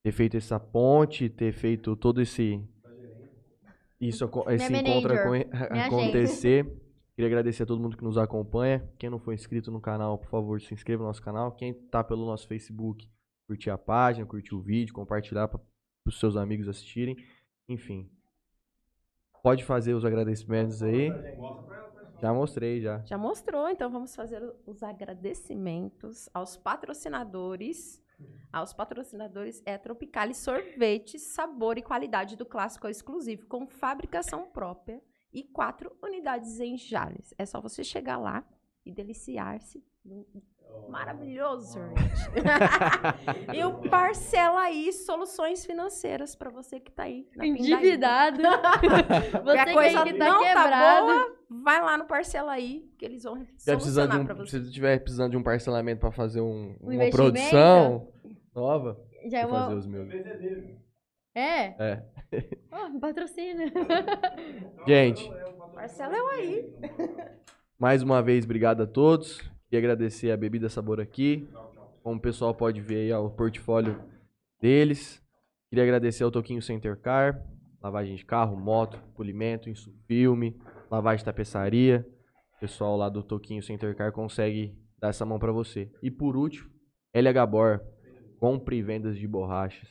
ter 0.04 0.12
feito 0.12 0.38
essa 0.38 0.60
ponte, 0.60 1.30
ter 1.30 1.52
feito 1.52 1.96
todo 1.96 2.22
esse 2.22 2.62
isso 4.00 4.30
esse 4.50 4.70
Minha 4.70 4.82
encontro 4.82 5.16
manager, 5.16 5.50
acontecer. 5.88 6.83
Queria 7.16 7.28
agradecer 7.28 7.62
a 7.62 7.66
todo 7.66 7.80
mundo 7.80 7.96
que 7.96 8.04
nos 8.04 8.18
acompanha. 8.18 8.90
Quem 8.98 9.08
não 9.08 9.20
for 9.20 9.34
inscrito 9.34 9.70
no 9.70 9.80
canal, 9.80 10.18
por 10.18 10.30
favor, 10.30 10.60
se 10.60 10.74
inscreva 10.74 11.04
no 11.04 11.08
nosso 11.10 11.22
canal. 11.22 11.52
Quem 11.52 11.72
tá 11.72 12.04
pelo 12.04 12.26
nosso 12.26 12.48
Facebook, 12.48 13.08
curtir 13.46 13.70
a 13.70 13.78
página, 13.78 14.26
curtir 14.26 14.56
o 14.56 14.62
vídeo, 14.62 14.96
compartilhar 14.96 15.48
para 15.48 15.62
os 16.08 16.20
seus 16.20 16.36
amigos 16.36 16.68
assistirem. 16.68 17.16
Enfim. 17.70 18.10
Pode 19.44 19.64
fazer 19.64 19.94
os 19.94 20.04
agradecimentos 20.04 20.82
aí. 20.82 21.12
Já 22.20 22.34
mostrei 22.34 22.82
já. 22.82 23.00
Já 23.04 23.18
mostrou, 23.18 23.70
então 23.70 23.92
vamos 23.92 24.16
fazer 24.16 24.42
os 24.66 24.82
agradecimentos 24.82 26.28
aos 26.34 26.58
patrocinadores. 26.58 28.02
Aos 28.52 28.74
patrocinadores 28.74 29.62
é 29.66 29.78
Tropicali 29.78 30.34
Sorvete, 30.34 31.20
sabor 31.20 31.78
e 31.78 31.82
qualidade 31.84 32.36
do 32.36 32.46
clássico 32.46 32.88
exclusivo, 32.88 33.46
com 33.48 33.68
fabricação 33.68 34.48
própria 34.50 35.02
e 35.34 35.44
quatro 35.44 35.92
unidades 36.02 36.60
em 36.60 36.78
Jales. 36.78 37.34
É 37.38 37.46
só 37.46 37.60
você 37.60 37.84
chegar 37.84 38.18
lá 38.18 38.44
e 38.86 38.92
deliciar-se 38.92 39.84
do 40.04 40.26
maravilhoso 40.90 41.74
sorvete. 41.74 42.30
e 43.54 43.64
o 43.64 43.90
Parcela 43.90 44.62
aí 44.62 44.92
Soluções 44.92 45.66
Financeiras 45.66 46.36
para 46.36 46.50
você 46.50 46.80
que 46.80 46.92
tá 46.92 47.04
aí. 47.04 47.28
Endividado. 47.42 48.42
Você 49.44 49.66
que 49.66 49.74
coisa 49.74 50.04
aí 50.04 50.12
que 50.12 50.18
tá 50.18 50.26
não 50.26 50.44
quebrado. 50.44 50.72
tá 50.72 51.02
boa, 51.02 51.38
vai 51.64 51.82
lá 51.82 51.98
no 51.98 52.06
Parcela 52.06 52.52
aí, 52.54 52.90
que 52.98 53.06
eles 53.06 53.24
vão 53.24 53.46
Se 53.58 53.72
precisando 53.72 54.10
de 54.10 54.16
solucionar 54.16 54.22
um, 54.22 54.26
pra 54.26 54.36
você. 54.36 54.60
se 54.60 54.66
estiver 54.68 55.00
precisando 55.00 55.32
de 55.32 55.38
um 55.38 55.44
parcelamento 55.44 56.00
para 56.00 56.12
fazer 56.12 56.42
um, 56.42 56.76
uma 56.82 56.96
investimento? 56.96 57.16
produção 57.16 58.08
nova, 58.56 59.00
Já 59.28 59.40
é 59.40 59.48
vou 59.48 59.56
fazer 59.56 59.74
uma... 59.74 59.80
os 59.80 59.88
meus. 59.88 60.10
É? 61.36 61.74
É. 61.80 62.04
Oh, 62.72 63.00
patrocina. 63.00 63.64
Gente, 64.88 65.30
Parcela 65.74 66.16
eu 66.16 66.28
aí. 66.30 66.74
mais 67.80 68.04
uma 68.04 68.22
vez, 68.22 68.46
obrigado 68.46 68.82
a 68.84 68.88
todos. 68.88 69.42
E 69.72 69.78
agradecer 69.78 70.32
a 70.32 70.38
Bebida 70.38 70.70
Sabor 70.70 71.00
aqui. 71.00 71.48
Como 72.04 72.18
o 72.18 72.22
pessoal 72.22 72.54
pode 72.54 72.80
ver 72.80 72.98
aí, 72.98 73.12
ó, 73.12 73.26
o 73.26 73.32
portfólio 73.32 74.00
deles. 74.62 75.22
Queria 75.70 75.84
agradecer 75.84 76.24
ao 76.24 76.30
Toquinho 76.30 76.62
Center 76.62 76.96
Car, 76.96 77.44
lavagem 77.82 78.16
de 78.16 78.24
carro, 78.24 78.56
moto, 78.56 79.00
polimento, 79.16 79.72
filme, 80.08 80.56
lavagem 80.92 81.20
de 81.20 81.26
tapeçaria. 81.26 82.06
O 82.58 82.60
pessoal 82.60 82.96
lá 82.96 83.10
do 83.10 83.24
Toquinho 83.24 83.64
Center 83.64 83.96
Car 83.96 84.12
consegue 84.12 84.78
dar 85.00 85.10
essa 85.10 85.26
mão 85.26 85.40
pra 85.40 85.52
você. 85.52 85.92
E 86.04 86.12
por 86.12 86.38
último, 86.38 86.70
LH 87.14 87.46
Bor, 87.48 87.82
compre 88.40 88.78
e 88.78 88.84
vendas 88.84 89.18
de 89.18 89.28
borrachas. 89.28 89.90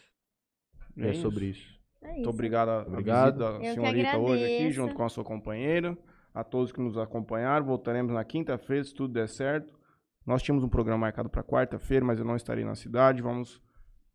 É, 0.97 1.11
É 1.11 1.15
sobre 1.15 1.47
isso. 1.47 1.73
É 2.03 2.09
Muito 2.09 2.21
isso. 2.23 2.31
obrigado 2.31 2.69
à 2.69 2.83
Obrigado. 2.83 3.39
visita 3.39 3.59
que 3.61 3.75
senhorita 3.75 4.19
hoje 4.19 4.45
aqui, 4.45 4.71
junto 4.73 4.95
com 4.95 5.05
a 5.05 5.09
sua 5.09 5.25
companheira. 5.25 5.97
A 6.35 6.43
todos 6.43 6.73
que 6.73 6.81
nos 6.81 6.97
acompanharam. 6.97 7.67
Voltaremos 7.67 8.13
na 8.13 8.25
quinta-feira, 8.25 8.83
se 8.83 8.95
tudo 8.95 9.13
der 9.13 9.29
certo. 9.29 9.79
Nós 10.25 10.43
tínhamos 10.43 10.65
um 10.65 10.69
programa 10.69 10.99
marcado 11.03 11.29
para 11.29 11.43
quarta-feira, 11.43 12.05
mas 12.05 12.19
eu 12.19 12.25
não 12.25 12.37
estarei 12.37 12.65
na 12.65 12.75
cidade. 12.75 13.21
Vamos 13.21 13.61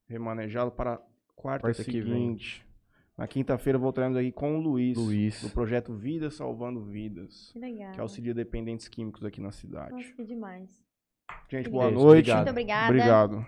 remanejá-lo 0.09 0.71
para 0.71 0.99
quarta, 1.35 1.67
Quarta 1.67 1.83
que 1.83 2.01
vem. 2.01 2.13
seguinte. 2.13 2.65
Na 3.17 3.27
quinta-feira 3.27 3.77
voltaremos 3.77 4.17
aqui 4.17 4.31
com 4.31 4.57
o 4.57 4.61
Luiz, 4.61 4.97
Luiz. 4.97 5.41
do 5.41 5.49
projeto 5.51 5.93
Vidas 5.93 6.35
Salvando 6.35 6.83
Vidas, 6.85 7.49
Que 7.53 7.59
legal. 7.59 7.91
que 7.93 7.99
auxilia 7.99 8.33
dependentes 8.33 8.87
químicos 8.87 9.23
aqui 9.25 9.41
na 9.41 9.51
cidade. 9.51 9.91
Nossa, 9.91 10.11
que 10.13 10.23
demais. 10.23 10.69
Gente, 11.49 11.65
Que 11.65 11.69
boa 11.71 11.89
noite. 11.91 12.29
Obrigado. 12.31 12.37
Muito 12.37 12.49
obrigada. 12.51 12.85
Obrigado. 12.87 13.45